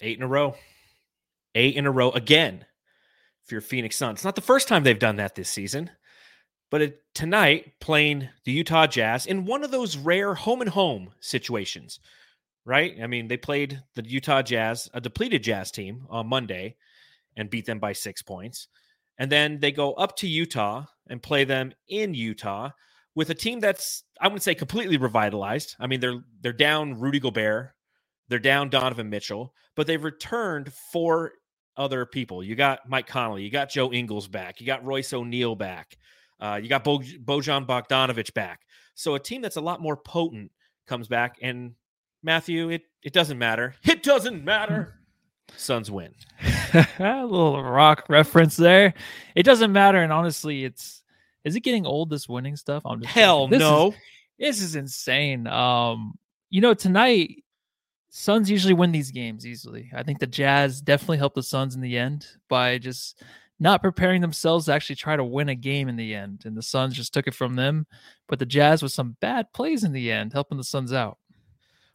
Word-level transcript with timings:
eight 0.00 0.16
in 0.16 0.22
a 0.22 0.28
row, 0.28 0.54
eight 1.54 1.76
in 1.76 1.86
a 1.86 1.90
row 1.90 2.10
again 2.10 2.64
for 3.44 3.54
your 3.54 3.62
Phoenix 3.62 3.96
Suns. 3.96 4.18
It's 4.18 4.24
not 4.24 4.34
the 4.36 4.40
first 4.40 4.68
time 4.68 4.84
they've 4.84 4.98
done 4.98 5.16
that 5.16 5.34
this 5.34 5.48
season, 5.48 5.90
but 6.70 6.82
it, 6.82 7.02
tonight 7.14 7.74
playing 7.80 8.28
the 8.44 8.52
Utah 8.52 8.86
Jazz 8.86 9.26
in 9.26 9.44
one 9.44 9.64
of 9.64 9.70
those 9.70 9.96
rare 9.96 10.34
home 10.34 10.60
and 10.60 10.70
home 10.70 11.12
situations, 11.20 12.00
right? 12.64 12.96
I 13.02 13.06
mean, 13.06 13.28
they 13.28 13.36
played 13.36 13.82
the 13.94 14.04
Utah 14.08 14.42
Jazz, 14.42 14.88
a 14.94 15.00
depleted 15.00 15.42
Jazz 15.42 15.70
team 15.70 16.06
on 16.08 16.28
Monday, 16.28 16.76
and 17.36 17.50
beat 17.50 17.66
them 17.66 17.78
by 17.78 17.92
six 17.92 18.22
points. 18.22 18.68
And 19.18 19.30
then 19.30 19.60
they 19.60 19.72
go 19.72 19.92
up 19.94 20.16
to 20.18 20.28
Utah 20.28 20.84
and 21.08 21.22
play 21.22 21.44
them 21.44 21.72
in 21.88 22.14
Utah 22.14 22.70
with 23.14 23.30
a 23.30 23.34
team 23.34 23.60
that's 23.60 24.04
I 24.20 24.28
wouldn't 24.28 24.42
say 24.42 24.54
completely 24.54 24.96
revitalized. 24.96 25.76
I 25.78 25.86
mean, 25.86 26.00
they're 26.00 26.22
they're 26.40 26.52
down 26.52 26.98
Rudy 27.00 27.20
Gobert, 27.20 27.74
they're 28.30 28.38
down 28.38 28.70
Donovan 28.70 29.10
Mitchell, 29.10 29.52
but 29.74 29.86
they've 29.86 30.02
returned 30.02 30.72
four 30.72 31.32
other 31.76 32.06
people. 32.06 32.42
You 32.42 32.54
got 32.54 32.88
Mike 32.88 33.06
Conley, 33.06 33.42
you 33.42 33.50
got 33.50 33.68
Joe 33.68 33.92
Ingles 33.92 34.28
back, 34.28 34.60
you 34.60 34.66
got 34.66 34.84
Royce 34.84 35.12
O'Neale 35.12 35.56
back, 35.56 35.98
uh, 36.38 36.58
you 36.62 36.68
got 36.68 36.84
Bo- 36.84 37.00
Bojan 37.00 37.66
Bogdanovic 37.66 38.32
back. 38.32 38.60
So 38.94 39.16
a 39.16 39.20
team 39.20 39.42
that's 39.42 39.56
a 39.56 39.60
lot 39.60 39.82
more 39.82 39.96
potent 39.96 40.52
comes 40.86 41.08
back, 41.08 41.38
and 41.42 41.74
Matthew, 42.22 42.70
it 42.70 42.82
it 43.02 43.12
doesn't 43.12 43.38
matter. 43.38 43.74
It 43.84 44.02
doesn't 44.02 44.44
matter. 44.44 44.94
Suns 45.56 45.90
win. 45.90 46.14
a 46.74 47.26
little 47.26 47.60
rock 47.62 48.04
reference 48.08 48.56
there. 48.56 48.94
It 49.34 49.42
doesn't 49.42 49.72
matter, 49.72 49.98
and 49.98 50.12
honestly, 50.12 50.64
it's 50.64 51.02
is 51.44 51.56
it 51.56 51.60
getting 51.60 51.84
old 51.84 52.10
this 52.10 52.28
winning 52.28 52.54
stuff? 52.54 52.84
I'm 52.86 53.00
just 53.00 53.12
hell 53.12 53.48
this 53.48 53.58
no. 53.58 53.88
Is, 53.88 53.94
this 54.38 54.62
is 54.62 54.76
insane. 54.76 55.48
Um, 55.48 56.14
you 56.50 56.60
know, 56.60 56.74
tonight 56.74 57.42
Suns 58.10 58.50
usually 58.50 58.74
win 58.74 58.90
these 58.90 59.12
games 59.12 59.46
easily. 59.46 59.90
I 59.94 60.02
think 60.02 60.18
the 60.18 60.26
Jazz 60.26 60.80
definitely 60.80 61.18
helped 61.18 61.36
the 61.36 61.44
Suns 61.44 61.76
in 61.76 61.80
the 61.80 61.96
end 61.96 62.26
by 62.48 62.76
just 62.76 63.22
not 63.60 63.82
preparing 63.82 64.20
themselves 64.20 64.66
to 64.66 64.72
actually 64.72 64.96
try 64.96 65.14
to 65.14 65.22
win 65.22 65.48
a 65.48 65.54
game 65.54 65.88
in 65.88 65.94
the 65.94 66.14
end. 66.14 66.42
And 66.44 66.56
the 66.56 66.62
Suns 66.62 66.94
just 66.94 67.14
took 67.14 67.28
it 67.28 67.34
from 67.34 67.54
them. 67.54 67.86
But 68.26 68.40
the 68.40 68.46
Jazz 68.46 68.82
with 68.82 68.90
some 68.90 69.16
bad 69.20 69.52
plays 69.52 69.84
in 69.84 69.92
the 69.92 70.10
end, 70.10 70.32
helping 70.32 70.58
the 70.58 70.64
Suns 70.64 70.92
out. 70.92 71.18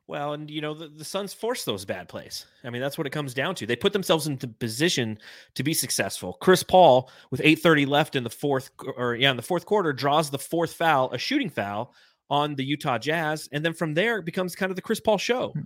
Well, 0.08 0.34
and 0.34 0.50
you 0.50 0.62
know, 0.62 0.74
the, 0.74 0.88
the 0.88 1.04
Suns 1.04 1.34
force 1.34 1.66
those 1.66 1.84
bad 1.84 2.08
plays. 2.08 2.46
I 2.64 2.70
mean, 2.70 2.82
that's 2.82 2.98
what 2.98 3.08
it 3.08 3.10
comes 3.10 3.34
down 3.34 3.56
to. 3.56 3.66
They 3.66 3.76
put 3.76 3.92
themselves 3.92 4.28
into 4.28 4.48
position 4.48 5.18
to 5.56 5.64
be 5.64 5.74
successful. 5.74 6.38
Chris 6.40 6.64
Paul, 6.64 7.10
with 7.30 7.42
8:30 7.42 7.88
left 7.88 8.16
in 8.16 8.24
the 8.24 8.30
fourth 8.30 8.70
or 8.96 9.16
yeah, 9.16 9.32
in 9.32 9.38
the 9.38 9.44
fourth 9.44 9.66
quarter, 9.66 9.92
draws 9.92 10.30
the 10.30 10.40
fourth 10.40 10.74
foul, 10.74 11.12
a 11.12 11.18
shooting 11.18 11.50
foul 11.50 11.94
on 12.30 12.56
the 12.56 12.64
Utah 12.64 13.00
Jazz. 13.00 13.50
And 13.52 13.66
then 13.66 13.74
from 13.74 13.96
there 13.96 14.18
it 14.18 14.26
becomes 14.26 14.56
kind 14.56 14.70
of 14.70 14.76
the 14.76 14.82
Chris 14.82 15.00
Paul 15.00 15.18
show. 15.18 15.50
Hmm. 15.50 15.62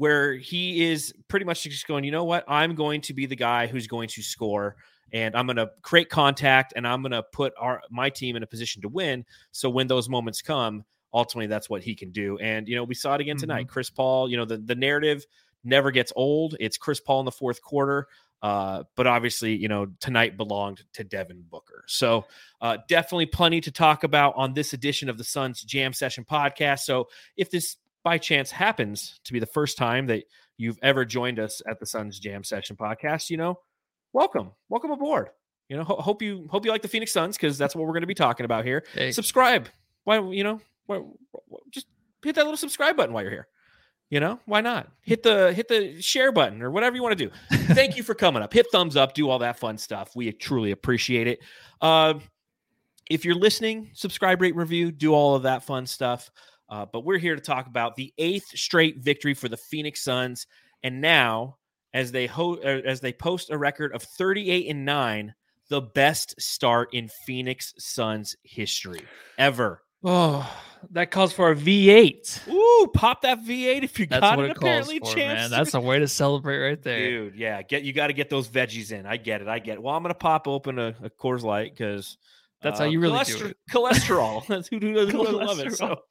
Where 0.00 0.32
he 0.32 0.90
is 0.90 1.12
pretty 1.28 1.44
much 1.44 1.62
just 1.62 1.86
going, 1.86 2.04
you 2.04 2.10
know 2.10 2.24
what? 2.24 2.42
I'm 2.48 2.74
going 2.74 3.02
to 3.02 3.12
be 3.12 3.26
the 3.26 3.36
guy 3.36 3.66
who's 3.66 3.86
going 3.86 4.08
to 4.08 4.22
score 4.22 4.76
and 5.12 5.36
I'm 5.36 5.44
going 5.44 5.56
to 5.56 5.70
create 5.82 6.08
contact 6.08 6.72
and 6.74 6.88
I'm 6.88 7.02
going 7.02 7.12
to 7.12 7.22
put 7.22 7.52
our 7.58 7.82
my 7.90 8.08
team 8.08 8.34
in 8.34 8.42
a 8.42 8.46
position 8.46 8.80
to 8.80 8.88
win. 8.88 9.26
So 9.52 9.68
when 9.68 9.88
those 9.88 10.08
moments 10.08 10.40
come, 10.40 10.86
ultimately 11.12 11.48
that's 11.48 11.68
what 11.68 11.82
he 11.82 11.94
can 11.94 12.12
do. 12.12 12.38
And 12.38 12.66
you 12.66 12.76
know, 12.76 12.84
we 12.84 12.94
saw 12.94 13.14
it 13.14 13.20
again 13.20 13.36
tonight. 13.36 13.66
Mm-hmm. 13.66 13.72
Chris 13.72 13.90
Paul, 13.90 14.30
you 14.30 14.38
know, 14.38 14.46
the 14.46 14.56
the 14.56 14.74
narrative 14.74 15.26
never 15.64 15.90
gets 15.90 16.14
old. 16.16 16.56
It's 16.60 16.78
Chris 16.78 16.98
Paul 16.98 17.20
in 17.20 17.26
the 17.26 17.32
fourth 17.32 17.60
quarter. 17.60 18.06
Uh, 18.42 18.84
but 18.96 19.06
obviously, 19.06 19.54
you 19.54 19.68
know, 19.68 19.86
tonight 20.00 20.38
belonged 20.38 20.82
to 20.94 21.04
Devin 21.04 21.44
Booker. 21.50 21.84
So 21.86 22.24
uh, 22.62 22.78
definitely 22.88 23.26
plenty 23.26 23.60
to 23.60 23.70
talk 23.70 24.02
about 24.02 24.32
on 24.34 24.54
this 24.54 24.72
edition 24.72 25.10
of 25.10 25.18
the 25.18 25.24
Suns 25.24 25.62
Jam 25.62 25.92
Session 25.92 26.24
podcast. 26.24 26.80
So 26.80 27.08
if 27.36 27.50
this 27.50 27.76
by 28.02 28.18
chance 28.18 28.50
happens 28.50 29.20
to 29.24 29.32
be 29.32 29.38
the 29.38 29.46
first 29.46 29.76
time 29.76 30.06
that 30.06 30.24
you've 30.56 30.78
ever 30.82 31.04
joined 31.04 31.38
us 31.38 31.62
at 31.68 31.80
the 31.80 31.86
Suns 31.86 32.18
Jam 32.18 32.44
Session 32.44 32.76
podcast, 32.76 33.30
you 33.30 33.36
know, 33.36 33.58
welcome, 34.12 34.52
welcome 34.68 34.90
aboard. 34.90 35.30
You 35.68 35.76
know, 35.76 35.84
ho- 35.84 36.00
hope 36.00 36.20
you 36.20 36.48
hope 36.50 36.64
you 36.64 36.70
like 36.72 36.82
the 36.82 36.88
Phoenix 36.88 37.12
Suns 37.12 37.36
because 37.36 37.56
that's 37.56 37.76
what 37.76 37.86
we're 37.86 37.92
going 37.92 38.02
to 38.02 38.08
be 38.08 38.14
talking 38.14 38.44
about 38.44 38.64
here. 38.64 38.84
Hey. 38.92 39.12
Subscribe. 39.12 39.68
Why 40.04 40.18
you 40.18 40.42
know 40.42 40.60
why 40.86 41.02
just 41.70 41.86
hit 42.24 42.34
that 42.34 42.44
little 42.44 42.56
subscribe 42.56 42.96
button 42.96 43.14
while 43.14 43.22
you're 43.22 43.30
here. 43.30 43.48
You 44.10 44.18
know, 44.18 44.40
why 44.46 44.60
not? 44.60 44.88
Hit 45.02 45.22
the 45.22 45.52
hit 45.52 45.68
the 45.68 46.02
share 46.02 46.32
button 46.32 46.60
or 46.62 46.72
whatever 46.72 46.96
you 46.96 47.02
want 47.02 47.16
to 47.16 47.24
do. 47.26 47.32
Thank 47.74 47.96
you 47.96 48.02
for 48.02 48.14
coming 48.14 48.42
up. 48.42 48.52
Hit 48.52 48.66
thumbs 48.72 48.96
up, 48.96 49.14
do 49.14 49.30
all 49.30 49.38
that 49.38 49.60
fun 49.60 49.78
stuff. 49.78 50.16
We 50.16 50.32
truly 50.32 50.72
appreciate 50.72 51.28
it. 51.28 51.38
Uh, 51.80 52.14
if 53.08 53.24
you're 53.24 53.36
listening, 53.36 53.90
subscribe, 53.92 54.40
rate, 54.40 54.56
review, 54.56 54.90
do 54.90 55.14
all 55.14 55.36
of 55.36 55.44
that 55.44 55.62
fun 55.62 55.86
stuff. 55.86 56.30
Uh, 56.70 56.86
but 56.92 57.04
we're 57.04 57.18
here 57.18 57.34
to 57.34 57.40
talk 57.40 57.66
about 57.66 57.96
the 57.96 58.14
eighth 58.16 58.46
straight 58.56 58.98
victory 58.98 59.34
for 59.34 59.48
the 59.48 59.56
Phoenix 59.56 60.02
Suns, 60.02 60.46
and 60.82 61.00
now 61.00 61.56
as 61.92 62.12
they 62.12 62.26
ho- 62.26 62.60
uh, 62.64 62.80
as 62.86 63.00
they 63.00 63.12
post 63.12 63.50
a 63.50 63.58
record 63.58 63.92
of 63.92 64.02
38 64.02 64.68
and 64.70 64.84
nine, 64.84 65.34
the 65.68 65.80
best 65.80 66.40
start 66.40 66.94
in 66.94 67.08
Phoenix 67.26 67.74
Suns 67.78 68.36
history 68.44 69.00
ever. 69.38 69.82
Oh, 70.02 70.48
that 70.92 71.10
calls 71.10 71.32
for 71.32 71.50
a 71.50 71.54
V8. 71.56 72.48
Ooh, 72.48 72.86
pop 72.94 73.22
that 73.22 73.44
V8 73.44 73.82
if 73.82 73.98
you 73.98 74.06
That's 74.06 74.20
got 74.20 74.38
what 74.38 74.46
it. 74.46 74.52
it 74.52 74.56
apparently, 74.56 74.98
for, 74.98 75.14
man. 75.16 75.50
That's 75.50 75.74
a 75.74 75.80
way 75.80 75.98
to 75.98 76.08
celebrate 76.08 76.58
right 76.58 76.82
there, 76.82 77.10
dude. 77.10 77.34
Yeah, 77.34 77.62
get 77.62 77.82
you 77.82 77.92
got 77.92 78.06
to 78.06 78.12
get 78.14 78.30
those 78.30 78.48
veggies 78.48 78.92
in. 78.92 79.04
I 79.06 79.16
get 79.16 79.42
it. 79.42 79.48
I 79.48 79.58
get 79.58 79.74
it. 79.74 79.82
Well, 79.82 79.94
I'm 79.94 80.02
gonna 80.02 80.14
pop 80.14 80.48
open 80.48 80.78
a, 80.78 80.94
a 81.02 81.10
Coors 81.10 81.42
Light 81.42 81.76
because 81.76 82.16
that's 82.62 82.78
uh, 82.78 82.84
how 82.84 82.88
you 82.90 83.00
really 83.00 83.24
do 83.24 83.46
it. 83.46 83.56
Cholesterol. 83.70 84.46
That's 84.48 84.68
who, 84.68 84.78
who 84.78 84.92
doesn't 84.94 85.16
love 85.16 85.60
it. 85.60 85.74
So 85.76 86.02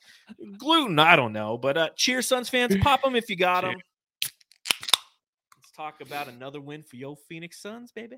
gluten, 0.58 0.98
I 0.98 1.16
don't 1.16 1.34
know, 1.34 1.58
but 1.58 1.78
uh, 1.78 1.90
cheers, 1.96 2.28
Suns 2.28 2.50
fans. 2.50 2.76
Pop 2.82 3.04
them 3.04 3.16
if 3.16 3.30
you 3.30 3.36
got 3.36 3.62
them. 3.62 3.76
Let's 4.24 5.72
talk 5.76 6.02
about 6.02 6.28
another 6.28 6.60
win 6.60 6.82
for 6.82 6.96
your 6.96 7.16
Phoenix 7.28 7.62
Suns, 7.62 7.92
baby. 7.92 8.18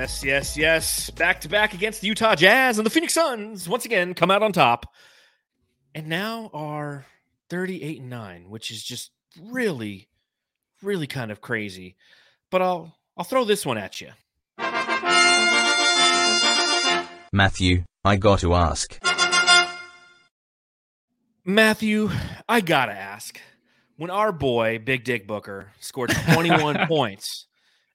Yes, 0.00 0.24
yes, 0.24 0.56
yes. 0.56 1.10
Back 1.10 1.42
to 1.42 1.48
back 1.50 1.74
against 1.74 2.00
the 2.00 2.06
Utah 2.06 2.34
Jazz 2.34 2.78
and 2.78 2.86
the 2.86 2.90
Phoenix 2.90 3.12
Suns 3.12 3.68
once 3.68 3.84
again 3.84 4.14
come 4.14 4.30
out 4.30 4.42
on 4.42 4.50
top. 4.50 4.86
And 5.94 6.06
now 6.06 6.50
are 6.54 7.04
38 7.50 8.00
and 8.00 8.08
9, 8.08 8.48
which 8.48 8.70
is 8.70 8.82
just 8.82 9.10
really 9.38 10.08
really 10.82 11.06
kind 11.06 11.30
of 11.30 11.42
crazy. 11.42 11.96
But 12.50 12.62
I'll 12.62 12.96
I'll 13.14 13.24
throw 13.24 13.44
this 13.44 13.66
one 13.66 13.76
at 13.76 14.00
you. 14.00 14.08
Matthew, 17.30 17.84
I 18.02 18.16
got 18.16 18.40
to 18.40 18.54
ask. 18.54 18.98
Matthew, 21.44 22.08
I 22.48 22.62
got 22.62 22.86
to 22.86 22.92
ask. 22.92 23.38
When 23.98 24.08
our 24.08 24.32
boy 24.32 24.78
Big 24.82 25.04
Dick 25.04 25.26
Booker 25.26 25.72
scored 25.78 26.10
21 26.32 26.86
points 26.88 27.48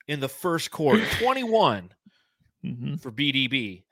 in 0.08 0.20
the 0.20 0.30
first 0.30 0.70
quarter, 0.70 1.04
21 1.20 1.90
mm-hmm. 2.66 2.96
for 2.96 3.12
BDB. 3.12 3.84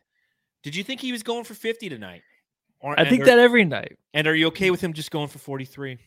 Did 0.64 0.76
you 0.76 0.84
think 0.84 1.02
he 1.02 1.12
was 1.12 1.24
going 1.24 1.44
for 1.44 1.54
50 1.54 1.90
tonight? 1.90 2.22
Or, 2.80 3.00
I 3.00 3.10
think 3.10 3.24
are, 3.24 3.26
that 3.28 3.40
every 3.40 3.64
night. 3.64 3.98
And 4.14 4.28
are 4.28 4.36
you 4.36 4.48
okay 4.48 4.70
with 4.70 4.82
him 4.82 4.94
just 4.94 5.12
going 5.12 5.30
for 5.30 5.40
43? 5.40 5.98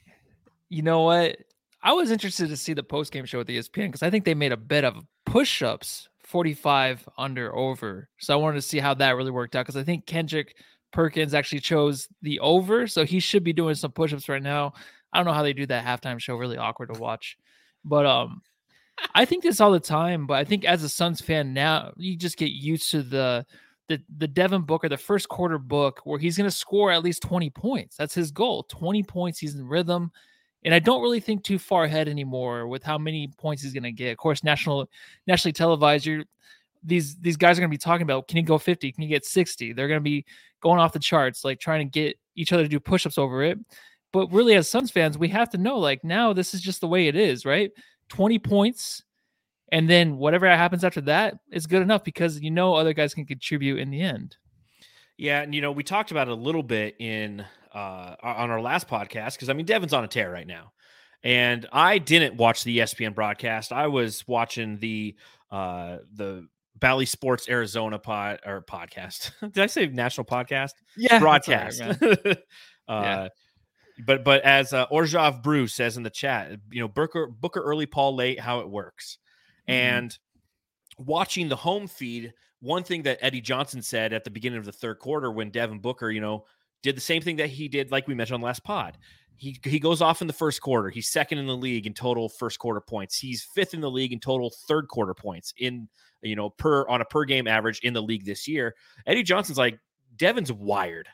You 0.68 0.82
know 0.82 1.02
what? 1.02 1.36
I 1.82 1.92
was 1.92 2.10
interested 2.10 2.48
to 2.48 2.56
see 2.56 2.74
the 2.74 2.82
post 2.82 3.12
game 3.12 3.24
show 3.24 3.38
with 3.38 3.48
ESPN 3.48 3.88
because 3.88 4.02
I 4.02 4.10
think 4.10 4.24
they 4.24 4.34
made 4.34 4.52
a 4.52 4.56
bet 4.56 4.84
of 4.84 5.04
push 5.24 5.62
ups 5.62 6.08
45 6.24 7.08
under 7.16 7.54
over. 7.54 8.08
So 8.18 8.34
I 8.34 8.36
wanted 8.36 8.56
to 8.56 8.62
see 8.62 8.78
how 8.78 8.94
that 8.94 9.16
really 9.16 9.30
worked 9.30 9.54
out 9.54 9.64
because 9.64 9.76
I 9.76 9.84
think 9.84 10.06
Kendrick 10.06 10.56
Perkins 10.92 11.34
actually 11.34 11.60
chose 11.60 12.08
the 12.22 12.40
over. 12.40 12.86
So 12.86 13.04
he 13.04 13.20
should 13.20 13.44
be 13.44 13.52
doing 13.52 13.74
some 13.74 13.92
push 13.92 14.12
ups 14.12 14.28
right 14.28 14.42
now. 14.42 14.72
I 15.12 15.18
don't 15.18 15.26
know 15.26 15.32
how 15.32 15.42
they 15.42 15.52
do 15.52 15.66
that 15.66 15.84
halftime 15.84 16.18
show, 16.18 16.36
really 16.36 16.58
awkward 16.58 16.92
to 16.92 17.00
watch. 17.00 17.36
But 17.84 18.04
um 18.06 18.42
I 19.14 19.24
think 19.24 19.42
this 19.42 19.60
all 19.60 19.72
the 19.72 19.80
time, 19.80 20.26
but 20.26 20.34
I 20.34 20.44
think 20.44 20.64
as 20.64 20.82
a 20.82 20.88
Suns 20.88 21.20
fan 21.20 21.52
now, 21.52 21.92
you 21.96 22.16
just 22.16 22.36
get 22.36 22.50
used 22.50 22.90
to 22.92 23.02
the 23.02 23.46
the 23.88 24.02
the 24.18 24.28
Devin 24.28 24.62
Booker, 24.62 24.88
the 24.88 24.96
first 24.96 25.28
quarter 25.28 25.58
book, 25.58 26.00
where 26.04 26.18
he's 26.18 26.36
going 26.36 26.48
to 26.48 26.56
score 26.56 26.90
at 26.90 27.04
least 27.04 27.22
20 27.22 27.50
points. 27.50 27.96
That's 27.96 28.14
his 28.14 28.30
goal. 28.30 28.64
20 28.64 29.02
points. 29.04 29.38
He's 29.38 29.54
in 29.54 29.66
rhythm. 29.66 30.10
And 30.64 30.74
I 30.74 30.80
don't 30.80 31.02
really 31.02 31.20
think 31.20 31.44
too 31.44 31.60
far 31.60 31.84
ahead 31.84 32.08
anymore 32.08 32.66
with 32.66 32.82
how 32.82 32.98
many 32.98 33.28
points 33.38 33.62
he's 33.62 33.72
going 33.72 33.84
to 33.84 33.92
get. 33.92 34.10
Of 34.10 34.18
course, 34.18 34.42
national 34.42 34.90
nationally 35.26 35.52
televised, 35.52 36.06
you're, 36.06 36.24
these 36.82 37.16
these 37.16 37.36
guys 37.36 37.56
are 37.56 37.60
going 37.60 37.70
to 37.70 37.74
be 37.74 37.78
talking 37.78 38.02
about 38.02 38.26
can 38.28 38.36
he 38.36 38.42
go 38.42 38.58
50? 38.58 38.90
Can 38.92 39.02
he 39.02 39.08
get 39.08 39.24
60? 39.24 39.72
They're 39.72 39.88
going 39.88 40.00
to 40.00 40.04
be 40.04 40.24
going 40.60 40.80
off 40.80 40.92
the 40.92 40.98
charts, 40.98 41.44
like 41.44 41.60
trying 41.60 41.86
to 41.86 41.90
get 41.90 42.18
each 42.34 42.52
other 42.52 42.64
to 42.64 42.68
do 42.68 42.80
push-ups 42.80 43.18
over 43.18 43.42
it. 43.42 43.58
But 44.12 44.32
really, 44.32 44.54
as 44.54 44.68
Suns 44.68 44.90
fans, 44.90 45.18
we 45.18 45.28
have 45.28 45.50
to 45.50 45.58
know 45.58 45.78
like 45.78 46.02
now 46.02 46.32
this 46.32 46.54
is 46.54 46.60
just 46.60 46.80
the 46.80 46.88
way 46.88 47.06
it 47.06 47.16
is, 47.16 47.44
right? 47.44 47.70
20 48.08 48.38
points, 48.38 49.02
and 49.72 49.88
then 49.88 50.16
whatever 50.18 50.46
happens 50.46 50.84
after 50.84 51.00
that 51.02 51.38
is 51.50 51.66
good 51.66 51.82
enough 51.82 52.04
because 52.04 52.40
you 52.40 52.50
know 52.50 52.74
other 52.74 52.92
guys 52.92 53.14
can 53.14 53.26
contribute 53.26 53.78
in 53.78 53.90
the 53.90 54.00
end. 54.00 54.36
Yeah, 55.18 55.42
and 55.42 55.54
you 55.54 55.60
know, 55.60 55.72
we 55.72 55.82
talked 55.82 56.10
about 56.10 56.28
it 56.28 56.32
a 56.32 56.34
little 56.34 56.62
bit 56.62 56.96
in 57.00 57.44
uh 57.74 58.14
on 58.22 58.50
our 58.50 58.60
last 58.60 58.88
podcast 58.88 59.32
because 59.34 59.48
I 59.48 59.52
mean 59.52 59.66
Devin's 59.66 59.92
on 59.92 60.04
a 60.04 60.08
tear 60.08 60.30
right 60.30 60.46
now. 60.46 60.72
And 61.22 61.66
I 61.72 61.98
didn't 61.98 62.36
watch 62.36 62.62
the 62.64 62.78
ESPN 62.78 63.14
broadcast. 63.14 63.72
I 63.72 63.88
was 63.88 64.26
watching 64.28 64.78
the 64.78 65.16
uh 65.50 65.98
the 66.12 66.46
Bally 66.76 67.06
Sports 67.06 67.48
Arizona 67.48 67.98
pod 67.98 68.40
or 68.46 68.62
podcast. 68.62 69.32
Did 69.40 69.58
I 69.58 69.66
say 69.66 69.86
national 69.86 70.26
podcast? 70.26 70.72
Yeah, 70.96 71.18
broadcast. 71.18 71.80
right, 71.80 71.92
uh, 72.02 72.34
Yeah. 72.88 73.28
But 74.04 74.24
but 74.24 74.42
as 74.42 74.72
uh, 74.72 74.86
Orjav 74.88 75.42
Bruce 75.42 75.74
says 75.74 75.96
in 75.96 76.02
the 76.02 76.10
chat, 76.10 76.52
you 76.70 76.80
know 76.80 76.88
Booker 76.88 77.26
Booker 77.28 77.60
early, 77.62 77.86
Paul 77.86 78.14
late, 78.14 78.38
how 78.40 78.60
it 78.60 78.68
works, 78.68 79.18
Mhm. 79.68 79.72
and 79.72 80.18
watching 80.98 81.48
the 81.48 81.56
home 81.56 81.86
feed. 81.86 82.32
One 82.60 82.82
thing 82.82 83.02
that 83.02 83.18
Eddie 83.20 83.40
Johnson 83.42 83.82
said 83.82 84.12
at 84.12 84.24
the 84.24 84.30
beginning 84.30 84.58
of 84.58 84.64
the 84.64 84.72
third 84.72 84.98
quarter 84.98 85.30
when 85.30 85.50
Devin 85.50 85.78
Booker, 85.80 86.10
you 86.10 86.20
know, 86.20 86.46
did 86.82 86.96
the 86.96 87.00
same 87.02 87.20
thing 87.22 87.36
that 87.36 87.50
he 87.50 87.68
did, 87.68 87.90
like 87.90 88.08
we 88.08 88.14
mentioned 88.14 88.34
on 88.36 88.40
the 88.40 88.46
last 88.46 88.64
pod. 88.64 88.96
He 89.36 89.58
he 89.64 89.78
goes 89.78 90.00
off 90.00 90.22
in 90.22 90.26
the 90.26 90.32
first 90.32 90.62
quarter. 90.62 90.88
He's 90.88 91.10
second 91.10 91.38
in 91.38 91.46
the 91.46 91.56
league 91.56 91.86
in 91.86 91.92
total 91.92 92.28
first 92.30 92.58
quarter 92.58 92.80
points. 92.80 93.18
He's 93.18 93.42
fifth 93.44 93.74
in 93.74 93.80
the 93.82 93.90
league 93.90 94.12
in 94.12 94.20
total 94.20 94.50
third 94.66 94.88
quarter 94.88 95.12
points 95.14 95.52
in 95.58 95.88
you 96.22 96.34
know 96.36 96.48
per 96.50 96.88
on 96.88 97.02
a 97.02 97.04
per 97.04 97.24
game 97.26 97.46
average 97.46 97.80
in 97.80 97.92
the 97.92 98.02
league 98.02 98.24
this 98.24 98.48
year. 98.48 98.74
Eddie 99.06 99.22
Johnson's 99.22 99.58
like 99.58 99.78
Devin's 100.16 100.50
wired, 100.50 101.08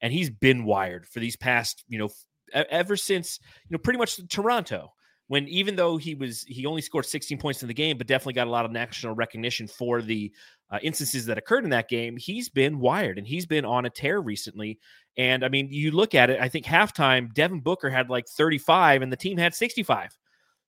and 0.00 0.12
he's 0.12 0.30
been 0.30 0.64
wired 0.64 1.06
for 1.06 1.20
these 1.20 1.36
past 1.36 1.84
you 1.88 1.98
know 1.98 2.08
ever 2.52 2.96
since 2.96 3.38
you 3.68 3.74
know 3.74 3.78
pretty 3.78 3.98
much 3.98 4.20
Toronto. 4.28 4.92
When 5.28 5.48
even 5.48 5.74
though 5.74 5.96
he 5.96 6.14
was 6.14 6.44
he 6.44 6.66
only 6.66 6.82
scored 6.82 7.04
16 7.04 7.38
points 7.38 7.60
in 7.60 7.66
the 7.66 7.74
game, 7.74 7.98
but 7.98 8.06
definitely 8.06 8.34
got 8.34 8.46
a 8.46 8.50
lot 8.50 8.64
of 8.64 8.70
national 8.70 9.16
recognition 9.16 9.66
for 9.66 10.00
the 10.00 10.32
uh, 10.70 10.78
instances 10.82 11.26
that 11.26 11.36
occurred 11.36 11.64
in 11.64 11.70
that 11.70 11.88
game. 11.88 12.16
He's 12.16 12.48
been 12.48 12.78
wired 12.78 13.18
and 13.18 13.26
he's 13.26 13.44
been 13.44 13.64
on 13.64 13.86
a 13.86 13.90
tear 13.90 14.20
recently. 14.20 14.78
And 15.16 15.44
I 15.44 15.48
mean, 15.48 15.66
you 15.72 15.90
look 15.90 16.14
at 16.14 16.30
it. 16.30 16.40
I 16.40 16.48
think 16.48 16.64
halftime 16.64 17.34
Devin 17.34 17.58
Booker 17.58 17.90
had 17.90 18.08
like 18.08 18.28
35, 18.28 19.02
and 19.02 19.10
the 19.10 19.16
team 19.16 19.36
had 19.36 19.52
65 19.52 20.16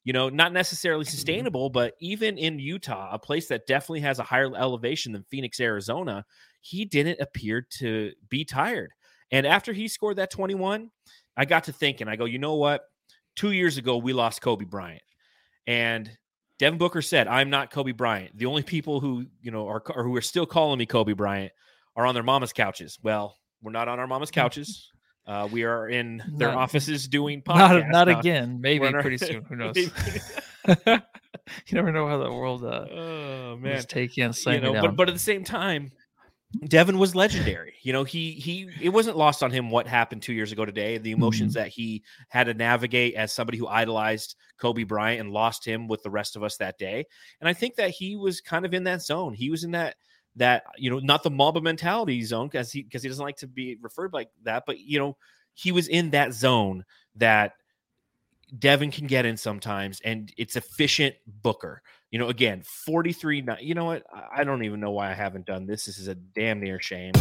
you 0.05 0.15
know, 0.15 0.31
not 0.31 0.55
necessarily 0.55 1.05
sustainable, 1.05 1.69
but 1.69 1.93
even 2.01 2.39
in 2.39 2.59
Utah, 2.59 3.11
a 3.13 3.19
place 3.19 3.49
that 3.49 3.67
definitely 3.67 4.01
has 4.01 4.19
a 4.19 4.23
higher 4.23 4.51
elevation 4.57 5.13
than 5.13 5.23
Phoenix, 5.25 5.61
Arizona, 5.61 6.25
he 6.63 6.87
didn't 6.87 7.21
appear 7.21 7.67
to 7.79 8.13
be 8.31 8.43
tired. 8.43 8.95
And 9.31 9.47
after 9.47 9.73
he 9.73 9.89
scored 9.89 10.17
that 10.17 10.31
21, 10.31 10.91
I 11.37 11.45
got 11.45 11.65
to 11.65 11.73
thinking, 11.73 12.09
I 12.09 12.17
go, 12.17 12.25
you 12.25 12.39
know 12.39 12.55
what? 12.55 12.83
Two 13.37 13.53
years 13.53 13.77
ago, 13.79 13.99
we 13.99 14.13
lost 14.13 14.41
Kobe 14.41 14.65
Bryant. 14.65 15.03
And 15.67 16.11
Devin 16.59 16.79
Booker 16.79 17.03
said, 17.03 17.29
I'm 17.29 17.51
not 17.51 17.71
Kobe 17.71 17.93
Bryant. 17.93 18.37
The 18.37 18.47
only 18.47 18.63
people 18.63 19.01
who, 19.01 19.27
you 19.41 19.51
know, 19.51 19.69
are 19.69 19.83
or 19.95 20.03
who 20.05 20.17
are 20.17 20.23
still 20.23 20.47
calling 20.47 20.79
me 20.79 20.87
Kobe 20.87 21.13
Bryant 21.13 21.53
are 21.95 22.07
on 22.07 22.15
their 22.15 22.23
mama's 22.23 22.53
couches. 22.53 22.99
Well, 23.03 23.37
we're 23.63 23.73
not 23.73 23.87
on 23.89 24.01
our 24.01 24.07
mama's 24.07 24.31
couches. 24.33 24.91
Uh, 25.27 25.47
we 25.53 25.65
are 25.65 25.89
in 25.89 26.23
their 26.37 26.49
Not- 26.49 26.57
offices 26.57 27.07
doing 27.07 27.43
podcasts. 27.43 27.91
Not, 27.91 28.07
not 28.07 28.19
again. 28.21 28.61
Maybe 28.63 28.87
our- 28.87 29.03
pretty 29.03 29.19
soon. 29.19 29.45
Who 29.49 29.57
knows? 29.57 29.77
You 31.67 31.77
never 31.77 31.93
know 31.93 32.07
how 32.07 32.19
the 32.23 32.31
world 32.31 32.63
uh, 32.63 32.85
oh 32.93 33.55
is 33.55 33.61
man, 33.63 33.83
taking 33.85 34.25
and 34.25 34.37
you 34.47 34.61
know, 34.61 34.83
but 34.83 34.97
but 34.97 35.09
at 35.09 35.15
the 35.15 35.19
same 35.21 35.45
time, 35.45 35.91
Devin 36.67 36.99
was 36.99 37.15
legendary. 37.15 37.75
You 37.83 37.93
know, 37.93 38.05
he 38.05 38.33
he 38.33 38.69
it 38.81 38.89
wasn't 38.89 39.19
lost 39.19 39.43
on 39.43 39.50
him 39.50 39.71
what 39.71 39.87
happened 39.87 40.23
two 40.23 40.33
years 40.33 40.50
ago 40.50 40.65
today. 40.65 40.97
The 40.97 41.12
emotions 41.12 41.53
Mm-hmm. 41.53 41.65
that 41.65 41.69
he 41.69 42.03
had 42.29 42.45
to 42.45 42.55
navigate 42.55 43.15
as 43.15 43.33
somebody 43.33 43.59
who 43.59 43.67
idolized 43.67 44.35
Kobe 44.59 44.85
Bryant 44.85 45.21
and 45.21 45.31
lost 45.31 45.65
him 45.65 45.89
with 45.89 46.03
the 46.03 46.11
rest 46.11 46.37
of 46.37 46.43
us 46.43 46.56
that 46.56 46.79
day. 46.79 47.06
And 47.41 47.49
I 47.49 47.53
think 47.53 47.77
that 47.77 47.91
he 47.91 48.17
was 48.17 48.41
kind 48.41 48.65
of 48.65 48.73
in 48.73 48.85
that 48.85 49.03
zone. 49.03 49.35
He 49.35 49.50
was 49.50 49.65
in 49.65 49.73
that 49.73 49.97
that 50.37 50.65
you 50.79 50.89
know 50.89 51.00
not 51.00 51.23
the 51.23 51.31
Mamba 51.31 51.61
mentality 51.61 52.23
zone 52.23 52.49
because 52.49 52.73
he 52.73 52.83
because 52.83 53.03
he 53.03 53.09
doesn't 53.09 53.25
like 53.25 53.37
to 53.37 53.47
be 53.47 53.77
referred 53.83 54.15
like 54.15 54.31
that, 54.45 54.65
but 54.67 54.79
you 54.81 54.99
know 54.99 55.17
he 55.53 55.71
was 55.71 55.89
in 55.89 56.11
that 56.11 56.33
zone 56.33 56.85
that 57.17 57.53
Devin 58.59 58.91
can 58.91 59.06
get 59.06 59.27
in 59.27 59.37
sometimes, 59.37 60.00
and 60.00 60.33
it's 60.39 60.56
efficient 60.56 61.15
Booker. 61.27 61.83
You 62.11 62.19
know, 62.19 62.29
again, 62.29 62.63
43. 62.63 63.45
You 63.61 63.75
know 63.75 63.85
what? 63.85 64.03
I- 64.33 64.45
don't 64.45 64.65
even 64.65 64.81
know 64.81 64.93
why 64.93 65.11
I 65.11 65.15
haven't 65.15 65.45
done 65.45 65.67
this. 65.67 65.85
This 65.85 65.99
is 65.99 66.09
a 66.09 66.15
damn 66.15 66.59
near 66.59 66.81
shame. 66.81 67.13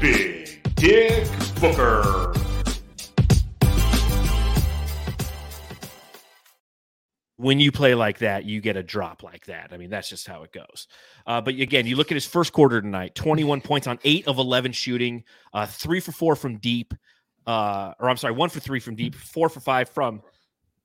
Big 0.00 0.62
Dick 0.74 1.28
Booker. 1.60 2.32
When 7.36 7.60
you 7.60 7.72
play 7.72 7.94
like 7.94 8.18
that, 8.18 8.44
you 8.44 8.60
get 8.60 8.76
a 8.76 8.82
drop 8.82 9.22
like 9.22 9.44
that. 9.46 9.70
I 9.72 9.76
mean, 9.76 9.90
that's 9.90 10.08
just 10.08 10.26
how 10.26 10.44
it 10.44 10.52
goes. 10.52 10.86
Uh, 11.26 11.40
but 11.40 11.54
again, 11.54 11.86
you 11.86 11.96
look 11.96 12.10
at 12.10 12.14
his 12.14 12.26
first 12.26 12.52
quarter 12.54 12.80
tonight 12.80 13.14
21 13.14 13.60
points 13.60 13.86
on 13.86 13.98
eight 14.04 14.26
of 14.26 14.38
11 14.38 14.72
shooting, 14.72 15.24
uh, 15.52 15.66
three 15.66 16.00
for 16.00 16.12
four 16.12 16.36
from 16.36 16.56
deep, 16.58 16.94
uh, 17.46 17.92
or 18.00 18.08
I'm 18.08 18.16
sorry, 18.16 18.32
one 18.32 18.48
for 18.48 18.60
three 18.60 18.80
from 18.80 18.94
deep, 18.94 19.14
four 19.14 19.48
for 19.48 19.60
five 19.60 19.90
from 19.90 20.22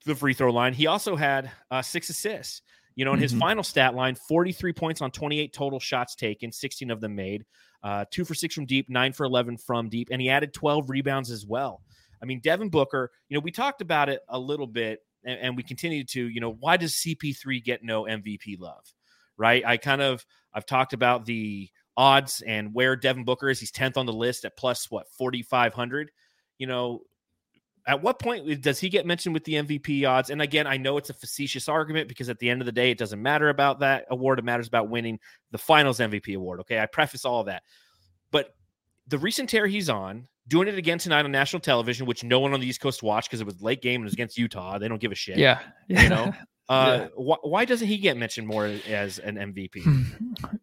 the 0.08 0.16
free 0.16 0.34
throw 0.34 0.50
line. 0.52 0.74
He 0.74 0.86
also 0.86 1.16
had 1.16 1.50
uh, 1.70 1.82
six 1.82 2.08
assists. 2.10 2.62
You 2.96 3.04
know, 3.04 3.12
in 3.12 3.20
his 3.20 3.32
Mhm. 3.32 3.38
final 3.38 3.62
stat 3.62 3.94
line, 3.94 4.16
43 4.16 4.72
points 4.72 5.00
on 5.00 5.12
28 5.12 5.52
total 5.52 5.78
shots 5.78 6.16
taken, 6.16 6.50
16 6.50 6.90
of 6.90 7.00
them 7.00 7.14
made, 7.14 7.44
uh, 7.84 8.04
two 8.10 8.24
for 8.24 8.34
six 8.34 8.56
from 8.56 8.66
deep, 8.66 8.88
nine 8.90 9.12
for 9.12 9.24
11 9.24 9.56
from 9.56 9.88
deep, 9.88 10.08
and 10.10 10.20
he 10.20 10.28
added 10.28 10.52
12 10.52 10.90
rebounds 10.90 11.30
as 11.30 11.46
well. 11.46 11.80
I 12.20 12.26
mean, 12.26 12.40
Devin 12.40 12.70
Booker, 12.70 13.12
you 13.28 13.36
know, 13.36 13.40
we 13.40 13.52
talked 13.52 13.82
about 13.82 14.08
it 14.08 14.22
a 14.28 14.36
little 14.36 14.66
bit 14.66 14.98
and, 15.24 15.38
and 15.38 15.56
we 15.56 15.62
continue 15.62 16.02
to, 16.06 16.28
you 16.28 16.40
know, 16.40 16.50
why 16.54 16.76
does 16.76 16.94
CP3 16.96 17.60
get 17.62 17.84
no 17.84 18.02
MVP 18.08 18.56
love? 18.58 18.92
Right. 19.36 19.64
I 19.64 19.76
kind 19.76 20.02
of, 20.02 20.26
I've 20.52 20.66
talked 20.66 20.92
about 20.92 21.24
the 21.24 21.70
odds 21.96 22.42
and 22.44 22.74
where 22.74 22.96
Devin 22.96 23.24
Booker 23.24 23.48
is. 23.48 23.60
He's 23.60 23.70
10th 23.70 23.96
on 23.96 24.06
the 24.06 24.12
list 24.12 24.44
at 24.44 24.56
plus 24.56 24.90
what, 24.90 25.06
4,500. 25.16 26.10
You 26.58 26.66
know, 26.66 27.02
at 27.88 28.02
what 28.02 28.18
point 28.20 28.60
does 28.60 28.78
he 28.78 28.88
get 28.88 29.06
mentioned 29.06 29.32
with 29.34 29.42
the 29.44 29.54
MVP 29.54 30.08
odds? 30.08 30.30
And 30.30 30.40
again, 30.42 30.66
I 30.66 30.76
know 30.76 30.98
it's 30.98 31.10
a 31.10 31.14
facetious 31.14 31.68
argument 31.68 32.06
because 32.06 32.28
at 32.28 32.38
the 32.38 32.48
end 32.50 32.60
of 32.62 32.66
the 32.66 32.72
day, 32.72 32.90
it 32.92 32.98
doesn't 32.98 33.20
matter 33.20 33.48
about 33.48 33.80
that 33.80 34.04
award. 34.10 34.38
It 34.38 34.44
matters 34.44 34.68
about 34.68 34.90
winning 34.90 35.18
the 35.50 35.58
finals 35.58 35.98
MVP 35.98 36.36
award. 36.36 36.60
Okay. 36.60 36.78
I 36.78 36.86
preface 36.86 37.24
all 37.24 37.40
of 37.40 37.46
that. 37.46 37.62
But 38.30 38.54
the 39.08 39.18
recent 39.18 39.48
tear 39.48 39.66
he's 39.66 39.88
on, 39.88 40.28
doing 40.46 40.68
it 40.68 40.76
again 40.76 40.98
tonight 40.98 41.24
on 41.24 41.32
national 41.32 41.60
television, 41.60 42.06
which 42.06 42.22
no 42.22 42.40
one 42.40 42.52
on 42.52 42.60
the 42.60 42.66
East 42.66 42.80
Coast 42.82 43.02
watched 43.02 43.30
because 43.30 43.40
it 43.40 43.46
was 43.46 43.60
late 43.62 43.80
game 43.82 43.96
and 43.96 44.04
it 44.04 44.06
was 44.08 44.12
against 44.12 44.36
Utah. 44.38 44.78
They 44.78 44.86
don't 44.88 45.00
give 45.00 45.12
a 45.12 45.16
shit. 45.16 45.38
yeah, 45.38 45.60
You 45.88 46.08
know, 46.10 46.32
uh, 46.68 46.98
Yeah. 47.00 47.06
wh- 47.16 47.42
why 47.44 47.64
doesn't 47.64 47.88
he 47.88 47.96
get 47.96 48.16
mentioned 48.18 48.46
more 48.46 48.66
as 48.86 49.18
an 49.18 49.36
MVP? 49.36 49.82
Hmm. 49.82 50.02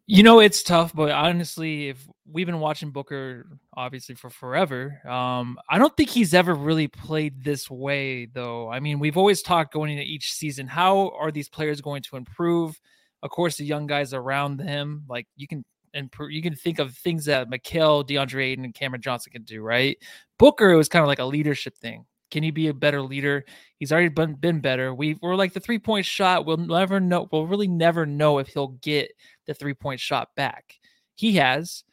You 0.06 0.22
know, 0.22 0.40
it's 0.40 0.62
tough, 0.62 0.94
but 0.94 1.10
honestly, 1.10 1.90
if 1.90 2.08
we've 2.32 2.46
been 2.46 2.60
watching 2.60 2.92
Booker 2.92 3.46
obviously 3.74 4.16
for 4.16 4.30
forever, 4.30 5.00
um, 5.08 5.58
I 5.70 5.78
don't 5.78 5.96
think 5.96 6.10
he's 6.10 6.34
ever 6.34 6.54
really 6.54 6.88
played 6.88 7.44
this 7.44 7.70
way, 7.70 8.26
though. 8.26 8.70
I 8.70 8.80
mean, 8.80 9.00
we've 9.00 9.18
always 9.18 9.42
talked 9.42 9.74
going 9.74 9.92
into 9.92 10.04
each 10.04 10.34
season, 10.34 10.68
how 10.68 11.10
are 11.20 11.32
these 11.32 11.50
players 11.50 11.82
going 11.82 12.02
to 12.04 12.16
improve? 12.18 12.80
Of 13.24 13.30
course, 13.30 13.58
the 13.58 13.66
young 13.66 13.88
guys 13.88 14.14
around 14.14 14.60
him, 14.62 15.04
like 15.08 15.28
you 15.36 15.48
can 15.48 15.64
improve, 15.94 16.32
you 16.32 16.42
can 16.42 16.56
think 16.56 16.80
of 16.80 16.96
things 16.96 17.26
that 17.26 17.50
Mikal, 17.50 18.08
DeAndre 18.08 18.44
Ayton, 18.44 18.66
and 18.66 18.74
Cameron 18.74 19.02
Johnson 19.02 19.32
can 19.32 19.44
do, 19.44 19.62
right? 19.62 19.98
Booker, 20.38 20.70
it 20.72 20.78
was 20.78 20.90
kind 20.90 21.04
of 21.04 21.08
like 21.08 21.20
a 21.20 21.26
leadership 21.26 21.78
thing. 21.78 22.06
Can 22.32 22.44
he 22.44 22.52
be 22.52 22.68
a 22.68 22.74
better 22.74 23.02
leader? 23.02 23.46
He's 23.78 23.92
already 23.92 24.10
been, 24.10 24.34
been 24.34 24.60
better. 24.60 24.94
We 24.94 25.18
we're 25.22 25.36
like 25.36 25.54
the 25.54 25.60
three 25.60 25.80
point 25.80 26.06
shot. 26.06 26.46
We'll 26.46 26.58
never 26.58 27.00
know. 27.00 27.30
We'll 27.32 27.48
really 27.48 27.68
never 27.68 28.06
know 28.06 28.40
if 28.40 28.48
he'll 28.50 28.80
get 28.82 29.12
the 29.46 29.54
three 29.54 29.74
point 29.74 30.00
shot 30.00 30.30
back. 30.36 30.76
He 31.16 31.36
has, 31.36 31.84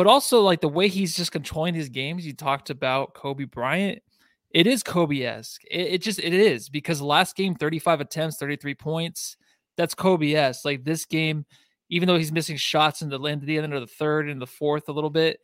but 0.00 0.06
also 0.06 0.40
like 0.40 0.62
the 0.62 0.66
way 0.66 0.88
he's 0.88 1.14
just 1.14 1.30
controlling 1.30 1.74
his 1.74 1.90
games. 1.90 2.24
You 2.24 2.32
talked 2.32 2.70
about 2.70 3.12
Kobe 3.12 3.44
Bryant. 3.44 4.00
It 4.48 4.66
is 4.66 4.82
Kobe 4.82 5.20
esque. 5.20 5.60
It, 5.70 5.88
it 5.88 6.02
just 6.02 6.18
it 6.18 6.32
is 6.32 6.70
because 6.70 7.02
last 7.02 7.36
game, 7.36 7.54
35 7.54 8.00
attempts, 8.00 8.38
33 8.38 8.76
points. 8.76 9.36
That's 9.76 9.94
Kobe 9.94 10.32
esque. 10.32 10.64
Like 10.64 10.84
this 10.84 11.04
game, 11.04 11.44
even 11.90 12.06
though 12.06 12.16
he's 12.16 12.32
missing 12.32 12.56
shots 12.56 13.02
in 13.02 13.10
the 13.10 13.20
end 13.20 13.42
the 13.42 13.58
end 13.58 13.74
of 13.74 13.82
the 13.82 13.86
third 13.86 14.30
and 14.30 14.40
the 14.40 14.46
fourth 14.46 14.88
a 14.88 14.92
little 14.92 15.10
bit, 15.10 15.38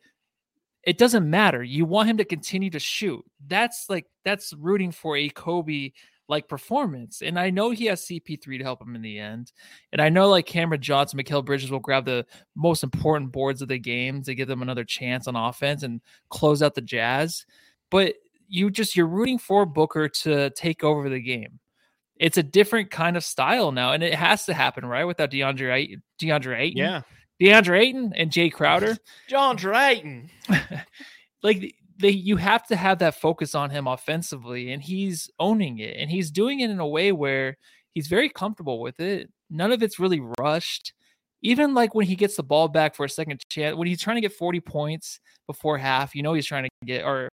it 0.81 0.97
doesn't 0.97 1.29
matter. 1.29 1.61
You 1.61 1.85
want 1.85 2.09
him 2.09 2.17
to 2.17 2.25
continue 2.25 2.71
to 2.71 2.79
shoot. 2.79 3.23
That's 3.45 3.85
like 3.89 4.07
that's 4.25 4.53
rooting 4.53 4.91
for 4.91 5.15
a 5.15 5.29
Kobe 5.29 5.91
like 6.29 6.47
performance. 6.47 7.21
And 7.21 7.39
I 7.39 7.49
know 7.49 7.71
he 7.71 7.85
has 7.85 8.05
CP3 8.05 8.57
to 8.57 8.63
help 8.63 8.81
him 8.81 8.95
in 8.95 9.01
the 9.01 9.19
end. 9.19 9.51
And 9.91 10.01
I 10.01 10.09
know 10.09 10.29
like 10.29 10.45
Cameron 10.45 10.81
Johnson, 10.81 11.19
Mikal 11.19 11.45
Bridges 11.45 11.71
will 11.71 11.79
grab 11.79 12.05
the 12.05 12.25
most 12.55 12.83
important 12.83 13.31
boards 13.31 13.61
of 13.61 13.67
the 13.69 13.79
game 13.79 14.21
to 14.23 14.35
give 14.35 14.47
them 14.47 14.61
another 14.61 14.83
chance 14.83 15.27
on 15.27 15.35
offense 15.35 15.83
and 15.83 16.01
close 16.29 16.61
out 16.61 16.75
the 16.75 16.81
Jazz. 16.81 17.45
But 17.89 18.15
you 18.49 18.69
just 18.69 18.95
you're 18.95 19.07
rooting 19.07 19.39
for 19.39 19.65
Booker 19.65 20.09
to 20.09 20.49
take 20.51 20.83
over 20.83 21.09
the 21.09 21.21
game. 21.21 21.59
It's 22.19 22.37
a 22.37 22.43
different 22.43 22.89
kind 22.89 23.15
of 23.15 23.23
style 23.23 23.71
now, 23.71 23.91
and 23.93 24.01
it 24.01 24.15
has 24.15 24.45
to 24.45 24.53
happen, 24.53 24.85
right? 24.85 25.05
Without 25.05 25.29
DeAndre 25.29 25.73
Ayton, 25.75 26.01
DeAndre 26.19 26.59
Ayton, 26.59 26.77
Yeah. 26.77 27.01
DeAndre 27.39 27.79
Ayton 27.79 28.13
and 28.15 28.31
Jae 28.31 28.51
Crowder 28.51 28.97
John 29.29 29.55
Drayton. 29.55 30.29
like 31.43 31.75
they 31.99 32.09
you 32.09 32.37
have 32.37 32.65
to 32.67 32.75
have 32.75 32.99
that 32.99 33.15
focus 33.15 33.55
on 33.55 33.69
him 33.69 33.87
offensively 33.87 34.71
and 34.71 34.81
he's 34.83 35.29
owning 35.39 35.79
it 35.79 35.97
and 35.97 36.09
he's 36.11 36.29
doing 36.31 36.59
it 36.59 36.69
in 36.69 36.79
a 36.79 36.87
way 36.87 37.11
where 37.11 37.57
he's 37.93 38.07
very 38.07 38.29
comfortable 38.29 38.79
with 38.79 38.99
it. 38.99 39.29
None 39.49 39.71
of 39.71 39.81
it's 39.81 39.99
really 39.99 40.21
rushed. 40.39 40.93
Even 41.41 41.73
like 41.73 41.93
when 41.95 42.05
he 42.07 42.15
gets 42.15 42.35
the 42.35 42.43
ball 42.43 42.67
back 42.67 42.95
for 42.95 43.05
a 43.05 43.09
second 43.09 43.41
chance, 43.49 43.75
when 43.75 43.87
he's 43.87 44.01
trying 44.01 44.17
to 44.17 44.21
get 44.21 44.33
40 44.33 44.59
points 44.61 45.19
before 45.47 45.77
half, 45.77 46.15
you 46.15 46.23
know 46.23 46.33
he's 46.33 46.45
trying 46.47 46.63
to 46.63 46.69
get 46.85 47.05
or 47.05 47.29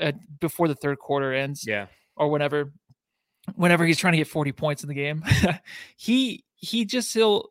uh, 0.00 0.12
before 0.40 0.68
the 0.68 0.74
third 0.74 0.98
quarter 0.98 1.32
ends, 1.34 1.64
Yeah. 1.66 1.86
or 2.16 2.28
whenever, 2.30 2.72
whenever 3.56 3.84
he's 3.84 3.98
trying 3.98 4.12
to 4.12 4.18
get 4.18 4.28
40 4.28 4.52
points 4.52 4.82
in 4.82 4.88
the 4.88 4.94
game, 4.94 5.22
he 5.96 6.44
he 6.56 6.84
just 6.84 7.12
he'll 7.12 7.50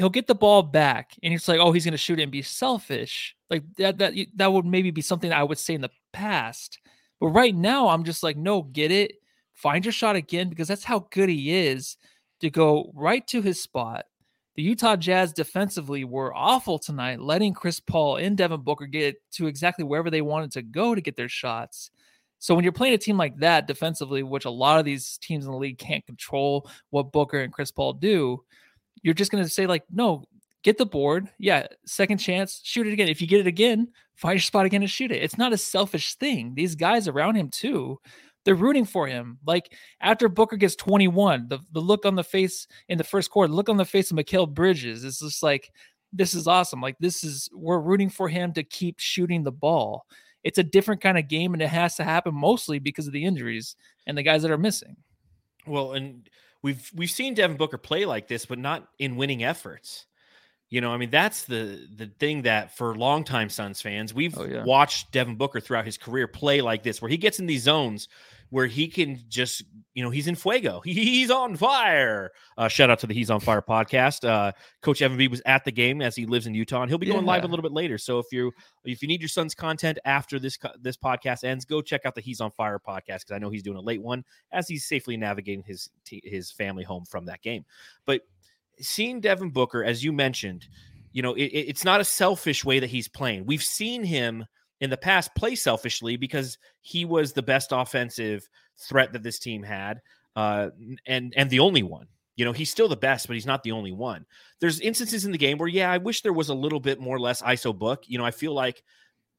he'll 0.00 0.08
get 0.08 0.26
the 0.26 0.34
ball 0.34 0.62
back 0.62 1.12
and 1.22 1.34
it's 1.34 1.46
like, 1.46 1.60
oh, 1.60 1.72
he's 1.72 1.84
gonna 1.84 1.96
shoot 1.96 2.18
it 2.18 2.22
and 2.22 2.32
be 2.32 2.42
selfish. 2.42 3.36
Like 3.50 3.62
that 3.76 3.98
that 3.98 4.14
that 4.36 4.52
would 4.52 4.64
maybe 4.64 4.90
be 4.90 5.02
something 5.02 5.32
I 5.32 5.44
would 5.44 5.58
say 5.58 5.74
in 5.74 5.82
the 5.82 5.90
past, 6.12 6.78
but 7.20 7.28
right 7.28 7.54
now 7.54 7.88
I'm 7.88 8.04
just 8.04 8.22
like, 8.22 8.36
no, 8.36 8.62
get 8.62 8.90
it, 8.90 9.12
find 9.52 9.84
your 9.84 9.92
shot 9.92 10.16
again 10.16 10.48
because 10.48 10.68
that's 10.68 10.84
how 10.84 11.06
good 11.10 11.28
he 11.28 11.54
is 11.54 11.96
to 12.40 12.48
go 12.50 12.90
right 12.94 13.26
to 13.28 13.42
his 13.42 13.60
spot. 13.60 14.06
The 14.56 14.62
Utah 14.62 14.96
Jazz 14.96 15.32
defensively 15.32 16.04
were 16.04 16.34
awful 16.34 16.78
tonight, 16.78 17.20
letting 17.20 17.52
Chris 17.52 17.78
Paul 17.78 18.16
and 18.16 18.36
Devin 18.36 18.62
Booker 18.62 18.86
get 18.86 19.16
to 19.32 19.46
exactly 19.46 19.84
wherever 19.84 20.10
they 20.10 20.22
wanted 20.22 20.52
to 20.52 20.62
go 20.62 20.94
to 20.94 21.00
get 21.00 21.16
their 21.16 21.28
shots. 21.28 21.90
So 22.40 22.54
when 22.54 22.64
you're 22.64 22.72
playing 22.72 22.94
a 22.94 22.98
team 22.98 23.18
like 23.18 23.36
that 23.38 23.66
defensively, 23.66 24.22
which 24.22 24.46
a 24.46 24.50
lot 24.50 24.78
of 24.78 24.86
these 24.86 25.18
teams 25.18 25.44
in 25.44 25.52
the 25.52 25.58
league 25.58 25.78
can't 25.78 26.04
control 26.06 26.68
what 26.88 27.12
Booker 27.12 27.40
and 27.40 27.52
Chris 27.52 27.70
Paul 27.70 27.92
do, 27.92 28.42
you're 29.02 29.14
just 29.14 29.30
going 29.30 29.42
to 29.42 29.50
say 29.50 29.66
like, 29.66 29.84
no, 29.90 30.24
get 30.62 30.78
the 30.78 30.86
board. 30.86 31.28
Yeah, 31.38 31.66
second 31.86 32.18
chance, 32.18 32.60
shoot 32.62 32.86
it 32.86 32.92
again. 32.92 33.08
If 33.08 33.20
you 33.20 33.26
get 33.26 33.40
it 33.40 33.46
again, 33.46 33.88
find 34.16 34.36
your 34.36 34.42
spot 34.42 34.66
again 34.66 34.82
and 34.82 34.90
shoot 34.90 35.12
it. 35.12 35.22
It's 35.22 35.38
not 35.38 35.52
a 35.52 35.58
selfish 35.58 36.14
thing. 36.16 36.54
These 36.54 36.74
guys 36.74 37.08
around 37.08 37.36
him 37.36 37.48
too, 37.48 37.98
they're 38.44 38.54
rooting 38.54 38.84
for 38.84 39.06
him. 39.06 39.38
Like 39.46 39.74
after 40.00 40.28
Booker 40.28 40.56
gets 40.56 40.76
21, 40.76 41.48
the, 41.48 41.58
the 41.72 41.80
look 41.80 42.04
on 42.04 42.14
the 42.14 42.24
face 42.24 42.66
in 42.88 42.98
the 42.98 43.04
first 43.04 43.30
quarter, 43.30 43.52
look 43.52 43.68
on 43.68 43.76
the 43.76 43.84
face 43.84 44.10
of 44.10 44.16
Mikal 44.16 44.52
Bridges 44.52 45.04
is 45.04 45.18
just 45.18 45.42
like, 45.42 45.70
this 46.12 46.34
is 46.34 46.46
awesome. 46.46 46.80
Like 46.80 46.96
this 46.98 47.22
is 47.22 47.48
we're 47.52 47.78
rooting 47.78 48.10
for 48.10 48.28
him 48.28 48.52
to 48.54 48.62
keep 48.62 48.98
shooting 48.98 49.42
the 49.42 49.52
ball. 49.52 50.06
It's 50.42 50.58
a 50.58 50.62
different 50.62 51.02
kind 51.02 51.18
of 51.18 51.28
game, 51.28 51.52
and 51.52 51.62
it 51.62 51.68
has 51.68 51.96
to 51.96 52.04
happen 52.04 52.34
mostly 52.34 52.78
because 52.78 53.06
of 53.06 53.12
the 53.12 53.24
injuries 53.24 53.76
and 54.06 54.16
the 54.16 54.22
guys 54.22 54.42
that 54.42 54.50
are 54.50 54.58
missing. 54.58 54.96
Well, 55.66 55.92
and 55.92 56.28
we've 56.62 56.90
we've 56.94 57.10
seen 57.10 57.34
Devin 57.34 57.56
Booker 57.56 57.78
play 57.78 58.04
like 58.04 58.28
this, 58.28 58.46
but 58.46 58.58
not 58.58 58.88
in 58.98 59.16
winning 59.16 59.42
efforts. 59.44 60.06
You 60.68 60.80
know, 60.80 60.92
I 60.92 60.98
mean, 60.98 61.10
that's 61.10 61.44
the 61.44 61.86
the 61.96 62.06
thing 62.18 62.42
that 62.42 62.76
for 62.76 62.94
longtime 62.94 63.48
Suns 63.48 63.82
fans, 63.82 64.14
we've 64.14 64.38
Oh, 64.38 64.44
yeah. 64.44 64.62
watched 64.64 65.10
Devin 65.12 65.36
Booker 65.36 65.60
throughout 65.60 65.84
his 65.84 65.98
career 65.98 66.28
play 66.28 66.60
like 66.60 66.82
this, 66.82 67.02
where 67.02 67.08
he 67.08 67.16
gets 67.16 67.40
in 67.40 67.46
these 67.46 67.62
zones 67.62 68.08
where 68.50 68.66
he 68.66 68.88
can 68.88 69.18
just, 69.28 69.62
you 69.94 70.02
know, 70.02 70.10
he's 70.10 70.26
in 70.26 70.34
fuego. 70.34 70.80
He's 70.84 71.30
on 71.30 71.56
fire. 71.56 72.30
Uh, 72.58 72.68
shout 72.68 72.90
out 72.90 72.98
to 73.00 73.06
the 73.06 73.14
He's 73.14 73.30
on 73.30 73.40
Fire 73.40 73.62
podcast. 73.62 74.28
Uh, 74.28 74.52
Coach 74.82 75.02
Evan 75.02 75.16
B 75.16 75.28
was 75.28 75.40
at 75.46 75.64
the 75.64 75.70
game 75.72 76.02
as 76.02 76.14
he 76.16 76.26
lives 76.26 76.46
in 76.46 76.54
Utah, 76.54 76.82
and 76.82 76.90
he'll 76.90 76.98
be 76.98 77.06
going 77.06 77.24
live 77.24 77.44
a 77.44 77.46
little 77.46 77.62
bit 77.62 77.72
later. 77.72 77.96
So 77.96 78.18
if 78.18 78.26
you 78.32 78.52
if 78.84 79.02
you 79.02 79.08
need 79.08 79.20
your 79.20 79.28
son's 79.28 79.54
content 79.54 79.98
after 80.04 80.38
this 80.38 80.58
this 80.80 80.96
podcast 80.96 81.44
ends, 81.44 81.64
go 81.64 81.80
check 81.80 82.02
out 82.04 82.14
the 82.14 82.20
He's 82.20 82.40
on 82.40 82.50
Fire 82.52 82.78
podcast 82.78 83.20
because 83.20 83.32
I 83.32 83.38
know 83.38 83.50
he's 83.50 83.62
doing 83.62 83.76
a 83.76 83.80
late 83.80 84.02
one 84.02 84.24
as 84.52 84.68
he's 84.68 84.84
safely 84.84 85.16
navigating 85.16 85.62
his 85.64 85.88
t- 86.04 86.22
his 86.24 86.50
family 86.50 86.82
home 86.84 87.04
from 87.04 87.26
that 87.26 87.42
game. 87.42 87.64
But 88.04 88.22
seeing 88.80 89.20
Devin 89.20 89.50
Booker, 89.50 89.84
as 89.84 90.02
you 90.04 90.12
mentioned, 90.12 90.66
you 91.12 91.22
know, 91.22 91.34
it- 91.34 91.44
it's 91.52 91.84
not 91.84 92.00
a 92.00 92.04
selfish 92.04 92.64
way 92.64 92.80
that 92.80 92.90
he's 92.90 93.08
playing. 93.08 93.46
We've 93.46 93.62
seen 93.62 94.02
him 94.04 94.46
in 94.80 94.90
the 94.90 94.96
past 94.96 95.34
play 95.34 95.54
selfishly 95.54 96.16
because 96.16 96.58
he 96.80 97.04
was 97.04 97.32
the 97.32 97.42
best 97.42 97.70
offensive 97.72 98.48
threat 98.78 99.12
that 99.12 99.22
this 99.22 99.38
team 99.38 99.62
had, 99.62 100.00
uh, 100.36 100.70
and 101.06 101.32
and 101.36 101.50
the 101.50 101.60
only 101.60 101.82
one. 101.82 102.06
You 102.36 102.46
know, 102.46 102.52
he's 102.52 102.70
still 102.70 102.88
the 102.88 102.96
best, 102.96 103.26
but 103.26 103.34
he's 103.34 103.46
not 103.46 103.62
the 103.62 103.72
only 103.72 103.92
one. 103.92 104.24
There's 104.60 104.80
instances 104.80 105.26
in 105.26 105.32
the 105.32 105.36
game 105.36 105.58
where, 105.58 105.68
yeah, 105.68 105.92
I 105.92 105.98
wish 105.98 106.22
there 106.22 106.32
was 106.32 106.48
a 106.48 106.54
little 106.54 106.80
bit 106.80 106.98
more 106.98 107.20
less 107.20 107.42
ISO 107.42 107.76
book. 107.76 108.04
You 108.06 108.16
know, 108.16 108.24
I 108.24 108.30
feel 108.30 108.54
like 108.54 108.82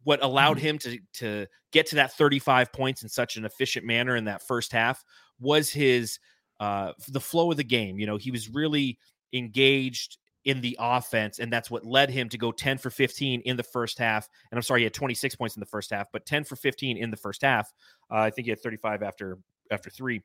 what 0.04 0.24
allowed 0.24 0.60
him 0.60 0.78
to 0.80 1.00
to 1.14 1.48
get 1.72 1.88
to 1.88 1.96
that 1.96 2.14
35 2.14 2.72
points 2.72 3.04
in 3.04 3.10
such 3.10 3.38
an 3.38 3.46
efficient 3.46 3.86
manner 3.86 4.16
in 4.16 4.26
that 4.26 4.46
first 4.46 4.72
half 4.72 5.04
was 5.40 5.70
his 5.70 6.20
uh 6.60 6.94
the 7.08 7.20
flow 7.20 7.50
of 7.52 7.58
the 7.58 7.64
game. 7.64 7.98
You 7.98 8.06
know, 8.06 8.18
he 8.18 8.32
was 8.32 8.50
really 8.50 9.00
engaged 9.34 10.18
in 10.46 10.62
the 10.62 10.76
offense, 10.80 11.40
and 11.40 11.52
that's 11.54 11.70
what 11.70 11.86
led 11.86 12.10
him 12.10 12.28
to 12.30 12.38
go 12.38 12.52
10 12.52 12.78
for 12.80 12.90
15 12.90 13.42
in 13.42 13.58
the 13.58 13.64
first 13.64 14.00
half. 14.00 14.28
And 14.52 14.58
I'm 14.58 14.64
sorry, 14.64 14.82
he 14.82 14.84
had 14.86 14.94
26 14.94 15.36
points 15.36 15.56
in 15.56 15.60
the 15.60 15.66
first 15.68 15.92
half, 15.92 16.08
but 16.12 16.26
10 16.26 16.44
for 16.46 16.56
15 16.56 16.98
in 16.98 17.12
the 17.12 17.18
first 17.18 17.42
half. 17.44 17.72
Uh, 18.10 18.16
I 18.16 18.30
think 18.32 18.46
he 18.46 18.50
had 18.50 18.60
35 18.60 19.04
after 19.04 19.38
after 19.70 19.90
three. 19.90 20.22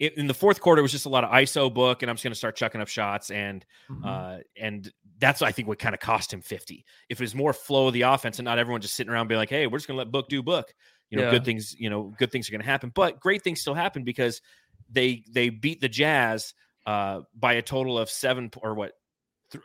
In, 0.00 0.10
in 0.16 0.26
the 0.26 0.34
fourth 0.34 0.60
quarter, 0.60 0.80
it 0.80 0.82
was 0.82 0.90
just 0.90 1.06
a 1.06 1.08
lot 1.08 1.22
of 1.22 1.30
ISO 1.30 1.72
book, 1.72 2.02
and 2.02 2.10
I'm 2.10 2.16
just 2.16 2.24
going 2.24 2.32
to 2.32 2.36
start 2.38 2.56
chucking 2.56 2.80
up 2.80 2.88
shots, 2.88 3.30
and 3.30 3.64
Mhm. 3.88 4.04
uh, 4.04 4.42
and 4.60 4.92
that's 5.18 5.40
I 5.40 5.52
think 5.52 5.68
what 5.68 5.78
kind 5.78 5.94
of 5.94 6.00
cost 6.00 6.32
him 6.32 6.42
50. 6.42 6.84
If 7.08 7.20
it 7.20 7.22
was 7.24 7.34
more 7.34 7.52
flow 7.52 7.86
of 7.86 7.92
the 7.94 8.02
offense 8.02 8.38
and 8.40 8.44
not 8.44 8.58
everyone 8.58 8.80
just 8.80 8.94
sitting 8.94 9.12
around 9.12 9.28
being 9.28 9.38
like, 9.38 9.50
hey, 9.50 9.68
we're 9.68 9.78
just 9.78 9.86
going 9.86 9.94
to 9.96 9.98
let 9.98 10.10
Book 10.10 10.28
do 10.28 10.42
Book, 10.42 10.74
you 11.10 11.16
know, 11.18 11.24
Yeah. 11.24 11.30
good 11.30 11.44
things, 11.44 11.76
you 11.78 11.88
know, 11.90 12.12
good 12.18 12.32
things 12.32 12.48
are 12.48 12.52
going 12.52 12.60
to 12.60 12.66
happen. 12.66 12.90
But 12.92 13.20
great 13.20 13.42
things 13.42 13.60
still 13.60 13.74
happen 13.74 14.02
because 14.02 14.42
they 14.90 15.24
they 15.30 15.48
beat 15.48 15.80
the 15.80 15.88
Jazz 15.88 16.54
uh, 16.86 17.20
by 17.34 17.54
a 17.54 17.62
total 17.62 17.98
of 17.98 18.10
seven 18.10 18.50
or 18.62 18.74
what, 18.74 18.92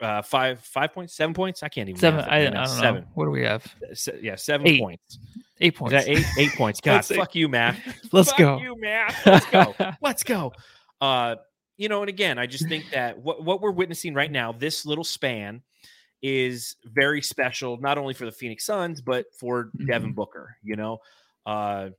uh, 0.02 0.22
five 0.22 0.60
five 0.62 0.94
points, 0.94 1.16
seven 1.16 1.34
points. 1.34 1.64
I 1.64 1.70
can't 1.70 1.90
even 1.90 2.00
Seven. 2.00 2.20
I, 2.22 2.42
I 2.42 2.44
don't 2.46 2.54
now. 2.54 2.92
know. 2.92 3.04
What 3.16 3.26
do 3.26 3.32
we 3.32 3.44
have? 3.44 3.66
Se- 3.94 4.20
yeah, 4.22 4.36
seven 4.36 4.68
Eight 4.68 4.80
points. 4.82 5.20
Eight 5.62 5.76
points. 5.76 6.08
eight? 6.08 6.26
Eight 6.38 6.52
points. 6.54 6.80
God, 6.84 7.04
fuck 7.06 7.34
you, 7.36 7.48
Matt. 7.48 7.76
Let's 8.12 8.30
Fuck 8.30 8.38
go. 8.40 8.60
you, 8.60 8.80
Matt. 8.80 9.16
Let's 9.26 9.46
go. 9.48 9.76
Let's 10.02 10.24
go. 10.24 10.54
Uh, 11.02 11.36
you 11.78 11.90
know, 11.90 12.02
and 12.02 12.10
again, 12.10 12.38
I 12.38 12.46
just 12.46 12.68
think 12.68 12.90
that 12.92 13.18
what 13.18 13.44
what 13.44 13.62
we're 13.62 13.72
witnessing 13.72 14.14
right 14.14 14.32
now, 14.32 14.52
this 14.52 14.86
little 14.86 15.04
span, 15.04 15.62
is 16.22 16.76
very 16.86 17.22
special, 17.22 17.78
not 17.78 17.98
only 17.98 18.14
for 18.14 18.26
the 18.26 18.32
Phoenix 18.32 18.66
Suns, 18.66 19.02
but 19.02 19.26
for 19.34 19.72
Devin 19.88 20.12
Mhm. 20.12 20.16
Booker. 20.16 20.58
You 20.62 20.76
know, 20.76 21.00
uh, 21.46 21.90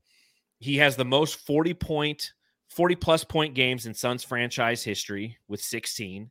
he 0.58 0.76
has 0.76 0.96
the 0.96 1.04
most 1.04 1.36
forty 1.46 1.74
point, 1.74 2.32
forty 2.70 2.94
plus 2.94 3.24
point 3.24 3.54
games 3.54 3.84
in 3.86 3.92
Suns 3.92 4.24
franchise 4.24 4.82
history 4.82 5.36
with 5.48 5.60
sixteen. 5.60 6.30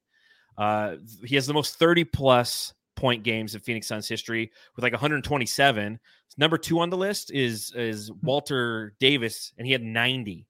Uh, 0.58 0.96
he 1.24 1.36
has 1.36 1.46
the 1.48 1.54
most 1.54 1.76
thirty 1.78 2.04
plus 2.04 2.74
point 2.96 3.24
games 3.24 3.56
in 3.56 3.62
Phoenix 3.62 3.88
Suns 3.88 4.10
history 4.10 4.52
with 4.76 4.84
like 4.84 4.92
127. 4.92 6.00
Number 6.38 6.58
two 6.58 6.80
on 6.80 6.90
the 6.90 6.98
list 6.98 7.32
is 7.32 7.72
is 7.76 8.12
Walter 8.24 8.94
Davis, 9.00 9.54
and 9.58 9.66
he 9.66 9.72
had 9.72 9.82
90. 9.84 10.46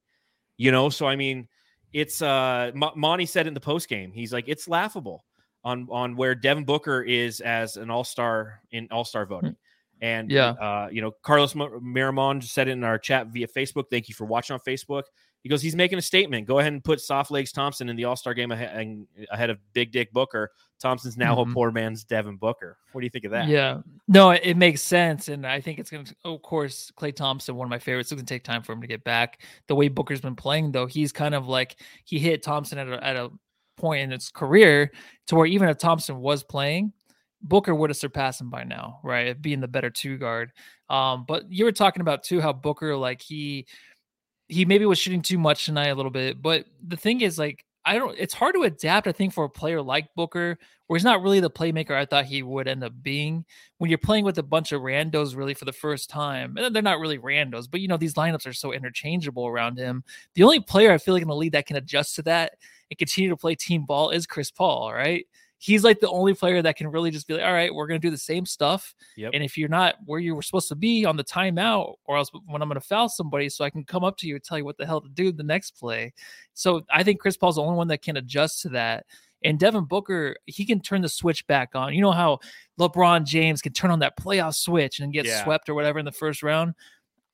You 0.58 0.72
know, 0.72 0.89
so 0.89 1.08
I 1.08 1.15
mean, 1.15 1.48
it's 1.93 2.22
uh 2.22 2.72
Mo- 2.74 2.93
Monty 2.96 3.25
said 3.25 3.48
in 3.48 3.53
the 3.53 3.60
post 3.60 3.88
game, 3.88 4.12
he's 4.12 4.34
like, 4.34 4.46
it's 4.48 4.67
laughable 4.67 5.25
on 5.63 5.88
on 5.91 6.15
where 6.15 6.34
Devin 6.36 6.65
Booker 6.65 7.01
is 7.01 7.39
as 7.41 7.77
an 7.77 7.89
all 7.89 8.03
star 8.03 8.62
in 8.72 8.88
all 8.91 9.05
star 9.05 9.25
voting. 9.25 9.55
And 10.01 10.31
Yeah. 10.31 10.50
uh, 10.51 10.89
you 10.91 11.01
know, 11.01 11.12
Carlos 11.24 11.55
Mo- 11.55 11.79
Miramon 11.81 12.41
said 12.43 12.67
it 12.67 12.72
in 12.72 12.84
our 12.84 12.98
chat 12.98 13.27
via 13.27 13.48
Facebook. 13.48 13.86
Thank 13.91 14.10
you 14.10 14.15
for 14.15 14.25
watching 14.25 14.53
on 14.53 14.60
Facebook. 14.62 15.03
He 15.41 15.50
goes, 15.50 15.62
he's 15.62 15.75
making 15.75 15.98
a 15.98 16.01
statement. 16.01 16.48
Go 16.48 16.60
ahead 16.60 16.74
and 16.74 16.84
put 16.84 17.00
Soft 17.00 17.31
Legs 17.31 17.51
Thompson 17.51 17.88
in 17.88 17.96
the 17.96 18.03
All 18.05 18.15
Star 18.15 18.34
game 18.34 18.51
ahead, 18.51 19.05
ahead 19.31 19.50
of 19.50 19.58
Big 19.74 19.91
Dick 19.91 20.12
Booker. 20.12 20.51
Thompson's 20.81 21.17
now 21.17 21.39
a 21.39 21.46
Mhm. 21.46 21.53
poor 21.53 21.72
man's 21.72 22.03
Devin 22.03 22.38
Booker. 22.38 22.77
What 22.91 23.01
do 23.01 23.05
you 23.05 23.10
think 23.10 23.25
of 23.25 23.31
that? 23.31 23.48
Yeah. 23.48 23.81
No, 24.08 24.31
it, 24.31 24.41
it 24.43 24.58
makes 24.58 24.81
sense. 24.81 25.27
And 25.27 25.46
I 25.46 25.62
think 25.62 25.79
it's 25.79 25.89
going 25.89 26.05
to, 26.05 26.15
of 26.25 26.41
course, 26.41 26.91
Klay 26.98 27.15
Thompson, 27.15 27.55
one 27.55 27.65
of 27.65 27.69
my 27.69 27.79
favorites. 27.79 28.12
It's 28.12 28.19
going 28.19 28.25
to 28.25 28.34
take 28.34 28.43
time 28.43 28.63
for 28.63 28.74
him 28.74 28.81
to 28.81 28.88
get 28.88 29.03
back. 29.03 29.41
The 29.67 29.75
way 29.75 29.88
Booker's 29.88 30.22
been 30.22 30.36
playing, 30.36 30.72
though, 30.72 30.86
he's 30.88 31.12
kind 31.12 31.36
of 31.36 31.48
like 31.48 31.77
he 32.05 32.19
hit 32.19 32.43
Thompson 32.43 32.77
at 32.77 32.88
a, 32.88 33.03
at 33.05 33.15
a 33.15 33.29
point 33.77 34.01
in 34.03 34.12
his 34.12 34.29
career 34.29 34.91
to 35.27 35.36
where 35.36 35.46
even 35.46 35.69
if 35.69 35.77
Thompson 35.77 36.19
was 36.19 36.43
playing, 36.43 36.91
Booker 37.41 37.74
would 37.74 37.89
have 37.89 37.98
surpassed 37.98 38.41
him 38.41 38.50
by 38.50 38.65
now, 38.65 39.00
right? 39.03 39.41
Being 39.41 39.62
the 39.62 39.67
better 39.69 39.89
two 39.89 40.17
guard. 40.17 40.51
Um, 40.89 41.24
but 41.25 41.50
you 41.50 41.63
were 41.63 41.72
talking 41.72 42.01
about 42.01 42.24
too 42.24 42.41
how 42.41 42.51
Booker, 42.51 42.96
like 42.98 43.22
he, 43.22 43.65
he 44.50 44.65
maybe 44.65 44.86
was 44.86 45.00
shooting 45.00 45.22
too 45.22 45.38
much 45.38 45.65
tonight 45.65 45.88
a 45.88 45.96
little 45.96 46.12
bit. 46.12 46.41
But 46.41 46.65
the 46.86 46.98
thing 46.98 47.22
is, 47.22 47.39
like, 47.39 47.63
I 47.86 47.96
don't, 47.96 48.18
it's 48.20 48.34
hard 48.34 48.56
to 48.56 48.63
adapt, 48.63 49.08
I 49.08 49.12
think, 49.12 49.34
for 49.34 49.46
a 49.46 49.50
player 49.50 49.82
like 49.82 50.13
Booker, 50.15 50.58
where 50.88 50.98
he's 50.98 51.06
not 51.06 51.22
really 51.22 51.39
the 51.39 51.50
playmaker 51.50 51.91
I 51.91 52.06
thought 52.06 52.25
he 52.25 52.44
would 52.44 52.68
end 52.68 52.84
up 52.84 52.94
being. 53.01 53.46
When 53.77 53.89
you're 53.89 54.00
playing 54.00 54.25
with 54.25 54.38
a 54.38 54.44
bunch 54.44 54.72
of 54.72 54.82
randos 54.82 55.36
really 55.36 55.53
for 55.53 55.65
the 55.65 55.72
first 55.72 56.10
time, 56.10 56.58
and 56.58 56.75
they're 56.75 56.82
not 56.82 57.00
really 57.00 57.20
randos, 57.20 57.70
but 57.70 57.79
you 57.79 57.88
know, 57.88 57.96
these 57.96 58.15
lineups 58.15 58.48
are 58.48 58.53
so 58.53 58.74
interchangeable 58.74 59.48
around 59.48 59.77
him. 59.77 60.03
The 60.34 60.44
only 60.44 60.60
player 60.60 60.91
I 60.91 60.98
feel 60.98 61.13
like 61.13 61.22
in 61.22 61.29
the 61.29 61.36
league 61.36 61.53
that 61.53 61.68
can 61.68 61.77
adjust 61.77 62.15
to 62.15 62.24
that 62.24 62.53
and 62.89 62.98
continue 62.98 63.29
to 63.29 63.38
play 63.38 63.56
team 63.56 63.86
ball 63.86 64.10
is 64.10 64.25
Chris 64.25 64.51
Paul, 64.51 64.91
right? 64.91 65.25
He's 65.62 65.84
like 65.84 66.00
the 66.00 66.10
only 66.10 66.34
player 66.34 66.62
that 66.62 66.78
can 66.78 66.88
really 66.88 67.12
just 67.12 67.28
be 67.28 67.34
like, 67.34 67.44
all 67.44 67.51
right, 67.51 67.74
we're 67.74 67.86
going 67.86 68.00
to 68.00 68.08
do 68.08 68.10
the 68.12 68.18
same 68.18 68.46
stuff. 68.46 68.96
Yep. 69.18 69.32
And 69.34 69.44
if 69.44 69.58
you're 69.58 69.68
not 69.68 69.96
where 70.06 70.20
you 70.20 70.34
were 70.34 70.42
supposed 70.42 70.70
to 70.70 70.75
be 70.75 71.04
on 71.04 71.18
the 71.18 71.24
timeout, 71.24 71.96
or 72.06 72.16
else 72.16 72.32
when 72.48 72.62
I'm 72.62 72.70
going 72.70 72.80
to 72.80 72.88
foul 72.88 73.10
somebody, 73.10 73.50
so 73.50 73.66
I 73.66 73.70
can 73.70 73.84
come 73.84 74.06
up 74.06 74.16
to 74.18 74.28
you 74.28 74.36
and 74.36 74.44
tell 74.44 74.58
you 74.58 74.63
what 74.63 74.78
the 74.78 74.86
hell 74.86 75.01
to 75.01 75.10
do 75.10 75.34
the 75.34 75.44
next 75.44 75.72
play. 75.72 76.13
So 76.54 76.86
I 76.89 77.04
think 77.04 77.20
Chris 77.20 77.36
Paul's 77.36 77.56
the 77.58 77.62
only 77.62 77.75
one 77.75 77.89
that 77.89 78.01
can 78.01 78.16
adjust 78.16 78.62
to 78.62 78.70
that. 78.70 79.06
And 79.44 79.60
Devin 79.60 79.84
Booker, 79.86 80.38
he 80.46 80.66
can 80.66 80.80
turn 80.80 81.01
the 81.01 81.10
switch 81.10 81.46
back 81.48 81.75
on. 81.75 81.94
You 81.94 82.01
know 82.01 82.12
how 82.12 82.39
LeBron 82.80 83.25
James 83.25 83.62
can 83.62 83.74
turn 83.74 83.92
on 83.92 84.00
that 84.00 84.18
playoff 84.18 84.56
switch 84.56 85.01
and 85.01 85.12
get 85.12 85.25
Yeah. 85.25 85.44
swept 85.44 85.68
or 85.68 85.74
whatever 85.74 86.00
in 86.00 86.06
the 86.06 86.12
first 86.12 86.42
round. 86.42 86.74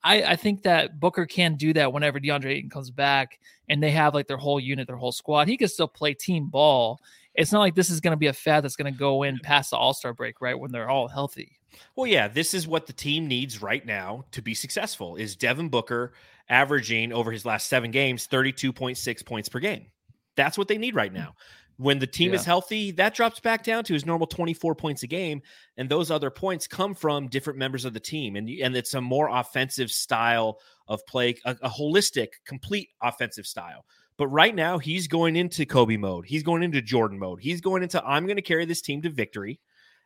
I, 0.04 0.24
I 0.24 0.36
think 0.36 0.64
that 0.64 1.00
Booker 1.00 1.26
can 1.26 1.56
do 1.56 1.74
that 1.74 1.92
whenever 1.92 2.20
DeAndre 2.20 2.52
Ayton 2.52 2.70
comes 2.70 2.92
back 2.92 3.40
and 3.70 3.82
they 3.82 3.90
have 3.92 4.14
like 4.14 4.28
their 4.28 4.38
whole 4.38 4.60
unit, 4.60 4.86
their 4.88 4.98
whole 4.98 5.12
squad. 5.12 5.48
He 5.48 5.58
can 5.58 5.68
still 5.68 5.88
play 5.88 6.14
team 6.14 6.48
ball 6.48 7.00
it's 7.38 7.52
not 7.52 7.60
like 7.60 7.76
this 7.76 7.90
is 7.90 8.00
going 8.00 8.12
to 8.12 8.18
be 8.18 8.28
a 8.28 8.34
fad 8.34 8.64
that's 8.64 8.76
going 8.76 8.92
to 8.92 8.98
go 8.98 9.24
in 9.24 9.40
past 9.40 9.72
the 9.72 9.78
All 9.78 9.94
Star 9.94 10.14
break, 10.14 10.42
right? 10.42 10.58
When 10.58 10.72
they're 10.72 10.90
all 10.90 11.08
healthy. 11.08 11.60
Well, 11.96 12.08
yeah, 12.08 12.28
this 12.28 12.54
is 12.54 12.68
what 12.68 12.88
the 12.88 12.94
team 12.94 13.28
needs 13.28 13.62
right 13.62 13.86
now 13.86 14.26
to 14.32 14.42
be 14.42 14.54
successful. 14.54 15.16
Is 15.16 15.36
Devin 15.36 15.70
Booker 15.70 16.14
averaging 16.50 17.12
over 17.12 17.32
his 17.32 17.46
last 17.46 17.68
seven 17.68 17.92
games 17.92 18.28
32.6 18.28 19.26
points 19.26 19.50
per 19.50 19.60
game? 19.60 19.88
That's 20.36 20.58
what 20.58 20.68
they 20.68 20.78
need 20.78 20.96
right 20.96 21.12
mm. 21.12 21.16
now. 21.16 21.36
When 21.78 22.00
the 22.00 22.08
team 22.08 22.32
Yeah. 22.32 22.38
is 22.38 22.46
healthy, 22.46 22.92
that 22.92 23.14
drops 23.14 23.42
back 23.42 23.64
down 23.64 23.84
to 23.86 23.94
his 23.94 24.06
normal 24.06 24.28
24 24.28 24.76
points 24.76 25.04
a 25.04 25.08
game, 25.08 25.42
and 25.76 25.90
those 25.90 26.10
other 26.10 26.30
points 26.30 26.68
come 26.68 26.94
from 26.94 27.28
different 27.28 27.60
members 27.60 27.84
of 27.84 27.94
the 27.94 28.00
team, 28.00 28.38
and 28.38 28.50
and 28.50 28.78
it's 28.78 28.94
a 28.94 29.02
more 29.02 29.28
offensive 29.28 29.92
style 29.92 30.60
of 30.88 31.06
play, 31.06 31.36
a, 31.44 31.52
a 31.62 31.70
holistic, 31.70 32.28
complete 32.46 32.90
offensive 33.02 33.46
style. 33.46 33.86
But 34.18 34.28
right 34.28 34.56
now, 34.56 34.78
he's 34.78 35.08
going 35.08 35.36
into 35.36 35.66
Kobe 35.66 35.98
mode. 35.98 36.26
He's 36.26 36.44
going 36.44 36.64
into 36.64 36.82
Jordan 36.82 37.20
mode. 37.20 37.42
He's 37.42 37.62
going 37.62 37.84
into 37.84 38.04
I'm 38.04 38.26
going 38.26 38.38
to 38.38 38.42
carry 38.42 38.66
this 38.66 38.82
team 38.82 39.02
to 39.02 39.10
victory, 39.10 39.60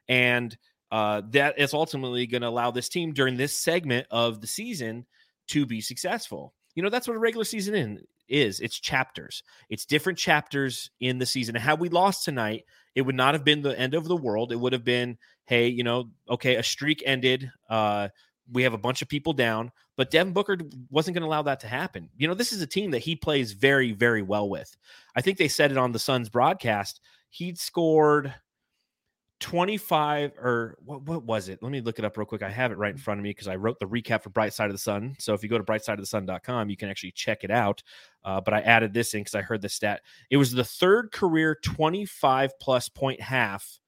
and 0.08 0.58
uh, 0.92 1.22
that 1.30 1.60
is 1.60 1.74
ultimately 1.74 2.26
going 2.26 2.42
to 2.42 2.48
allow 2.48 2.72
this 2.72 2.90
team 2.90 3.14
during 3.14 3.38
this 3.38 3.56
segment 3.56 4.08
of 4.10 4.42
the 4.42 4.48
season 4.48 5.06
to 5.50 5.66
be 5.66 5.82
successful. 5.82 6.54
You 6.76 6.84
know, 6.84 6.90
that's 6.90 7.08
what 7.08 7.16
a 7.16 7.20
regular 7.20 7.44
season 7.44 7.76
in 7.76 8.04
is. 8.28 8.60
It's 8.60 8.80
chapters. 8.80 9.44
It's 9.70 9.86
different 9.86 10.18
chapters 10.18 10.90
in 11.00 11.18
the 11.18 11.26
season. 11.26 11.56
Had 11.56 11.80
we 11.80 11.90
lost 11.90 12.26
tonight, 12.26 12.66
it 12.96 13.02
would 13.02 13.16
not 13.16 13.34
have 13.34 13.44
been 13.44 13.62
the 13.62 13.78
end 13.78 13.94
of 13.94 14.08
the 14.08 14.16
world. 14.16 14.52
It 14.52 14.60
would 14.60 14.74
have 14.74 14.84
been, 14.84 15.18
hey, 15.46 15.68
you 15.68 15.84
know, 15.84 16.10
okay, 16.30 16.56
a 16.56 16.64
streak 16.64 17.04
ended. 17.06 17.52
Uh, 17.70 18.10
we 18.52 18.64
have 18.64 18.74
a 18.74 18.80
bunch 18.80 19.02
of 19.02 19.10
people 19.10 19.34
down, 19.34 19.72
but 20.00 20.12
Devin 20.12 20.32
Booker 20.32 20.58
wasn't 20.90 21.14
going 21.14 21.24
to 21.24 21.28
allow 21.28 21.42
that 21.42 21.60
to 21.60 21.68
happen. 21.68 22.08
You 22.16 22.30
know, 22.30 22.34
this 22.34 22.54
is 22.54 22.62
a 22.62 22.66
team 22.66 22.92
that 22.92 23.00
he 23.00 23.18
plays 23.18 23.52
very, 23.52 23.92
very 23.92 24.22
well 24.22 24.48
with. 24.48 24.78
I 25.14 25.20
think 25.20 25.38
they 25.38 25.50
said 25.50 25.72
it 25.72 25.78
on 25.78 25.92
the 25.92 26.00
Suns 26.00 26.30
broadcast. 26.30 27.02
He'd 27.32 27.60
scored 27.60 28.34
25 29.42 30.38
or 30.38 30.78
what, 30.86 31.02
what 31.02 31.24
was 31.26 31.50
it? 31.50 31.62
Let 31.62 31.74
me 31.74 31.82
look 31.82 32.00
it 32.00 32.06
up 32.06 32.16
real 32.16 32.26
quick. 32.26 32.44
I 32.44 32.50
have 32.50 32.72
it 32.72 32.78
right 32.78 32.94
in 32.94 32.98
front 32.98 33.20
of 33.20 33.26
me 33.26 33.32
because 33.32 33.50
I 33.50 33.58
wrote 33.58 33.78
the 33.78 33.88
recap 33.88 34.24
for 34.24 34.30
Bright 34.30 34.54
Side 34.54 34.68
of 34.68 34.72
the 34.72 34.78
Sun. 34.78 35.18
So 35.20 35.34
if 35.34 35.44
you 35.44 35.50
go 35.50 35.58
to 35.58 35.66
brightsideofthesun.com, 35.66 36.70
you 36.70 36.78
can 36.78 36.88
actually 36.88 37.12
check 37.12 37.44
it 37.44 37.52
out. 37.52 37.84
Uh, 38.24 38.40
but 38.40 38.54
I 38.54 38.62
added 38.62 38.94
this 38.94 39.14
in 39.14 39.20
because 39.20 39.36
I 39.36 39.42
heard 39.42 39.62
the 39.62 39.68
stat. 39.68 40.00
It 40.30 40.38
was 40.38 40.54
the 40.54 40.64
third 40.64 41.12
career 41.12 41.58
25 41.62 42.58
plus 42.62 42.88
point 42.88 43.20
half 43.20 43.82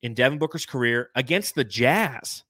in 0.00 0.14
Devin 0.14 0.38
Booker's 0.38 0.64
career 0.64 1.10
against 1.14 1.56
the 1.56 1.64
Jazz. 1.64 2.42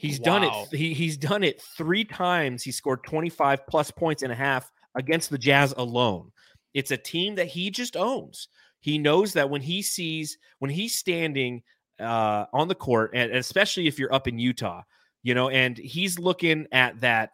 He's 0.00 0.18
done 0.18 0.44
it. 0.44 0.52
He, 0.72 0.94
he's 0.94 1.16
done 1.16 1.42
it 1.42 1.60
three 1.76 2.04
times. 2.04 2.62
He 2.62 2.72
scored 2.72 3.04
25 3.04 3.66
plus 3.66 3.90
points 3.90 4.22
and 4.22 4.32
a 4.32 4.36
half 4.36 4.70
against 4.94 5.30
the 5.30 5.38
Jazz 5.38 5.74
alone. 5.76 6.30
It's 6.74 6.90
a 6.90 6.96
team 6.96 7.34
that 7.36 7.46
he 7.46 7.70
just 7.70 7.96
owns. 7.96 8.48
He 8.80 8.98
knows 8.98 9.32
that 9.32 9.50
when 9.50 9.60
he 9.60 9.82
sees 9.82 10.38
when 10.58 10.70
he's 10.70 10.94
standing 10.94 11.62
uh, 12.00 12.46
on 12.52 12.68
the 12.68 12.74
court, 12.74 13.10
and 13.14 13.30
and 13.30 13.38
especially 13.38 13.86
if 13.86 13.98
you're 13.98 14.12
up 14.14 14.28
in 14.28 14.38
Utah, 14.38 14.82
you 15.22 15.34
know, 15.34 15.48
and 15.48 15.76
he's 15.76 16.18
looking 16.18 16.66
at 16.72 17.00
that 17.00 17.30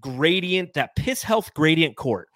gradient, 0.00 0.74
that 0.74 0.96
piss 0.96 1.22
health 1.22 1.52
gradient 1.54 1.96
court. 1.96 2.28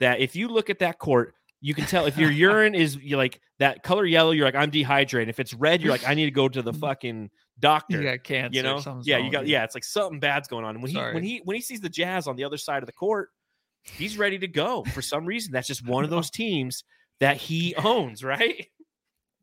That 0.00 0.20
if 0.20 0.34
you 0.34 0.48
look 0.48 0.68
at 0.68 0.80
that 0.80 0.98
court, 0.98 1.34
you 1.60 1.74
can 1.74 1.84
tell 1.84 2.06
if 2.06 2.18
your 2.18 2.30
urine 2.48 2.74
is 2.74 2.98
like 3.10 3.40
that 3.60 3.82
color 3.84 4.04
yellow, 4.04 4.32
you're 4.32 4.46
like 4.46 4.56
I'm 4.56 4.70
dehydrated. 4.70 5.28
If 5.28 5.38
it's 5.38 5.54
red, 5.54 5.80
you're 5.80 5.92
like 5.92 6.08
I 6.08 6.14
need 6.14 6.24
to 6.24 6.32
go 6.32 6.48
to 6.48 6.62
the 6.62 6.72
fucking 6.72 7.30
doctor 7.62 7.96
You 8.02 8.02
got 8.10 8.22
cancer. 8.24 8.54
you 8.56 8.62
know 8.62 9.00
yeah 9.04 9.16
you 9.16 9.30
got 9.30 9.46
yeah 9.46 9.64
it's 9.64 9.74
like 9.74 9.84
something 9.84 10.20
bad's 10.20 10.48
going 10.48 10.64
on 10.66 10.74
and 10.74 10.82
when 10.82 10.90
he 10.92 10.98
when 11.14 11.22
he 11.22 11.40
when 11.44 11.54
he 11.54 11.62
sees 11.62 11.80
the 11.80 11.88
jazz 11.88 12.26
on 12.26 12.36
the 12.36 12.44
other 12.44 12.58
side 12.58 12.82
of 12.82 12.86
the 12.86 12.92
court 12.92 13.30
he's 13.84 14.18
ready 14.18 14.38
to 14.38 14.46
go 14.48 14.84
for 14.92 15.00
some 15.00 15.24
reason 15.24 15.52
that's 15.52 15.66
just 15.68 15.86
one 15.86 16.04
of 16.04 16.10
those 16.10 16.28
teams 16.42 16.84
that 17.20 17.36
he 17.38 17.74
owns 17.76 18.22
right 18.22 18.68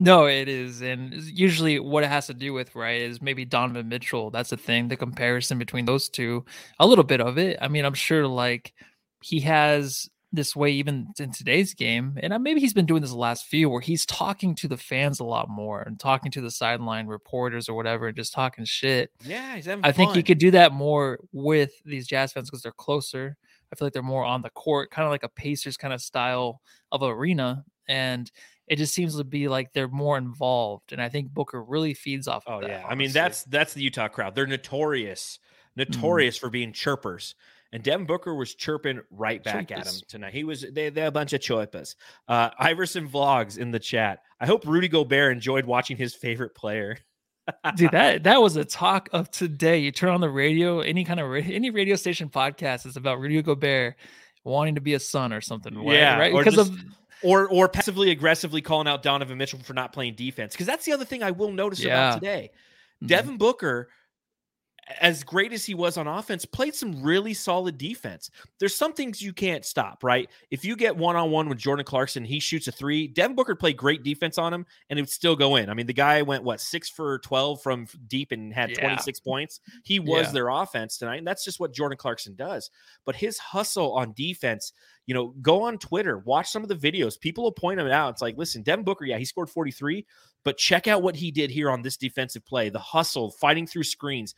No, 0.01 0.27
it 0.27 0.47
is. 0.47 0.81
And 0.81 1.13
usually 1.13 1.77
what 1.77 2.05
it 2.05 2.07
has 2.09 2.27
to 2.27 2.33
do 2.33 2.53
with, 2.53 2.73
right, 2.73 3.01
is 3.01 3.21
maybe 3.21 3.43
Donovan 3.43 3.89
Mitchell. 3.89 4.31
That's 4.31 4.49
the 4.49 4.55
thing, 4.55 4.87
the 4.87 4.95
comparison 4.95 5.59
between 5.59 5.83
those 5.83 6.07
two. 6.07 6.45
A 6.79 6.87
little 6.87 7.03
bit 7.03 7.19
of 7.19 7.37
it. 7.37 7.57
I 7.61 7.67
mean, 7.67 7.83
I'm 7.83 7.93
sure 7.93 8.25
like 8.25 8.73
he 9.21 9.41
has 9.41 10.07
this 10.31 10.55
way 10.55 10.71
even 10.71 11.07
in 11.19 11.31
today's 11.31 11.73
game. 11.73 12.17
And 12.21 12.33
uh, 12.33 12.39
maybe 12.39 12.59
he's 12.59 12.73
been 12.73 12.85
doing 12.85 13.01
this 13.01 13.11
the 13.11 13.17
last 13.17 13.45
few 13.45 13.69
where 13.69 13.81
he's 13.81 14.05
talking 14.05 14.53
to 14.55 14.67
the 14.67 14.77
fans 14.77 15.19
a 15.19 15.23
lot 15.23 15.49
more 15.49 15.81
and 15.81 15.99
talking 15.99 16.31
to 16.31 16.41
the 16.41 16.51
sideline 16.51 17.07
reporters 17.07 17.67
or 17.67 17.75
whatever 17.75 18.07
and 18.07 18.15
just 18.15 18.33
talking 18.33 18.65
shit. 18.65 19.11
yeah 19.25 19.55
he's 19.55 19.65
having 19.65 19.83
I 19.83 19.91
think 19.91 20.15
he 20.15 20.23
could 20.23 20.37
do 20.37 20.51
that 20.51 20.71
more 20.71 21.19
with 21.31 21.71
these 21.83 22.07
Jazz 22.07 22.31
fans 22.31 22.49
because 22.49 22.61
they're 22.61 22.71
closer. 22.71 23.37
I 23.71 23.75
feel 23.75 23.85
like 23.85 23.93
they're 23.93 24.03
more 24.03 24.23
on 24.23 24.41
the 24.41 24.49
court, 24.51 24.91
kind 24.91 25.05
of 25.05 25.11
like 25.11 25.23
a 25.23 25.29
Pacers 25.29 25.77
kind 25.77 25.93
of 25.93 26.01
style 26.01 26.61
of 26.91 27.01
arena. 27.03 27.63
And 27.87 28.31
it 28.67 28.77
just 28.77 28.93
seems 28.93 29.17
to 29.17 29.23
be 29.23 29.47
like 29.47 29.73
they're 29.73 29.87
more 29.87 30.17
involved. 30.17 30.91
And 30.93 31.01
I 31.01 31.09
think 31.09 31.31
Booker 31.31 31.63
really 31.63 31.93
feeds 31.95 32.27
off 32.27 32.43
of 32.45 32.57
oh 32.57 32.61
that. 32.61 32.69
yeah 32.69 32.87
i 32.87 32.95
mean 32.95 33.11
that's 33.11 33.43
that's 33.43 33.73
the 33.73 33.81
utah 33.81 34.07
crowd 34.07 34.35
they're 34.35 34.47
notorious 34.47 35.39
notorious 35.75 36.37
for 36.37 36.49
being 36.49 36.73
chirpers 36.73 37.35
and 37.71 37.83
Devin 37.83 38.05
Booker 38.07 38.33
was 38.35 38.55
chirping 38.55 39.01
right 39.11 39.43
back 39.43 39.71
at 39.71 39.85
him 39.87 39.93
tonight. 40.07 40.33
He 40.33 40.43
was 40.43 40.65
they 40.71 40.89
they're 40.89 41.07
a 41.07 41.11
bunch 41.11 41.33
of 41.33 41.41
chirpers. 41.41 41.95
Uh, 42.27 42.49
Iverson 42.57 43.07
vlogs 43.09 43.57
in 43.57 43.71
the 43.71 43.79
chat. 43.79 44.19
I 44.39 44.45
hope 44.45 44.65
Rudy 44.65 44.87
Gobert 44.87 45.31
enjoyed 45.33 45.65
watching 45.65 45.97
his 45.97 46.15
favorite 46.15 46.55
player. 46.55 46.97
dude 47.75 47.91
that 47.91 48.23
that 48.23 48.39
was 48.41 48.55
a 48.57 48.63
talk 48.63 49.09
of 49.11 49.31
today 49.31 49.79
you 49.79 49.91
turn 49.91 50.09
on 50.09 50.21
the 50.21 50.29
radio 50.29 50.81
any 50.81 51.03
kind 51.03 51.19
of 51.19 51.33
any 51.33 51.71
radio 51.71 51.95
station 51.95 52.29
podcast 52.29 52.85
is 52.85 52.95
about 52.95 53.19
rudy 53.19 53.41
gobert 53.41 53.95
wanting 54.43 54.75
to 54.75 54.81
be 54.81 54.93
a 54.93 54.99
son 54.99 55.33
or 55.33 55.41
something? 55.41 55.73
Yeah, 55.87 56.19
right 56.19 56.31
because 56.31 56.53
just- 56.53 56.71
of 56.71 56.79
or 57.23 57.47
or 57.49 57.67
passively 57.67 58.11
aggressively 58.11 58.61
calling 58.61 58.87
out 58.87 59.01
Donovan 59.03 59.37
Mitchell 59.37 59.59
for 59.59 59.73
not 59.73 59.91
playing 59.93 60.13
defense. 60.15 60.53
Because 60.53 60.67
that's 60.67 60.85
the 60.85 60.93
other 60.93 61.05
thing 61.05 61.23
I 61.23 61.31
will 61.31 61.51
notice 61.51 61.79
Yeah. 61.81 62.09
about 62.09 62.21
today. 62.21 62.51
Mhm. 63.03 63.07
Devin 63.07 63.37
Booker, 63.37 63.89
as 64.99 65.23
great 65.23 65.53
as 65.53 65.65
he 65.65 65.75
was 65.75 65.97
on 65.97 66.07
offense, 66.07 66.45
played 66.45 66.73
some 66.73 67.01
really 67.03 67.33
solid 67.33 67.77
defense. 67.77 68.31
There's 68.59 68.73
some 68.73 68.93
things 68.93 69.21
you 69.21 69.33
can't 69.33 69.63
stop, 69.63 70.03
right? 70.03 70.29
If 70.49 70.65
you 70.65 70.75
get 70.75 70.95
one 70.95 71.15
on 71.15 71.29
one 71.29 71.47
with 71.47 71.59
Jordan 71.59 71.85
Clarkson, 71.85 72.25
he 72.25 72.39
shoots 72.39 72.67
a 72.67 72.71
three. 72.71 73.07
Devin 73.07 73.35
Booker 73.35 73.55
played 73.55 73.77
great 73.77 74.03
defense 74.03 74.37
on 74.37 74.53
him, 74.53 74.65
and 74.89 74.97
it 74.97 75.03
would 75.03 75.09
still 75.09 75.35
go 75.35 75.57
in. 75.57 75.69
I 75.69 75.73
mean, 75.75 75.85
the 75.85 75.93
guy 75.93 76.21
went 76.23 76.43
what 76.43 76.59
six 76.59 76.89
for 76.89 77.19
twelve 77.19 77.61
from 77.61 77.87
deep 78.07 78.31
and 78.31 78.53
had 78.53 78.71
Yeah. 78.71 78.79
26 78.79 79.19
points. 79.19 79.59
He 79.83 79.99
was 79.99 80.27
Yeah. 80.27 80.31
their 80.31 80.49
offense 80.49 80.97
tonight, 80.97 81.17
and 81.17 81.27
that's 81.27 81.43
just 81.45 81.59
what 81.59 81.73
Jordan 81.73 81.97
Clarkson 81.97 82.35
does. 82.35 82.71
But 83.05 83.15
his 83.15 83.37
hustle 83.37 83.93
on 83.93 84.13
defense, 84.13 84.73
you 85.05 85.13
know, 85.13 85.35
go 85.41 85.61
on 85.63 85.77
Twitter, 85.77 86.19
watch 86.19 86.49
some 86.49 86.63
of 86.63 86.69
the 86.69 86.75
videos. 86.75 87.19
People 87.19 87.43
will 87.43 87.51
point 87.51 87.79
him 87.79 87.87
out. 87.87 88.13
It's 88.13 88.21
like, 88.21 88.37
listen, 88.37 88.63
Devin 88.63 88.85
Booker, 88.85 89.05
yeah, 89.05 89.17
he 89.17 89.25
scored 89.25 89.49
43, 89.49 90.05
but 90.43 90.57
check 90.57 90.87
out 90.87 91.01
what 91.01 91.15
he 91.15 91.31
did 91.31 91.49
here 91.49 91.69
on 91.69 91.81
this 91.81 91.97
defensive 91.97 92.45
play 92.45 92.69
the 92.69 92.79
hustle, 92.79 93.31
fighting 93.31 93.65
through 93.67 93.83
screens, 93.83 94.35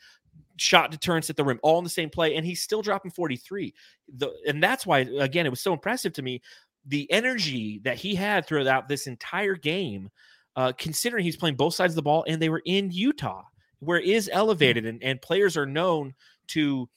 shot 0.58 0.92
deterrence 0.92 1.30
at 1.30 1.36
the 1.38 1.44
rim, 1.44 1.60
all 1.64 1.78
in 1.78 1.84
the 1.84 1.90
same 1.90 2.10
play, 2.10 2.36
and 2.36 2.46
he's 2.46 2.62
still 2.62 2.82
dropping 2.82 3.12
43. 3.12 3.74
The, 4.18 4.32
and 4.48 4.62
that's 4.62 4.86
why, 4.86 5.00
again, 5.20 5.46
it 5.46 5.50
was 5.50 5.62
so 5.62 5.74
impressive 5.74 6.14
to 6.14 6.22
me 6.22 6.42
the 6.86 7.12
energy 7.12 7.80
that 7.84 7.98
he 7.98 8.16
had 8.16 8.46
throughout 8.46 8.88
this 8.88 9.08
entire 9.08 9.56
game, 9.56 10.10
uh, 10.56 10.74
considering 10.78 11.24
he's 11.24 11.38
playing 11.38 11.56
both 11.56 11.74
sides 11.74 11.92
of 11.94 11.96
the 11.96 12.02
ball 12.02 12.26
and 12.28 12.42
they 12.42 12.50
were 12.50 12.64
in 12.66 12.92
Utah, 12.92 13.44
where 13.80 14.00
it 14.00 14.06
is 14.06 14.30
elevated 14.32 14.86
and, 14.86 15.02
and 15.04 15.22
players 15.22 15.58
are 15.58 15.66
known 15.66 16.14
to 16.48 16.90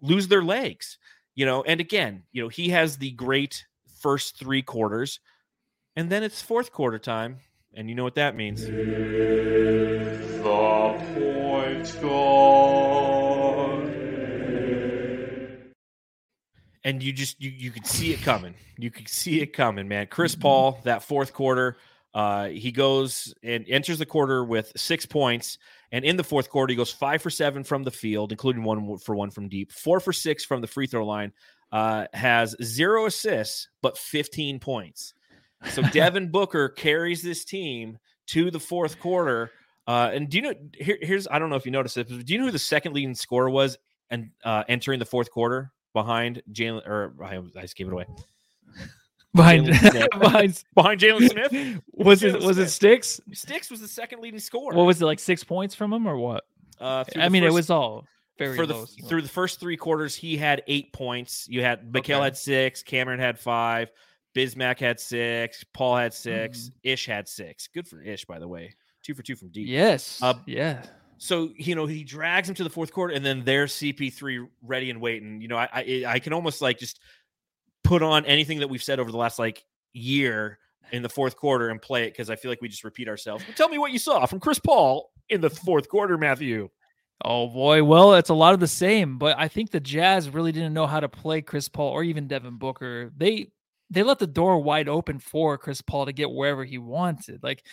lose 0.00 0.28
their 0.28 0.42
legs, 0.42 0.98
you 1.34 1.44
know. 1.46 1.62
And 1.62 1.80
again, 1.80 2.22
you 2.32 2.42
know, 2.42 2.48
he 2.48 2.70
has 2.70 2.96
the 2.96 3.10
great 3.12 3.64
first 4.00 4.38
three 4.38 4.62
quarters, 4.62 5.20
and 5.96 6.08
then 6.10 6.22
it's 6.22 6.40
fourth 6.42 6.72
quarter 6.72 6.98
time. 6.98 7.38
And 7.74 7.88
you 7.88 7.94
know 7.94 8.02
what 8.02 8.14
that 8.16 8.34
means. 8.34 8.64
The 8.64 8.72
point 11.78 12.02
guard. 12.02 13.88
and 16.84 17.02
you 17.02 17.12
just 17.12 17.40
you 17.40 17.50
you 17.50 17.70
could 17.70 17.86
see 17.86 18.12
it 18.12 18.22
coming. 18.22 18.54
You 18.78 18.90
could 18.90 19.08
see 19.08 19.40
it 19.40 19.52
coming, 19.52 19.88
man. 19.88 20.06
Chris 20.06 20.34
Paul, 20.34 20.80
that 20.84 21.02
fourth 21.02 21.32
quarter, 21.32 21.76
uh, 22.14 22.48
he 22.48 22.72
goes 22.72 23.34
and 23.42 23.64
enters 23.68 23.98
the 23.98 24.06
quarter 24.06 24.44
with 24.44 24.72
six 24.76 25.04
points, 25.04 25.58
and 25.92 26.04
in 26.04 26.16
the 26.16 26.24
fourth 26.24 26.48
quarter, 26.48 26.70
he 26.70 26.76
goes 26.76 26.92
five 26.92 27.20
for 27.20 27.30
seven 27.30 27.64
from 27.64 27.82
the 27.82 27.90
field, 27.90 28.32
including 28.32 28.62
one 28.62 28.96
for 28.98 29.14
one 29.14 29.30
from 29.30 29.48
deep, 29.48 29.72
four 29.72 30.00
for 30.00 30.12
six 30.12 30.44
from 30.44 30.60
the 30.60 30.66
free 30.66 30.86
throw 30.86 31.06
line. 31.06 31.32
Uh, 31.70 32.06
has 32.14 32.56
zero 32.62 33.04
assists 33.04 33.68
but 33.82 33.98
15 33.98 34.58
points. 34.58 35.12
So 35.68 35.82
Devin 35.92 36.30
Booker 36.30 36.70
carries 36.70 37.20
this 37.20 37.44
team 37.44 37.98
to 38.28 38.50
the 38.50 38.60
fourth 38.60 38.98
quarter. 38.98 39.50
Uh, 39.88 40.10
and 40.12 40.28
do 40.28 40.36
you 40.36 40.42
know? 40.42 40.54
Here, 40.74 40.98
here's 41.00 41.26
I 41.26 41.38
don't 41.38 41.48
know 41.50 41.56
if 41.56 41.64
you 41.64 41.72
noticed 41.72 41.96
it. 41.96 42.08
But 42.08 42.26
do 42.26 42.32
you 42.32 42.38
know 42.38 42.44
who 42.44 42.50
the 42.52 42.58
second 42.58 42.92
leading 42.92 43.14
scorer 43.14 43.48
was 43.48 43.78
and 44.10 44.30
uh, 44.44 44.62
entering 44.68 44.98
the 44.98 45.06
fourth 45.06 45.30
quarter 45.30 45.72
behind 45.94 46.42
Jalen? 46.52 46.86
Or 46.86 47.14
I, 47.24 47.38
I 47.56 47.62
just 47.62 47.74
gave 47.74 47.86
it 47.86 47.92
away. 47.94 48.04
behind 49.34 49.66
Jalen 49.66 49.90
Smith. 49.90 50.08
behind 50.20 50.64
Behind 50.74 51.00
Jalen 51.00 51.30
Smith, 51.30 51.80
was 51.94 52.22
it 52.22 52.34
was 52.40 52.58
it 52.58 52.62
Smith. 52.68 52.70
sticks 52.70 53.20
Sticks 53.32 53.70
was 53.70 53.80
the 53.80 53.88
second 53.88 54.20
leading 54.20 54.40
scorer. 54.40 54.74
what 54.76 54.84
was 54.86 55.00
it 55.00 55.06
like 55.06 55.18
six 55.18 55.42
points 55.44 55.74
from 55.74 55.92
him 55.92 56.06
or 56.06 56.16
what 56.16 56.44
Uh, 56.80 57.04
i 57.16 57.28
mean 57.28 57.44
it 57.44 57.52
was 57.52 57.70
all 57.70 58.04
very 58.38 58.56
for 58.56 58.66
the 58.66 58.74
low 58.74 58.86
through 59.08 59.22
the 59.22 59.28
first 59.28 59.58
three 59.58 59.76
quarters. 59.76 60.14
He 60.14 60.36
had 60.36 60.62
eight 60.66 60.92
points. 60.92 61.46
You 61.48 61.62
had 61.62 61.90
Mikal 61.90 61.98
Okay. 61.98 62.12
had 62.12 62.36
six. 62.36 62.82
Cameron 62.82 63.18
had 63.20 63.38
five. 63.38 63.90
Bismack 64.34 64.78
had 64.78 65.00
six, 65.00 65.64
Paul 65.74 65.96
had 65.96 66.14
6 66.14 66.70
Ish 66.84 67.06
had 67.06 67.26
six. 67.26 67.66
Good 67.68 67.88
for 67.88 68.00
Ish, 68.00 68.24
by 68.26 68.38
the 68.38 68.46
way. 68.46 68.74
Two 69.08 69.14
for 69.14 69.22
two 69.22 69.36
from 69.36 69.48
deep. 69.48 69.66
Yes. 69.66 70.22
Uh, 70.22 70.34
yeah. 70.44 70.82
So 71.16 71.48
you 71.56 71.74
know 71.74 71.86
he 71.86 72.04
drags 72.04 72.46
him 72.46 72.54
to 72.56 72.62
the 72.62 72.68
fourth 72.68 72.92
quarter, 72.92 73.14
and 73.14 73.24
then 73.24 73.42
there's 73.42 73.72
CP3 73.72 74.46
ready 74.62 74.90
and 74.90 75.00
waiting. 75.00 75.40
You 75.40 75.48
know, 75.48 75.56
I 75.56 75.68
I, 75.72 76.04
I 76.06 76.18
can 76.18 76.34
almost 76.34 76.60
like 76.60 76.78
just 76.78 77.00
put 77.82 78.02
on 78.02 78.26
anything 78.26 78.58
that 78.58 78.68
we've 78.68 78.82
said 78.82 79.00
over 79.00 79.10
the 79.10 79.16
last 79.16 79.38
like 79.38 79.64
year 79.94 80.58
in 80.92 81.02
the 81.02 81.08
fourth 81.08 81.36
quarter 81.36 81.70
and 81.70 81.80
play 81.80 82.04
it 82.04 82.10
because 82.10 82.28
I 82.28 82.36
feel 82.36 82.50
like 82.50 82.60
we 82.60 82.68
just 82.68 82.84
repeat 82.84 83.08
ourselves. 83.08 83.44
But 83.46 83.56
tell 83.56 83.70
me 83.70 83.78
what 83.78 83.92
you 83.92 83.98
saw 83.98 84.26
from 84.26 84.40
Chris 84.40 84.58
Paul 84.58 85.10
in 85.30 85.40
the 85.40 85.48
fourth 85.48 85.88
quarter, 85.88 86.18
Matthew. 86.18 86.68
Oh 87.24 87.48
boy, 87.48 87.82
well, 87.84 88.12
it's 88.12 88.28
a 88.28 88.34
lot 88.34 88.52
of 88.52 88.60
the 88.60 88.68
same, 88.68 89.16
but 89.16 89.38
I 89.38 89.48
think 89.48 89.70
the 89.70 89.80
Jazz 89.80 90.28
really 90.28 90.52
didn't 90.52 90.74
know 90.74 90.86
how 90.86 91.00
to 91.00 91.08
play 91.08 91.40
Chris 91.40 91.66
Paul 91.70 91.92
or 91.92 92.04
even 92.04 92.28
Devin 92.28 92.58
Booker. 92.58 93.10
They 93.16 93.52
they 93.88 94.02
let 94.02 94.18
the 94.18 94.26
door 94.26 94.62
wide 94.62 94.90
open 94.90 95.18
for 95.18 95.56
Chris 95.56 95.80
Paul 95.80 96.04
to 96.04 96.12
get 96.12 96.30
wherever 96.30 96.62
he 96.62 96.76
wanted. 96.76 97.42
Like 97.42 97.64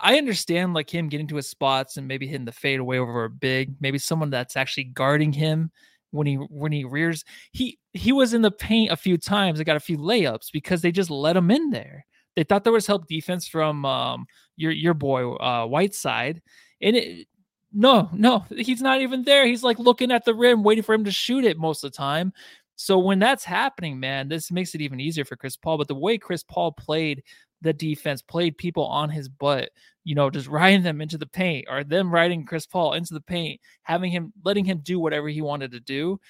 I 0.00 0.18
understand 0.18 0.74
like 0.74 0.92
him 0.92 1.08
getting 1.08 1.26
to 1.28 1.36
his 1.36 1.48
spots 1.48 1.96
and 1.96 2.06
maybe 2.06 2.26
hitting 2.26 2.44
the 2.44 2.52
fade 2.52 2.80
away 2.80 2.98
over 2.98 3.24
a 3.24 3.30
big, 3.30 3.74
maybe 3.80 3.98
someone 3.98 4.30
that's 4.30 4.56
actually 4.56 4.84
guarding 4.84 5.32
him 5.32 5.70
when 6.10 6.26
he 6.26 6.34
when 6.36 6.72
he 6.72 6.84
rears. 6.84 7.24
He 7.52 7.78
he 7.92 8.12
was 8.12 8.34
in 8.34 8.42
the 8.42 8.50
paint 8.50 8.92
a 8.92 8.96
few 8.96 9.18
times. 9.18 9.60
I 9.60 9.64
got 9.64 9.76
a 9.76 9.80
few 9.80 9.98
layups 9.98 10.52
because 10.52 10.82
they 10.82 10.92
just 10.92 11.10
let 11.10 11.36
him 11.36 11.50
in 11.50 11.70
there. 11.70 12.06
They 12.36 12.44
thought 12.44 12.62
there 12.62 12.72
was 12.72 12.86
help 12.86 13.08
defense 13.08 13.48
from 13.48 13.84
um, 13.84 14.26
your 14.56 14.70
your 14.70 14.94
boy 14.94 15.32
uh, 15.34 15.66
Whiteside, 15.66 16.42
and 16.80 16.96
it, 16.96 17.26
no, 17.72 18.08
no, 18.12 18.44
he's 18.56 18.80
not 18.80 19.02
even 19.02 19.24
there. 19.24 19.46
He's 19.46 19.64
like 19.64 19.78
looking 19.78 20.12
at 20.12 20.24
the 20.24 20.34
rim, 20.34 20.62
waiting 20.62 20.84
for 20.84 20.94
him 20.94 21.04
to 21.04 21.10
shoot 21.10 21.44
it 21.44 21.58
most 21.58 21.84
of 21.84 21.90
the 21.90 21.96
time. 21.96 22.32
So 22.76 22.96
when 22.98 23.18
that's 23.18 23.42
happening, 23.42 23.98
man, 23.98 24.28
this 24.28 24.52
makes 24.52 24.74
it 24.74 24.80
even 24.80 25.00
easier 25.00 25.24
for 25.24 25.34
Chris 25.34 25.56
Paul. 25.56 25.78
But 25.78 25.88
the 25.88 25.96
way 25.96 26.16
Chris 26.16 26.44
Paul 26.44 26.70
played 26.72 27.24
the 27.62 27.72
defense, 27.72 28.22
played 28.22 28.56
people 28.56 28.84
on 28.84 29.10
his 29.10 29.28
butt, 29.28 29.70
you 30.04 30.14
know, 30.14 30.30
just 30.30 30.48
riding 30.48 30.82
them 30.82 31.00
into 31.00 31.18
the 31.18 31.26
paint 31.26 31.66
or 31.68 31.84
them 31.84 32.10
riding 32.12 32.44
Chris 32.44 32.66
Paul 32.66 32.94
into 32.94 33.14
the 33.14 33.20
paint, 33.20 33.60
having 33.82 34.10
him 34.10 34.32
letting 34.44 34.64
him 34.64 34.80
do 34.82 35.00
whatever 35.00 35.28
he 35.28 35.42
wanted 35.42 35.72
to 35.72 35.80
do. 35.80 36.20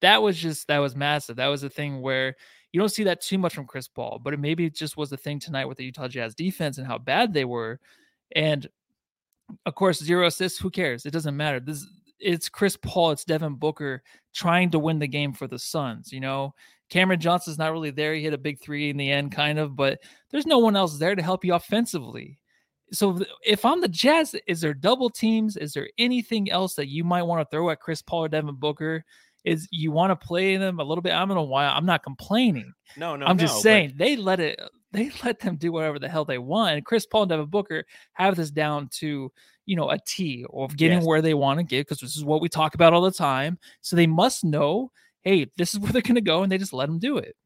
That 0.00 0.22
was 0.22 0.36
just 0.36 0.68
that 0.68 0.78
was 0.78 0.96
massive. 0.96 1.36
That 1.36 1.46
was 1.46 1.62
a 1.62 1.70
thing 1.70 2.00
where 2.00 2.36
you 2.72 2.80
don't 2.80 2.90
see 2.90 3.04
that 3.04 3.22
too 3.22 3.38
much 3.38 3.54
from 3.54 3.66
Chris 3.66 3.88
Paul, 3.88 4.20
but 4.22 4.34
it 4.34 4.40
maybe 4.40 4.68
just 4.68 4.96
was 4.96 5.10
the 5.10 5.16
thing 5.16 5.38
tonight 5.38 5.66
with 5.66 5.78
the 5.78 5.84
Utah 5.84 6.08
Jazz 6.08 6.34
defense 6.34 6.78
and 6.78 6.86
how 6.86 6.98
bad 6.98 7.32
they 7.32 7.44
were. 7.44 7.80
And 8.34 8.68
of 9.64 9.74
course, 9.74 10.02
zero 10.02 10.26
assists. 10.26 10.58
Who 10.58 10.70
cares? 10.70 11.06
It 11.06 11.12
doesn't 11.12 11.36
matter. 11.36 11.60
This 11.60 11.86
it's 12.18 12.48
Chris 12.48 12.76
Paul, 12.76 13.12
it's 13.12 13.24
Devin 13.24 13.54
Booker 13.54 14.02
trying 14.34 14.70
to 14.70 14.78
win 14.78 14.98
the 14.98 15.06
game 15.06 15.32
for 15.32 15.46
the 15.46 15.58
Suns. 15.58 16.12
You 16.12 16.20
know, 16.20 16.54
Cameron 16.90 17.20
Johnson's 17.20 17.58
not 17.58 17.72
really 17.72 17.90
there. 17.90 18.14
He 18.14 18.22
hit 18.22 18.32
a 18.32 18.38
big 18.38 18.60
three 18.60 18.90
in 18.90 18.96
the 18.96 19.10
end, 19.10 19.32
kind 19.32 19.58
of, 19.58 19.74
but 19.76 19.98
there's 20.30 20.46
no 20.46 20.58
one 20.58 20.76
else 20.76 20.98
there 20.98 21.14
to 21.14 21.22
help 21.22 21.44
you 21.44 21.54
offensively. 21.54 22.38
So 22.92 23.18
if 23.44 23.64
I'm 23.64 23.80
the 23.80 23.88
Jazz, 23.88 24.36
is 24.46 24.60
there 24.60 24.72
double 24.74 25.10
teams? 25.10 25.56
Is 25.56 25.72
there 25.72 25.88
anything 25.98 26.50
else 26.50 26.74
that 26.76 26.88
you 26.88 27.02
might 27.02 27.24
want 27.24 27.40
to 27.40 27.50
throw 27.50 27.70
at 27.70 27.80
Chris 27.80 28.00
Paul 28.02 28.24
or 28.24 28.28
Devin 28.28 28.54
Booker? 28.54 29.04
Is 29.44 29.66
you 29.72 29.90
want 29.90 30.10
to 30.10 30.26
play 30.26 30.56
them 30.56 30.78
a 30.80 30.84
little 30.84 31.02
bit? 31.02 31.12
I 31.12 31.18
don't 31.18 31.34
know 31.34 31.42
why. 31.42 31.66
I'm 31.66 31.86
not 31.86 32.02
complaining. 32.04 32.72
No, 32.96 33.16
no, 33.16 33.26
I'm 33.26 33.38
just 33.38 33.56
no, 33.56 33.60
saying 33.60 33.88
but- 33.90 33.98
they 33.98 34.16
let 34.16 34.40
it. 34.40 34.60
They 34.92 35.10
let 35.24 35.40
them 35.40 35.56
do 35.56 35.72
whatever 35.72 35.98
the 35.98 36.08
hell 36.08 36.24
they 36.24 36.38
want. 36.38 36.76
And 36.76 36.84
Chris 36.86 37.04
Paul 37.06 37.22
and 37.24 37.28
Devin 37.28 37.46
Booker 37.46 37.84
have 38.14 38.34
this 38.36 38.50
down 38.50 38.88
to 38.94 39.30
you 39.66 39.76
know 39.76 39.90
a 39.90 39.98
T 40.06 40.46
of 40.54 40.76
getting 40.76 40.98
Yes. 40.98 41.06
where 41.06 41.20
they 41.20 41.34
want 41.34 41.58
to 41.58 41.64
get 41.64 41.86
because 41.86 41.98
this 41.98 42.16
is 42.16 42.24
what 42.24 42.40
we 42.40 42.48
talk 42.48 42.74
about 42.74 42.92
all 42.92 43.02
the 43.02 43.10
time. 43.10 43.58
So 43.82 43.94
they 43.96 44.06
must 44.06 44.42
know, 44.44 44.90
hey, 45.26 45.50
this 45.56 45.74
is 45.74 45.80
where 45.80 45.92
they're 45.92 46.02
going 46.02 46.14
to 46.14 46.20
go, 46.20 46.42
and 46.42 46.50
they 46.50 46.58
just 46.58 46.72
let 46.72 46.86
them 46.86 46.98
do 46.98 47.18
it. 47.18 47.36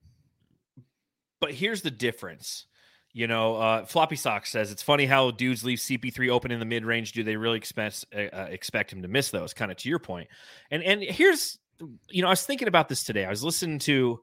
But 1.40 1.52
here's 1.54 1.82
the 1.82 1.90
difference. 1.90 2.66
You 3.12 3.26
know, 3.26 3.56
uh, 3.56 3.84
Floppy 3.86 4.14
Socks 4.14 4.50
says 4.50 4.70
it's 4.70 4.82
funny 4.82 5.04
how 5.06 5.32
dudes 5.32 5.64
leave 5.64 5.78
CP3 5.78 6.28
open 6.30 6.52
in 6.52 6.60
the 6.60 6.64
mid 6.66 6.84
range. 6.84 7.12
Do 7.12 7.24
they 7.24 7.34
really 7.36 7.56
expect 7.56 8.04
uh, 8.14 8.20
uh, 8.32 8.46
expect 8.50 8.92
him 8.92 9.02
to 9.02 9.08
miss 9.08 9.30
those? 9.30 9.52
Kind 9.52 9.70
of 9.72 9.76
to 9.78 9.88
your 9.88 9.98
point. 9.98 10.28
And 10.70 10.82
and 10.84 11.02
here's, 11.02 11.58
you 12.08 12.22
know, 12.22 12.28
I 12.28 12.30
was 12.30 12.44
thinking 12.46 12.68
about 12.68 12.88
this 12.88 13.02
today. 13.02 13.24
I 13.24 13.30
was 13.30 13.42
listening 13.42 13.80
to 13.80 14.20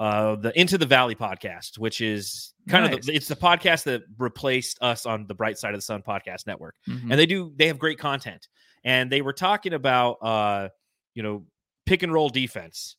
uh, 0.00 0.34
the 0.34 0.58
Into 0.58 0.78
the 0.78 0.86
Valley 0.86 1.14
podcast, 1.14 1.78
which 1.78 2.00
is 2.00 2.54
kind 2.66 2.92
of 2.92 3.02
the, 3.06 3.14
it's 3.14 3.28
the 3.28 3.36
podcast 3.36 3.84
that 3.84 4.02
replaced 4.18 4.78
us 4.82 5.06
on 5.06 5.26
the 5.28 5.34
Bright 5.34 5.56
Side 5.58 5.72
of 5.74 5.78
the 5.78 5.82
Sun 5.82 6.02
podcast 6.02 6.48
network 6.48 6.74
Mhm. 6.88 7.02
and 7.10 7.12
they 7.12 7.26
do 7.26 7.52
they 7.54 7.68
have 7.68 7.78
great 7.78 7.98
content 8.00 8.48
and 8.82 9.12
they 9.12 9.22
were 9.22 9.32
talking 9.34 9.74
about 9.74 10.14
uh 10.22 10.68
you 11.14 11.22
know 11.22 11.44
pick 11.86 12.02
and 12.02 12.12
roll 12.12 12.28
defense 12.28 12.96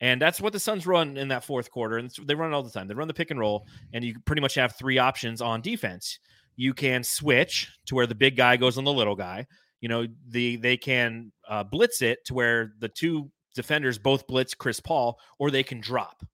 and 0.00 0.20
that's 0.20 0.40
what 0.40 0.52
the 0.52 0.58
suns 0.58 0.86
run 0.86 1.16
in 1.16 1.28
that 1.28 1.44
fourth 1.44 1.70
quarter 1.70 1.98
and 1.98 2.10
they 2.24 2.34
run 2.34 2.52
it 2.52 2.54
all 2.54 2.62
the 2.62 2.70
time 2.70 2.88
they 2.88 2.94
run 2.94 3.08
the 3.08 3.14
pick 3.14 3.30
and 3.30 3.40
roll 3.40 3.66
and 3.92 4.04
you 4.04 4.14
pretty 4.24 4.42
much 4.42 4.54
have 4.54 4.74
three 4.76 4.98
options 4.98 5.40
on 5.40 5.60
defense 5.60 6.18
you 6.56 6.74
can 6.74 7.02
switch 7.02 7.70
to 7.86 7.94
where 7.94 8.06
the 8.06 8.14
big 8.14 8.36
guy 8.36 8.56
goes 8.56 8.78
on 8.78 8.84
the 8.84 8.92
little 8.92 9.16
guy 9.16 9.46
you 9.80 9.88
know 9.88 10.06
the 10.28 10.56
they 10.56 10.76
can 10.76 11.32
uh, 11.48 11.62
blitz 11.62 12.02
it 12.02 12.24
to 12.24 12.34
where 12.34 12.72
the 12.78 12.88
two 12.88 13.30
defenders 13.54 13.98
both 13.98 14.26
blitz 14.26 14.54
chris 14.54 14.80
paul 14.80 15.18
or 15.38 15.50
they 15.50 15.62
can 15.62 15.80
drop 15.80 16.24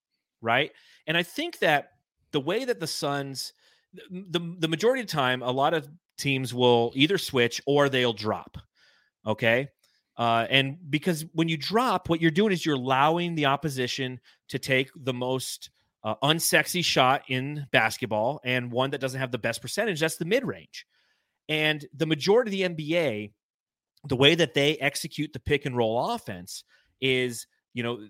right 0.41 0.73
and 1.07 1.17
i 1.17 1.23
think 1.23 1.59
that 1.59 1.91
the 2.33 2.41
way 2.41 2.65
that 2.65 2.81
the 2.81 2.87
suns 2.87 3.53
the, 4.11 4.55
the 4.59 4.69
majority 4.69 5.01
of 5.01 5.07
the 5.07 5.13
time 5.13 5.43
a 5.43 5.51
lot 5.51 5.75
of 5.75 5.89
teams 6.19 6.53
will 6.53 6.93
either 6.95 7.17
switch 7.17 7.63
or 7.67 7.89
they'll 7.89 8.13
drop. 8.13 8.59
Okay. 9.27 9.69
Uh, 10.19 10.47
and 10.51 10.79
because 10.91 11.25
when 11.33 11.49
you 11.49 11.57
drop, 11.57 12.09
what 12.09 12.21
you're 12.21 12.31
doing 12.31 12.53
is 12.53 12.67
you're 12.67 12.75
allowing 12.75 13.37
the 13.37 13.47
opposition 13.47 14.19
to 14.49 14.59
take 14.59 14.91
the 14.97 15.15
most 15.15 15.71
uh, 16.03 16.17
unsexy 16.23 16.85
shot 16.85 17.23
in 17.29 17.67
basketball 17.71 18.41
and 18.45 18.73
one 18.73 18.91
that 18.91 19.01
doesn't 19.01 19.21
have 19.21 19.31
the 19.31 19.39
best 19.39 19.63
percentage. 19.63 20.01
That's 20.01 20.17
the 20.17 20.25
mid 20.25 20.45
range. 20.45 20.87
And 21.49 21.87
the 21.95 22.07
majority 22.07 22.63
of 22.65 22.77
the 22.77 22.85
NBA, 22.85 23.33
the 24.09 24.17
way 24.17 24.35
that 24.35 24.55
they 24.55 24.77
execute 24.77 25.33
the 25.33 25.41
pick 25.41 25.67
and 25.67 25.77
roll 25.77 26.11
offense 26.11 26.65
is, 27.01 27.47
you 27.73 27.83
know, 27.83 28.01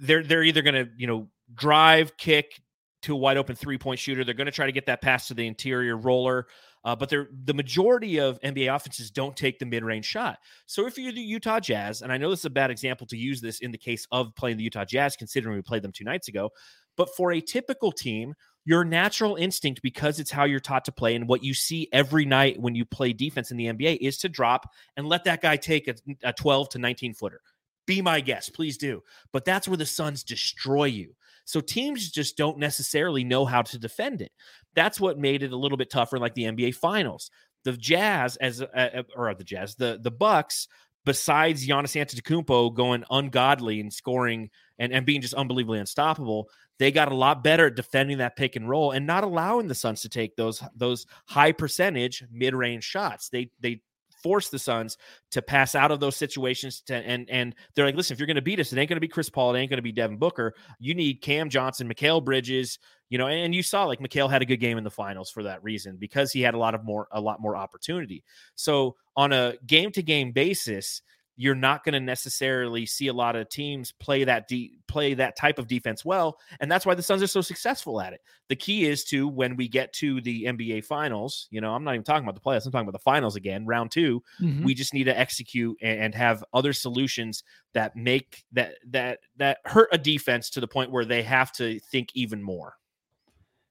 they're 0.00 0.22
they're 0.22 0.42
either 0.42 0.62
going 0.62 0.74
to 0.74 0.90
you 0.96 1.06
know 1.06 1.28
drive, 1.54 2.16
kick 2.16 2.60
to 3.02 3.14
a 3.14 3.16
wide 3.16 3.36
open 3.36 3.54
three 3.54 3.78
point 3.78 3.98
shooter. 3.98 4.24
They're 4.24 4.34
going 4.34 4.46
to 4.46 4.52
try 4.52 4.66
to 4.66 4.72
get 4.72 4.86
that 4.86 5.02
pass 5.02 5.28
to 5.28 5.34
the 5.34 5.46
interior 5.46 5.96
roller. 5.96 6.46
Uh, 6.84 6.94
but 6.94 7.08
they're 7.08 7.28
the 7.44 7.54
majority 7.54 8.18
of 8.18 8.40
NBA 8.40 8.74
offenses 8.74 9.10
don't 9.10 9.36
take 9.36 9.58
the 9.58 9.66
mid 9.66 9.84
range 9.84 10.04
shot. 10.04 10.38
So 10.66 10.86
if 10.86 10.96
you're 10.98 11.12
the 11.12 11.20
Utah 11.20 11.60
Jazz, 11.60 12.02
and 12.02 12.12
I 12.12 12.18
know 12.18 12.30
this 12.30 12.40
is 12.40 12.44
a 12.46 12.50
bad 12.50 12.70
example 12.70 13.06
to 13.08 13.16
use 13.16 13.40
this 13.40 13.60
in 13.60 13.70
the 13.70 13.78
case 13.78 14.06
of 14.10 14.34
playing 14.34 14.56
the 14.56 14.64
Utah 14.64 14.84
Jazz, 14.84 15.16
considering 15.16 15.56
we 15.56 15.62
played 15.62 15.82
them 15.82 15.92
two 15.92 16.04
nights 16.04 16.28
ago, 16.28 16.50
but 16.96 17.14
for 17.16 17.32
a 17.32 17.40
typical 17.40 17.92
team, 17.92 18.34
your 18.64 18.84
natural 18.84 19.36
instinct, 19.36 19.80
because 19.82 20.20
it's 20.20 20.30
how 20.30 20.44
you're 20.44 20.60
taught 20.60 20.84
to 20.84 20.92
play 20.92 21.14
and 21.14 21.26
what 21.26 21.42
you 21.42 21.54
see 21.54 21.88
every 21.92 22.26
night 22.26 22.60
when 22.60 22.74
you 22.74 22.84
play 22.84 23.12
defense 23.12 23.50
in 23.50 23.56
the 23.56 23.66
NBA, 23.66 23.98
is 24.00 24.18
to 24.18 24.28
drop 24.28 24.70
and 24.96 25.08
let 25.08 25.24
that 25.24 25.40
guy 25.40 25.56
take 25.56 25.88
a, 25.88 25.94
a 26.22 26.32
12 26.32 26.68
to 26.70 26.78
19 26.78 27.14
footer. 27.14 27.40
Be 27.86 28.02
my 28.02 28.20
guest, 28.20 28.52
please 28.52 28.76
do. 28.76 29.02
But 29.32 29.46
that's 29.46 29.66
where 29.66 29.78
the 29.78 29.86
Suns 29.86 30.22
destroy 30.22 30.84
you. 30.84 31.14
So 31.48 31.62
teams 31.62 32.10
just 32.10 32.36
don't 32.36 32.58
necessarily 32.58 33.24
know 33.24 33.46
how 33.46 33.62
to 33.62 33.78
defend 33.78 34.20
it. 34.20 34.32
That's 34.74 35.00
what 35.00 35.18
made 35.18 35.42
it 35.42 35.50
a 35.50 35.56
little 35.56 35.78
bit 35.78 35.88
tougher, 35.90 36.18
like 36.18 36.34
the 36.34 36.44
NBA 36.44 36.74
Finals. 36.74 37.30
The 37.64 37.72
Jazz, 37.72 38.36
as 38.36 38.60
uh, 38.60 39.02
or 39.16 39.34
the 39.34 39.44
Jazz, 39.44 39.74
the 39.74 39.98
the 40.02 40.10
Bucks, 40.10 40.68
besides 41.06 41.66
Giannis 41.66 41.96
Antetokounmpo 41.98 42.74
going 42.74 43.02
ungodly 43.10 43.80
and 43.80 43.90
scoring 43.90 44.50
and, 44.78 44.92
and 44.92 45.06
being 45.06 45.22
just 45.22 45.32
unbelievably 45.32 45.78
unstoppable, 45.78 46.50
they 46.78 46.92
got 46.92 47.10
a 47.10 47.16
lot 47.16 47.42
better 47.42 47.68
at 47.68 47.76
defending 47.76 48.18
that 48.18 48.36
pick 48.36 48.54
and 48.54 48.68
roll 48.68 48.90
and 48.90 49.06
not 49.06 49.24
allowing 49.24 49.68
the 49.68 49.74
Suns 49.74 50.02
to 50.02 50.10
take 50.10 50.36
those 50.36 50.62
those 50.76 51.06
high 51.24 51.52
percentage 51.52 52.22
mid 52.30 52.54
range 52.54 52.84
shots. 52.84 53.30
They 53.30 53.50
they 53.58 53.80
force 54.22 54.48
the 54.48 54.58
Suns 54.58 54.96
to 55.30 55.42
pass 55.42 55.74
out 55.74 55.90
of 55.90 56.00
those 56.00 56.16
situations 56.16 56.80
to 56.82 56.94
and 56.94 57.28
and 57.30 57.54
they're 57.74 57.86
like, 57.86 57.94
listen, 57.94 58.14
if 58.14 58.20
you're 58.20 58.26
going 58.26 58.36
to 58.36 58.42
beat 58.42 58.60
us, 58.60 58.72
it 58.72 58.78
ain't 58.78 58.88
going 58.88 58.96
to 58.96 59.00
be 59.00 59.08
Chris 59.08 59.30
Paul, 59.30 59.54
it 59.54 59.60
ain't 59.60 59.70
going 59.70 59.78
to 59.78 59.82
be 59.82 59.92
Devin 59.92 60.18
Booker. 60.18 60.54
You 60.78 60.94
need 60.94 61.22
Cam 61.22 61.48
Johnson, 61.48 61.88
Mikal 61.88 62.24
Bridges, 62.24 62.78
you 63.08 63.18
know, 63.18 63.26
and, 63.26 63.54
you 63.54 63.62
saw 63.62 63.84
like 63.84 64.00
Mikal 64.00 64.30
had 64.30 64.42
a 64.42 64.46
good 64.46 64.58
game 64.58 64.78
in 64.78 64.84
the 64.84 64.90
finals 64.90 65.30
for 65.30 65.42
that 65.44 65.62
reason 65.62 65.96
because 65.96 66.30
he 66.30 66.40
had 66.40 66.54
a 66.54 66.58
lot 66.58 66.74
of 66.74 66.84
more 66.84 67.08
a 67.12 67.20
lot 67.20 67.40
more 67.40 67.56
opportunity. 67.56 68.24
So 68.54 68.96
on 69.16 69.32
a 69.32 69.54
game 69.66 69.90
to 69.92 70.02
game 70.02 70.32
basis, 70.32 71.02
you're 71.40 71.54
not 71.54 71.84
going 71.84 71.92
to 71.92 72.00
necessarily 72.00 72.84
see 72.84 73.06
a 73.06 73.12
lot 73.12 73.36
of 73.36 73.48
teams 73.48 73.92
play 73.92 74.24
that 74.24 74.48
de- 74.48 74.72
play 74.88 75.14
that 75.14 75.36
type 75.36 75.56
of 75.58 75.68
defense 75.68 76.04
well, 76.04 76.36
and 76.58 76.70
that's 76.70 76.84
why 76.84 76.94
the 76.94 77.02
Suns 77.02 77.22
are 77.22 77.28
so 77.28 77.40
successful 77.40 78.00
at 78.00 78.12
it. 78.12 78.20
The 78.48 78.56
key 78.56 78.86
is 78.86 79.04
to 79.04 79.28
when 79.28 79.54
we 79.54 79.68
get 79.68 79.92
to 79.94 80.20
the 80.20 80.44
NBA 80.46 80.84
finals, 80.84 81.46
you 81.50 81.60
know, 81.60 81.72
I'm 81.72 81.84
not 81.84 81.94
even 81.94 82.02
talking 82.04 82.24
about 82.28 82.34
the 82.34 82.40
playoffs, 82.40 82.66
I'm 82.66 82.72
talking 82.72 82.88
about 82.88 82.98
the 82.98 83.04
finals 83.04 83.36
again, 83.36 83.64
round 83.66 83.92
2, 83.92 84.20
Mhm. 84.40 84.64
we 84.64 84.74
just 84.74 84.92
need 84.92 85.04
to 85.04 85.16
execute 85.16 85.78
and, 85.80 86.00
and 86.00 86.14
have 86.14 86.44
other 86.52 86.72
solutions 86.72 87.44
that 87.72 87.94
make 87.94 88.42
that 88.52 88.74
that 88.90 89.20
that 89.36 89.58
hurt 89.64 89.88
a 89.92 89.98
defense 89.98 90.50
to 90.50 90.60
the 90.60 90.68
point 90.68 90.90
where 90.90 91.04
they 91.04 91.22
have 91.22 91.52
to 91.52 91.78
think 91.78 92.08
even 92.14 92.42
more. 92.42 92.74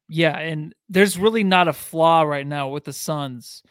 Yeah, 0.10 0.38
and 0.38 0.74
there's 0.88 1.18
really 1.18 1.44
not 1.44 1.68
a 1.68 1.74
flaw 1.74 2.22
right 2.22 2.48
now 2.48 2.70
with 2.70 2.86
the 2.86 2.94
Suns. 2.94 3.62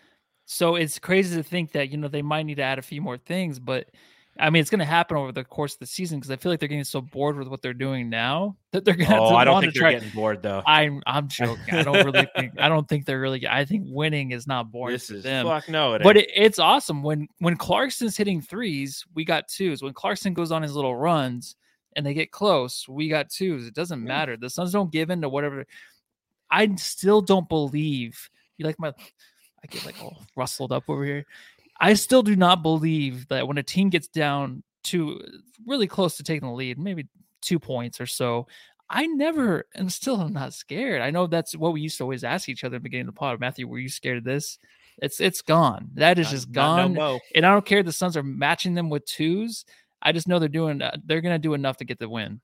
So 0.47 0.77
it's 0.77 0.99
crazy 0.99 1.37
to 1.37 1.43
think 1.43 1.73
that, 1.73 1.91
you 1.91 1.99
know, 1.99 2.09
they 2.09 2.23
might 2.23 2.45
need 2.45 2.57
to 2.57 2.63
add 2.63 2.79
a 2.79 2.83
few 2.83 3.03
more 3.03 3.19
things, 3.19 3.59
but 3.59 3.89
I 4.39 4.51
mean, 4.51 4.61
it's 4.61 4.71
going 4.71 4.81
to 4.81 4.85
happen 4.85 5.17
over 5.17 5.33
the 5.33 5.45
course 5.45 5.75
of 5.75 5.81
the 5.81 5.87
season 5.87 6.19
because 6.19 6.31
I 6.31 6.37
feel 6.37 6.53
like 6.53 6.61
they're 6.61 6.69
getting 6.69 6.85
so 6.85 7.01
bored 7.01 7.39
with 7.39 7.49
what 7.49 7.63
they're 7.63 7.75
doing 7.75 8.11
now 8.11 8.57
that 8.73 8.85
they're 8.85 8.95
going 8.95 9.11
oh, 9.11 9.31
to. 9.31 9.35
Oh, 9.35 9.37
I 9.37 9.45
don't 9.45 9.61
think 9.61 9.73
to 9.73 9.81
they're 9.81 9.91
try. 9.91 9.99
getting 9.99 10.15
bored 10.15 10.43
though. 10.43 10.63
I'm 10.67 11.03
I'm 11.07 11.29
joking. 11.29 11.75
I 11.75 11.83
don't 11.83 12.05
really 12.05 12.29
think 12.37 12.53
I 12.59 12.69
don't 12.69 12.87
think 12.89 13.07
they're 13.07 13.21
really. 13.21 13.47
I 13.47 13.65
think 13.65 13.85
winning 13.87 14.33
is 14.33 14.47
not 14.47 14.71
boring 14.73 14.93
This 14.93 15.11
is 15.11 15.23
them. 15.23 15.47
fuck 15.47 15.69
no. 15.69 15.95
It 15.95 16.03
But 16.03 16.19
it, 16.19 16.31
it's 16.35 16.59
awesome 16.59 17.03
when 17.03 17.29
when 17.39 17.57
Clarkson's 17.57 18.17
hitting 18.17 18.43
threes, 18.43 19.05
we 19.15 19.25
got 19.25 19.49
twos. 19.49 19.83
When 19.83 19.95
Clarkson 19.95 20.35
goes 20.35 20.53
on 20.53 20.63
his 20.63 20.75
little 20.75 20.97
runs 20.97 21.57
and 21.95 22.05
they 22.05 22.15
get 22.15 22.31
close, 22.31 22.87
we 22.89 23.09
got 23.09 23.31
twos. 23.31 23.67
It 23.67 23.75
doesn't 23.75 24.05
matter. 24.05 24.37
The 24.37 24.51
Suns 24.51 24.73
don't 24.73 24.93
give 24.93 25.11
in 25.11 25.23
to 25.23 25.29
whatever. 25.29 25.65
I 26.51 26.75
still 26.77 27.23
don't 27.23 27.49
believe 27.49 28.29
you 28.59 28.67
like 28.67 28.79
my. 28.79 28.93
I 29.66 29.74
get 29.74 29.87
like 29.87 30.02
all 30.02 30.22
rustled 30.37 30.72
up 30.72 30.85
over 30.88 31.05
here. 31.05 31.26
I 31.79 31.94
still 31.94 32.22
do 32.22 32.37
not 32.37 32.62
believe 32.62 33.29
that 33.29 33.46
when 33.46 33.59
a 33.59 33.62
team 33.62 33.90
gets 33.90 34.09
down 34.09 34.62
to 34.85 35.20
really 35.66 35.87
close 35.87 36.16
to 36.16 36.22
taking 36.22 36.48
the 36.48 36.55
lead, 36.55 36.79
maybe 36.79 37.07
two 37.42 37.59
points 37.59 38.00
or 38.00 38.07
so, 38.07 38.46
I 38.88 39.07
never 39.07 39.66
and 39.74 39.92
still 39.92 40.20
am 40.20 40.33
not 40.33 40.55
scared. 40.55 41.02
I 41.02 41.11
know 41.11 41.26
that's 41.26 41.57
what 41.57 41.72
we 41.72 41.81
used 41.81 41.98
to 41.98 42.05
always 42.05 42.24
ask 42.24 42.48
each 42.48 42.62
other 42.62 42.76
at 42.76 42.81
the 42.81 42.85
beginning 42.85 43.09
of 43.09 43.14
the 43.14 43.18
pod. 43.18 43.40
Matthew, 43.40 43.66
were 43.66 43.79
you 43.79 43.88
scared 43.88 44.18
of 44.18 44.24
this? 44.24 44.59
It's 44.98 45.20
it's 45.20 45.42
gone. 45.42 45.90
That 45.94 46.18
is 46.18 46.26
Not- 46.26 46.31
just 46.31 46.50
not 46.50 46.90
no 46.90 46.94
gone. 46.94 47.20
And 47.35 47.44
I 47.44 47.52
don't 47.52 47.66
care 47.66 47.83
the 47.83 47.92
Suns 47.92 48.16
are 48.16 48.22
matching 48.22 48.74
them 48.74 48.88
with 48.88 49.05
twos. 49.05 49.64
I 50.00 50.12
just 50.12 50.29
know 50.29 50.38
they're 50.38 50.48
doing 50.48 50.81
uh, 50.83 50.96
they're 51.05 51.20
gonna 51.20 51.38
do 51.38 51.55
enough 51.55 51.79
to 51.79 51.85
get 51.85 51.98
the 51.98 52.09
win. 52.09 52.40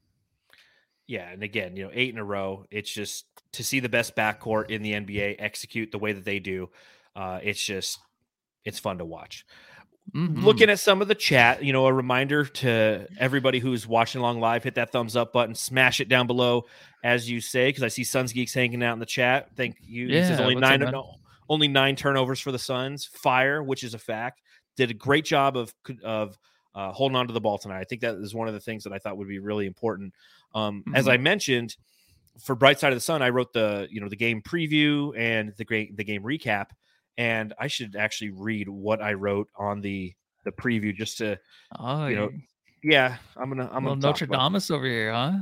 Yeah, 1.06 1.28
and 1.28 1.42
again, 1.42 1.76
you 1.76 1.84
know, 1.84 1.90
eight 1.92 2.12
in 2.12 2.18
a 2.18 2.24
row. 2.24 2.64
It's 2.70 2.92
just 2.92 3.26
to 3.52 3.64
see 3.64 3.80
the 3.80 3.88
best 3.88 4.16
backcourt 4.16 4.70
in 4.70 4.82
the 4.82 4.92
NBA 4.92 5.36
execute 5.38 5.90
the 5.92 5.98
way 5.98 6.12
that 6.12 6.24
they 6.24 6.38
do. 6.38 6.70
Uh, 7.14 7.40
it's 7.42 7.64
just 7.64 7.98
it's 8.64 8.78
fun 8.78 8.98
to 8.98 9.04
watch. 9.04 9.44
Mhm. 10.14 10.42
Looking 10.42 10.68
at 10.68 10.80
some 10.80 11.00
of 11.00 11.06
the 11.08 11.14
chat, 11.14 11.62
you 11.64 11.72
know, 11.72 11.86
a 11.86 11.92
reminder 11.92 12.44
to 12.44 13.06
everybody 13.18 13.60
who's 13.60 13.86
watching 13.86 14.20
along 14.20 14.40
live, 14.40 14.64
hit 14.64 14.74
that 14.74 14.90
thumbs 14.90 15.14
up 15.14 15.32
button, 15.32 15.54
smash 15.54 16.00
it 16.00 16.08
down 16.08 16.26
below, 16.26 16.64
as 17.04 17.30
you 17.30 17.40
say, 17.40 17.68
because 17.68 17.84
I 17.84 17.88
see 17.88 18.02
Suns 18.02 18.32
geeks 18.32 18.52
hanging 18.52 18.82
out 18.82 18.94
in 18.94 18.98
the 18.98 19.06
chat. 19.06 19.50
Thank 19.56 19.76
you. 19.80 20.08
He 20.08 20.14
says 20.14 20.38
Yeah, 20.38 20.44
only 20.46 20.56
nine, 20.56 20.80
no, 20.80 21.14
only 21.48 21.68
nine 21.68 21.94
turnovers 21.94 22.40
for 22.40 22.50
the 22.50 22.58
Suns. 22.58 23.06
Fire, 23.06 23.62
which 23.62 23.84
is 23.84 23.94
a 23.94 23.98
fact, 23.98 24.42
did 24.76 24.90
a 24.90 24.94
great 24.94 25.24
job 25.24 25.56
of 25.56 25.72
of 26.02 26.36
uh, 26.74 26.90
holding 26.90 27.14
on 27.16 27.28
to 27.28 27.32
the 27.32 27.40
ball 27.40 27.58
tonight. 27.58 27.78
I 27.80 27.84
think 27.84 28.00
that 28.00 28.16
is 28.16 28.34
one 28.34 28.48
of 28.48 28.54
the 28.54 28.60
things 28.60 28.82
that 28.84 28.92
I 28.92 28.98
thought 28.98 29.16
would 29.18 29.28
be 29.28 29.38
really 29.38 29.66
important. 29.66 30.14
Um, 30.54 30.82
As 30.94 31.04
Mm-hmm. 31.04 31.12
I 31.12 31.16
mentioned, 31.18 31.76
for 32.40 32.54
Bright 32.56 32.80
Side 32.80 32.92
of 32.92 32.96
the 32.96 33.00
Sun, 33.00 33.22
I 33.22 33.28
wrote 33.28 33.52
the 33.52 33.86
you 33.90 34.00
know 34.00 34.08
the 34.08 34.16
game 34.16 34.42
preview 34.42 35.16
and 35.16 35.52
the 35.58 35.64
great 35.64 35.96
the 35.96 36.04
game 36.04 36.22
recap, 36.24 36.70
and 37.18 37.52
I 37.58 37.66
should 37.66 37.96
actually 37.96 38.30
read 38.30 38.68
what 38.68 39.02
I 39.02 39.12
wrote 39.14 39.48
on 39.56 39.80
the 39.80 40.12
the 40.44 40.52
preview 40.52 40.94
just 40.94 41.18
to 41.18 41.38
Oh, 41.78 42.06
you 42.06 42.16
know, 42.16 42.30
yeah 42.82 43.16
I'm 43.36 43.48
gonna 43.48 43.68
I'm 43.72 43.84
gonna 43.84 44.00
Notre 44.00 44.26
Dame 44.26 44.60
over 44.70 44.86
here, 44.86 45.12
huh? 45.12 45.32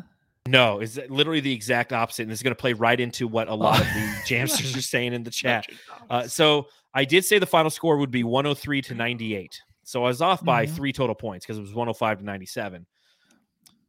No, 0.48 0.80
it's 0.80 0.98
literally 1.08 1.40
the 1.40 1.52
exact 1.52 1.92
opposite, 1.92 2.22
and 2.24 2.32
it's 2.32 2.42
going 2.42 2.54
to 2.54 2.60
play 2.60 2.72
right 2.72 2.98
into 2.98 3.28
what 3.28 3.48
a 3.48 3.54
lot 3.54 3.78
of 3.78 3.86
the 3.86 4.00
jamsters 4.26 4.76
are 4.76 4.80
saying 4.80 5.12
in 5.12 5.22
the 5.22 5.30
chat. 5.30 5.66
Uh, 6.08 6.26
so 6.26 6.66
I 6.94 7.04
did 7.04 7.24
say 7.26 7.38
the 7.38 7.46
final 7.46 7.70
score 7.70 7.98
would 7.98 8.10
be 8.10 8.24
103 8.24 8.80
to 8.82 8.94
98. 8.94 9.60
So 9.84 10.02
I 10.02 10.08
was 10.08 10.22
off 10.22 10.42
by 10.42 10.64
Mhm. 10.66 10.70
three 10.74 10.92
total 10.94 11.14
points 11.14 11.44
because 11.44 11.58
it 11.58 11.60
was 11.60 11.74
105 11.74 12.18
to 12.20 12.24
97. 12.24 12.86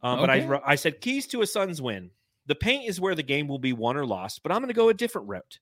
Um, 0.04 0.20
But 0.20 0.30
I 0.30 0.46
wrote- 0.46 0.64
I 0.66 0.76
said 0.76 1.00
keys 1.00 1.26
to 1.28 1.42
a 1.42 1.48
Suns 1.48 1.82
win. 1.82 2.12
The 2.48 2.56
paint 2.56 2.88
is 2.88 3.00
where 3.00 3.16
the 3.16 3.24
game 3.24 3.48
will 3.48 3.60
be 3.60 3.72
won 3.74 3.96
or 3.96 4.06
lost, 4.06 4.42
but 4.44 4.52
I'm 4.52 4.60
going 4.60 4.68
to 4.68 4.74
go 4.74 4.90
a 4.90 4.94
different 4.94 5.30
route. 5.30 5.60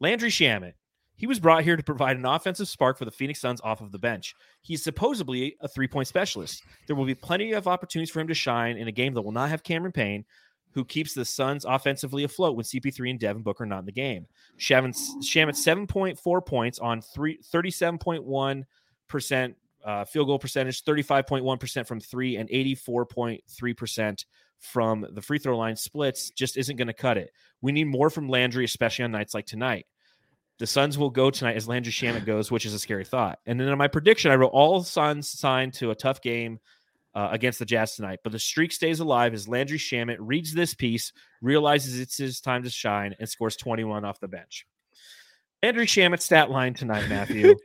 Landry 0.00 0.30
Shamet. 0.30 0.72
He 1.20 1.26
was 1.26 1.38
brought 1.38 1.64
here 1.64 1.76
to 1.76 1.82
provide 1.82 2.16
an 2.16 2.24
offensive 2.24 2.66
spark 2.66 2.96
for 2.96 3.04
the 3.04 3.10
Phoenix 3.10 3.42
Suns 3.42 3.60
off 3.60 3.82
of 3.82 3.92
the 3.92 3.98
bench. 3.98 4.34
He's 4.62 4.82
supposedly 4.82 5.54
a 5.60 5.68
three 5.68 5.86
point 5.86 6.08
specialist. 6.08 6.62
There 6.86 6.96
will 6.96 7.04
be 7.04 7.14
plenty 7.14 7.52
of 7.52 7.68
opportunities 7.68 8.08
for 8.08 8.20
him 8.20 8.28
to 8.28 8.34
shine 8.34 8.78
in 8.78 8.88
a 8.88 8.92
game 8.92 9.12
that 9.12 9.20
will 9.20 9.30
not 9.30 9.50
have 9.50 9.62
Cameron 9.62 9.92
Payne, 9.92 10.24
who 10.70 10.82
keeps 10.82 11.12
the 11.12 11.26
Suns 11.26 11.66
offensively 11.66 12.24
afloat 12.24 12.56
when 12.56 12.64
CP3 12.64 13.10
and 13.10 13.20
Devin 13.20 13.42
Booker 13.42 13.64
are 13.64 13.66
not 13.66 13.80
in 13.80 13.84
the 13.84 13.92
game. 13.92 14.26
Shamet's 14.58 15.14
7.4 15.22 16.46
points 16.46 16.78
on 16.78 17.02
three, 17.02 17.38
37.1% 17.52 19.54
uh, 19.84 20.04
field 20.06 20.26
goal 20.26 20.38
percentage, 20.38 20.84
35.1% 20.84 21.86
from 21.86 22.00
three, 22.00 22.36
and 22.36 22.48
84.3% 22.48 24.24
from 24.58 25.06
the 25.12 25.20
free 25.20 25.38
throw 25.38 25.58
line 25.58 25.76
splits 25.76 26.30
just 26.30 26.56
isn't 26.56 26.76
going 26.76 26.88
to 26.88 26.94
cut 26.94 27.18
it. 27.18 27.30
We 27.60 27.72
need 27.72 27.88
more 27.88 28.08
from 28.08 28.30
Landry, 28.30 28.64
especially 28.64 29.04
on 29.04 29.12
nights 29.12 29.34
like 29.34 29.44
tonight. 29.44 29.84
The 30.60 30.66
Suns 30.66 30.98
will 30.98 31.08
go 31.10 31.30
tonight 31.30 31.56
as 31.56 31.66
Landry 31.66 31.90
Shamet 31.90 32.26
goes, 32.26 32.50
which 32.50 32.66
is 32.66 32.74
a 32.74 32.78
scary 32.78 33.04
thought. 33.06 33.38
And 33.46 33.58
then 33.58 33.66
in 33.68 33.78
my 33.78 33.88
prediction, 33.88 34.30
I 34.30 34.34
wrote 34.34 34.52
all 34.52 34.82
Suns 34.82 35.26
signed 35.28 35.72
to 35.74 35.90
a 35.90 35.94
tough 35.94 36.20
game 36.20 36.60
uh, 37.14 37.30
against 37.32 37.58
the 37.58 37.64
Jazz 37.64 37.96
tonight. 37.96 38.20
But 38.22 38.32
the 38.32 38.38
streak 38.38 38.70
stays 38.70 39.00
alive 39.00 39.32
as 39.32 39.48
Landry 39.48 39.78
Shamet 39.78 40.18
reads 40.20 40.52
this 40.52 40.74
piece, 40.74 41.14
realizes 41.40 41.98
it's 41.98 42.18
his 42.18 42.40
time 42.42 42.62
to 42.64 42.70
shine, 42.70 43.14
and 43.18 43.26
scores 43.26 43.56
21 43.56 44.04
off 44.04 44.20
the 44.20 44.28
bench. 44.28 44.66
Landry 45.62 45.86
Shamet 45.86 46.20
stat 46.20 46.50
line 46.50 46.74
tonight, 46.74 47.08
Matthew. 47.08 47.56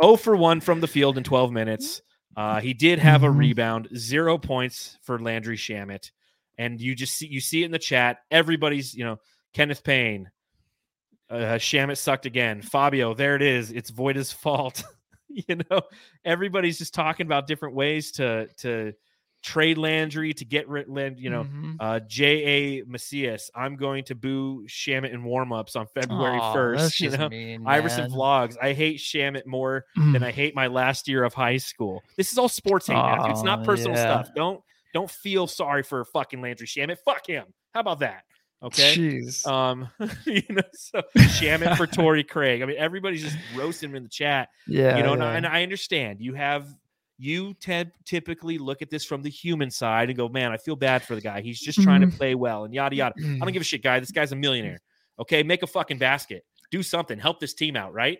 0 0.00 0.16
for 0.18 0.36
1 0.36 0.60
from 0.60 0.80
the 0.80 0.86
field 0.86 1.18
in 1.18 1.24
12 1.24 1.50
minutes. 1.50 2.02
Uh, 2.36 2.60
he 2.60 2.72
did 2.72 3.00
have 3.00 3.24
a 3.24 3.28
Mhm. 3.28 3.36
rebound, 3.38 3.88
zero 3.96 4.38
points 4.38 4.96
for 5.02 5.18
Landry 5.18 5.56
Shamet. 5.56 6.12
And 6.56 6.80
you 6.80 6.94
just 6.94 7.14
see 7.16 7.26
you 7.26 7.40
see 7.40 7.62
it 7.62 7.66
in 7.66 7.72
the 7.72 7.78
chat. 7.80 8.18
Everybody's, 8.30 8.94
you 8.94 9.04
know, 9.04 9.18
Kenneth 9.52 9.82
Payne, 9.82 10.30
uh, 11.30 11.56
Shamet 11.58 11.96
sucked 11.98 12.26
again. 12.26 12.62
Fabio, 12.62 13.14
there 13.14 13.36
it 13.36 13.42
is. 13.42 13.70
It's 13.72 13.90
Voida's 13.90 14.32
fault. 14.32 14.82
you 15.28 15.56
know, 15.70 15.80
everybody's 16.24 16.78
just 16.78 16.94
talking 16.94 17.26
about 17.26 17.46
different 17.46 17.74
ways 17.74 18.12
to 18.12 18.48
to 18.58 18.92
trade 19.42 19.76
Landry 19.76 20.32
to 20.32 20.44
get 20.44 20.66
rid. 20.68 20.88
Land, 20.88 21.18
you 21.20 21.28
know, 21.28 21.44
Mhm. 21.44 21.76
uh, 21.78 22.00
J. 22.00 22.78
A. 22.78 22.82
Macias. 22.86 23.50
I'm 23.54 23.76
going 23.76 24.04
to 24.04 24.14
boo 24.14 24.64
Shamet 24.66 25.12
in 25.12 25.22
warmups 25.22 25.76
on 25.76 25.86
February 25.88 26.40
first. 26.54 26.98
You 27.00 27.10
know, 27.10 27.28
mean, 27.28 27.66
Iverson 27.66 28.10
vlogs. 28.10 28.56
I 28.62 28.72
hate 28.72 28.98
Shamet 29.00 29.44
more 29.44 29.84
Mm. 29.98 30.14
than 30.14 30.22
I 30.22 30.30
hate 30.30 30.54
my 30.54 30.68
last 30.68 31.08
year 31.08 31.24
of 31.24 31.34
high 31.34 31.58
school. 31.58 32.02
This 32.16 32.32
is 32.32 32.38
all 32.38 32.48
sports 32.48 32.86
hate. 32.86 32.96
It's 33.30 33.42
not 33.42 33.64
personal 33.64 33.96
yeah. 33.96 34.22
stuff. 34.22 34.34
Don't 34.34 34.62
don't 34.94 35.10
feel 35.10 35.46
sorry 35.46 35.82
for 35.82 36.04
fucking 36.06 36.40
Landry 36.40 36.66
Shamet. 36.66 36.98
Fuck 37.04 37.26
him. 37.26 37.44
How 37.74 37.80
about 37.80 37.98
that? 37.98 38.22
Okay. 38.64 38.96
Jeez. 38.96 39.46
Um, 39.46 39.88
you 40.26 40.42
know, 40.50 40.62
so 40.72 41.02
Shamet 41.18 41.76
for 41.76 41.86
Torrey 41.86 42.24
Craig. 42.24 42.62
I 42.62 42.64
mean, 42.66 42.76
everybody's 42.78 43.22
just 43.22 43.36
roasting 43.54 43.90
him 43.90 43.96
in 43.96 44.02
the 44.04 44.08
chat. 44.08 44.48
yeah, 44.66 44.96
you 44.96 45.02
know, 45.02 45.12
and 45.12 45.22
I- 45.22 45.36
and 45.36 45.46
I 45.46 45.62
understand 45.62 46.20
you 46.20 46.34
have 46.34 46.66
you 47.18 47.54
tend 47.54 47.92
typically 48.04 48.58
look 48.58 48.82
at 48.82 48.90
this 48.90 49.04
from 49.04 49.22
the 49.22 49.28
human 49.30 49.70
side 49.70 50.08
and 50.08 50.16
go, 50.16 50.28
man, 50.28 50.50
I 50.50 50.56
feel 50.56 50.74
bad 50.76 51.02
for 51.04 51.14
the 51.14 51.20
guy. 51.20 51.42
He's 51.42 51.60
just 51.60 51.80
trying 51.80 52.00
to 52.00 52.08
Mhm. 52.08 52.16
play 52.16 52.34
well 52.34 52.64
and 52.64 52.74
yada 52.74 52.96
yada. 52.96 53.14
I 53.18 53.38
don't 53.38 53.52
give 53.52 53.62
a 53.62 53.64
shit, 53.64 53.82
guy. 53.82 54.00
This 54.00 54.10
guy's 54.10 54.32
a 54.32 54.36
millionaire. 54.36 54.80
Okay, 55.20 55.42
make 55.44 55.62
a 55.62 55.66
fucking 55.68 55.98
basket. 55.98 56.44
Do 56.72 56.82
something. 56.82 57.18
Help 57.18 57.38
this 57.38 57.54
team 57.54 57.76
out, 57.76 57.92
right? 57.94 58.18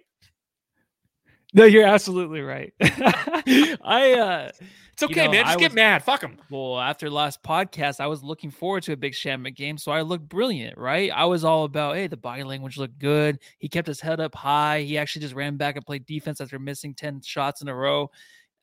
No, 1.54 1.64
you're 1.64 1.86
absolutely 1.86 2.40
right. 2.42 2.72
I 2.82 4.16
uh 4.20 4.50
It's 4.94 5.02
You 5.02 5.08
okay, 5.08 5.24
know, 5.26 5.32
man. 5.32 5.44
Just 5.44 5.56
I 5.56 5.60
get 5.60 5.70
was- 5.72 5.74
mad. 5.74 6.04
Fuck 6.04 6.22
him. 6.22 6.38
well, 6.50 6.78
after 6.78 7.10
last 7.10 7.42
podcast, 7.42 7.98
I 7.98 8.06
was 8.06 8.22
looking 8.22 8.52
forward 8.52 8.84
to 8.84 8.92
a 8.92 8.96
big 8.96 9.12
Shamet 9.12 9.56
game, 9.56 9.76
so 9.76 9.90
I 9.90 10.02
looked 10.02 10.28
brilliant, 10.28 10.78
right? 10.78 11.10
I 11.10 11.24
was 11.24 11.42
all 11.44 11.64
about, 11.64 11.96
hey, 11.96 12.06
the 12.06 12.16
body 12.16 12.44
language 12.44 12.78
looked 12.78 13.00
good. 13.00 13.40
He 13.58 13.68
kept 13.68 13.88
his 13.88 14.00
head 14.00 14.20
up 14.20 14.36
high. 14.36 14.82
He 14.82 14.96
actually 14.96 15.22
just 15.22 15.34
ran 15.34 15.56
back 15.56 15.74
and 15.74 15.84
played 15.84 16.06
defense 16.06 16.40
after 16.40 16.60
missing 16.60 16.94
10 16.94 17.22
shots 17.22 17.60
in 17.60 17.66
a 17.68 17.74
row. 17.74 18.08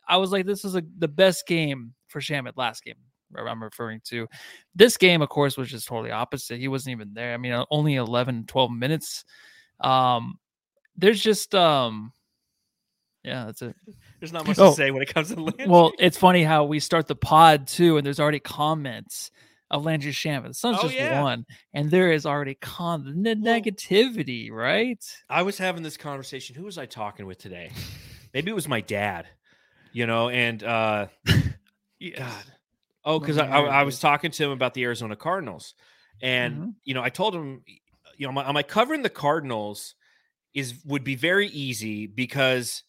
I 0.08 0.18
was 0.18 0.32
like, 0.32 0.46
this 0.46 0.64
is 0.64 0.76
a, 0.76 0.84
the 1.00 1.08
best 1.10 1.46
game 1.48 1.94
for 2.08 2.22
Shamet 2.22 2.54
last 2.56 2.84
game. 2.86 2.96
I'm 3.38 3.62
referring 3.62 4.00
to 4.06 4.28
this 4.74 4.96
game, 4.98 5.22
of 5.22 5.28
course, 5.30 5.58
was 5.58 5.70
just 5.70 5.88
totally 5.88 6.12
opposite. 6.12 6.60
He 6.60 6.68
wasn't 6.70 6.94
even 6.94 7.14
there. 7.14 7.34
I 7.34 7.38
mean, 7.38 7.52
uh, 7.52 7.66
only 7.72 7.96
11, 7.96 8.46
12 8.48 8.72
minutes. 8.72 9.26
Um, 9.80 10.40
there's 10.96 11.22
just, 11.22 11.54
um, 11.56 12.14
yeah, 13.24 13.46
that's 13.46 13.62
it. 13.62 13.76
There's 14.20 14.34
not 14.34 14.46
much 14.48 14.58
Oh. 14.60 14.70
to 14.70 14.76
say 14.76 14.92
when 14.92 15.02
it 15.02 15.14
comes 15.14 15.30
to 15.34 15.42
Landry. 15.42 15.68
Well, 15.68 15.92
it's 16.00 16.18
funny 16.18 16.44
how 16.44 16.66
we 16.66 16.80
start 16.80 17.08
the 17.08 17.16
pod 17.16 17.68
too, 17.68 17.98
and 17.98 18.06
there's 18.06 18.20
already 18.20 18.40
comments 18.40 19.32
of 19.70 19.86
Landry 19.86 20.12
Shamet. 20.12 20.48
The 20.50 20.54
Suns 20.54 20.78
Oh, 20.80 20.84
just 20.84 20.96
yeah. 20.96 21.22
won, 21.22 21.46
and 21.74 21.90
there 21.90 22.12
is 22.12 22.26
already 22.26 22.56
con 22.56 23.06
the 23.24 23.36
Well- 23.36 23.60
negativity, 23.62 24.52
right? 24.52 25.04
I 25.30 25.42
was 25.44 25.58
having 25.58 25.82
this 25.84 25.98
conversation. 25.98 26.56
Who 26.56 26.64
was 26.66 26.78
I 26.78 26.86
talking 26.86 27.26
with 27.26 27.38
today? 27.38 27.72
Maybe 28.34 28.52
it 28.52 28.56
was 28.56 28.68
my 28.68 28.82
dad. 28.82 29.28
You 29.94 30.08
know, 30.08 30.30
and 30.30 30.64
uh 30.64 31.08
God. 31.26 32.44
Oh, 33.04 33.20
because 33.20 33.38
I, 33.38 33.48
I, 33.48 33.62
I 33.62 33.84
was 33.84 34.00
talking 34.00 34.32
to 34.32 34.44
him 34.44 34.52
about 34.52 34.74
the 34.74 34.84
Arizona 34.84 35.16
Cardinals, 35.16 35.74
and 36.22 36.56
Mhm. 36.58 36.74
you 36.84 36.94
know, 36.94 37.02
I 37.04 37.10
told 37.10 37.36
him, 37.36 37.64
you 38.18 38.26
know, 38.28 38.30
am 38.32 38.38
I, 38.38 38.50
am 38.50 38.58
I 38.58 38.64
covering 38.64 39.02
the 39.02 39.10
Cardinals 39.10 39.96
is 40.54 40.76
would 40.86 41.04
be 41.04 41.16
very 41.16 41.48
easy 41.48 42.08
because 42.08 42.84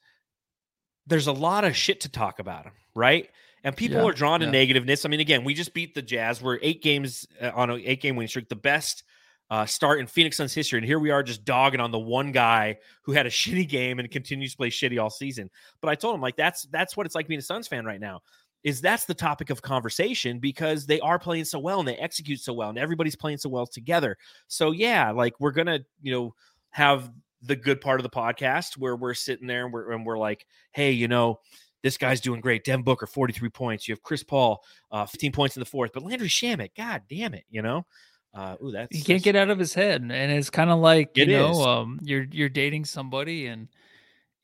there's 1.06 1.26
a 1.26 1.32
lot 1.32 1.64
of 1.64 1.76
shit 1.76 2.00
to 2.02 2.08
talk 2.08 2.38
about 2.38 2.64
them, 2.64 2.72
right? 2.94 3.28
And 3.64 3.76
people 3.76 3.98
Yeah, 3.98 4.08
are 4.08 4.12
drawn 4.12 4.40
to 4.40 4.46
yeah. 4.46 4.52
negativeness. 4.52 5.04
I 5.04 5.08
mean, 5.08 5.20
again, 5.20 5.44
we 5.44 5.54
just 5.54 5.72
beat 5.74 5.94
the 5.94 6.02
Jazz. 6.02 6.42
We're 6.42 6.58
eight 6.62 6.82
games 6.82 7.26
uh, 7.40 7.50
on 7.54 7.70
an 7.70 7.80
eight 7.84 8.00
game 8.00 8.16
winning 8.16 8.28
streak, 8.28 8.48
the 8.48 8.56
best 8.56 9.04
uh, 9.50 9.66
start 9.66 10.00
in 10.00 10.06
Phoenix 10.06 10.36
Suns 10.36 10.54
history. 10.54 10.78
And 10.78 10.86
here 10.86 10.98
we 10.98 11.10
are 11.10 11.22
just 11.22 11.44
dogging 11.44 11.80
on 11.80 11.90
the 11.90 11.98
one 11.98 12.32
guy 12.32 12.78
who 13.02 13.12
had 13.12 13.26
a 13.26 13.30
shitty 13.30 13.68
game 13.68 13.98
and 13.98 14.10
continues 14.10 14.52
to 14.52 14.56
play 14.56 14.70
shitty 14.70 15.00
all 15.00 15.10
season. 15.10 15.50
But 15.80 15.88
I 15.90 15.94
told 15.94 16.14
him 16.14 16.20
like 16.20 16.36
that's 16.36 16.62
that's 16.72 16.96
what 16.96 17.06
it's 17.06 17.14
like 17.14 17.28
being 17.28 17.38
a 17.38 17.42
Suns 17.42 17.68
fan 17.68 17.84
right 17.84 18.00
now. 18.00 18.20
is 18.64 18.80
that's 18.80 19.04
the 19.04 19.14
topic 19.14 19.50
of 19.50 19.60
conversation 19.62 20.38
because 20.38 20.86
they 20.86 21.00
are 21.00 21.18
playing 21.18 21.44
so 21.44 21.58
well 21.58 21.80
and 21.80 21.88
they 21.88 21.96
execute 21.96 22.40
so 22.40 22.52
well 22.52 22.68
and 22.70 22.78
everybody's 22.78 23.16
playing 23.16 23.38
so 23.38 23.48
well 23.48 23.66
together. 23.66 24.16
So 24.48 24.70
yeah, 24.70 25.10
like 25.10 25.34
we're 25.40 25.50
gonna 25.52 25.80
you 26.00 26.12
know 26.12 26.34
have 26.70 27.10
the 27.42 27.56
good 27.56 27.80
part 27.80 28.00
of 28.00 28.04
the 28.04 28.10
podcast 28.10 28.76
where 28.76 28.96
we're 28.96 29.14
sitting 29.14 29.46
there 29.46 29.64
and 29.64 29.72
we're 29.72 29.92
and 29.92 30.06
we're 30.06 30.18
like, 30.18 30.46
hey, 30.72 30.92
you 30.92 31.08
know. 31.08 31.40
This 31.82 31.98
guy's 31.98 32.20
doing 32.20 32.40
great. 32.40 32.62
Devin 32.62 32.84
Booker, 32.84 33.08
43 33.08 33.48
points. 33.48 33.88
You 33.88 33.92
have 33.94 34.04
Chris 34.04 34.22
Paul, 34.22 34.62
uh, 34.92 35.04
15 35.04 35.32
points 35.32 35.56
in 35.56 35.60
the 35.60 35.66
fourth. 35.66 35.90
But 35.92 36.04
Landry 36.04 36.28
Shamet, 36.28 36.76
god 36.76 37.02
damn 37.10 37.34
it, 37.34 37.42
you 37.50 37.60
know? 37.60 37.84
Uh, 38.32 38.54
ooh, 38.62 38.70
that's 38.70 38.96
he 38.96 39.02
can't 39.02 39.20
get 39.20 39.34
out 39.34 39.50
of 39.50 39.58
his 39.58 39.74
head, 39.74 40.00
and 40.00 40.12
it's 40.12 40.48
kind 40.48 40.70
of 40.70 40.78
like 40.78 41.10
you 41.16 41.26
know, 41.26 41.50
is. 41.50 41.58
um, 41.66 41.98
you're 42.04 42.24
you're 42.30 42.48
dating 42.48 42.84
somebody 42.84 43.46
and 43.46 43.66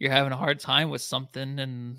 you're 0.00 0.10
having 0.10 0.32
a 0.32 0.36
hard 0.36 0.58
time 0.58 0.90
with 0.90 1.00
something 1.00 1.60
in 1.60 1.98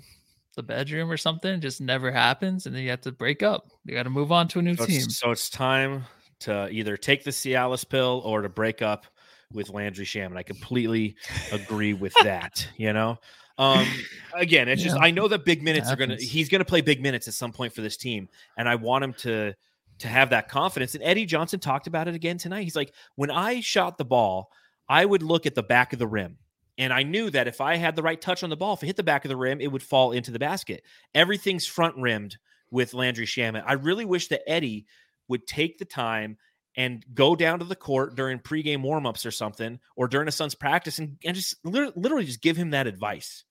the 0.56 0.62
bedroom 0.62 1.10
or 1.10 1.16
something. 1.16 1.54
It 1.54 1.60
just 1.60 1.80
never 1.80 2.12
happens, 2.12 2.66
and 2.66 2.76
then 2.76 2.82
you 2.82 2.90
have 2.90 3.00
to 3.00 3.12
break 3.12 3.42
up. 3.42 3.70
You 3.86 3.94
got 3.94 4.02
to 4.02 4.10
move 4.10 4.30
on 4.32 4.46
to 4.48 4.58
a 4.58 4.62
new 4.62 4.76
So 4.76 4.84
team. 4.84 5.00
so 5.08 5.30
it's 5.30 5.48
time 5.48 6.04
to 6.40 6.68
either 6.70 6.98
take 6.98 7.24
the 7.24 7.30
Cialis 7.30 7.88
pill 7.88 8.20
or 8.26 8.42
to 8.42 8.50
break 8.50 8.82
up 8.82 9.06
with 9.52 9.70
Landry 9.70 10.04
Shamet. 10.04 10.36
I 10.36 10.42
completely 10.42 11.16
agree 11.52 11.92
with 11.92 12.14
that. 12.22 12.66
You 12.76 12.92
know, 12.92 13.18
um, 13.58 13.86
again, 14.34 14.68
it's 14.68 14.82
just 14.82 14.96
I 14.98 15.10
know 15.10 15.28
that 15.28 15.44
big 15.44 15.62
minutes 15.62 15.90
are 15.90 15.96
gonna. 15.96 16.16
He's 16.16 16.48
gonna 16.48 16.64
play 16.64 16.80
big 16.80 17.02
minutes 17.02 17.28
at 17.28 17.34
some 17.34 17.52
point 17.52 17.72
for 17.72 17.82
this 17.82 17.96
team, 17.96 18.28
and 18.56 18.68
I 18.68 18.76
want 18.76 19.04
him 19.04 19.12
to 19.14 19.54
to 20.00 20.08
have 20.08 20.30
that 20.30 20.48
confidence. 20.48 20.94
And 20.94 21.04
Eddie 21.04 21.26
Johnson 21.26 21.60
talked 21.60 21.86
about 21.86 22.08
it 22.08 22.14
again 22.14 22.38
tonight. 22.38 22.64
He's 22.64 22.76
like, 22.76 22.94
when 23.16 23.30
I 23.30 23.60
shot 23.60 23.98
the 23.98 24.04
ball, 24.04 24.50
I 24.88 25.04
would 25.04 25.22
look 25.22 25.46
at 25.46 25.54
the 25.54 25.62
back 25.62 25.92
of 25.92 25.98
the 25.98 26.06
rim. 26.06 26.38
And 26.78 26.92
I 26.92 27.02
knew 27.02 27.28
that 27.30 27.46
if 27.46 27.60
I 27.60 27.76
had 27.76 27.94
the 27.94 28.02
right 28.02 28.18
touch 28.18 28.42
on 28.42 28.48
the 28.48 28.56
ball, 28.56 28.72
if 28.72 28.82
it 28.82 28.86
hit 28.86 28.96
the 28.96 29.02
back 29.02 29.26
of 29.26 29.28
the 29.28 29.36
rim, 29.36 29.60
it 29.60 29.70
would 29.70 29.82
fall 29.82 30.12
into 30.12 30.30
the 30.30 30.38
basket. 30.38 30.82
Everything's 31.14 31.66
front 31.66 31.94
rimmed 31.96 32.38
with 32.70 32.94
Landry 32.94 33.26
Shamet. 33.26 33.62
I 33.66 33.74
really 33.74 34.06
wish 34.06 34.28
that 34.28 34.48
Eddie 34.48 34.86
would 35.28 35.46
take 35.46 35.76
the 35.76 35.84
time 35.84 36.38
and 36.80 37.04
go 37.14 37.36
down 37.36 37.58
to 37.58 37.64
the 37.64 37.76
court 37.76 38.14
during 38.16 38.38
pregame 38.38 38.82
warmups 38.82 39.26
or 39.26 39.30
something, 39.30 39.78
or 39.96 40.08
during 40.08 40.28
a 40.28 40.32
son's 40.32 40.54
practice, 40.54 40.98
and, 40.98 41.16
and 41.24 41.36
just 41.36 41.56
literally 41.64 42.24
just 42.24 42.40
give 42.40 42.56
him 42.56 42.70
that 42.70 42.86
advice. 42.86 43.44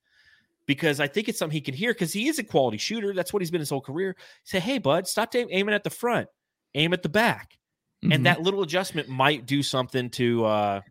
Because 0.65 0.99
I 0.99 1.07
think 1.07 1.27
it's 1.29 1.37
something 1.39 1.53
he 1.55 1.61
can 1.61 1.73
hear 1.73 1.93
because 1.93 2.13
he 2.13 2.27
is 2.27 2.39
a 2.39 2.43
quality 2.43 2.77
shooter. 2.77 3.13
That's 3.13 3.31
what 3.33 3.41
he's 3.41 3.51
been 3.51 3.59
his 3.59 3.69
whole 3.69 3.81
career. 3.81 4.15
Say, 4.43 4.59
hey, 4.59 4.77
bud, 4.77 5.07
stop 5.07 5.35
aiming 5.35 5.73
at 5.75 5.83
the 5.83 5.89
front, 5.89 6.27
aim 6.75 6.93
at 6.93 7.03
the 7.03 7.09
back. 7.09 7.57
Mhm. 8.03 8.13
And 8.15 8.25
that 8.25 8.41
little 8.41 8.61
adjustment 8.63 9.09
might 9.09 9.45
do 9.45 9.61
something 9.63 10.09
to, 10.11 10.45
uh, 10.45 10.81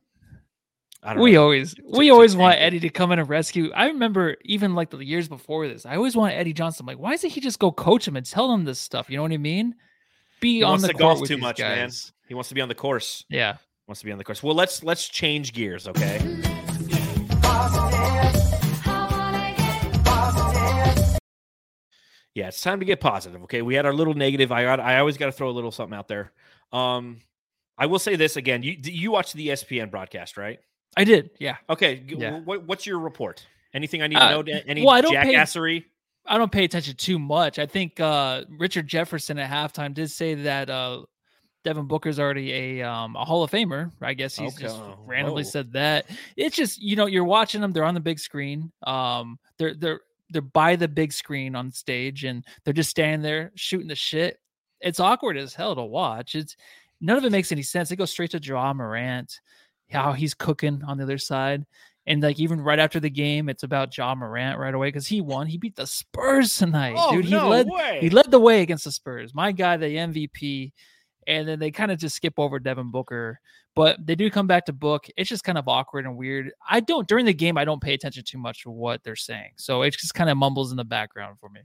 I 1.03 1.15
don't 1.15 1.23
we 1.23 1.33
know. 1.33 1.43
always 1.45 1.75
we 1.85 2.07
to 2.07 2.13
always 2.13 2.35
want 2.37 2.57
it. 2.57 2.63
Eddie 2.63 2.81
to 2.81 2.91
come 2.91 3.13
in 3.13 3.21
and 3.21 3.29
rescue. 3.29 3.71
I 3.73 3.87
remember 3.87 4.37
even 4.45 4.75
like 4.75 4.91
the 4.91 4.99
years 4.99 5.29
before 5.29 5.69
this, 5.69 5.87
I 5.87 5.95
always 5.97 6.17
want 6.17 6.35
Eddie 6.35 6.53
Johnson. 6.53 6.87
like, 6.87 6.99
why 6.99 7.13
doesn't 7.13 7.31
he 7.31 7.41
just 7.41 7.59
go 7.61 7.71
coach 7.71 8.07
him 8.07 8.17
and 8.17 8.27
tell 8.27 8.53
him 8.53 8.65
this 8.65 8.81
stuff? 8.81 9.09
You 9.09 9.17
know 9.17 9.23
what 9.23 9.33
I 9.33 9.37
mean? 9.39 9.75
Be 10.41 10.57
He 10.57 10.63
on 10.65 10.81
the 10.81 10.89
to 10.89 10.95
court 10.95 11.01
golf 11.01 11.21
with 11.21 11.29
too 11.31 11.39
much, 11.39 11.61
man. 11.61 11.87
guys. 11.87 12.13
He 12.29 12.35
wants 12.35 12.49
to 12.51 12.55
be 12.55 12.61
on 12.61 12.69
the 12.69 12.75
course. 12.75 13.25
Yeah. 13.29 13.57
Wants 13.87 14.01
to 14.01 14.07
be 14.07 14.13
on 14.13 14.19
the 14.19 14.25
course. 14.25 14.43
Well, 14.43 14.55
let's 14.55 14.83
let's 14.85 15.09
change 15.09 15.53
gears, 15.55 15.89
okay? 15.89 16.19
Yeah, 22.35 22.49
it's 22.49 22.61
time 22.61 22.79
to 22.79 22.85
get 22.87 23.01
positive. 23.01 23.43
Okay, 23.45 23.63
we 23.63 23.75
had 23.75 23.85
our 23.85 23.93
little 23.93 24.15
negative. 24.15 24.53
I 24.53 24.63
got, 24.63 24.79
I 24.79 24.99
always 25.01 25.17
got 25.17 25.27
to 25.27 25.33
throw 25.33 25.49
a 25.49 25.53
little 25.53 25.73
something 25.73 25.97
out 25.99 26.07
there. 26.07 26.33
Um, 26.73 27.19
I 27.77 27.87
will 27.87 27.99
say 27.99 28.15
this 28.17 28.37
again. 28.37 28.63
You 28.63 28.77
you 28.83 29.11
watched 29.11 29.35
the 29.35 29.49
ESPN 29.49 29.91
broadcast, 29.91 30.37
right? 30.37 30.59
I 30.97 31.05
did. 31.05 31.31
Yeah. 31.41 31.57
Okay. 31.69 32.05
Yeah. 32.07 32.41
What, 32.41 32.65
what's 32.67 32.87
your 32.87 32.99
report? 32.99 33.45
Anything 33.75 34.03
I 34.03 34.07
need 34.07 34.17
to 34.17 34.25
Uh, 34.25 34.31
know? 34.31 34.45
A- 34.47 34.69
Any 34.69 34.83
well, 34.85 34.95
I 34.95 35.01
don't 35.01 35.13
pay- 35.13 35.37
I 36.27 36.37
don't 36.39 36.53
pay 36.53 36.65
attention 36.65 36.95
too 36.97 37.19
much. 37.19 37.59
I 37.59 37.67
think 37.67 37.99
uh, 38.01 38.45
Richard 38.51 38.87
Jefferson 38.87 39.39
at 39.39 39.51
halftime 39.51 39.95
did 39.95 40.11
say 40.11 40.35
that 40.35 40.69
uh, 40.71 41.03
Devin 41.69 41.85
Booker's 41.85 42.19
already 42.19 42.81
a 42.81 42.83
um, 42.83 43.15
a 43.15 43.27
Hall 43.27 43.43
of 43.43 43.51
Famer. 43.51 43.93
I 44.01 44.15
guess 44.15 44.35
he's 44.35 44.55
just 44.55 44.81
randomly 45.05 45.43
Whoa. 45.43 45.51
said 45.51 45.71
that. 45.75 46.07
It's 46.35 46.57
just 46.57 46.81
you 46.81 46.97
know 46.97 47.05
you're 47.05 47.25
watching 47.25 47.61
them. 47.61 47.75
They're 47.75 47.85
on 47.85 47.93
the 47.93 48.01
big 48.01 48.19
screen. 48.19 48.73
Um, 48.87 49.39
they're 49.59 49.75
they're 49.75 50.01
they're 50.31 50.41
by 50.41 50.77
the 50.77 50.89
big 50.89 51.13
screen 51.13 51.55
on 51.55 51.71
stage, 51.71 52.25
and 52.25 52.43
they're 52.65 52.73
just 52.73 52.89
standing 52.89 53.21
there 53.21 53.53
shooting 53.55 53.87
the 53.87 53.95
shit. 53.95 54.41
It's 54.81 54.99
awkward 54.99 55.37
as 55.37 55.53
hell 55.53 55.75
to 55.75 55.83
watch. 55.83 56.37
It's 56.37 56.57
none 57.03 57.19
of 57.19 57.25
it 57.27 57.33
makes 57.33 57.53
any 57.53 57.61
sense. 57.61 57.91
They 57.91 57.97
go 57.97 58.07
straight 58.07 58.31
to 58.31 58.41
Ja 58.43 58.73
Morant, 58.73 59.39
how 59.91 60.15
he's 60.15 60.33
cooking 60.33 60.83
on 60.89 60.97
the 60.97 61.05
other 61.05 61.19
side. 61.19 61.67
And 62.07 62.23
like 62.23 62.41
even 62.41 62.63
right 62.63 62.79
after 62.79 62.99
the 62.99 63.11
game, 63.11 63.51
it's 63.51 63.63
about 63.63 63.95
Ja 63.95 64.15
Morant 64.15 64.59
right 64.59 64.73
away 64.73 64.89
because 64.89 65.07
he 65.07 65.21
won. 65.21 65.47
He 65.47 65.59
beat 65.59 65.77
the 65.77 65.87
Spurs 65.87 66.57
tonight, 66.57 66.95
Oh 66.97 67.13
dude. 67.13 67.27
He 67.27 67.33
no 67.33 67.51
led 67.51 67.67
way! 67.69 67.99
he 68.01 68.09
led 68.09 68.31
the 68.31 68.41
way 68.41 68.63
against 68.63 68.85
the 68.85 68.93
Spurs. 68.93 69.35
My 69.35 69.53
guy, 69.53 69.77
the 69.77 69.85
MVP. 69.85 70.73
And 71.29 71.47
then 71.47 71.61
they 71.61 71.71
kind 71.71 71.93
of 71.93 71.99
just 71.99 72.17
skip 72.17 72.35
over 72.39 72.59
Devin 72.59 72.91
Booker, 72.91 73.39
but 73.77 74.05
they 74.05 74.17
do 74.17 74.31
come 74.31 74.49
back 74.49 74.65
to 74.67 74.73
Book. 74.73 75.07
It's 75.17 75.29
just 75.29 75.45
kind 75.45 75.59
of 75.59 75.69
awkward 75.69 76.07
and 76.07 76.17
weird. 76.17 76.51
I 76.69 76.81
don't 76.81 77.07
during 77.07 77.27
the 77.27 77.35
game. 77.35 77.57
I 77.57 77.65
don't 77.65 77.81
pay 77.81 77.95
attention 77.95 78.25
too 78.25 78.39
much 78.39 78.63
to 78.63 78.71
what 78.71 79.05
they're 79.05 79.15
saying, 79.15 79.53
so 79.57 79.83
it 79.83 79.93
just 79.93 80.15
kind 80.15 80.31
of 80.31 80.37
mumbles 80.37 80.71
in 80.71 80.77
the 80.77 80.85
background 80.85 81.37
for 81.39 81.49
me. 81.51 81.61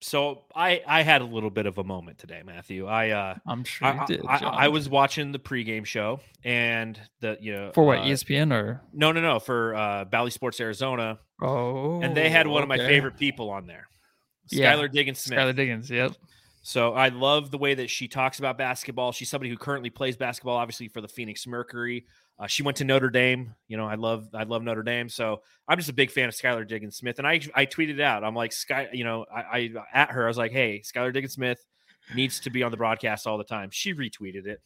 so 0.00 0.44
I 0.54 0.82
I 0.86 1.02
had 1.02 1.20
a 1.20 1.24
little 1.24 1.50
bit 1.50 1.66
of 1.66 1.78
a 1.78 1.84
moment 1.84 2.18
today, 2.18 2.42
Matthew. 2.44 2.86
I 2.86 3.10
uh 3.10 3.34
I'm 3.46 3.62
sure 3.64 3.88
I, 3.88 4.04
did. 4.06 4.24
I, 4.26 4.38
I 4.38 4.68
was 4.68 4.88
watching 4.88 5.32
the 5.32 5.38
pregame 5.38 5.84
show 5.84 6.20
and 6.44 6.98
the 7.20 7.36
you 7.40 7.52
know 7.52 7.72
for 7.74 7.84
what 7.84 7.98
uh, 7.98 8.02
ESPN 8.02 8.52
or 8.52 8.80
no 8.92 9.12
no 9.12 9.20
no 9.20 9.38
for 9.38 9.74
uh 9.74 10.04
Bally 10.06 10.30
Sports 10.30 10.60
Arizona 10.60 11.18
oh, 11.42 12.00
and 12.00 12.16
they 12.16 12.30
had 12.30 12.46
one 12.46 12.62
of 12.62 12.68
my 12.68 12.78
favorite 12.78 13.16
people 13.18 13.50
on 13.50 13.66
there, 13.66 13.88
Yeah, 14.50 14.72
Skylar 14.72 14.90
Diggins 14.90 15.18
Smith. 15.18 15.38
Skylar 15.38 15.54
Diggins. 15.56 15.90
Yep. 15.90 16.12
So 16.68 16.92
I 16.92 17.08
love 17.08 17.50
the 17.50 17.56
way 17.56 17.72
that 17.72 17.88
she 17.88 18.08
talks 18.08 18.40
about 18.40 18.58
basketball. 18.58 19.10
She's 19.10 19.30
somebody 19.30 19.48
who 19.48 19.56
currently 19.56 19.88
plays 19.88 20.18
basketball, 20.18 20.58
obviously 20.58 20.86
for 20.88 21.00
the 21.00 21.08
Phoenix 21.08 21.46
Mercury. 21.46 22.04
Uh, 22.38 22.46
she 22.46 22.62
went 22.62 22.76
to 22.76 22.84
Notre 22.84 23.08
Dame. 23.08 23.54
You 23.68 23.78
know, 23.78 23.86
I 23.86 23.94
love 23.94 24.28
I 24.34 24.42
love 24.42 24.62
Notre 24.62 24.82
Dame. 24.82 25.08
So 25.08 25.40
I'm 25.66 25.78
just 25.78 25.88
a 25.88 25.94
big 25.94 26.10
fan 26.10 26.28
of 26.28 26.34
Skylar 26.34 26.68
Diggins 26.68 26.94
Smith. 26.94 27.18
And 27.18 27.26
I 27.26 27.40
I 27.54 27.64
tweeted 27.64 28.02
out, 28.02 28.22
I'm 28.22 28.34
like 28.34 28.52
Sky, 28.52 28.86
you 28.92 29.02
know, 29.02 29.24
I, 29.34 29.40
I 29.40 29.70
at 29.94 30.10
her, 30.10 30.24
I 30.24 30.28
was 30.28 30.36
like, 30.36 30.52
hey, 30.52 30.82
Skylar 30.84 31.10
Diggins 31.10 31.32
Smith 31.32 31.64
needs 32.14 32.38
to 32.40 32.50
be 32.50 32.62
on 32.62 32.70
the 32.70 32.76
broadcast 32.76 33.26
all 33.26 33.38
the 33.38 33.44
time. 33.44 33.70
She 33.72 33.94
retweeted 33.94 34.46
it 34.46 34.60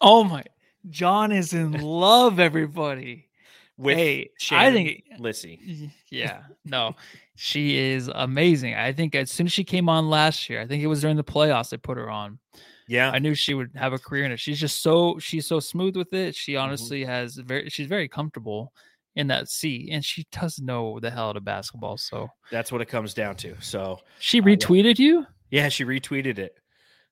Oh 0.00 0.24
my, 0.24 0.42
John 0.90 1.30
is 1.30 1.52
in 1.52 1.80
love. 1.80 2.40
Everybody. 2.40 3.28
With 3.76 3.96
hey, 3.96 4.30
I 4.52 4.70
think 4.72 5.04
Lissy. 5.18 5.90
Yeah, 6.10 6.42
no, 6.64 6.94
she 7.36 7.76
is 7.76 8.08
amazing. 8.14 8.74
I 8.74 8.92
think 8.92 9.14
as 9.14 9.30
soon 9.30 9.46
as 9.46 9.52
she 9.52 9.64
came 9.64 9.88
on 9.88 10.08
last 10.10 10.48
year, 10.48 10.60
I 10.60 10.66
think 10.66 10.82
it 10.82 10.86
was 10.86 11.00
during 11.00 11.16
the 11.16 11.24
playoffs 11.24 11.70
they 11.70 11.76
put 11.76 11.96
her 11.98 12.08
on. 12.10 12.38
Yeah. 12.86 13.10
I 13.10 13.18
knew 13.18 13.34
she 13.34 13.54
would 13.54 13.70
have 13.76 13.94
a 13.94 13.98
career 13.98 14.24
in 14.26 14.32
it. 14.32 14.38
She's 14.38 14.60
just 14.60 14.82
so 14.82 15.18
she's 15.18 15.46
so 15.46 15.58
smooth 15.58 15.96
with 15.96 16.12
it. 16.12 16.34
She 16.34 16.52
Mm-hmm. 16.52 16.62
honestly 16.62 17.04
has 17.04 17.36
very 17.36 17.70
she's 17.70 17.86
very 17.88 18.08
comfortable 18.08 18.72
in 19.16 19.28
that 19.28 19.48
seat, 19.48 19.88
and 19.92 20.04
she 20.04 20.26
does 20.32 20.58
know 20.58 20.98
the 21.00 21.10
hell 21.10 21.30
out 21.30 21.36
of 21.36 21.44
basketball. 21.44 21.96
So 21.96 22.28
That's 22.50 22.70
what 22.70 22.80
it 22.82 22.86
comes 22.88 23.14
down 23.14 23.36
to. 23.36 23.54
So 23.60 24.00
she 24.18 24.40
Uh, 24.40 24.46
yeah. 24.46 24.56
retweeted 24.56 24.98
you. 24.98 25.26
yeah, 25.50 25.68
she 25.68 25.84
retweeted 25.84 26.38
it. 26.38 26.56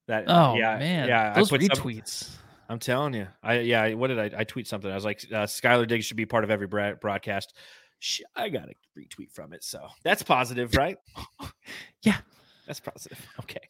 That 0.09 0.25
Oh 0.29 0.55
yeah, 0.57 0.79
man, 0.79 1.09
yeah. 1.09 1.33
those 1.33 1.49
put 1.49 1.63
some- 1.63 1.71
retweets. 1.71 2.29
I'm 2.73 2.79
telling 2.79 3.13
you. 3.13 3.29
I 3.43 3.59
yeah. 3.61 3.93
What 3.95 4.09
did 4.09 4.19
I? 4.19 4.41
I 4.41 4.45
tweet 4.45 4.67
something. 4.67 4.91
I 4.91 4.95
was 4.95 5.05
like, 5.05 5.23
uh, 5.31 5.45
Skylar 5.45 5.87
Diggs 5.87 6.07
should 6.07 6.17
be 6.17 6.25
part 6.27 6.43
of 6.43 6.51
every 6.51 6.67
broadcast. 6.67 7.55
I 8.35 8.49
got 8.49 8.69
a 8.69 8.73
retweet 8.99 9.31
from 9.31 9.53
it, 9.53 9.63
so 9.63 9.87
that's 10.03 10.23
positive, 10.23 10.75
right? 10.75 10.97
Yeah. 12.03 12.17
that's 12.67 12.81
positive. 12.81 13.25
Okay. 13.41 13.61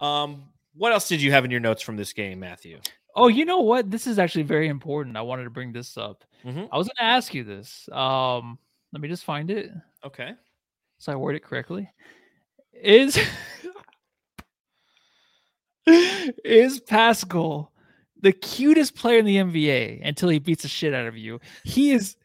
Um, 0.00 0.44
what 0.74 0.92
else 0.92 1.08
did 1.08 1.20
you 1.22 1.32
have 1.32 1.44
in 1.44 1.50
your 1.50 1.60
notes 1.60 1.82
from 1.82 1.96
this 1.96 2.12
game, 2.12 2.38
Matthew? 2.40 2.78
Oh, 3.16 3.28
you 3.28 3.44
know 3.44 3.60
what? 3.60 3.90
This 3.90 4.06
is 4.06 4.18
actually 4.18 4.44
very 4.44 4.68
important. 4.68 5.16
I 5.16 5.22
wanted 5.22 5.44
to 5.44 5.50
bring 5.50 5.72
this 5.72 5.96
up. 5.96 6.24
Mhm. 6.44 6.68
I 6.70 6.78
was 6.78 6.86
going 6.88 6.96
to 6.98 7.02
ask 7.02 7.34
you 7.34 7.42
this. 7.44 7.88
Um, 7.90 8.58
let 8.92 9.00
me 9.00 9.08
just 9.08 9.24
find 9.24 9.50
it. 9.50 9.70
Okay. 10.04 10.32
so 10.98 11.12
I 11.12 11.16
word 11.16 11.34
it 11.36 11.42
correctly. 11.42 11.90
Is 12.72 13.18
is 15.86 16.80
Paschall 16.80 17.68
the 18.22 18.32
cutest 18.32 18.94
player 18.94 19.18
in 19.18 19.24
the 19.24 19.36
NBA 19.36 20.00
until 20.06 20.28
he 20.28 20.38
beats 20.38 20.62
the 20.62 20.68
shit 20.68 20.94
out 20.94 21.06
of 21.06 21.16
you? 21.16 21.40
He 21.64 21.90
is 21.92 22.16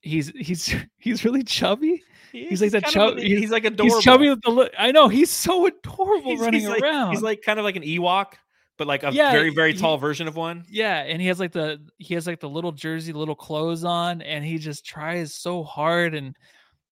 he's 0.00 0.28
he's 0.36 0.74
he's 0.98 1.24
really 1.24 1.42
chubby. 1.42 2.02
He's 2.32 2.60
like 2.60 2.72
that 2.72 2.82
kind 2.84 2.92
chub- 2.94 3.12
of 3.12 3.18
a- 3.18 3.22
he's- 3.22 3.40
he's 3.40 3.50
like 3.50 3.64
adorable. 3.64 3.96
He's 3.96 4.04
chubby 4.04 4.28
with 4.28 4.42
the 4.42 4.50
look. 4.50 4.72
I 4.78 4.92
know 4.92 5.08
he's 5.08 5.30
so 5.30 5.66
adorable 5.66 6.30
He's- 6.30 6.40
running 6.40 6.60
he's 6.60 6.68
like, 6.68 6.82
around. 6.82 7.10
He's 7.12 7.22
like 7.22 7.40
kind 7.42 7.58
of 7.58 7.64
like 7.64 7.76
an 7.76 7.82
Ewok, 7.82 8.34
but 8.76 8.86
like 8.86 9.02
a 9.02 9.10
Yeah, 9.12 9.32
very 9.32 9.48
very 9.54 9.72
he- 9.72 9.78
tall 9.78 9.96
version 9.96 10.28
of 10.28 10.36
one. 10.36 10.64
yeah, 10.68 10.98
and 11.04 11.20
he 11.22 11.28
has 11.28 11.40
like 11.40 11.52
the 11.52 11.80
he 11.96 12.12
has 12.14 12.26
like 12.26 12.40
the 12.40 12.48
little 12.48 12.72
jersey, 12.72 13.12
little 13.14 13.34
clothes 13.34 13.82
on, 13.82 14.20
and 14.22 14.44
he 14.44 14.58
just 14.58 14.84
tries 14.84 15.34
so 15.34 15.62
hard, 15.64 16.14
and 16.14 16.36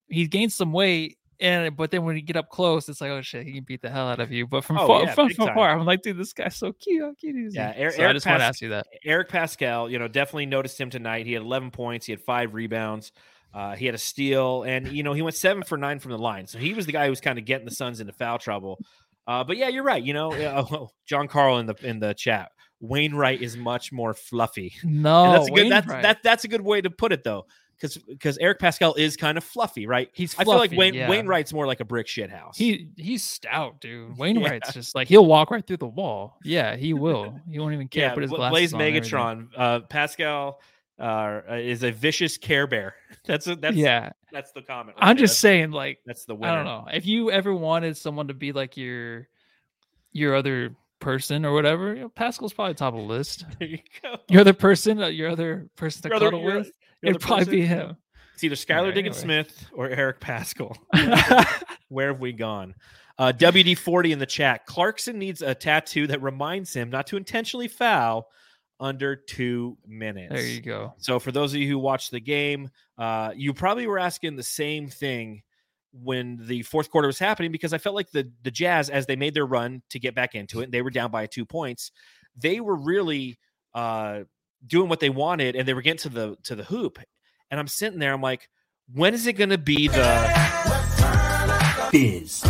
he 0.09 0.27
gains 0.27 0.55
some 0.57 0.73
weight. 0.73 1.19
And 1.41 1.77
but 1.77 1.91
then 1.91 2.05
when 2.05 2.17
you 2.17 2.23
get 2.23 2.37
up 2.37 2.49
close, 2.49 2.89
it's 2.89 3.01
like, 3.01 3.11
oh 3.11 3.23
shit, 3.23 3.45
he 3.45 3.53
can 3.53 3.65
beat 3.65 3.83
the 3.83 3.91
hell 3.91 4.09
out 4.09 4.21
of 4.21 4.33
you. 4.33 4.47
But 4.47 4.65
from 4.65 4.79
Oh, 4.79 4.87
far, 4.87 5.05
yeah, 5.05 5.15
from, 5.15 5.31
from 5.31 5.55
far, 5.55 5.71
I'm 5.71 5.85
like, 5.85 6.03
dude, 6.03 6.19
this 6.19 6.33
guy's 6.33 6.57
so 6.57 6.73
cute. 6.73 7.03
How 7.03 7.13
cute 7.15 7.37
is 7.37 7.55
he? 7.55 7.59
Yeah, 7.59 7.73
Eric- 7.77 7.95
so 7.95 8.03
I 8.03 8.05
Eric 8.05 8.17
just 8.17 8.27
want 8.27 8.41
to 8.41 8.45
ask 8.45 8.61
you 8.61 8.69
that. 8.71 8.87
Eric 9.05 9.29
Paschall, 9.29 9.91
you 9.91 9.99
know, 9.99 10.09
definitely 10.09 10.47
noticed 10.47 10.81
him 10.81 10.91
tonight. 10.91 11.27
He 11.27 11.33
had 11.33 11.43
11 11.43 11.71
points. 11.71 12.07
He 12.07 12.13
had 12.13 12.21
five 12.21 12.55
rebounds. 12.55 13.13
Uh, 13.53 13.75
he 13.75 13.87
had 13.87 13.95
a 13.95 13.99
steal, 13.99 14.65
and 14.65 14.89
you 14.89 15.03
know 15.03 15.15
he 15.15 15.23
went 15.23 15.35
seven 15.35 15.63
for 15.63 15.79
nine 15.79 15.99
from 15.99 16.11
the 16.11 16.19
line. 16.19 16.47
So 16.47 16.59
he 16.59 16.75
was 16.75 16.85
the 16.85 16.93
guy 16.93 17.05
who 17.05 17.11
was 17.11 17.23
kind 17.23 17.39
of 17.39 17.47
getting 17.47 17.65
the 17.65 17.75
Suns 17.75 18.01
into 18.01 18.13
foul 18.13 18.39
trouble. 18.39 18.79
Uh, 19.27 19.45
but 19.45 19.57
yeah, 19.57 19.69
you're 19.69 19.83
right. 19.83 20.03
You 20.03 20.13
know, 20.13 20.33
uh, 20.33 20.65
oh, 20.71 20.91
John 21.07 21.27
Carl 21.27 21.59
in 21.59 21.67
the 21.67 21.75
in 21.83 21.99
the 21.99 22.13
chat. 22.13 22.51
Wainwright 22.81 23.41
is 23.41 23.57
much 23.57 23.91
more 23.93 24.13
fluffy. 24.13 24.75
No, 24.85 25.25
And 25.25 25.35
that's 25.35 25.49
a 25.49 25.51
good. 25.51 25.73
That's 25.73 25.87
that, 25.87 26.19
that's 26.23 26.45
a 26.45 26.49
good 26.49 26.61
way 26.61 26.83
to 26.83 26.91
put 26.91 27.13
it, 27.13 27.25
though, 27.25 27.47
because 27.81 27.97
because 27.99 28.39
Eric 28.39 28.59
Paschall 28.59 28.97
is 28.97 29.17
kind 29.17 29.37
of 29.39 29.45
fluffy, 29.45 29.87
right? 29.87 30.11
He's 30.15 30.35
I 30.39 30.45
feel 30.45 30.55
like 30.57 30.71
fluffy, 30.71 30.77
Wayne, 30.79 30.95
yeah. 30.95 31.09
Wainwright's 31.09 31.53
more 31.53 31.67
like 31.67 31.81
a 31.81 31.85
brick 31.85 32.07
shit 32.09 32.31
house. 32.31 32.57
He 32.57 32.89
he's 32.97 33.23
stout, 33.25 33.81
dude. 33.81 34.17
Wainwright's 34.19 34.73
just 34.73 34.95
like 34.95 35.09
he'll 35.09 35.27
walk 35.27 35.51
right 35.51 35.67
through 35.67 35.79
the 35.79 35.87
wall. 35.87 36.39
Yeah, 36.43 36.77
he 36.77 36.95
will. 37.07 37.39
He 37.51 37.59
won't 37.59 37.75
even 37.75 37.89
care. 37.89 38.09
yeah, 38.09 38.15
put 38.15 38.23
his 38.23 38.31
glasses 38.31 38.51
Blaze 38.53 38.75
on. 38.75 38.81
Megatron. 38.81 39.49
Uh, 39.57 39.81
Paschall 39.81 40.55
uh, 40.99 41.41
is 41.51 41.83
a 41.83 41.91
vicious 41.93 42.39
Care 42.39 42.67
Bear. 42.67 42.95
That's 43.27 43.47
a, 43.49 43.57
that's 43.57 43.75
yeah, 43.77 44.13
That's 44.31 44.53
the 44.53 44.63
comment. 44.63 44.97
right 44.97 45.09
I'm 45.09 45.17
there. 45.17 45.25
just 45.27 45.33
That's, 45.35 45.41
saying, 45.41 45.73
like, 45.73 45.99
that's 46.07 46.27
the 46.27 46.37
winner. 46.37 46.53
I 46.53 46.55
don't 46.55 46.65
know. 46.65 46.87
If 46.93 47.07
you 47.07 47.33
ever 47.33 47.53
wanted 47.53 47.97
someone 47.97 48.29
to 48.29 48.35
be 48.35 48.53
like 48.53 48.77
your 48.77 49.27
your 50.13 50.37
other 50.37 50.77
person 51.01 51.45
or 51.45 51.53
whatever, 51.53 51.93
you 51.95 52.03
know, 52.03 52.09
Paschall's 52.09 52.53
probably 52.53 52.75
top 52.75 52.95
of 52.95 53.01
the 53.01 53.07
list. 53.07 53.45
There 53.59 53.67
you 53.67 53.79
go. 54.01 54.17
Your 54.29 54.43
other 54.43 54.53
person, 54.53 55.03
uh, 55.03 55.09
your 55.09 55.29
other 55.29 55.69
person 55.75 56.03
to 56.03 56.09
Your 56.11 56.19
cuddle 56.21 56.41
your- 56.41 56.59
with, 56.59 56.71
it'd 57.09 57.21
probably 57.21 57.45
be 57.45 57.67
him. 57.67 57.97
It's 58.35 58.45
either 58.45 58.55
Skylar 58.55 58.79
Alright, 58.79 58.95
Diggins 58.95 59.23
anyway. 59.23 59.45
Smith 59.45 59.71
or 59.73 59.89
Eric 59.89 60.21
Paschall. 60.21 60.77
Where 61.89 62.09
have 62.09 62.21
we 62.21 62.33
gone? 62.33 62.75
Uh, 63.19 63.33
WD40 63.35 64.11
in 64.11 64.19
the 64.19 64.27
chat. 64.27 64.67
Clarkson 64.67 65.19
needs 65.19 65.41
a 65.41 65.55
tattoo 65.55 66.07
that 66.09 66.21
reminds 66.21 66.75
him 66.75 66.91
not 66.91 67.07
to 67.07 67.17
intentionally 67.17 67.67
foul 67.67 68.29
under 68.79 69.17
two 69.17 69.79
minutes. 69.87 70.35
there 70.35 70.47
you 70.47 70.61
go. 70.61 70.93
So, 70.99 71.19
for 71.19 71.33
those 71.33 71.55
of 71.55 71.61
you 71.61 71.69
who 71.69 71.79
watched 71.79 72.11
the 72.11 72.21
game, 72.21 72.69
uh, 72.99 73.33
you 73.35 73.55
probably 73.55 73.87
were 73.87 73.99
asking 73.99 74.37
the 74.37 74.43
same 74.43 74.89
thing 74.89 75.43
when 75.93 76.39
the 76.43 76.61
fourth 76.63 76.91
quarter 76.91 77.07
was 77.07 77.19
happening 77.19 77.53
because 77.53 77.73
I 77.73 77.79
felt 77.79 77.95
like 77.95 78.11
the 78.11 78.31
the 78.43 78.51
Jazz, 78.51 78.91
as 78.91 79.07
they 79.07 79.17
made 79.17 79.33
their 79.33 79.47
run 79.47 79.83
to 79.91 79.99
get 79.99 80.15
back 80.15 80.35
into 80.35 80.61
it, 80.61 80.71
they 80.71 80.83
were 80.83 80.91
down 80.91 81.11
by 81.11 81.27
two 81.27 81.47
points. 81.47 81.91
They 82.37 82.61
were 82.61 82.77
really 82.77 83.39
uh, 83.75 84.25
doing 84.65 84.89
what 84.89 85.01
they 85.01 85.11
wanted, 85.11 85.57
and 85.57 85.67
they 85.67 85.75
were 85.75 85.83
getting 85.83 85.99
to 85.99 86.09
the 86.09 86.37
to 86.45 86.55
the 86.55 86.65
hoop. 86.65 86.99
And 87.51 87.61
I'm 87.61 87.69
sitting 87.69 87.99
there, 87.99 88.13
I'm 88.13 88.23
like, 88.23 88.49
when 88.93 89.15
is 89.15 89.27
it 89.27 89.35
going 89.35 89.51
to 89.51 89.59
be 89.59 89.89
the 89.89 90.47
Biz. 91.93 92.43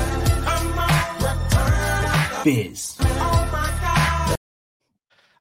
Biz. 2.43 2.97
I 3.01 4.37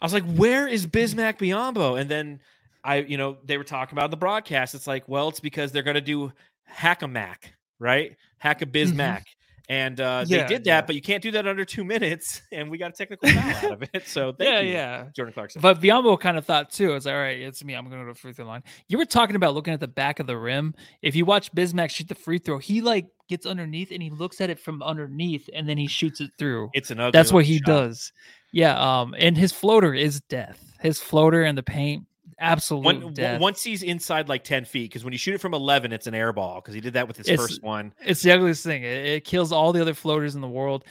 was 0.01 0.13
like, 0.13 0.25
where 0.25 0.67
is 0.67 0.85
Bismack 0.85 1.39
Biombo? 1.39 1.99
And 1.99 2.09
then 2.09 2.41
I, 2.83 2.97
you 2.97 3.17
know, 3.17 3.37
they 3.43 3.57
were 3.57 3.63
talking 3.63 3.97
about 3.97 4.11
the 4.11 4.17
broadcast. 4.17 4.75
It's 4.75 4.85
like, 4.85 5.07
well, 5.07 5.29
it's 5.29 5.39
because 5.39 5.71
they're 5.71 5.81
going 5.81 5.95
to 5.95 6.01
do 6.01 6.33
hack 6.65 7.01
a 7.01 7.07
Mac, 7.07 7.55
right? 7.79 8.15
Hack 8.37 8.61
a 8.61 8.65
mm-hmm. 8.65 8.99
Bismack. 8.99 9.23
And 9.69 9.99
uh. 9.99 10.25
Yeah, 10.27 10.43
they 10.43 10.55
did 10.55 10.63
that, 10.65 10.69
yeah. 10.69 10.81
but 10.81 10.95
you 10.95 11.01
can't 11.01 11.23
do 11.23 11.31
that 11.31 11.47
under 11.47 11.65
two 11.65 11.83
minutes. 11.83 12.41
And 12.51 12.69
we 12.69 12.77
got 12.77 12.91
a 12.91 12.93
technical 12.93 13.27
foul 13.27 13.65
out 13.65 13.71
of 13.73 13.83
it. 13.93 14.07
So 14.07 14.31
thank 14.31 14.49
yeah, 14.49 14.59
you, 14.61 14.71
yeah. 14.71 15.05
Jordan 15.13 15.33
Clarkson. 15.33 15.61
But 15.61 15.81
Biombo 15.81 16.17
kind 16.19 16.37
of 16.37 16.45
thought 16.45 16.69
too. 16.69 16.93
It's 16.93 17.05
all 17.05 17.15
right. 17.15 17.39
It's 17.39 17.63
me. 17.63 17.73
I'm 17.73 17.83
going 17.83 17.99
to 17.99 18.05
go 18.05 18.07
to 18.07 18.13
the 18.13 18.19
free 18.19 18.31
throw 18.31 18.45
line. 18.45 18.63
You 18.87 18.97
were 18.97 19.05
talking 19.05 19.35
about 19.35 19.55
looking 19.55 19.73
at 19.73 19.81
the 19.81 19.87
back 19.87 20.19
of 20.19 20.27
the 20.27 20.37
rim. 20.37 20.73
If 21.01 21.15
you 21.15 21.25
watch 21.25 21.51
Bismack 21.53 21.89
shoot 21.89 22.07
the 22.07 22.15
free 22.15 22.37
throw, 22.37 22.59
he 22.59 22.81
like 22.81 23.07
gets 23.27 23.45
underneath 23.45 23.91
and 23.91 24.01
he 24.01 24.09
looks 24.09 24.39
at 24.39 24.49
it 24.49 24.59
from 24.59 24.81
underneath 24.83 25.49
and 25.53 25.67
then 25.67 25.77
he 25.77 25.87
shoots 25.87 26.21
it 26.21 26.31
through. 26.37 26.69
it's 26.73 26.91
an 26.91 26.99
ugly. 26.99 27.11
That's 27.11 27.33
what 27.33 27.43
he 27.45 27.57
shot. 27.57 27.65
does. 27.65 28.13
Yeah. 28.53 28.79
Um. 28.79 29.15
And 29.17 29.37
his 29.37 29.51
floater 29.51 29.93
is 29.93 30.21
death. 30.21 30.73
His 30.79 31.01
floater 31.01 31.43
and 31.43 31.57
the 31.57 31.63
paint, 31.63 32.05
absolute 32.39 32.83
When, 32.85 33.13
death. 33.13 33.39
once 33.41 33.63
he's 33.63 33.83
inside 33.83 34.29
like 34.29 34.43
10 34.43 34.65
feet, 34.65 34.89
because 34.89 35.03
when 35.03 35.13
you 35.13 35.19
shoot 35.19 35.35
it 35.35 35.41
from 35.41 35.53
11, 35.53 35.91
it's 35.93 36.07
an 36.07 36.13
air 36.15 36.33
ball 36.33 36.55
because 36.55 36.73
he 36.73 36.81
did 36.81 36.93
that 36.93 37.07
with 37.07 37.17
his 37.17 37.27
It's- 37.27 37.39
first 37.39 37.63
one. 37.63 37.93
It's 38.05 38.21
the 38.21 38.31
ugliest 38.31 38.63
thing. 38.63 38.83
It, 38.83 39.05
it 39.05 39.23
kills 39.25 39.51
all 39.51 39.71
the 39.73 39.81
other 39.81 39.93
floaters 39.93 40.35
in 40.35 40.41
the 40.41 40.47
world. 40.47 40.83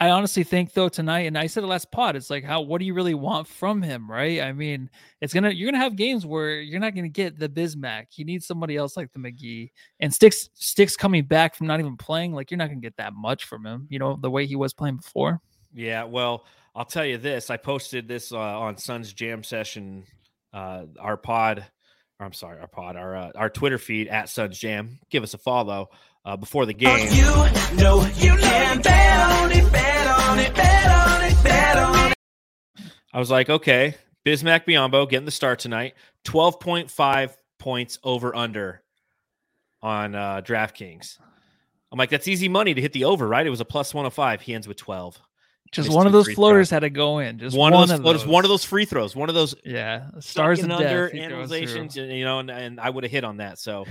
I 0.00 0.10
honestly 0.10 0.44
think 0.44 0.74
though 0.74 0.88
tonight, 0.88 1.22
and 1.26 1.36
I 1.36 1.48
said 1.48 1.64
it 1.64 1.66
last 1.66 1.90
pod, 1.90 2.14
it's 2.14 2.30
like 2.30 2.44
how 2.44 2.60
what 2.60 2.78
do 2.78 2.84
you 2.84 2.94
really 2.94 3.14
want 3.14 3.48
from 3.48 3.82
him, 3.82 4.08
right? 4.08 4.40
I 4.40 4.52
mean, 4.52 4.88
it's 5.20 5.34
gonna 5.34 5.50
you're 5.50 5.68
gonna 5.72 5.82
have 5.82 5.96
games 5.96 6.24
where 6.24 6.60
you're 6.60 6.78
not 6.78 6.94
gonna 6.94 7.08
get 7.08 7.36
the 7.36 7.48
Bismack. 7.48 8.04
He 8.10 8.22
needs 8.22 8.46
somebody 8.46 8.76
else 8.76 8.96
like 8.96 9.12
the 9.12 9.18
McGee. 9.18 9.70
And 9.98 10.14
sticks 10.14 10.50
sticks 10.54 10.94
coming 10.94 11.24
back 11.24 11.56
from 11.56 11.66
not 11.66 11.80
even 11.80 11.96
playing, 11.96 12.32
like 12.32 12.52
you're 12.52 12.58
not 12.58 12.68
gonna 12.68 12.80
get 12.80 12.96
that 12.98 13.12
much 13.14 13.46
from 13.46 13.66
him, 13.66 13.88
you 13.90 13.98
know, 13.98 14.16
the 14.22 14.30
way 14.30 14.46
he 14.46 14.54
was 14.54 14.72
playing 14.72 14.98
before. 14.98 15.40
Yeah, 15.74 16.04
well, 16.04 16.46
I'll 16.76 16.84
tell 16.84 17.04
you 17.04 17.18
this. 17.18 17.50
I 17.50 17.56
posted 17.56 18.06
this 18.06 18.30
uh, 18.30 18.38
on 18.38 18.76
Suns 18.76 19.12
Jam 19.12 19.42
Session, 19.42 20.04
uh, 20.52 20.84
our 20.98 21.16
pod. 21.16 21.64
Or 22.20 22.26
I'm 22.26 22.32
sorry, 22.32 22.58
our 22.58 22.66
pod, 22.66 22.96
our 22.96 23.16
uh, 23.16 23.30
our 23.36 23.48
Twitter 23.48 23.78
feed 23.78 24.08
at 24.08 24.28
Suns 24.28 24.58
Jam. 24.58 24.98
Give 25.08 25.22
us 25.22 25.34
a 25.34 25.38
follow 25.38 25.90
uh, 26.24 26.36
before 26.36 26.66
the 26.66 26.74
game. 26.74 27.08
You 27.12 27.22
know 27.76 28.04
you 28.16 28.36
can 28.36 28.82
bet 28.82 29.30
on 29.30 29.52
it, 29.52 29.72
bet 29.72 30.06
on 30.08 30.38
it, 30.38 30.54
bet 30.54 30.90
on 30.90 31.24
it, 31.24 31.44
bet 31.44 31.76
on 31.76 32.10
it. 32.12 32.18
I 33.12 33.18
was 33.18 33.30
like, 33.30 33.48
okay, 33.48 33.94
Bismack 34.26 34.66
Biombo 34.66 35.08
getting 35.08 35.26
the 35.26 35.30
start 35.30 35.60
tonight. 35.60 35.94
Twelve 36.24 36.58
point 36.58 36.90
five 36.90 37.36
points 37.58 37.98
over 38.02 38.34
under 38.34 38.82
on 39.82 40.14
uh, 40.14 40.40
DraftKings. 40.42 41.18
I'm 41.90 41.98
like, 41.98 42.10
that's 42.10 42.28
easy 42.28 42.48
money 42.48 42.74
to 42.74 42.80
hit 42.80 42.92
the 42.92 43.04
over, 43.04 43.26
right? 43.26 43.46
It 43.46 43.50
was 43.50 43.60
a 43.60 43.64
plus 43.64 43.94
105. 43.94 44.42
He 44.42 44.54
ends 44.54 44.68
with 44.68 44.76
12. 44.76 45.18
Just 45.70 45.90
one 45.90 46.06
of 46.06 46.12
those 46.12 46.32
floaters 46.32 46.68
throws. 46.68 46.70
had 46.70 46.80
to 46.80 46.90
go 46.90 47.18
in. 47.18 47.38
Just 47.38 47.56
one, 47.56 47.72
of 47.74 47.88
those, 47.88 48.00
floaters, 48.00 48.26
one 48.26 48.44
of 48.44 48.48
those 48.48 48.64
free 48.64 48.84
throws, 48.84 49.14
one 49.14 49.28
of 49.28 49.34
those 49.34 49.54
Yeah, 49.64 50.06
stars 50.20 50.60
and 50.60 50.72
under 50.72 51.08
he 51.08 51.18
throws 51.18 51.26
through. 51.26 51.34
analyzations, 51.58 51.96
you 51.96 52.24
know, 52.24 52.38
and, 52.38 52.50
and 52.50 52.80
I 52.80 52.88
would 52.90 53.04
have 53.04 53.10
hit 53.10 53.24
on 53.24 53.36
that. 53.38 53.58
So 53.58 53.84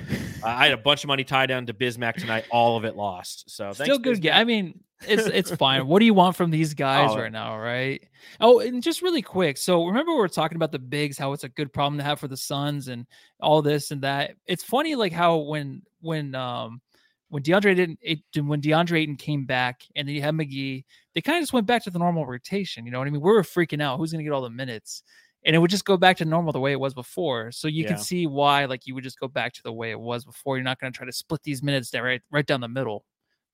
uh, 0.43 0.47
I 0.47 0.65
had 0.65 0.73
a 0.73 0.77
bunch 0.77 1.03
of 1.03 1.07
money 1.07 1.23
tied 1.23 1.47
down 1.47 1.65
to 1.67 1.73
Bismack 1.73 2.15
tonight. 2.15 2.45
All 2.51 2.77
of 2.77 2.85
it 2.85 2.95
lost. 2.95 3.49
So 3.51 3.65
thanks, 3.65 3.83
Still 3.83 3.99
good. 3.99 4.21
Bismack. 4.21 4.35
I 4.35 4.43
mean, 4.43 4.79
it's 5.07 5.27
it's 5.27 5.51
fine. 5.55 5.85
What 5.85 5.99
do 5.99 6.05
you 6.05 6.15
want 6.15 6.35
from 6.35 6.49
these 6.49 6.73
guys 6.73 7.11
Oh. 7.11 7.17
right 7.19 7.31
now, 7.31 7.59
right? 7.59 8.01
Oh, 8.39 8.59
and 8.59 8.81
just 8.81 9.03
really 9.03 9.21
quick. 9.21 9.57
So 9.57 9.85
remember 9.85 10.11
we 10.13 10.17
were 10.17 10.27
talking 10.27 10.55
about 10.55 10.71
the 10.71 10.79
bigs, 10.79 11.17
how 11.19 11.33
it's 11.33 11.43
a 11.43 11.49
good 11.49 11.71
problem 11.71 11.99
to 11.99 12.03
have 12.03 12.19
for 12.19 12.27
the 12.27 12.35
Suns 12.37 12.87
and 12.87 13.05
all 13.39 13.61
this 13.61 13.91
and 13.91 14.01
that. 14.01 14.31
It's 14.47 14.63
funny, 14.63 14.95
like 14.95 15.11
how 15.13 15.37
when 15.37 15.83
when 16.01 16.33
um 16.33 16.81
when 17.29 17.43
DeAndre 17.43 17.75
didn't 17.75 17.99
it, 18.01 18.19
when 18.35 18.61
DeAndre 18.61 18.99
Ayton 18.99 19.15
came 19.15 19.45
back 19.45 19.81
and 19.95 20.07
then 20.07 20.15
you 20.15 20.21
had 20.21 20.33
McGee, 20.33 20.85
they 21.13 21.21
kind 21.21 21.37
of 21.37 21.41
just 21.41 21.53
went 21.53 21.67
back 21.67 21.83
to 21.83 21.89
the 21.89 21.99
normal 21.99 22.25
rotation. 22.25 22.85
You 22.85 22.91
know 22.91 22.99
what 22.99 23.07
I 23.07 23.11
mean? 23.11 23.21
We 23.21 23.31
were 23.31 23.43
freaking 23.43 23.81
out. 23.81 23.97
Who's 23.97 24.11
going 24.11 24.19
to 24.19 24.23
get 24.23 24.33
all 24.33 24.41
the 24.41 24.49
minutes? 24.49 25.03
And 25.45 25.55
it 25.55 25.59
would 25.59 25.69
just 25.71 25.85
go 25.85 25.97
back 25.97 26.17
to 26.17 26.25
normal 26.25 26.51
the 26.51 26.59
way 26.59 26.71
it 26.71 26.79
was 26.79 26.93
before. 26.93 27.51
So 27.51 27.67
you 27.67 27.83
Yeah. 27.83 27.89
can 27.89 27.97
see 27.97 28.27
why, 28.27 28.65
like, 28.65 28.85
you 28.85 28.95
would 28.95 29.03
just 29.03 29.19
go 29.19 29.27
back 29.27 29.53
to 29.53 29.63
the 29.63 29.71
way 29.71 29.91
it 29.91 29.99
was 29.99 30.25
before. 30.25 30.57
You're 30.57 30.63
not 30.63 30.79
going 30.79 30.91
to 30.91 30.97
try 30.97 31.05
to 31.05 31.11
split 31.13 31.43
these 31.43 31.61
minutes 31.63 31.89
down 31.91 32.03
right, 32.03 32.21
right 32.31 32.45
down 32.45 32.59
the 32.59 32.67
middle 32.67 33.05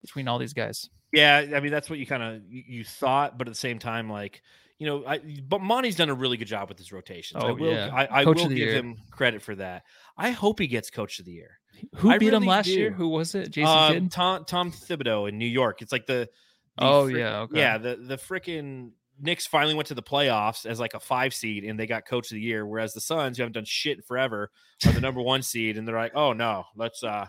between 0.01 0.27
all 0.27 0.39
these 0.39 0.53
guys. 0.53 0.89
Yeah, 1.11 1.45
I 1.55 1.59
mean 1.59 1.71
that's 1.71 1.91
what 1.91 1.99
you 1.99 2.07
kind 2.07 2.23
of 2.23 2.41
you, 2.49 2.63
you 2.67 2.83
thought, 2.83 3.37
but 3.37 3.47
at 3.47 3.51
the 3.51 3.59
same 3.59 3.77
time, 3.77 4.09
like 4.09 4.41
you 4.79 4.87
know, 4.87 5.05
I, 5.05 5.19
but 5.47 5.61
Monty's 5.61 5.95
done 5.95 6.09
a 6.09 6.13
really 6.15 6.35
good 6.35 6.47
job 6.47 6.67
with 6.67 6.79
his 6.79 6.91
rotations. 6.91 7.43
I 7.43 7.51
Oh, 7.51 7.53
will, 7.53 7.71
yeah. 7.71 7.89
I, 7.93 8.21
I 8.21 8.25
will 8.25 8.49
give 8.49 8.57
year. 8.57 8.73
him 8.73 8.97
credit 9.11 9.41
for 9.43 9.55
that. 9.55 9.83
I 10.17 10.31
hope 10.31 10.59
he 10.59 10.67
gets 10.67 10.89
Coach 10.89 11.19
of 11.19 11.25
the 11.25 11.31
Year. 11.31 11.59
Who 11.95 12.09
I 12.11 12.17
beat 12.17 12.27
him 12.27 12.33
really 12.41 12.47
last 12.47 12.67
year? 12.67 12.91
Who 12.91 13.09
was 13.09 13.35
it? 13.35 13.49
Jason 13.51 13.67
Uh, 13.69 13.89
Kidd? 13.91 14.11
Tom 14.11 14.45
Tom 14.45 14.71
Thibodeau 14.71 15.27
in 15.29 15.37
New 15.37 15.45
York. 15.47 15.81
It's 15.81 15.91
like 15.91 16.05
the, 16.05 16.29
the 16.77 16.83
Oh, 16.85 17.05
frick- 17.05 17.17
yeah, 17.17 17.39
okay. 17.41 17.59
yeah. 17.59 17.77
The 17.77 17.95
the 17.95 18.17
freaking 18.17 18.91
Knicks 19.19 19.45
finally 19.45 19.75
went 19.75 19.87
to 19.89 19.93
the 19.93 20.01
playoffs 20.03 20.65
as 20.65 20.79
like 20.79 20.93
a 20.95 20.99
five 20.99 21.33
seed, 21.33 21.63
and 21.63 21.79
they 21.79 21.85
got 21.85 22.05
Coach 22.07 22.31
of 22.31 22.35
the 22.35 22.41
Year. 22.41 22.65
Whereas 22.65 22.93
the 22.93 23.01
Suns, 23.01 23.37
who 23.37 23.43
haven't 23.43 23.53
done 23.53 23.65
shit 23.65 24.03
forever, 24.05 24.49
are 24.85 24.91
the 24.91 25.01
number 25.01 25.21
one 25.21 25.41
seed, 25.43 25.77
and 25.77 25.87
they're 25.87 25.95
like, 25.95 26.15
oh 26.15 26.33
no, 26.33 26.63
let's 26.75 27.03
uh, 27.03 27.27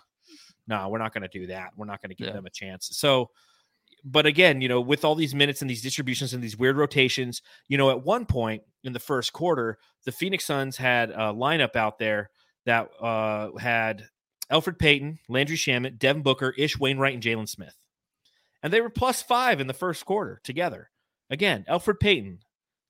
no, 0.66 0.88
we're 0.88 0.98
not 0.98 1.12
going 1.12 1.28
to 1.28 1.38
do 1.38 1.48
that. 1.48 1.70
We're 1.76 1.84
not 1.86 2.00
going 2.00 2.10
to 2.10 2.16
give 2.16 2.28
Yeah. 2.28 2.32
them 2.34 2.46
a 2.46 2.50
chance. 2.50 2.88
So. 2.92 3.30
But 4.06 4.26
again, 4.26 4.60
you 4.60 4.68
know, 4.68 4.82
with 4.82 5.02
all 5.02 5.14
these 5.14 5.34
minutes 5.34 5.62
and 5.62 5.70
these 5.70 5.80
distributions 5.80 6.34
and 6.34 6.42
these 6.44 6.58
weird 6.58 6.76
rotations, 6.76 7.40
you 7.68 7.78
know, 7.78 7.88
at 7.88 8.02
one 8.04 8.26
point 8.26 8.62
in 8.82 8.92
the 8.92 9.00
first 9.00 9.32
quarter, 9.32 9.78
the 10.04 10.12
Phoenix 10.12 10.44
Suns 10.44 10.76
had 10.76 11.08
a 11.10 11.32
lineup 11.32 11.74
out 11.74 11.98
there 11.98 12.28
that 12.66 12.90
uh, 13.00 13.56
had 13.56 14.04
Alfred 14.50 14.78
Payton, 14.78 15.18
Landry 15.28 15.56
Shamet, 15.56 15.98
Devin 15.98 16.22
Booker, 16.22 16.54
Ish 16.56 16.78
Wainwright, 16.78 17.14
and 17.14 17.22
Jalen 17.22 17.48
Smith. 17.48 17.74
And 18.62 18.72
they 18.72 18.80
were 18.80 18.90
plus 18.90 19.22
five 19.22 19.60
in 19.60 19.66
the 19.66 19.74
first 19.74 20.04
quarter 20.04 20.40
together. 20.44 20.90
Again, 21.30 21.64
Alfred 21.68 22.00
Payton, 22.00 22.40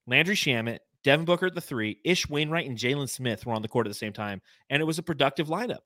Landry 0.07 0.35
Shamet, 0.35 0.79
Devin 1.03 1.25
Booker 1.27 1.47
at 1.47 1.55
the 1.55 1.61
three, 1.61 1.99
Ish 2.05 2.29
Wainwright, 2.29 2.69
and 2.69 2.79
Jalen 2.79 3.09
Smith 3.09 3.45
were 3.45 3.53
on 3.53 3.63
the 3.63 3.69
court 3.69 3.87
at 3.87 3.91
the 3.91 3.95
same 3.95 4.13
time. 4.13 4.41
And 4.71 4.81
it 4.81 4.87
was 4.87 4.99
a 4.99 5.03
productive 5.03 5.49
lineup. 5.49 5.81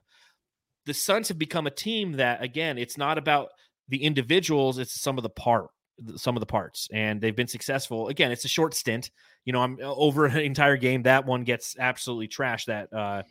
The 0.87 0.95
Suns 0.95 1.29
have 1.29 1.39
become 1.39 1.67
a 1.67 1.73
team 1.73 2.13
that, 2.13 2.43
again, 2.43 2.79
it's 2.79 2.97
not 2.97 3.19
about 3.19 3.49
the 3.89 4.03
individuals, 4.05 4.79
it's 4.79 5.01
some 5.01 5.19
of 5.19 5.23
the 5.23 5.31
part 5.31 5.69
some 6.17 6.37
of 6.37 6.41
the 6.41 6.47
parts 6.47 6.89
and 6.93 7.21
they've 7.21 7.35
been 7.35 7.49
successful 7.49 8.07
again 8.07 8.31
it's 8.31 8.45
a 8.45 8.49
short 8.49 8.73
stint 8.73 9.11
you 9.45 9.53
know 9.53 9.61
i'm 9.61 9.77
over 9.83 10.27
an 10.27 10.39
entire 10.39 10.77
game 10.77 11.03
that 11.03 11.27
one 11.27 11.43
gets 11.43 11.77
absolutely 11.79 12.29
trashed 12.29 12.67
that 12.67 12.93
uh 12.93 13.23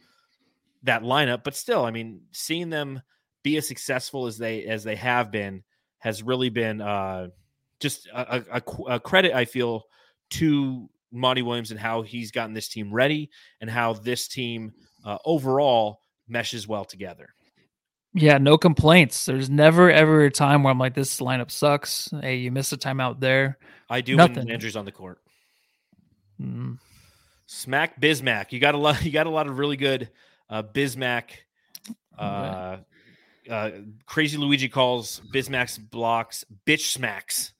that 0.87 1.03
lineup 1.03 1.43
but 1.43 1.55
still 1.55 1.85
i 1.85 1.91
mean 1.91 2.21
seeing 2.31 2.69
them 2.69 3.01
be 3.43 3.55
as 3.57 3.67
successful 3.67 4.25
as 4.25 4.37
they 4.37 4.65
as 4.65 4.83
they 4.83 4.95
have 4.95 5.31
been 5.31 5.63
has 5.99 6.21
really 6.23 6.49
been 6.49 6.81
uh 6.81 7.27
just 7.79 8.07
a, 8.07 8.43
a- 8.51 8.93
a 8.95 8.99
credit 8.99 9.33
i 9.33 9.45
feel 9.45 9.83
to 10.31 10.89
monty 11.11 11.41
williams 11.41 11.71
and 11.71 11.79
how 11.79 12.01
he's 12.01 12.31
gotten 12.31 12.53
this 12.53 12.67
team 12.67 12.91
ready 12.93 13.29
and 13.61 13.69
how 13.69 13.93
this 13.93 14.27
team 14.27 14.73
uh, 15.05 15.17
overall 15.23 16.01
meshes 16.27 16.67
well 16.67 16.83
together. 16.83 17.29
Yeah, 18.13 18.39
no 18.39 18.57
complaints. 18.57 19.25
There's 19.25 19.49
never 19.49 19.89
ever 19.89 20.25
a 20.25 20.31
time 20.31 20.63
where 20.63 20.71
I'm 20.71 20.79
like, 20.79 20.95
this 20.95 21.21
lineup 21.21 21.49
sucks. 21.49 22.09
Hey, 22.21 22.37
you 22.37 22.51
missed 22.51 22.73
a 22.73 22.77
timeout 22.77 23.21
there. 23.21 23.57
I 23.89 24.01
do 24.01 24.17
Nothing. 24.17 24.37
when 24.39 24.47
Landry's 24.47 24.75
on 24.75 24.83
the 24.83 24.91
court. 24.91 25.19
Mm. 26.41 26.79
Smack 27.45 28.01
Bismack. 28.01 28.51
You 28.51 28.59
got 28.59 28.75
a 28.75 28.77
lot. 28.77 29.01
You 29.05 29.11
got 29.11 29.27
a 29.27 29.29
lot 29.31 29.47
of 29.47 29.57
really 29.59 29.77
good 29.77 30.09
uh, 30.49 30.63
Bismack. 30.63 31.29
Uh, 32.17 32.77
uh, 33.49 33.69
Crazy 34.05 34.37
Luigi 34.37 34.67
calls 34.69 35.21
Bismack's 35.33 35.77
blocks 35.77 36.43
bitch 36.65 36.91
smacks. 36.91 37.53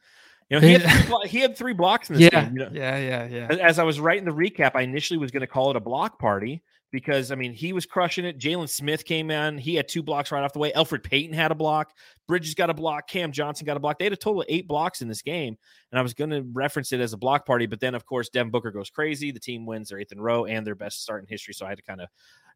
You 0.50 0.60
know, 0.60 0.66
he 0.66 0.74
had 0.74 0.82
three, 0.84 1.04
blo- 1.08 1.22
he 1.26 1.40
had 1.40 1.58
three 1.58 1.74
blocks 1.74 2.10
in 2.10 2.16
this 2.16 2.30
Yeah, 2.32 2.46
game. 2.46 2.54
You 2.54 2.60
know, 2.66 2.70
yeah, 2.74 2.98
yeah, 2.98 3.28
yeah. 3.28 3.48
as- 3.50 3.58
as 3.60 3.80
I 3.80 3.84
was 3.84 4.00
writing 4.00 4.26
the 4.26 4.32
recap, 4.32 4.72
I 4.76 4.82
initially 4.82 5.18
was 5.18 5.32
going 5.32 5.42
to 5.42 5.48
call 5.48 5.70
it 5.70 5.76
a 5.76 5.80
block 5.82 6.20
party 6.20 6.64
because 6.90 7.32
I 7.32 7.36
mean 7.36 7.52
he 7.54 7.74
was 7.74 7.86
crushing 7.86 8.24
it. 8.26 8.40
Jalen 8.40 8.70
Smith 8.70 9.04
came 9.06 9.30
in; 9.30 9.58
he 9.58 9.76
had 9.76 9.88
two 9.90 10.02
blocks 10.02 10.32
right 10.32 10.44
off 10.44 10.54
the 10.54 10.60
way. 10.60 10.72
Alfred 10.74 11.04
Payton 11.04 11.34
had 11.36 11.52
a 11.52 11.56
block. 11.56 11.92
Bridges 12.28 12.54
got 12.56 12.70
a 12.70 12.74
block. 12.74 13.08
Cam 13.10 13.32
Johnson 13.34 13.66
got 13.66 13.76
a 13.78 13.80
block. 13.82 14.00
They 14.00 14.06
had 14.06 14.14
a 14.14 14.18
total 14.18 14.42
of 14.42 14.48
eight 14.50 14.68
blocks 14.70 15.02
in 15.02 15.10
this 15.10 15.22
game, 15.22 15.58
and 15.92 16.00
I 16.00 16.02
was 16.02 16.14
going 16.14 16.30
to 16.30 16.42
reference 16.54 16.94
it 16.94 17.02
as 17.02 17.12
a 17.14 17.18
block 17.18 17.46
party. 17.46 17.66
But 17.66 17.82
then, 17.82 17.94
of 17.94 18.06
course, 18.06 18.30
Devin 18.30 18.52
Booker 18.52 18.72
goes 18.72 18.90
crazy. 18.90 19.32
The 19.32 19.40
team 19.40 19.66
wins 19.66 19.90
their 19.90 20.00
eighth 20.00 20.14
in 20.14 20.20
row 20.22 20.46
and 20.46 20.66
their 20.66 20.76
best 20.76 21.02
start 21.04 21.22
in 21.22 21.28
history. 21.28 21.54
So 21.54 21.66
I 21.66 21.70
had 21.70 21.78
to 21.78 21.84
kind 21.84 22.00
of 22.02 22.08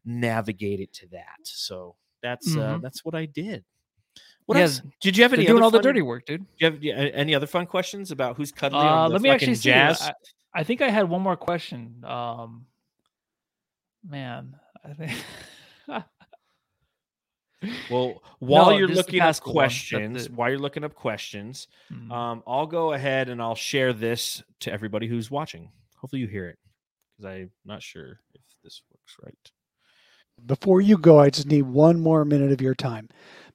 navigate 0.04 0.80
it 0.80 0.92
to 0.94 1.06
that. 1.08 1.38
So 1.44 1.96
that's 2.22 2.56
uh, 2.56 2.76
Mhm. 2.76 2.82
that's 2.82 3.04
what 3.04 3.14
I 3.14 3.26
did. 3.26 3.64
What 4.46 4.56
Yeah, 4.58 4.64
else? 4.64 4.82
Did 5.00 5.16
you 5.16 5.22
have 5.24 5.30
They're 5.30 5.38
any 5.40 5.46
doing 5.46 5.58
other 5.58 5.64
all 5.64 5.70
the 5.70 5.80
dirty 5.80 6.02
work, 6.02 6.26
dude. 6.26 6.40
Do 6.42 6.46
you 6.58 6.66
have 6.70 6.82
yeah, 6.82 6.94
any 6.94 7.34
other 7.34 7.46
fun 7.46 7.66
questions 7.66 8.10
about 8.10 8.36
who's 8.36 8.50
cuddly? 8.52 8.78
Uh, 8.80 8.82
on 8.82 9.08
the 9.10 9.12
let 9.14 9.22
me 9.22 9.30
actually 9.30 9.54
fucking 9.54 9.94
see. 9.94 10.04
I, 10.04 10.12
I 10.52 10.64
think 10.64 10.82
I 10.82 10.90
had 10.90 11.08
one 11.08 11.22
more 11.22 11.36
question. 11.36 12.04
Um, 12.04 12.66
man, 14.04 14.56
I 14.84 14.92
think. 14.94 15.12
Well, 17.88 18.20
while 18.40 18.70
No, 18.70 18.76
you're 18.78 18.88
looking 18.88 19.20
up. 19.20 19.38
Questions, 19.40 20.28
while 20.30 20.50
you're 20.50 20.58
looking 20.58 20.82
up 20.82 20.94
questions, 20.96 21.68
Mm. 21.92 22.10
um, 22.10 22.42
I'll 22.44 22.66
go 22.66 22.92
ahead 22.92 23.28
and 23.28 23.40
I'll 23.40 23.54
share 23.54 23.92
this 23.92 24.42
to 24.60 24.72
everybody 24.72 25.06
who's 25.06 25.30
watching. 25.30 25.70
Hopefully, 25.96 26.20
you 26.22 26.26
hear 26.26 26.48
it 26.48 26.58
because 27.16 27.30
I'm 27.30 27.52
not 27.64 27.80
sure 27.80 28.18
if 28.34 28.40
this 28.64 28.82
works 28.90 29.14
right. 29.22 29.52
Before 30.46 30.80
you 30.80 30.98
go, 30.98 31.18
I 31.20 31.30
just 31.30 31.46
need 31.46 31.62
one 31.62 32.00
more 32.00 32.24
minute 32.24 32.52
of 32.52 32.60
your 32.60 32.74
time. 32.74 33.08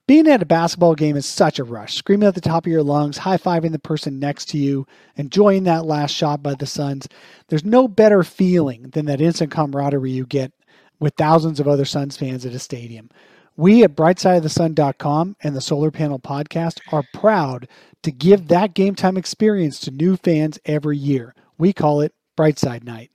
Being 0.06 0.26
at 0.26 0.40
a 0.40 0.46
basketball 0.46 0.94
game 0.94 1.16
is 1.16 1.26
such 1.26 1.58
a 1.58 1.64
rush. 1.64 1.94
Screaming 1.94 2.26
at 2.26 2.34
the 2.34 2.40
top 2.40 2.64
of 2.64 2.72
your 2.72 2.82
lungs, 2.82 3.18
high 3.18 3.36
fiving 3.36 3.72
the 3.72 3.78
person 3.78 4.18
next 4.18 4.46
to 4.46 4.58
you, 4.58 4.86
enjoying 5.16 5.64
that 5.64 5.84
last 5.84 6.14
shot 6.14 6.42
by 6.42 6.54
the 6.54 6.64
Suns. 6.64 7.06
There's 7.48 7.64
no 7.64 7.88
better 7.88 8.22
feeling 8.22 8.84
than 8.84 9.04
that 9.04 9.20
instant 9.20 9.50
camaraderie 9.50 10.10
you 10.10 10.24
get 10.24 10.52
with 10.98 11.12
thousands 11.16 11.60
of 11.60 11.68
other 11.68 11.84
Suns 11.84 12.16
fans 12.16 12.46
at 12.46 12.54
a 12.54 12.58
stadium. 12.58 13.10
We 13.58 13.84
at 13.84 13.96
BrightsideOfTheSun.com 13.96 15.36
and 15.42 15.54
the 15.54 15.60
Solar 15.60 15.90
Panel 15.90 16.18
Podcast 16.18 16.80
are 16.90 17.04
proud 17.12 17.68
to 18.02 18.10
give 18.10 18.48
that 18.48 18.72
game 18.72 18.94
time 18.94 19.18
experience 19.18 19.78
to 19.80 19.90
new 19.90 20.16
fans 20.16 20.58
every 20.64 20.96
year. 20.96 21.34
We 21.58 21.74
call 21.74 22.00
it 22.00 22.14
Brightside 22.38 22.84
Night. 22.84 23.10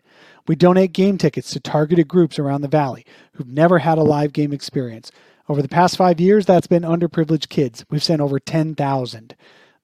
We 0.47 0.55
donate 0.55 0.91
game 0.91 1.17
tickets 1.17 1.51
to 1.51 1.61
targeted 1.61 2.09
groups 2.09 2.37
around 2.37 2.61
the 2.61 2.67
valley 2.67 3.05
who've 3.33 3.47
never 3.47 3.79
had 3.79 3.97
a 3.97 4.03
live 4.03 4.33
game 4.33 4.51
experience. 4.51 5.11
Over 5.47 5.61
the 5.61 5.69
past 5.69 5.95
five 5.95 6.19
years, 6.19 6.45
that's 6.45 6.67
been 6.67 6.83
underprivileged 6.83 7.47
kids. 7.47 7.85
We've 7.89 8.03
sent 8.03 8.21
over 8.21 8.39
10,000. 8.39 9.35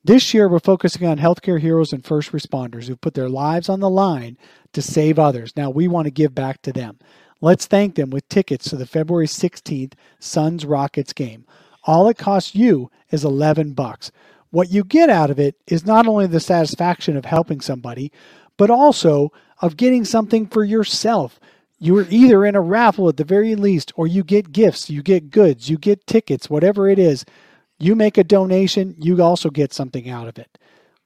This 0.03 0.33
year, 0.33 0.49
we're 0.49 0.59
focusing 0.59 1.07
on 1.07 1.17
healthcare 1.17 1.59
heroes 1.59 1.93
and 1.93 2.03
first 2.03 2.31
responders 2.31 2.87
who've 2.87 2.99
put 2.99 3.13
their 3.13 3.29
lives 3.29 3.69
on 3.69 3.79
the 3.79 3.89
line 3.89 4.37
to 4.73 4.81
save 4.81 5.19
others. 5.19 5.53
Now, 5.55 5.69
we 5.69 5.87
want 5.87 6.05
to 6.05 6.11
give 6.11 6.35
back 6.35 6.61
to 6.63 6.73
them. 6.73 6.99
Let's 7.41 7.65
thank 7.65 7.95
them 7.95 8.09
with 8.09 8.27
tickets 8.27 8.69
to 8.69 8.75
the 8.75 8.85
February 8.85 9.27
16th 9.27 9.93
Suns 10.19 10.65
Rockets 10.65 11.13
game. 11.13 11.45
All 11.85 12.09
it 12.09 12.17
costs 12.17 12.55
you 12.55 12.91
is 13.11 13.23
11 13.23 13.73
bucks. 13.73 14.11
What 14.51 14.71
you 14.71 14.83
get 14.83 15.09
out 15.09 15.29
of 15.29 15.39
it 15.39 15.55
is 15.67 15.85
not 15.85 16.07
only 16.07 16.27
the 16.27 16.39
satisfaction 16.39 17.15
of 17.15 17.25
helping 17.25 17.61
somebody, 17.61 18.11
but 18.60 18.70
also 18.70 19.32
of 19.62 19.78
getting 19.78 20.03
something 20.03 20.45
for 20.45 20.66
yourself. 20.66 21.39
You 21.80 21.97
are 21.97 22.05
either 22.10 22.45
in 22.45 22.55
a 22.55 22.62
raffle 22.62 23.07
at 23.07 23.16
the 23.16 23.24
very 23.24 23.55
least, 23.55 23.93
or 23.95 24.05
you 24.05 24.22
get 24.22 24.51
gifts, 24.51 24.89
you 24.89 25.01
get 25.01 25.32
goods, 25.32 25.70
you 25.70 25.78
get 25.78 26.05
tickets, 26.05 26.49
whatever 26.49 26.89
it 26.89 26.99
is. 26.99 27.24
You 27.80 27.95
make 27.95 28.18
a 28.18 28.24
donation, 28.26 28.95
you 28.99 29.24
also 29.24 29.49
get 29.49 29.72
something 29.72 30.10
out 30.10 30.28
of 30.28 30.38
it. 30.38 30.57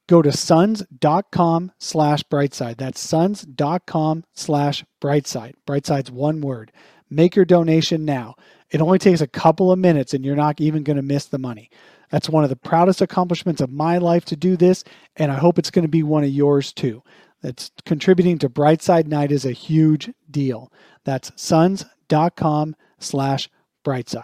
Go 0.07 0.23
to 0.23 0.31
suns.com 0.31 1.71
slash 1.77 2.23
brightside. 2.23 2.77
That's 2.77 2.99
suns.com 2.99 4.23
slash 4.33 4.83
brightside. 4.99 5.53
Brightside's 5.67 6.09
one 6.09 6.41
word. 6.41 6.71
Make 7.11 7.35
your 7.35 7.45
donation 7.45 8.03
now. 8.03 8.33
It 8.71 8.81
only 8.81 8.97
takes 8.97 9.21
a 9.21 9.27
couple 9.27 9.71
of 9.71 9.77
minutes 9.77 10.15
and 10.15 10.25
you're 10.25 10.35
not 10.35 10.59
even 10.59 10.81
going 10.81 10.97
to 10.97 11.03
miss 11.03 11.25
the 11.25 11.37
money. 11.37 11.69
That's 12.09 12.29
one 12.29 12.43
of 12.43 12.49
the 12.49 12.55
proudest 12.55 13.01
accomplishments 13.01 13.61
of 13.61 13.71
my 13.71 13.99
life 13.99 14.25
to 14.25 14.35
do 14.35 14.57
this, 14.57 14.83
and 15.15 15.31
I 15.31 15.35
hope 15.35 15.59
it's 15.59 15.71
going 15.71 15.83
to 15.83 15.89
be 15.89 16.03
one 16.03 16.23
of 16.23 16.29
yours 16.31 16.73
too. 16.73 17.03
That's 17.43 17.71
contributing 17.85 18.39
to 18.39 18.49
Brightside 18.49 19.05
Night 19.05 19.31
is 19.31 19.45
a 19.45 19.51
huge 19.51 20.09
deal. 20.31 20.71
That's 21.03 21.31
suns.com 21.35 22.75
slash 22.99 23.49
brightside. 23.85 24.23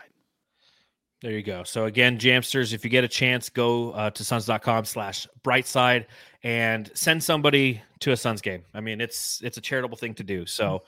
There 1.21 1.33
you 1.33 1.43
go. 1.43 1.63
So 1.65 1.85
again, 1.85 2.17
Jamsters, 2.17 2.73
if 2.73 2.85
you 2.85 2.89
get 2.89 3.03
a 3.03 3.07
chance, 3.09 3.49
go 3.49 3.91
uh, 3.91 4.09
to 4.11 4.23
suns.com 4.23 4.85
slash 4.85 5.27
brightside 5.43 6.05
and 6.43 6.89
send 6.93 7.21
somebody 7.21 7.81
to 7.99 8.13
a 8.13 8.17
Suns 8.17 8.41
game. 8.41 8.63
I 8.73 8.79
mean, 8.79 9.01
it's 9.01 9.41
it's 9.43 9.57
a 9.57 9.61
charitable 9.61 9.97
thing 9.97 10.13
to 10.15 10.23
do. 10.23 10.45
So 10.45 10.83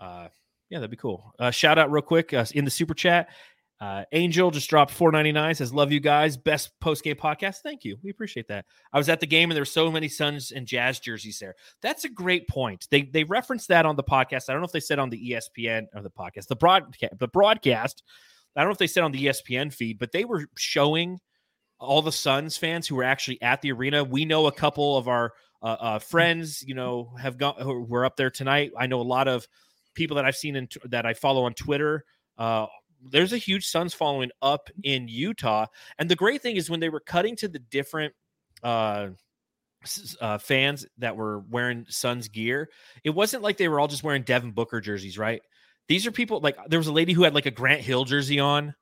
uh, 0.00 0.26
yeah, 0.70 0.78
that'd 0.78 0.90
be 0.90 0.96
cool. 0.96 1.32
Uh, 1.38 1.52
shout 1.52 1.78
out 1.78 1.92
real 1.92 2.02
quick 2.02 2.34
uh, 2.34 2.44
in 2.54 2.64
the 2.64 2.70
super 2.70 2.94
chat. 2.94 3.28
Uh, 3.78 4.04
Angel 4.12 4.50
just 4.50 4.70
dropped 4.70 4.90
499 4.90 5.54
says, 5.54 5.74
Love 5.74 5.92
you 5.92 6.00
guys. 6.00 6.36
Best 6.36 6.70
post 6.80 7.04
game 7.04 7.16
podcast. 7.16 7.56
Thank 7.58 7.84
you. 7.84 7.98
We 8.02 8.10
appreciate 8.10 8.48
that. 8.48 8.64
I 8.92 8.98
was 8.98 9.08
at 9.08 9.20
the 9.20 9.26
game 9.26 9.50
and 9.50 9.56
there 9.56 9.60
were 9.60 9.66
so 9.66 9.92
many 9.92 10.08
Suns 10.08 10.50
and 10.50 10.66
Jazz 10.66 10.98
jerseys 10.98 11.38
there. 11.38 11.54
That's 11.82 12.04
a 12.04 12.08
great 12.08 12.48
point. 12.48 12.86
They 12.90 13.02
they 13.02 13.24
referenced 13.24 13.68
that 13.68 13.84
on 13.84 13.96
the 13.96 14.04
podcast. 14.04 14.48
I 14.48 14.52
don't 14.52 14.62
know 14.62 14.66
if 14.66 14.72
they 14.72 14.80
said 14.80 14.98
on 14.98 15.10
the 15.10 15.32
ESPN 15.32 15.86
or 15.94 16.02
the 16.02 16.10
podcast, 16.10 16.46
the 16.46 16.56
broadcast, 16.56 17.18
the 17.18 17.28
broadcast. 17.28 18.02
I 18.56 18.60
don't 18.60 18.68
know 18.68 18.72
if 18.72 18.78
they 18.78 18.86
said 18.86 19.02
on 19.02 19.12
the 19.12 19.26
ESPN 19.26 19.72
feed, 19.72 19.98
but 19.98 20.12
they 20.12 20.24
were 20.24 20.46
showing 20.56 21.20
all 21.78 22.00
the 22.00 22.12
Suns 22.12 22.56
fans 22.56 22.88
who 22.88 22.96
were 22.96 23.04
actually 23.04 23.40
at 23.42 23.60
the 23.60 23.72
arena. 23.72 24.02
We 24.02 24.24
know 24.24 24.46
a 24.46 24.52
couple 24.52 24.96
of 24.96 25.08
our 25.08 25.34
uh, 25.62 25.76
uh, 25.78 25.98
friends, 25.98 26.64
you 26.66 26.74
know, 26.74 27.12
have 27.20 27.36
gone 27.36 27.56
who 27.60 27.82
were 27.82 28.06
up 28.06 28.16
there 28.16 28.30
tonight. 28.30 28.72
I 28.78 28.86
know 28.86 29.00
a 29.00 29.02
lot 29.02 29.28
of 29.28 29.46
people 29.94 30.16
that 30.16 30.24
I've 30.24 30.36
seen 30.36 30.56
in 30.56 30.68
that 30.84 31.04
I 31.04 31.12
follow 31.12 31.44
on 31.44 31.52
Twitter. 31.52 32.04
Uh, 32.38 32.66
there's 33.10 33.32
a 33.32 33.38
huge 33.38 33.66
Suns 33.66 33.94
following 33.94 34.30
up 34.42 34.68
in 34.82 35.08
Utah, 35.08 35.66
and 35.98 36.08
the 36.08 36.16
great 36.16 36.42
thing 36.42 36.56
is 36.56 36.70
when 36.70 36.80
they 36.80 36.88
were 36.88 37.00
cutting 37.00 37.36
to 37.36 37.48
the 37.48 37.58
different 37.58 38.14
uh, 38.62 39.08
uh, 40.20 40.38
fans 40.38 40.86
that 40.98 41.16
were 41.16 41.40
wearing 41.50 41.86
Suns 41.88 42.28
gear, 42.28 42.68
it 43.04 43.10
wasn't 43.10 43.42
like 43.42 43.56
they 43.56 43.68
were 43.68 43.78
all 43.80 43.88
just 43.88 44.02
wearing 44.02 44.22
Devin 44.22 44.52
Booker 44.52 44.80
jerseys, 44.80 45.18
right? 45.18 45.42
These 45.88 46.06
are 46.06 46.10
people 46.12 46.40
like 46.40 46.56
there 46.68 46.80
was 46.80 46.88
a 46.88 46.92
lady 46.92 47.12
who 47.12 47.22
had 47.22 47.34
like 47.34 47.46
a 47.46 47.50
Grant 47.50 47.80
Hill 47.82 48.04
jersey 48.04 48.40
on. 48.40 48.74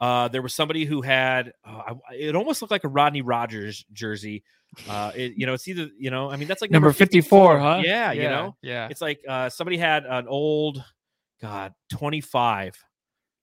Uh, 0.00 0.28
there 0.28 0.42
was 0.42 0.54
somebody 0.54 0.84
who 0.84 1.00
had 1.00 1.52
uh, 1.64 1.94
it 2.12 2.34
almost 2.34 2.60
looked 2.62 2.72
like 2.72 2.84
a 2.84 2.88
Rodney 2.88 3.22
Rogers 3.22 3.84
jersey. 3.92 4.42
Uh, 4.88 5.12
it, 5.14 5.34
you 5.36 5.46
know, 5.46 5.54
it's 5.54 5.66
either 5.68 5.88
you 5.98 6.10
know, 6.10 6.30
I 6.30 6.36
mean, 6.36 6.48
that's 6.48 6.62
like 6.62 6.70
Number 6.70 6.92
54, 6.92 7.58
huh? 7.58 7.80
Yeah, 7.84 8.12
you 8.12 8.22
know, 8.22 8.56
Yeah. 8.62 8.88
it's 8.90 9.00
like 9.00 9.20
uh, 9.28 9.48
somebody 9.48 9.76
had 9.76 10.04
an 10.06 10.26
old, 10.28 10.82
God, 11.40 11.74
25. 11.90 12.74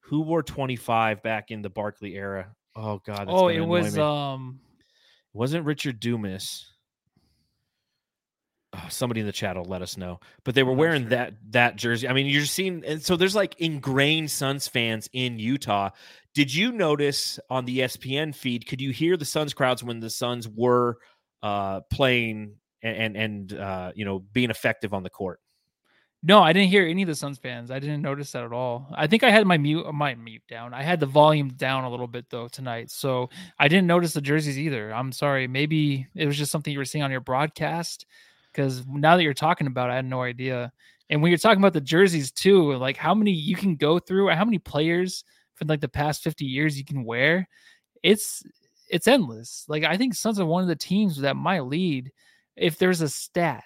Who 0.09 0.21
wore 0.21 0.41
25 0.41 1.21
back 1.21 1.51
in 1.51 1.61
the 1.61 1.69
Barkley 1.69 2.15
era? 2.15 2.55
Oh 2.75 2.99
God. 3.05 3.27
Oh, 3.29 3.47
it 3.47 3.59
was 3.59 3.95
me. 3.95 4.01
um 4.01 4.59
It 4.79 5.37
wasn't 5.37 5.65
Richard 5.65 5.99
Dumas. 5.99 6.65
Oh, 8.73 8.85
somebody 8.89 9.19
in 9.19 9.27
the 9.27 9.31
chat 9.31 9.55
will 9.55 9.65
let 9.65 9.81
us 9.81 9.97
know. 9.97 10.19
But 10.43 10.55
they 10.55 10.63
were 10.63 10.71
I'm 10.71 10.77
wearing 10.77 11.01
sure. 11.03 11.09
that 11.09 11.33
that 11.51 11.75
jersey. 11.75 12.07
I 12.07 12.13
mean, 12.13 12.25
you're 12.25 12.45
seeing, 12.45 12.83
and 12.85 13.03
so 13.03 13.15
there's 13.15 13.35
like 13.35 13.59
ingrained 13.59 14.31
Suns 14.31 14.67
fans 14.67 15.09
in 15.13 15.37
Utah. 15.39 15.89
Did 16.33 16.53
you 16.53 16.71
notice 16.71 17.39
on 17.49 17.65
the 17.65 17.79
ESPN 17.79 18.33
feed? 18.33 18.67
Could 18.67 18.81
you 18.81 18.91
hear 18.91 19.17
the 19.17 19.25
Suns 19.25 19.53
crowds 19.53 19.83
when 19.83 19.99
the 19.99 20.09
Suns 20.09 20.47
were 20.47 20.97
uh, 21.43 21.81
playing 21.91 22.55
and 22.81 22.97
and, 22.97 23.17
and 23.17 23.53
uh, 23.59 23.91
you 23.95 24.05
know 24.05 24.19
being 24.19 24.49
effective 24.49 24.93
on 24.93 25.03
the 25.03 25.09
court? 25.09 25.39
No, 26.21 26.41
I 26.41 26.51
didn't 26.51 26.69
hear 26.69 26.85
any 26.85 27.03
of 27.03 27.07
the 27.07 27.15
Suns 27.15 27.37
fans. 27.37 27.71
I 27.71 27.79
didn't 27.79 28.01
notice 28.01 28.33
that 28.33 28.43
at 28.43 28.51
all. 28.51 28.87
I 28.93 29.07
think 29.07 29.23
I 29.23 29.31
had 29.31 29.47
my 29.47 29.57
mute 29.57 29.85
uh, 29.85 29.93
my 29.93 30.15
mute 30.15 30.41
down. 30.49 30.73
I 30.73 30.83
had 30.83 30.99
the 30.99 31.05
volume 31.05 31.49
down 31.49 31.85
a 31.85 31.89
little 31.89 32.07
bit 32.07 32.25
though 32.29 32.49
tonight. 32.49 32.91
So 32.91 33.29
I 33.57 33.69
didn't 33.69 33.87
notice 33.87 34.13
the 34.13 34.21
jerseys 34.21 34.59
either. 34.59 34.93
I'm 34.93 35.13
sorry. 35.13 35.47
Maybe 35.47 36.07
it 36.15 36.25
was 36.25 36.37
just 36.37 36.51
something 36.51 36.73
you 36.73 36.79
were 36.79 36.85
seeing 36.85 37.03
on 37.03 37.11
your 37.11 37.21
broadcast. 37.21 38.05
Because 38.51 38.85
now 38.87 39.15
that 39.15 39.23
you're 39.23 39.33
talking 39.33 39.67
about 39.67 39.89
it, 39.89 39.93
I 39.93 39.95
had 39.95 40.05
no 40.05 40.21
idea. 40.21 40.73
And 41.09 41.21
when 41.21 41.31
you're 41.31 41.37
talking 41.37 41.61
about 41.61 41.73
the 41.73 41.81
jerseys 41.81 42.31
too, 42.31 42.73
like 42.75 42.97
how 42.97 43.13
many 43.13 43.31
you 43.31 43.55
can 43.55 43.75
go 43.75 43.97
through, 43.97 44.29
how 44.29 44.45
many 44.45 44.59
players 44.59 45.23
for 45.55 45.65
like 45.65 45.79
the 45.79 45.87
past 45.87 46.23
50 46.23 46.43
years 46.43 46.77
you 46.77 46.83
can 46.83 47.05
wear, 47.05 47.47
it's 48.03 48.43
it's 48.89 49.07
endless. 49.07 49.63
Like 49.69 49.85
I 49.85 49.95
think 49.95 50.15
Suns 50.15 50.39
are 50.39 50.45
one 50.45 50.63
of 50.63 50.67
the 50.67 50.75
teams 50.75 51.21
that 51.21 51.37
might 51.37 51.63
lead 51.63 52.11
if 52.57 52.77
there's 52.77 52.99
a 52.99 53.07
stat 53.07 53.63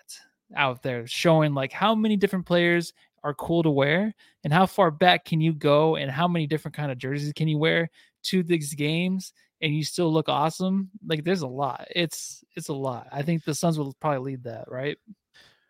out 0.56 0.84
there 0.84 1.08
showing 1.08 1.54
like 1.54 1.72
how 1.72 1.96
many 1.96 2.18
different 2.18 2.46
players 2.46 2.94
are 3.24 3.34
cool 3.34 3.64
to 3.64 3.70
wear 3.70 4.14
and 4.44 4.52
how 4.52 4.66
far 4.66 4.92
back 4.92 5.26
can 5.26 5.40
you 5.40 5.54
go 5.54 5.96
and 5.96 6.12
how 6.12 6.28
many 6.28 6.46
different 6.46 6.76
kind 6.76 6.92
of 6.92 6.98
jerseys 6.98 7.34
can 7.34 7.48
you 7.48 7.58
wear 7.58 7.90
to 8.24 8.44
these 8.44 8.74
games 8.74 9.34
and 9.62 9.74
you 9.74 9.84
still 9.84 10.12
look 10.12 10.28
awesome? 10.30 10.90
Like 11.06 11.24
there's 11.24 11.42
a 11.42 11.48
lot. 11.48 11.88
It's 11.96 12.44
it's 12.56 12.70
a 12.70 12.74
lot. 12.74 13.08
I 13.12 13.22
think 13.22 13.44
the 13.44 13.56
suns 13.56 13.78
will 13.78 13.94
probably 14.00 14.32
lead 14.32 14.44
that 14.44 14.66
right? 14.68 14.98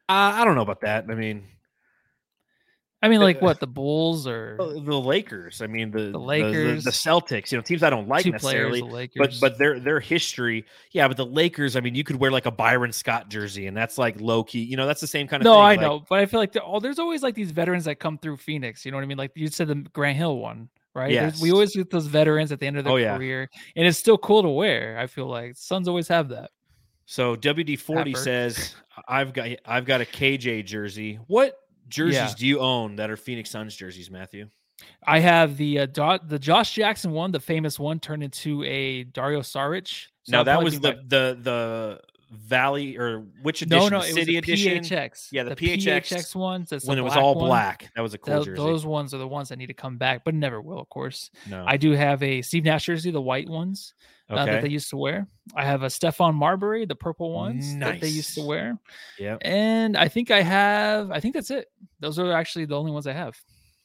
Uh, 0.10 0.34
I 0.36 0.46
don't 0.46 0.56
know 0.56 0.62
about 0.62 0.82
that. 0.82 1.06
I 1.10 1.16
mean, 1.16 1.46
i 3.04 3.08
mean 3.10 3.20
like 3.20 3.40
what 3.48 3.60
the 3.60 3.68
bulls 3.68 4.26
or 4.26 4.56
the 4.58 4.82
the 4.84 5.00
Lakers. 5.00 5.62
I 5.62 5.68
mean, 5.68 5.92
the 5.92 6.06
the, 6.06 6.12
the, 6.12 6.18
Lakers. 6.20 6.84
the 6.84 6.90
Celtics. 6.92 7.52
You 7.52 7.58
know, 7.60 7.62
teams 7.62 7.84
I 7.84 7.90
don't 7.92 8.08
like 8.08 8.26
necessarily. 8.26 8.82
players 8.82 9.10
but 9.16 9.36
but 9.40 9.58
their 9.60 9.80
their 9.80 10.00
history, 10.00 10.66
yeah. 10.92 11.08
But 11.08 11.18
the 11.18 11.26
Lakers, 11.26 11.76
I 11.76 11.82
mean, 11.82 11.94
you 11.94 12.04
could 12.04 12.16
wear 12.16 12.32
like 12.32 12.46
a 12.48 12.52
Byron 12.52 12.92
Scott 12.92 13.30
jersey, 13.30 13.68
and 13.68 13.78
that's 13.78 13.98
like 14.00 14.20
low 14.20 14.44
key. 14.44 14.64
You 14.64 14.78
know, 14.78 14.88
that's 14.88 15.02
the 15.02 15.08
same 15.08 15.28
kind 15.28 15.42
of. 15.42 15.46
no 15.46 15.54
thing. 15.54 15.62
i 15.62 15.68
like- 15.68 15.80
know 15.82 16.04
but 16.10 16.20
i 16.20 16.26
feel 16.26 16.40
like 16.40 16.54
there, 16.54 16.64
oh, 16.66 16.80
there's 16.80 16.98
always 17.00 17.22
like 17.22 17.36
these 17.36 17.52
veterans 17.52 17.86
that 17.86 18.00
come 18.00 18.18
through 18.18 18.38
phoenix 18.38 18.86
you 18.86 18.92
know 18.92 18.98
what 18.98 19.04
i 19.04 19.08
mean 19.08 19.18
like 19.18 19.32
you 19.36 19.48
said 19.50 19.68
the 19.68 19.76
grant 19.94 20.18
hill 20.18 20.38
one 20.38 20.70
right 20.96 21.12
There's- 21.14 21.42
we 21.42 21.52
always 21.52 21.76
get 21.76 21.90
those 21.92 22.08
veterans 22.08 22.52
at 22.52 22.60
the 22.60 22.68
end 22.68 22.78
of 22.78 22.84
their 22.86 22.94
Oh, 22.94 22.98
yeah. 22.98 23.18
career 23.18 23.50
and 23.76 23.86
it's 23.86 23.98
still 23.98 24.18
cool 24.18 24.42
to 24.44 24.50
wear 24.50 24.98
i 24.98 25.08
feel 25.08 25.28
like 25.28 25.58
suns 25.58 25.88
always 25.88 26.08
have 26.08 26.30
that 26.30 26.52
So 27.06 27.36
WD 27.36 27.78
forty 27.80 28.14
says, 28.16 28.76
"I've 29.10 29.34
got 29.34 29.50
I've 29.66 29.84
got 29.86 30.00
a 30.02 30.06
KJ 30.06 30.66
jersey. 30.66 31.20
What 31.28 31.58
jerseys 31.90 32.16
Yeah. 32.16 32.34
do 32.38 32.48
you 32.48 32.60
own 32.60 32.96
that 32.98 33.10
are 33.10 33.18
Phoenix 33.18 33.50
Suns 33.50 33.76
jerseys, 33.76 34.10
Matthew? 34.12 34.50
I 35.06 35.20
have 35.20 35.58
the 35.58 35.80
uh, 35.80 35.86
Do- 35.86 36.20
the 36.28 36.40
Josh 36.40 36.74
Jackson 36.74 37.12
one, 37.12 37.32
the 37.32 37.40
famous 37.40 37.80
one, 37.80 38.00
turned 38.00 38.24
into 38.24 38.64
a 38.64 39.04
Dario 39.06 39.42
Saric. 39.42 39.88
So 40.24 40.32
now 40.32 40.38
I'll 40.40 40.44
that 40.46 40.64
was 40.64 40.80
the 40.80 40.94
the 41.08 41.38
the 41.42 42.02
Valley 42.32 42.98
or 42.98 43.20
which 43.44 43.62
edition? 43.62 43.92
no, 43.92 44.00
The 44.02 44.08
it 44.08 44.14
City 44.14 44.20
was 44.20 44.26
the 44.26 44.38
edition 44.54 44.84
PHX. 44.84 45.28
Yeah, 45.32 45.44
the 45.44 45.56
PHX 45.56 46.36
ones. 46.36 46.70
That's 46.72 46.84
when 46.86 46.98
it 46.98 47.02
was 47.04 47.16
all 47.16 47.36
one. 47.36 47.46
black. 47.46 47.92
That 47.96 48.02
was 48.02 48.14
a 48.16 48.18
cool 48.18 48.44
jersey. 48.44 48.58
those 48.62 48.86
ones 48.86 49.14
are 49.14 49.20
the 49.20 49.28
ones 49.28 49.50
that 49.50 49.58
need 49.60 49.68
to 49.68 49.74
come 49.76 49.98
back, 49.98 50.24
but 50.26 50.34
never 50.34 50.60
will, 50.60 50.80
of 50.80 50.90
course. 50.90 51.30
no, 51.48 51.64
I 51.68 51.78
do 51.78 51.92
have 51.92 52.24
a 52.24 52.42
Steve 52.42 52.64
Nash 52.66 52.86
jersey, 52.88 53.12
the 53.12 53.22
white 53.22 53.48
ones 53.48 53.94
uh, 54.30 54.46
that 54.46 54.62
they 54.62 54.70
used 54.70 54.90
to 54.90 54.98
wear. 54.98 55.28
I 55.56 55.66
have 55.66 55.84
a 55.84 55.88
Stephon 55.88 56.34
Marbury, 56.36 56.86
the 56.86 56.96
purple 56.96 57.32
ones 57.34 57.78
that 57.80 58.00
they 58.00 58.08
used 58.08 58.34
to 58.36 58.44
wear, 58.46 58.78
yeah, 59.20 59.38
and 59.42 59.98
I 59.98 60.08
think 60.08 60.32
I 60.32 60.42
have. 60.42 61.12
I 61.12 61.20
think 61.20 61.34
that's 61.34 61.52
it. 61.52 61.68
Those 62.00 62.18
are 62.20 62.32
actually 62.32 62.66
the 62.66 62.78
only 62.78 62.92
ones 62.92 63.08
I 63.08 63.14
have. 63.14 63.36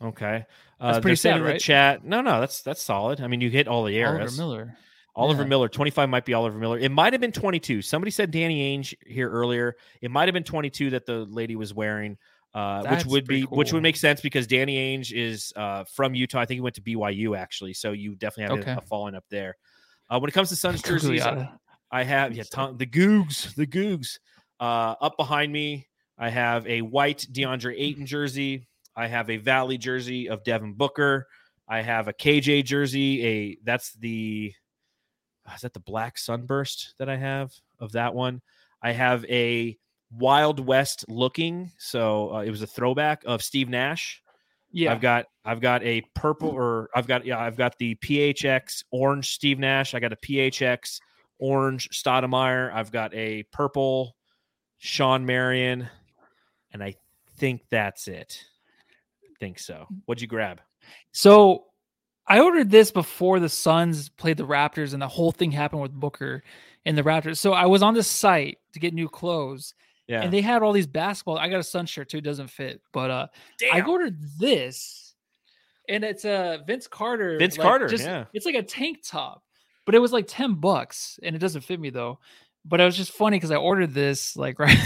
okay. 0.03 0.45
That's 0.80 0.99
Uh, 0.99 1.01
pretty 1.01 1.09
they're 1.12 1.16
sad, 1.16 1.36
in 1.39 1.43
the 1.45 1.51
right? 1.51 1.61
chat. 1.61 2.05
No, 2.05 2.20
no, 2.20 2.39
that's 2.41 2.62
that's 2.62 2.82
solid. 2.82 3.20
I 3.20 3.26
mean, 3.26 3.41
you 3.41 3.51
hit 3.51 3.66
all 3.66 3.82
the 3.84 3.97
errors. 3.99 4.39
Oliver. 4.39 4.57
Miller. 4.59 4.76
Oliver 5.16 5.43
Yeah. 5.43 5.49
Miller, 5.49 5.68
25 5.68 6.09
might 6.09 6.24
be 6.24 6.34
Oliver 6.34 6.57
Miller. 6.57 6.78
It 6.78 6.93
might 6.93 7.12
have 7.12 7.20
been 7.20 7.32
22. 7.32 7.82
Somebody 7.82 8.12
said 8.12 8.30
Danny 8.30 8.78
Ainge 8.78 8.95
here 9.05 9.28
earlier. 9.28 9.74
It 10.01 10.12
might 10.12 10.28
have 10.28 10.34
been 10.34 10.45
22 10.45 10.91
that 10.91 11.07
the 11.07 11.24
lady 11.24 11.57
was 11.57 11.74
wearing, 11.74 12.16
uh, 12.55 12.86
which 12.86 13.05
would 13.07 13.26
be 13.26 13.41
pretty 13.43 13.57
which 13.57 13.72
would 13.72 13.82
make 13.82 13.97
sense 13.97 14.20
because 14.20 14.47
Danny 14.47 14.76
Ainge 14.97 15.11
is 15.12 15.53
uh, 15.57 15.82
from 15.93 16.14
Utah. 16.14 16.39
I 16.39 16.45
think 16.47 16.59
he 16.59 16.61
went 16.61 16.76
to 16.76 16.82
BYU 16.82 17.36
actually, 17.36 17.72
so 17.74 17.91
you 17.91 18.14
definitely 18.14 18.55
have 18.55 18.62
Okay. 18.62 18.72
a, 18.74 18.78
a 18.78 18.82
falling 18.82 19.16
up 19.16 19.24
there. 19.30 19.57
Uh, 20.11 20.19
when 20.19 20.29
it 20.29 20.33
comes 20.33 20.49
to 20.51 20.57
Suns 20.57 20.83
jerseys. 20.83 21.23
I 21.91 22.03
have 22.03 22.37
yeah, 22.37 22.43
the 22.43 22.87
Googs, 22.87 23.55
the 23.55 23.67
Googs. 23.67 24.19
Uh, 24.61 24.95
up 25.01 25.17
behind 25.17 25.53
me, 25.53 25.87
I 26.19 26.29
have 26.29 26.67
a 26.67 26.83
white 26.83 27.27
DeAndre 27.33 27.75
Ayton 27.79 28.07
jersey. 28.07 28.67
I 28.97 29.07
have 29.07 29.31
a 29.31 29.37
Valley 29.37 29.79
jersey 29.79 30.29
of 30.29 30.45
Devin 30.45 30.75
Booker. 30.75 31.27
I 31.69 31.83
have 31.83 32.09
a 32.09 32.13
KJ 32.13 32.65
jersey. 32.65 33.25
A 33.25 33.59
that's 33.65 33.93
the 33.95 34.53
uh, 35.49 35.55
is 35.55 35.61
that 35.63 35.73
the 35.73 35.81
black 35.81 36.19
sunburst 36.19 36.95
that 36.99 37.09
I 37.09 37.17
have 37.17 37.53
of 37.79 37.93
that 37.93 38.15
one. 38.15 38.43
I 38.83 38.93
have 38.93 39.25
a 39.27 39.77
Wild 40.11 40.61
West 40.61 41.05
looking, 41.09 41.71
so 41.79 42.35
uh, 42.35 42.41
it 42.41 42.51
was 42.51 42.63
a 42.63 42.67
throwback 42.67 43.23
of 43.27 43.43
Steve 43.43 43.69
Nash. 43.69 44.23
Yeah. 44.71 44.93
I've 44.93 45.01
got 45.01 45.27
I've 45.45 45.61
got 45.61 45.83
a 45.83 46.03
purple 46.14 46.51
or 46.51 46.91
I've 46.95 47.07
got 47.07 47.25
yeah 47.25 47.39
I've 47.39 47.57
got 47.57 47.79
the 47.79 47.95
PHX 47.97 48.85
orange 48.91 49.33
Steve 49.33 49.59
Nash. 49.59 49.95
I 49.95 50.01
got 50.01 50.12
a 50.12 50.16
PHX 50.16 51.01
orange 51.39 51.89
Stoudemire. 51.91 52.73
I've 52.73 52.93
got 52.93 53.14
a 53.14 53.45
purple 53.45 54.14
Shawn 54.79 55.25
Marion, 55.27 55.89
and 56.73 56.83
I 56.83 56.95
think 57.39 57.62
that's 57.71 58.09
it. 58.09 58.45
I 59.25 59.33
think 59.41 59.59
so. 59.59 59.87
What'd 60.05 60.23
you 60.23 60.29
grab? 60.29 60.61
So 61.12 61.64
I 62.27 62.41
ordered 62.41 62.71
this 62.71 62.91
before 62.91 63.41
the 63.41 63.49
Suns 63.49 64.11
played 64.11 64.37
the 64.37 64.47
Raptors 64.47 64.93
and 64.93 65.01
the 65.01 65.09
whole 65.09 65.33
thing 65.33 65.51
happened 65.51 65.83
with 65.83 65.93
Booker 65.93 66.43
and 66.85 66.97
the 66.97 67.03
Raptors. 67.03 67.39
So 67.39 67.53
I 67.53 67.66
was 67.66 67.83
on 67.83 67.95
this 67.95 68.07
site 68.07 68.59
to 68.75 68.81
get 68.81 68.93
new 68.93 69.09
clothes 69.09 69.75
Yeah, 70.09 70.23
and 70.23 70.33
they 70.33 70.41
had 70.41 70.63
all 70.63 70.73
these 70.73 70.87
basketball. 70.87 71.39
I 71.39 71.49
got 71.49 71.61
a 71.61 71.63
Sun 71.65 71.87
shirt 71.87 72.09
too, 72.09 72.19
it 72.19 72.25
doesn't 72.25 72.49
fit, 72.49 72.81
but 72.93 73.11
uh 73.11 73.27
I 73.73 73.83
ordered 73.83 74.17
this 74.39 75.15
and 75.89 76.03
it's 76.05 76.25
a 76.25 76.63
Vince 76.67 76.87
Carter. 76.87 77.39
Vince 77.39 77.57
like, 77.59 77.67
Carter, 77.67 77.89
just- 77.89 78.05
yeah. 78.05 78.25
It's 78.33 78.47
like 78.47 78.55
a 78.55 78.63
tank 78.63 78.99
top, 79.05 79.43
but 79.87 79.95
it 79.95 79.99
was 79.99 80.13
like 80.13 80.27
10 80.29 80.55
bucks 80.55 81.19
and 81.23 81.37
it 81.37 81.39
doesn't 81.39 81.63
fit 81.63 81.79
me 81.79 81.91
though. 81.91 82.19
But 82.65 82.81
it 82.81 82.85
was 82.85 82.97
just 82.97 83.13
funny 83.13 83.37
because 83.37 83.51
I 83.51 83.57
ordered 83.57 83.95
this 83.95 84.37
like 84.37 84.59
right 84.59 84.77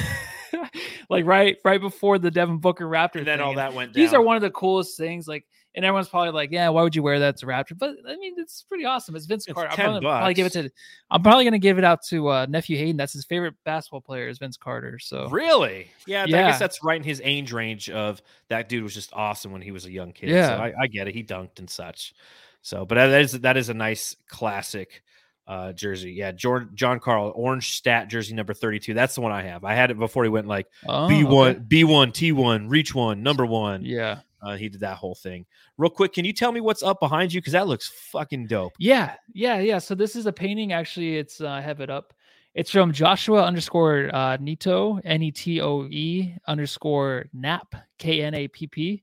like 1.09 1.25
right 1.27 1.57
right 1.65 1.81
before 1.81 2.19
the 2.19 2.31
Devin 2.31 2.59
Booker 2.59 2.87
Raptor. 2.87 3.17
and 3.17 3.27
then 3.27 3.39
thing, 3.39 3.47
all 3.47 3.55
that 3.55 3.75
went 3.75 3.93
down. 3.93 4.01
these 4.03 4.13
are 4.13 4.23
one 4.23 4.37
of 4.37 4.43
the 4.43 4.51
coolest 4.51 4.97
things. 4.97 5.27
Like, 5.27 5.47
and 5.75 5.85
everyone's 5.85 6.09
probably 6.09 6.33
like, 6.33 6.51
"Yeah, 6.51 6.69
why 6.69 6.83
would 6.83 6.95
you 6.95 7.03
wear 7.03 7.19
that? 7.21 7.31
It's 7.31 7.43
a 7.43 7.47
Raptor." 7.47 7.79
But 7.79 7.97
I 8.07 8.17
mean, 8.17 8.35
it's 8.37 8.63
pretty 8.63 8.85
awesome. 8.85 9.17
It's 9.17 9.27
Vince 9.27 9.47
It's 9.47 9.55
Carter. 9.55 9.71
I'm 9.71 9.77
10 9.77 9.85
probably, 9.85 10.01
probably 10.01 10.35
give 10.35 10.47
it 10.47 10.53
to. 10.53 10.71
I'm 11.11 11.23
probably 11.23 11.45
gonna 11.45 11.59
give 11.59 11.79
it 11.79 11.85
out 11.85 12.03
to 12.09 12.29
uh, 12.29 12.47
nephew 12.49 12.77
Hayden. 12.77 12.97
That's 12.97 13.13
his 13.13 13.25
favorite 13.25 13.55
basketball 13.65 14.01
player 14.03 14.29
is 14.29 14.39
Vince 14.39 14.57
Carter. 14.57 14.99
So 14.99 15.29
Really? 15.29 15.89
Yeah, 16.07 16.25
I 16.25 16.27
guess 16.27 16.59
that's 16.59 16.83
right 16.85 16.97
in 16.97 17.05
his 17.05 17.21
age 17.25 17.53
range 17.53 17.91
of 17.91 18.21
that 18.49 18.69
dude 18.69 18.83
was 18.83 18.95
just 18.95 19.13
awesome 19.15 19.53
when 19.53 19.63
he 19.63 19.71
was 19.71 19.87
a 19.87 19.91
young 19.91 20.13
kid. 20.13 20.31
Yeah. 20.31 20.49
So 20.49 20.63
I, 20.63 20.73
I 20.83 20.87
get 20.87 21.09
it. 21.09 21.15
He 21.15 21.25
dunked 21.25 21.59
and 21.59 21.69
such. 21.69 22.15
So, 22.63 22.87
but 22.87 22.95
that 22.95 23.21
is 23.21 23.33
that 23.33 23.57
is 23.57 23.69
a 23.69 23.75
nice 23.75 24.17
classic 24.29 25.03
uh 25.47 25.73
jersey. 25.73 26.13
Yeah, 26.13 26.33
John 26.33 26.71
John 26.75 27.01
Carl 27.01 27.33
orange 27.35 27.73
stat 27.73 28.09
jersey 28.09 28.35
number 28.35 28.55
32. 28.55 28.95
That's 28.95 29.15
the 29.15 29.21
one 29.21 29.33
I 29.33 29.43
have. 29.43 29.65
I 29.65 29.75
had 29.75 29.91
it 29.91 29.99
before 29.99 30.23
he 30.23 30.31
went 30.31 30.47
like 30.47 30.69
oh, 30.87 31.09
B1, 31.09 31.27
okay. 31.27 31.61
B1, 31.61 32.13
T1, 32.13 32.71
reach 32.71 32.95
one, 32.95 33.23
number 33.23 33.45
one. 33.45 33.85
Yeah, 33.85 34.21
Uh, 34.43 34.57
he 34.57 34.69
did 34.69 34.81
that 34.81 34.97
whole 34.97 35.15
thing. 35.15 35.47
Real 35.79 35.91
quick, 35.91 36.13
can 36.15 36.25
you 36.25 36.33
tell 36.33 36.51
me 36.51 36.61
what's 36.61 36.83
up 36.83 36.99
behind 36.99 37.33
you? 37.33 37.41
Because 37.41 37.53
that 37.53 37.69
looks 37.69 37.89
fucking 38.11 38.49
dope. 38.49 38.73
yeah, 38.79 39.15
yeah, 39.33 39.61
yeah. 39.61 39.79
So 39.79 39.95
this 39.95 40.17
is 40.17 40.27
a 40.27 40.33
painting. 40.33 40.73
Actually, 40.73 41.17
it's 41.19 41.41
uh, 41.41 41.49
I 41.49 41.61
have 41.61 41.81
it 41.81 41.91
up. 41.91 42.13
It's 42.55 42.71
from 42.71 42.93
Joshua 42.93 43.45
underscore 43.45 44.11
uh, 44.15 44.37
Nito 44.39 45.01
N 45.05 45.23
E 45.23 45.31
T 45.31 45.61
O 45.61 45.87
E 45.87 46.35
underscore 46.47 47.27
Nap 47.33 47.75
K 47.99 48.23
N 48.23 48.35
A 48.35 48.49
P 48.49 48.67
P. 48.67 49.03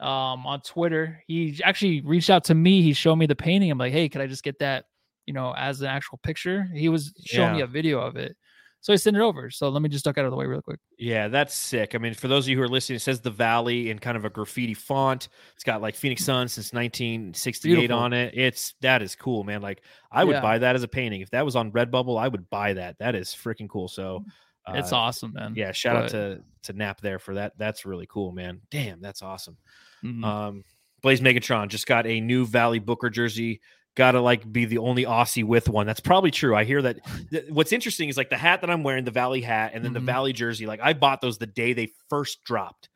Um, 0.00 0.46
on 0.46 0.60
Twitter, 0.62 1.22
he 1.28 1.60
actually 1.62 2.00
reached 2.00 2.28
out 2.28 2.42
to 2.44 2.54
me. 2.54 2.82
He 2.82 2.92
showed 2.92 3.16
me 3.16 3.26
the 3.26 3.36
painting. 3.36 3.70
I'm 3.70 3.78
like, 3.78 3.92
hey, 3.92 4.08
could 4.08 4.20
I 4.20 4.26
just 4.26 4.42
get 4.42 4.58
that? 4.58 4.86
You 5.26 5.32
know, 5.34 5.54
as 5.56 5.80
an 5.80 5.86
actual 5.86 6.18
picture. 6.24 6.66
He 6.74 6.88
was 6.88 7.12
showing 7.24 7.54
me 7.54 7.60
a 7.60 7.66
video 7.68 8.00
of 8.00 8.16
it, 8.16 8.36
so 8.82 8.92
I 8.92 8.96
sent 8.96 9.16
it 9.16 9.20
over. 9.22 9.48
So 9.48 9.70
let 9.70 9.80
me 9.80 9.88
just 9.88 10.04
duck 10.04 10.18
out 10.18 10.26
of 10.26 10.30
the 10.30 10.36
way 10.36 10.44
real 10.44 10.60
quick. 10.60 10.78
Yeah, 10.98 11.28
that's 11.28 11.54
sick. 11.54 11.94
I 11.94 11.98
mean, 11.98 12.12
for 12.12 12.28
those 12.28 12.44
of 12.44 12.50
you 12.50 12.56
who 12.58 12.62
are 12.62 12.68
listening, 12.68 12.96
it 12.96 13.00
says 13.00 13.20
the 13.22 13.30
Valley 13.30 13.88
in 13.90 13.98
kind 13.98 14.16
of 14.16 14.24
a 14.26 14.30
graffiti 14.30 14.74
font. 14.74 15.28
It's 15.54 15.64
got 15.64 15.80
like 15.80 15.94
Phoenix 15.94 16.24
Sun 16.24 16.48
since 16.48 16.72
1968 16.74 17.74
Beautiful. 17.76 17.98
on 18.02 18.12
it. 18.12 18.34
It's 18.36 18.74
that 18.80 19.00
is 19.02 19.14
cool, 19.14 19.44
man. 19.44 19.62
Like 19.62 19.82
I 20.10 20.24
would 20.24 20.34
Yeah. 20.34 20.40
buy 20.42 20.58
that 20.58 20.74
as 20.76 20.82
a 20.82 20.88
painting. 20.88 21.20
If 21.22 21.30
that 21.30 21.44
was 21.44 21.56
on 21.56 21.72
Redbubble, 21.72 22.20
I 22.20 22.28
would 22.28 22.50
buy 22.50 22.74
that. 22.74 22.98
That 22.98 23.14
is 23.14 23.28
freaking 23.30 23.68
cool. 23.68 23.88
So 23.88 24.24
It's 24.68 24.92
uh, 24.92 24.96
awesome, 24.96 25.32
man. 25.32 25.54
Yeah, 25.56 25.72
shout 25.72 25.96
out 25.96 26.08
to 26.10 26.42
to 26.64 26.72
Nap 26.72 27.00
there 27.00 27.18
for 27.18 27.34
that. 27.34 27.54
That's 27.58 27.84
really 27.84 28.06
cool, 28.08 28.30
man. 28.32 28.60
Damn, 28.70 29.00
that's 29.00 29.22
awesome. 29.22 29.56
Mhm. 30.04 30.24
Um, 30.24 30.64
Blaze 31.02 31.20
Megatron 31.20 31.66
just 31.68 31.86
got 31.88 32.06
a 32.06 32.20
new 32.20 32.46
Valley 32.46 32.78
Booker 32.78 33.10
jersey. 33.10 33.60
Got 33.94 34.12
to 34.12 34.20
like 34.22 34.50
be 34.50 34.64
the 34.64 34.78
only 34.78 35.04
Aussie 35.04 35.44
with 35.44 35.68
one. 35.68 35.86
That's 35.86 36.00
probably 36.00 36.30
true. 36.30 36.56
I 36.56 36.64
hear 36.64 36.80
that. 36.82 36.98
th- 37.30 37.44
what's 37.50 37.72
interesting 37.72 38.08
is 38.08 38.16
like 38.16 38.30
the 38.30 38.38
hat 38.38 38.62
that 38.62 38.70
I'm 38.70 38.82
wearing, 38.82 39.04
the 39.04 39.10
Valley 39.10 39.42
hat, 39.42 39.72
and 39.74 39.84
then 39.84 39.90
Mhm. 39.92 39.94
the 39.94 40.00
Valley 40.00 40.32
jersey. 40.32 40.64
Like 40.66 40.80
I 40.82 40.94
bought 40.94 41.20
those 41.20 41.36
the 41.38 41.46
day 41.46 41.72
they 41.74 41.90
first 42.08 42.42
dropped. 42.44 42.88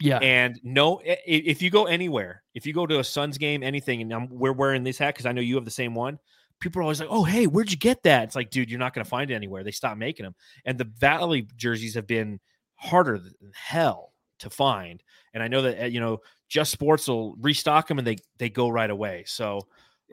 yeah, 0.00 0.18
And 0.18 0.58
no, 0.64 1.00
if 1.04 1.62
you 1.62 1.70
go 1.70 1.84
anywhere, 1.84 2.42
if 2.54 2.66
you 2.66 2.72
go 2.72 2.86
to 2.86 2.98
a 2.98 3.04
Suns 3.04 3.38
game, 3.38 3.62
anything, 3.62 4.00
and 4.02 4.12
I'm, 4.12 4.28
we're 4.30 4.52
wearing 4.52 4.82
this 4.82 4.98
hat 4.98 5.14
because 5.14 5.26
I 5.26 5.32
know 5.32 5.40
you 5.42 5.54
have 5.56 5.64
the 5.66 5.70
same 5.70 5.94
one. 5.94 6.18
People 6.58 6.80
are 6.80 6.82
always 6.82 7.00
like, 7.00 7.08
"Oh, 7.12 7.22
hey, 7.24 7.46
where'd 7.46 7.70
you 7.70 7.76
get 7.78 8.02
that?" 8.02 8.24
It's 8.24 8.34
like, 8.34 8.50
dude, 8.50 8.70
you're 8.70 8.78
not 8.80 8.92
going 8.92 9.04
to 9.04 9.08
find 9.08 9.30
it 9.30 9.34
anywhere. 9.34 9.62
They 9.62 9.70
stopped 9.70 9.98
making 9.98 10.24
them, 10.24 10.34
and 10.64 10.76
the 10.78 10.84
Valley 10.98 11.46
jerseys 11.56 11.94
have 11.94 12.06
been 12.06 12.40
harder 12.74 13.18
than 13.18 13.34
hell 13.54 14.12
to 14.40 14.50
find. 14.50 15.02
And 15.32 15.42
I 15.42 15.48
know 15.48 15.62
that 15.62 15.82
uh, 15.84 15.86
you 15.86 16.00
know, 16.00 16.18
Just 16.48 16.72
Sports 16.72 17.06
will 17.08 17.36
restock 17.40 17.86
them, 17.88 17.98
and 17.98 18.06
they 18.06 18.16
they 18.38 18.50
go 18.50 18.68
right 18.68 18.90
away. 18.90 19.24
So, 19.26 19.60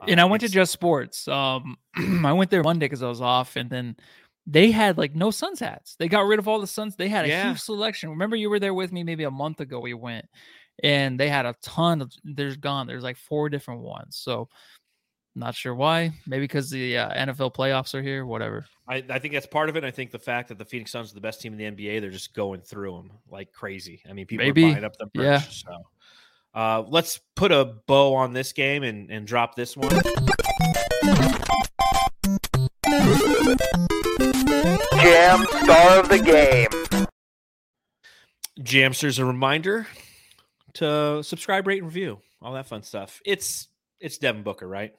and 0.06 0.20
uh, 0.20 0.22
I 0.22 0.26
went 0.26 0.42
to 0.42 0.48
Just 0.48 0.72
Sports. 0.72 1.26
Um, 1.28 1.76
I 2.24 2.32
went 2.32 2.50
there 2.50 2.62
Monday 2.62 2.86
because 2.86 3.02
I 3.02 3.08
was 3.08 3.20
off, 3.20 3.56
and 3.56 3.68
then 3.70 3.96
they 4.46 4.70
had 4.70 4.96
like 4.98 5.14
no 5.14 5.30
Suns 5.30 5.60
hats. 5.60 5.96
They 5.98 6.08
got 6.08 6.26
rid 6.26 6.38
of 6.38 6.46
all 6.48 6.60
the 6.60 6.66
Suns. 6.66 6.96
They 6.96 7.08
had 7.08 7.24
a 7.24 7.28
Yeah. 7.28 7.48
huge 7.48 7.60
selection. 7.60 8.10
Remember, 8.10 8.36
you 8.36 8.48
were 8.50 8.60
there 8.60 8.74
with 8.74 8.92
me 8.92 9.02
maybe 9.04 9.24
a 9.24 9.30
month 9.30 9.60
ago. 9.60 9.80
We 9.80 9.94
went, 9.94 10.26
and 10.82 11.18
they 11.18 11.28
had 11.28 11.46
a 11.46 11.54
ton 11.62 12.00
of. 12.02 12.12
There's 12.24 12.56
gone. 12.56 12.86
There's 12.86 13.02
like 13.02 13.16
four 13.16 13.48
different 13.48 13.80
ones. 13.82 14.16
So 14.16 14.48
Not 15.34 15.54
sure 15.54 15.74
why. 15.74 16.12
Maybe 16.26 16.44
because 16.44 16.68
the 16.68 16.98
uh, 16.98 17.10
NFL 17.26 17.54
playoffs 17.54 17.94
are 17.94 18.02
here. 18.02 18.26
Whatever. 18.26 18.66
I, 18.88 19.04
I 19.08 19.18
think 19.20 19.34
that's 19.34 19.46
part 19.46 19.68
of 19.68 19.76
it. 19.76 19.84
I 19.84 19.90
think 19.92 20.10
the 20.10 20.18
fact 20.18 20.48
that 20.48 20.58
the 20.58 20.64
Phoenix 20.64 20.90
Suns 20.90 21.12
are 21.12 21.14
the 21.14 21.20
best 21.20 21.40
team 21.40 21.52
in 21.52 21.58
the 21.58 21.64
NBA, 21.86 22.00
they're 22.00 22.10
just 22.10 22.34
going 22.34 22.60
through 22.62 22.92
them 22.96 23.12
like 23.30 23.52
crazy. 23.52 24.02
I 24.08 24.14
mean, 24.14 24.26
people 24.26 24.46
Maybe. 24.46 24.64
are 24.64 24.72
buying 24.72 24.84
up 24.84 24.96
the 24.96 25.04
merch. 25.14 25.24
Yeah. 25.24 25.38
So 25.40 25.76
uh, 26.54 26.82
let's 26.88 27.20
put 27.36 27.52
a 27.52 27.64
bow 27.86 28.14
on 28.14 28.32
this 28.32 28.52
game 28.52 28.82
and, 28.82 29.10
and 29.10 29.26
drop 29.26 29.54
this 29.54 29.76
one. 29.76 29.90
Jam 35.00 35.46
star 35.46 36.00
of 36.00 36.08
the 36.08 36.20
game. 36.24 36.68
Jamsters, 38.60 39.18
a 39.18 39.24
reminder 39.24 39.86
to 40.74 41.22
subscribe, 41.22 41.66
rate, 41.66 41.78
and 41.78 41.86
review, 41.86 42.18
all 42.42 42.52
that 42.54 42.66
fun 42.66 42.82
stuff. 42.82 43.20
It's 43.24 43.68
it's 44.00 44.18
Devin 44.18 44.42
Booker, 44.42 44.66
right? 44.66 44.94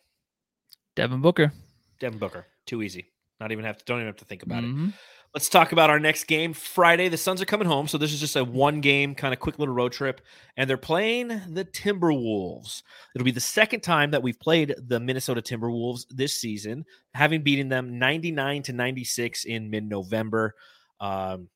Devin 0.95 1.21
Booker. 1.21 1.51
Devin 1.99 2.19
Booker, 2.19 2.45
too 2.65 2.81
easy. 2.81 3.11
Not 3.39 3.51
even 3.51 3.65
have 3.65 3.77
to. 3.77 3.85
Don't 3.85 3.97
even 3.99 4.07
have 4.07 4.17
to 4.17 4.25
think 4.25 4.43
about 4.43 4.63
it. 4.63 4.93
Let's 5.35 5.47
talk 5.47 5.71
about 5.71 5.91
our 5.91 5.99
next 5.99 6.23
game. 6.23 6.53
Friday, 6.53 7.07
the 7.07 7.17
Suns 7.17 7.39
are 7.39 7.45
coming 7.45 7.67
home. 7.67 7.87
So 7.87 7.99
this 7.99 8.11
is 8.11 8.19
just 8.19 8.35
a 8.35 8.43
one 8.43 8.81
game, 8.81 9.13
kind 9.13 9.31
of 9.31 9.39
quick 9.39 9.59
little 9.59 9.75
road 9.75 9.91
trip. 9.91 10.21
And 10.57 10.67
they're 10.67 10.75
playing 10.75 11.27
the 11.27 11.65
Timberwolves. 11.65 12.81
It'll 13.13 13.25
be 13.25 13.31
the 13.31 13.39
second 13.39 13.81
time 13.81 14.09
that 14.11 14.23
we've 14.23 14.39
played 14.39 14.73
the 14.87 14.99
Minnesota 14.99 15.41
Timberwolves 15.41 16.07
this 16.09 16.33
season, 16.33 16.83
having 17.13 17.43
beaten 17.43 17.69
them 17.69 17.99
99 17.99 18.63
to 18.63 18.73
96 18.73 19.45
in 19.45 19.69
mid 19.69 19.87
November. 19.87 20.55
Um, 20.99 21.49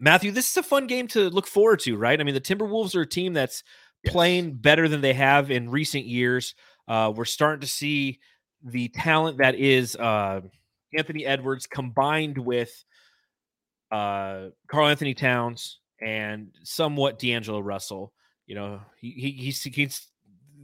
Matthew, 0.00 0.32
this 0.32 0.50
is 0.50 0.56
a 0.56 0.62
fun 0.64 0.88
game 0.88 1.06
to 1.08 1.30
look 1.30 1.46
forward 1.46 1.78
to, 1.80 1.96
right? 1.96 2.20
I 2.20 2.24
mean, 2.24 2.34
the 2.34 2.40
Timberwolves 2.40 2.96
are 2.96 3.02
a 3.02 3.08
team 3.08 3.34
that's 3.34 3.62
playing 4.04 4.54
better 4.54 4.88
than 4.88 5.00
they 5.00 5.14
have 5.14 5.52
in 5.52 5.70
recent 5.70 6.06
years. 6.06 6.56
Uh, 6.88 7.12
we're 7.14 7.24
starting 7.24 7.60
to 7.60 7.68
see 7.68 8.18
the 8.64 8.88
talent 8.88 9.38
that 9.38 9.54
is 9.54 9.94
uh, 9.94 10.40
Anthony 10.96 11.24
Edwards 11.24 11.68
combined 11.68 12.36
with 12.36 12.84
uh, 13.90 14.48
Karl-Anthony 14.68 15.14
Towns 15.14 15.80
and 16.00 16.48
somewhat 16.62 17.18
D'Angelo 17.18 17.60
Russell. 17.60 18.12
You 18.46 18.54
know, 18.54 18.80
he, 18.96 19.10
he 19.10 19.30
he's 19.30 20.08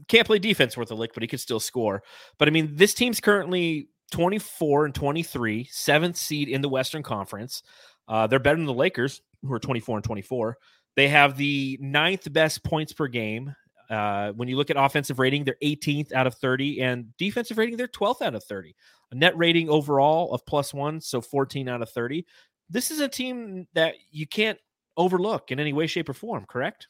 can't 0.09 0.27
play 0.27 0.39
defense 0.39 0.77
worth 0.77 0.91
a 0.91 0.95
lick, 0.95 1.12
but 1.14 1.23
he 1.23 1.27
could 1.27 1.41
still 1.41 1.61
score. 1.61 2.03
But 2.39 2.49
I 2.49 2.51
mean, 2.51 2.75
this 2.75 2.95
team's 2.95 3.20
currently 3.20 3.89
24 4.12 4.87
and 4.87 4.95
23, 4.95 5.68
seventh 5.70 6.16
seed 6.16 6.49
in 6.49 6.61
the 6.61 6.68
Western 6.68 7.03
Conference. 7.03 7.62
Uh, 8.09 8.27
they're 8.27 8.39
better 8.39 8.57
than 8.57 8.66
the 8.66 8.75
Lakers, 8.75 9.23
who 9.43 9.53
are 9.53 9.59
24 9.59 9.99
and 9.99 10.05
24. 10.05 10.59
They 10.97 11.09
have 11.09 11.37
the 11.37 11.79
ninth 11.81 12.31
best 12.33 12.62
points 12.64 12.93
per 12.93 13.09
game. 13.09 13.55
Uh, 13.89 14.33
when 14.33 14.49
you 14.49 14.57
look 14.57 14.70
at 14.70 14.77
offensive 14.79 15.18
rating, 15.18 15.45
they're 15.45 15.57
18th 15.62 16.12
out 16.12 16.27
of 16.27 16.35
30, 16.35 16.81
and 16.83 17.16
defensive 17.16 17.59
rating, 17.59 17.77
they're 17.77 17.89
12th 17.89 18.23
out 18.23 18.35
of 18.35 18.45
30. 18.45 18.75
A 19.11 19.14
net 19.14 19.37
rating 19.37 19.68
overall 19.68 20.33
of 20.33 20.45
plus 20.47 20.73
one, 20.73 21.01
so 21.01 21.20
14 21.20 21.68
out 21.68 21.83
of 21.83 21.91
30. 21.91 22.25
This 22.71 22.91
is 22.91 23.01
a 23.01 23.09
team 23.09 23.67
that 23.75 23.95
you 24.11 24.27
can't 24.27 24.59
overlook 24.97 25.51
in 25.51 25.61
any 25.61 25.73
way, 25.73 25.87
shape, 25.87 26.09
or 26.09 26.15
form, 26.15 26.45
correct? 26.47 26.89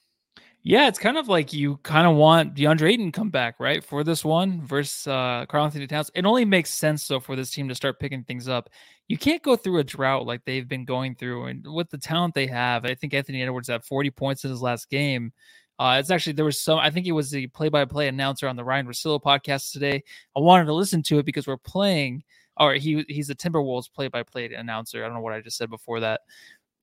Yeah, 0.64 0.86
it's 0.86 0.98
kind 0.98 1.18
of 1.18 1.28
like 1.28 1.52
you 1.52 1.78
kind 1.78 2.06
of 2.06 2.14
want 2.14 2.54
DeAndre 2.54 2.92
Ayton 2.92 3.10
come 3.10 3.30
back, 3.30 3.58
right? 3.58 3.82
For 3.82 4.04
this 4.04 4.24
one 4.24 4.64
versus 4.64 5.08
uh 5.08 5.44
Karl-Anthony 5.48 5.88
Towns. 5.88 6.10
It 6.14 6.24
only 6.24 6.44
makes 6.44 6.70
sense 6.70 7.06
though 7.08 7.18
for 7.18 7.34
this 7.34 7.50
team 7.50 7.68
to 7.68 7.74
start 7.74 7.98
picking 7.98 8.22
things 8.22 8.48
up. 8.48 8.70
You 9.08 9.18
can't 9.18 9.42
go 9.42 9.56
through 9.56 9.78
a 9.78 9.84
drought 9.84 10.24
like 10.24 10.44
they've 10.44 10.68
been 10.68 10.84
going 10.84 11.16
through 11.16 11.46
and 11.46 11.66
with 11.66 11.90
the 11.90 11.98
talent 11.98 12.34
they 12.34 12.46
have. 12.46 12.84
I 12.84 12.94
think 12.94 13.12
Anthony 13.12 13.42
Edwards 13.42 13.68
had 13.68 13.84
40 13.84 14.10
points 14.12 14.44
in 14.44 14.50
his 14.50 14.62
last 14.62 14.88
game. 14.88 15.32
Uh, 15.80 15.96
it's 15.98 16.12
actually 16.12 16.34
there 16.34 16.44
was 16.44 16.60
some. 16.60 16.78
I 16.78 16.90
think 16.90 17.06
it 17.06 17.12
was 17.12 17.30
the 17.30 17.48
play-by-play 17.48 18.06
announcer 18.06 18.46
on 18.46 18.54
the 18.54 18.62
Ryan 18.62 18.86
Rosillo 18.86 19.20
podcast 19.20 19.72
today. 19.72 20.04
I 20.36 20.40
wanted 20.40 20.66
to 20.66 20.74
listen 20.74 21.02
to 21.04 21.18
it 21.18 21.26
because 21.26 21.48
we're 21.48 21.56
playing, 21.56 22.22
or 22.58 22.74
he 22.74 23.04
he's 23.08 23.30
a 23.30 23.34
Timberwolves 23.34 23.92
play-by-play 23.92 24.52
announcer. 24.54 25.02
I 25.04 25.06
don't 25.08 25.16
know 25.16 25.22
what 25.22 25.32
I 25.32 25.40
just 25.40 25.56
said 25.56 25.70
before 25.70 26.00
that, 26.00 26.20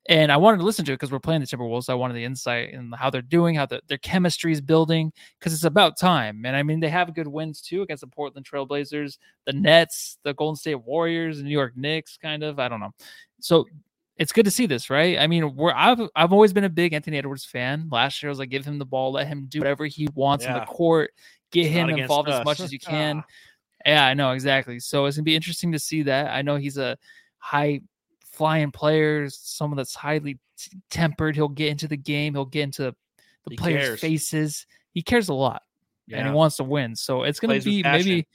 and 0.07 0.31
I 0.31 0.37
wanted 0.37 0.57
to 0.57 0.63
listen 0.63 0.85
to 0.85 0.91
it 0.91 0.95
because 0.95 1.11
we're 1.11 1.19
playing 1.19 1.41
the 1.41 1.47
Timberwolves. 1.47 1.83
So 1.83 1.93
I 1.93 1.95
wanted 1.95 2.15
the 2.15 2.23
insight 2.23 2.73
and 2.73 2.93
how 2.95 3.09
they're 3.09 3.21
doing, 3.21 3.55
how 3.55 3.65
the, 3.67 3.81
their 3.87 3.97
chemistry 3.99 4.51
is 4.51 4.61
building, 4.61 5.11
because 5.39 5.53
it's 5.53 5.65
about 5.65 5.99
time. 5.99 6.45
And 6.45 6.55
I 6.55 6.63
mean, 6.63 6.79
they 6.79 6.89
have 6.89 7.13
good 7.13 7.27
wins 7.27 7.61
too 7.61 7.83
against 7.83 8.01
the 8.01 8.07
Portland 8.07 8.47
Trailblazers, 8.49 9.17
the 9.45 9.53
Nets, 9.53 10.17
the 10.23 10.33
Golden 10.33 10.55
State 10.55 10.83
Warriors, 10.83 11.37
the 11.37 11.43
New 11.43 11.51
York 11.51 11.73
Knicks. 11.75 12.17
Kind 12.17 12.43
of, 12.43 12.57
I 12.59 12.67
don't 12.67 12.79
know. 12.79 12.91
So 13.39 13.65
it's 14.17 14.33
good 14.33 14.45
to 14.45 14.51
see 14.51 14.65
this, 14.65 14.89
right? 14.89 15.17
I 15.19 15.27
mean, 15.27 15.55
we're 15.55 15.73
I've 15.73 16.01
I've 16.15 16.33
always 16.33 16.51
been 16.53 16.63
a 16.65 16.69
big 16.69 16.91
Anthony 16.93 17.17
Edwards 17.17 17.45
fan. 17.45 17.87
Last 17.91 18.21
year, 18.23 18.29
I 18.29 18.31
was 18.31 18.39
like, 18.39 18.49
give 18.49 18.65
him 18.65 18.79
the 18.79 18.85
ball, 18.85 19.11
let 19.13 19.27
him 19.27 19.45
do 19.47 19.59
whatever 19.59 19.85
he 19.85 20.07
wants 20.15 20.43
in 20.45 20.51
Yeah. 20.51 20.59
the 20.61 20.65
court, 20.65 21.11
get 21.51 21.67
It's 21.67 21.73
him 21.75 21.89
involved 21.89 22.29
as 22.29 22.43
much 22.43 22.59
as 22.59 22.73
you 22.73 22.79
can. 22.79 23.23
Ah. 23.85 23.89
Yeah, 23.89 24.05
I 24.05 24.13
know 24.13 24.31
exactly. 24.31 24.79
So 24.79 25.05
it's 25.05 25.17
gonna 25.17 25.23
be 25.23 25.35
interesting 25.35 25.71
to 25.71 25.79
see 25.79 26.03
that. 26.03 26.27
I 26.33 26.41
know 26.41 26.55
he's 26.57 26.77
a 26.77 26.97
high 27.37 27.81
flying 28.25 28.71
player, 28.71 29.27
someone 29.29 29.77
that's 29.77 29.95
highly 29.95 30.37
t- 30.57 30.77
tempered. 30.89 31.35
He'll 31.35 31.47
get 31.49 31.69
into 31.69 31.87
the 31.87 31.97
game. 31.97 32.33
He'll 32.33 32.45
get 32.45 32.63
into 32.63 32.83
the 32.83 32.95
He 33.49 33.55
players' 33.57 33.87
cares. 33.87 33.99
faces. 34.01 34.65
He 34.93 35.01
cares 35.01 35.29
a 35.29 35.33
lot, 35.33 35.61
and 36.11 36.27
he 36.27 36.33
wants 36.33 36.57
to 36.57 36.63
win. 36.63 36.95
So 36.95 37.23
it's 37.23 37.39
gonna 37.39 37.53
Plays 37.53 37.65
be 37.65 37.83
maybe 37.83 38.27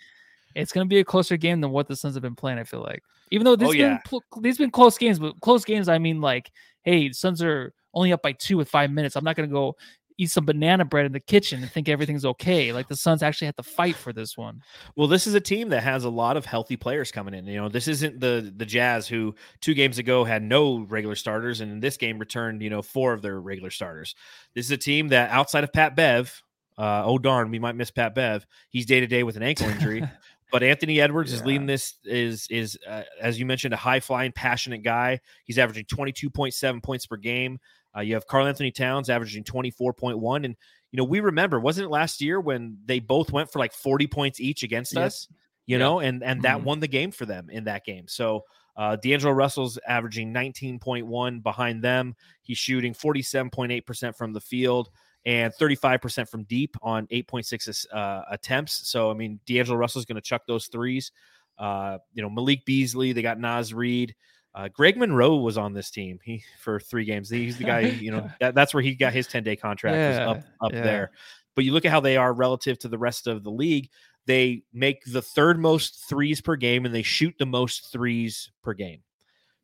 it's 0.55 0.73
gonna 0.73 0.87
be 0.87 1.01
a 1.01 1.05
closer 1.05 1.37
game 1.37 1.61
than 1.61 1.71
what 1.71 1.89
the 1.89 1.97
Suns 1.97 2.15
have 2.15 2.23
been 2.23 2.37
playing. 2.37 2.59
I 2.59 2.65
feel 2.65 2.81
like, 2.83 3.03
even 3.31 3.45
though 3.45 3.57
these 3.57 3.69
Oh, 3.69 3.73
been 3.73 3.81
yeah. 3.81 3.99
pl- 4.05 4.23
these 4.41 4.59
been 4.59 4.71
close 4.71 4.97
games, 4.99 5.19
but 5.19 5.39
close 5.41 5.65
games 5.65 5.89
I 5.89 5.99
mean 5.99 6.21
like, 6.21 6.51
hey, 6.83 7.11
Suns 7.13 7.43
are 7.43 7.73
only 7.93 8.13
up 8.13 8.23
by 8.23 8.33
two 8.33 8.57
with 8.57 8.69
five 8.69 8.91
minutes. 8.91 9.17
I'm 9.17 9.25
not 9.25 9.37
gonna 9.37 9.49
go 9.49 9.77
eat 10.19 10.31
some 10.31 10.45
banana 10.45 10.85
bread 10.85 11.07
in 11.07 11.13
the 11.13 11.21
kitchen 11.21 11.63
and 11.63 11.71
think 11.71 11.89
everything's 11.89 12.25
okay. 12.25 12.73
Like 12.73 12.89
the 12.89 12.97
Suns 12.97 13.23
actually 13.23 13.47
had 13.47 13.57
to 13.57 13.63
fight 13.63 13.97
for 13.97 14.13
this 14.13 14.37
one. 14.37 14.63
Well, 14.97 15.09
this 15.09 15.27
is 15.27 15.35
a 15.35 15.41
team 15.41 15.71
that 15.71 15.83
has 15.83 16.05
a 16.05 16.11
lot 16.11 16.37
of 16.37 16.47
healthy 16.47 16.77
players 16.77 17.11
coming 17.11 17.35
in. 17.35 17.47
You 17.47 17.61
know, 17.61 17.69
this 17.69 17.89
isn't 17.89 18.21
the 18.21 18.53
the 18.57 18.67
Jazz 18.67 19.09
who 19.09 19.35
two 19.61 19.75
games 19.75 19.99
ago 19.99 20.25
had 20.25 20.43
no 20.43 20.81
regular 20.81 21.17
starters, 21.17 21.61
and 21.61 21.73
in 21.73 21.81
this 21.81 21.97
game 21.97 22.19
returned 22.19 22.63
you 22.63 22.71
know 22.71 22.83
four 22.83 23.13
of 23.13 23.23
their 23.23 23.41
regular 23.41 23.71
starters. 23.71 24.15
This 24.55 24.67
is 24.67 24.71
a 24.71 24.77
team 24.77 25.09
that 25.09 25.31
outside 25.31 25.65
of 25.65 25.73
Pat 25.73 25.97
Bev, 25.97 26.43
uh, 26.79 27.03
oh 27.05 27.19
darn, 27.19 27.51
we 27.51 27.59
might 27.59 27.77
miss 27.77 27.91
Pat 27.91 28.15
Bev. 28.15 28.47
He's 28.71 28.87
day 28.87 29.01
to 29.01 29.07
day 29.07 29.23
with 29.23 29.37
an 29.37 29.43
ankle 29.43 29.69
injury. 29.69 30.09
But 30.53 30.63
Anthony 30.63 31.01
Edwards 31.01 31.33
is 31.33 31.45
leading 31.45 31.67
this. 31.67 31.95
Is 32.05 32.47
is 32.49 32.79
uh, 32.89 33.03
as 33.21 33.41
you 33.41 33.45
mentioned 33.45 33.75
a 33.75 33.77
high 33.77 33.99
flying, 33.99 34.31
passionate 34.31 34.85
guy. 34.85 35.19
He's 35.45 35.59
averaging 35.59 35.87
twenty 35.87 36.13
two 36.13 36.31
point 36.31 36.55
seven 36.55 36.81
points 36.81 37.07
per 37.07 37.17
game. 37.17 37.59
Uh, 37.97 38.01
you 38.01 38.15
have 38.15 38.27
Karl-Anthony 38.27 38.71
Towns 38.71 39.09
averaging 39.11 39.45
twenty 39.45 39.71
four 39.71 39.93
point 39.93 40.19
one, 40.19 40.45
and 40.45 40.57
you 40.91 40.97
know 40.97 41.05
we 41.05 41.21
remember 41.21 41.61
wasn't 41.61 41.87
it 41.87 41.91
last 41.91 42.21
year 42.21 42.41
when 42.41 42.79
they 42.85 42.99
both 43.01 43.33
went 43.33 43.51
for 43.51 43.59
like 43.59 43.73
forty 43.73 44.07
points 44.07 44.41
each 44.41 44.63
against 44.63 44.95
Yes. 44.95 45.03
us? 45.05 45.29
You 45.67 45.77
Yeah. 45.77 45.85
know, 45.85 46.01
and 46.01 46.23
and 46.23 46.43
that 46.43 46.59
Mhm. 46.59 46.65
won 46.65 46.81
the 46.81 46.89
game 46.89 47.11
for 47.11 47.25
them 47.27 47.49
in 47.51 47.65
that 47.65 47.85
game. 47.85 48.07
So 48.09 48.45
uh, 48.77 48.97
D'Angelo 48.97 49.33
Russell's 49.33 49.79
averaging 49.87 50.33
nineteen 50.33 50.79
point 50.81 51.07
one 51.07 51.41
behind 51.41 51.83
them. 51.83 52.15
He's 52.43 52.59
shooting 52.59 52.93
forty 52.95 53.23
seven 53.23 53.49
point 53.51 53.71
eight 53.73 53.87
percent 53.87 54.17
from 54.17 54.33
the 54.33 54.41
field 54.41 54.91
and 55.27 55.55
35% 55.55 56.29
from 56.29 56.45
deep 56.45 56.77
on 56.83 57.07
8.6 57.07 57.87
uh, 57.91 58.25
attempts. 58.31 58.87
So, 58.91 59.11
I 59.11 59.15
mean, 59.15 59.41
D'Angelo 59.47 59.79
Russell's 59.79 60.05
going 60.05 60.17
to 60.17 60.21
chuck 60.21 60.43
those 60.47 60.67
threes. 60.67 61.13
Uh, 61.57 61.97
you 62.13 62.21
know, 62.21 62.29
Malik 62.29 62.67
Beasley, 62.67 63.13
they 63.13 63.23
got 63.23 63.41
Naz 63.41 63.73
Reid. 63.73 64.15
Uh, 64.55 64.69
Greg 64.69 64.97
Monroe 64.97 65.37
was 65.37 65.59
on 65.59 65.73
this 65.73 65.91
team 65.91 66.21
he 66.23 66.45
for 66.61 66.79
three 66.79 67.05
games. 67.05 67.29
He's 67.29 67.59
the 67.59 67.65
guy, 67.65 67.81
you 67.81 68.13
know, 68.13 68.31
that, 68.41 68.55
that's 68.55 68.73
where 68.73 68.83
he 68.83 68.95
got 68.95 69.13
his 69.13 69.27
10 69.27 69.43
day 69.43 69.57
contract 69.57 69.97
was 69.97 70.17
Yeah, 70.17 70.31
up 70.31 70.45
up 70.61 70.73
yeah. 70.73 70.83
there. 70.83 71.11
But 71.57 71.65
you 71.65 71.73
look 71.73 71.85
at 71.85 71.91
how 71.91 72.01
they 72.01 72.17
are 72.17 72.33
relative 72.33 72.79
to 72.81 72.89
the 72.89 72.99
rest 72.99 73.27
of 73.27 73.43
the 73.43 73.51
league. 73.51 73.91
They 74.27 74.63
make 74.73 75.05
the 75.05 75.23
third 75.23 75.59
most 75.59 76.09
threes 76.09 76.41
per 76.41 76.57
game 76.57 76.87
and 76.87 76.95
they 76.95 77.03
shoot 77.03 77.35
the 77.39 77.47
most 77.47 77.93
threes 77.93 78.51
per 78.63 78.75
game. 78.75 79.03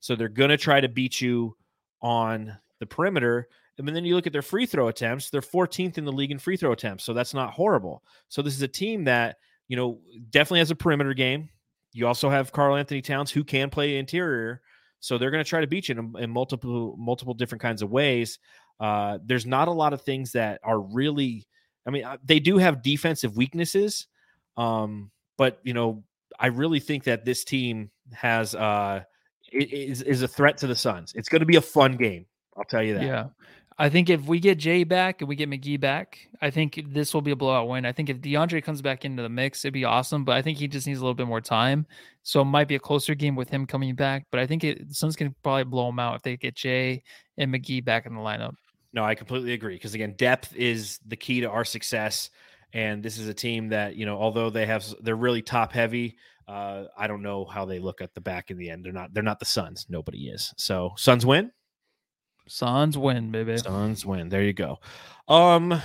So 0.00 0.16
they're 0.16 0.28
going 0.28 0.50
to 0.50 0.56
try 0.56 0.80
to 0.80 0.88
beat 0.88 1.20
you 1.20 1.56
on 2.02 2.56
the 2.78 2.86
perimeter. 2.86 3.48
And 3.78 3.88
then 3.88 4.04
you 4.04 4.14
look 4.14 4.26
at 4.26 4.32
their 4.32 4.42
free 4.42 4.66
throw 4.66 4.88
attempts, 4.88 5.30
they're 5.30 5.40
14th 5.40 5.96
in 5.98 6.04
the 6.04 6.12
league 6.12 6.30
in 6.30 6.38
free 6.38 6.56
throw 6.56 6.72
attempts. 6.72 7.04
So 7.04 7.14
that's 7.14 7.32
not 7.32 7.52
horrible. 7.52 8.02
So 8.28 8.42
this 8.42 8.54
is 8.54 8.62
a 8.62 8.68
team 8.68 9.04
that, 9.04 9.36
you 9.68 9.76
know, 9.76 10.00
definitely 10.30 10.58
has 10.58 10.70
a 10.70 10.76
perimeter 10.76 11.14
game. 11.14 11.48
You 11.92 12.06
also 12.06 12.28
have 12.28 12.52
Karl-Anthony 12.52 13.02
Towns 13.02 13.30
who 13.30 13.42
can 13.42 13.70
play 13.70 13.96
interior. 13.96 14.60
So 15.00 15.18
they're 15.18 15.30
going 15.30 15.42
to 15.42 15.48
try 15.48 15.60
to 15.60 15.66
beat 15.66 15.88
you 15.88 15.98
in, 15.98 16.22
in 16.22 16.30
multiple, 16.30 16.94
multiple 16.98 17.34
different 17.34 17.62
kinds 17.62 17.82
of 17.82 17.90
ways. 17.90 18.38
Uh, 18.78 19.18
there's 19.24 19.46
not 19.46 19.68
a 19.68 19.72
lot 19.72 19.92
of 19.92 20.02
things 20.02 20.32
that 20.32 20.60
are 20.62 20.78
really, 20.78 21.46
I 21.86 21.90
mean, 21.90 22.04
uh, 22.04 22.18
they 22.24 22.38
do 22.38 22.58
have 22.58 22.82
defensive 22.82 23.36
weaknesses. 23.36 24.06
Um, 24.56 25.10
but, 25.36 25.58
you 25.62 25.74
know, 25.74 26.04
I 26.38 26.48
really 26.48 26.80
think 26.80 27.04
that 27.04 27.24
this 27.24 27.44
team 27.44 27.90
has, 28.12 28.54
uh, 28.54 29.02
is, 29.52 30.02
is 30.02 30.22
a 30.22 30.28
threat 30.28 30.58
to 30.58 30.66
the 30.66 30.76
Suns. 30.76 31.12
It's 31.14 31.28
going 31.28 31.40
to 31.40 31.46
be 31.46 31.56
a 31.56 31.62
fun 31.62 31.96
game. 31.96 32.26
I'll 32.56 32.64
tell 32.64 32.82
you 32.82 32.94
that. 32.94 33.02
Yeah. 33.04 33.26
I 33.80 33.88
think 33.88 34.10
if 34.10 34.26
we 34.26 34.40
get 34.40 34.58
Jay 34.58 34.84
back 34.84 35.22
and 35.22 35.28
we 35.28 35.36
get 35.36 35.48
McGee 35.48 35.80
back, 35.80 36.18
I 36.42 36.50
think 36.50 36.82
this 36.88 37.14
will 37.14 37.22
be 37.22 37.30
a 37.30 37.36
blowout 37.36 37.66
win. 37.66 37.86
I 37.86 37.92
think 37.92 38.10
if 38.10 38.20
DeAndre 38.20 38.62
comes 38.62 38.82
back 38.82 39.06
into 39.06 39.22
the 39.22 39.30
mix, 39.30 39.64
it'd 39.64 39.72
be 39.72 39.86
awesome. 39.86 40.22
But 40.22 40.36
I 40.36 40.42
think 40.42 40.58
he 40.58 40.68
just 40.68 40.86
needs 40.86 40.98
a 40.98 41.02
little 41.02 41.14
bit 41.14 41.26
more 41.26 41.40
time. 41.40 41.86
So 42.22 42.42
it 42.42 42.44
might 42.44 42.68
be 42.68 42.74
a 42.74 42.78
closer 42.78 43.14
game 43.14 43.36
with 43.36 43.48
him 43.48 43.64
coming 43.64 43.94
back. 43.94 44.26
But 44.30 44.40
I 44.40 44.46
think 44.46 44.64
it, 44.64 44.86
the 44.86 44.94
Suns 44.94 45.16
can 45.16 45.34
probably 45.42 45.64
blow 45.64 45.88
him 45.88 45.98
out 45.98 46.16
if 46.16 46.22
they 46.22 46.36
get 46.36 46.56
Jay 46.56 47.02
and 47.38 47.50
McGee 47.50 47.82
back 47.82 48.04
in 48.04 48.14
the 48.14 48.20
lineup. 48.20 48.52
No, 48.92 49.02
I 49.02 49.14
completely 49.14 49.54
agree. 49.54 49.76
Because 49.76 49.94
again, 49.94 50.12
depth 50.18 50.54
is 50.54 51.00
the 51.06 51.16
key 51.16 51.40
to 51.40 51.48
our 51.48 51.64
success. 51.64 52.28
And 52.74 53.02
this 53.02 53.16
is 53.16 53.28
a 53.28 53.34
team 53.34 53.70
that 53.70 53.96
you 53.96 54.04
know, 54.04 54.18
although 54.18 54.50
they 54.50 54.66
have 54.66 54.84
they're 55.00 55.16
really 55.16 55.40
top 55.40 55.72
heavy. 55.72 56.18
Uh, 56.46 56.84
I 56.98 57.06
don't 57.06 57.22
know 57.22 57.46
how 57.46 57.64
they 57.64 57.78
look 57.78 58.02
at 58.02 58.12
the 58.12 58.20
back 58.20 58.50
in 58.50 58.58
the 58.58 58.68
end. 58.68 58.84
They're 58.84 58.92
not. 58.92 59.14
They're 59.14 59.22
not 59.22 59.38
the 59.38 59.46
Suns. 59.46 59.86
Nobody 59.88 60.28
is. 60.28 60.52
So 60.58 60.92
Suns 60.98 61.24
win. 61.24 61.50
Suns 62.50 62.98
win, 62.98 63.30
baby. 63.30 63.56
Suns 63.58 64.04
win. 64.04 64.28
There 64.28 64.42
you 64.42 64.52
go. 64.52 64.78
Um, 65.28 65.80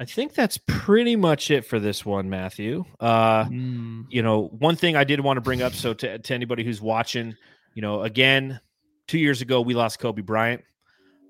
I 0.00 0.04
think 0.04 0.34
that's 0.34 0.58
pretty 0.66 1.16
much 1.16 1.50
it 1.50 1.66
for 1.66 1.80
this 1.80 2.06
one, 2.06 2.30
Matthew. 2.30 2.84
Uh, 3.00 3.44
Mm. 3.44 4.06
you 4.10 4.22
know, 4.22 4.46
one 4.46 4.76
thing 4.76 4.96
I 4.96 5.04
did 5.04 5.20
want 5.20 5.36
to 5.36 5.40
bring 5.40 5.60
up. 5.60 5.74
So 5.74 5.92
to, 5.94 6.18
to 6.18 6.34
anybody 6.34 6.64
who's 6.64 6.80
watching, 6.80 7.36
you 7.74 7.82
know, 7.82 8.02
again, 8.02 8.60
two 9.08 9.18
years 9.18 9.42
ago 9.42 9.60
we 9.60 9.74
lost 9.74 9.98
Kobe 9.98 10.22
Bryant. 10.22 10.62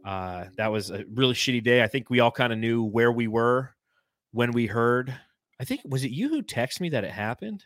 Uh, 0.04 0.44
that 0.56 0.68
was 0.70 0.90
a 0.90 1.04
really 1.12 1.34
shitty 1.34 1.62
day. 1.62 1.82
I 1.82 1.86
think 1.88 2.10
we 2.10 2.20
all 2.20 2.30
kind 2.30 2.52
of 2.52 2.58
knew 2.58 2.82
where 2.84 3.10
we 3.10 3.26
were 3.26 3.74
when 4.32 4.52
we 4.52 4.66
heard. 4.66 5.14
I 5.60 5.64
think 5.64 5.80
was 5.84 6.04
it 6.04 6.10
you 6.12 6.28
who 6.28 6.42
texted 6.42 6.80
me 6.80 6.90
that 6.90 7.04
it 7.04 7.10
happened? 7.10 7.64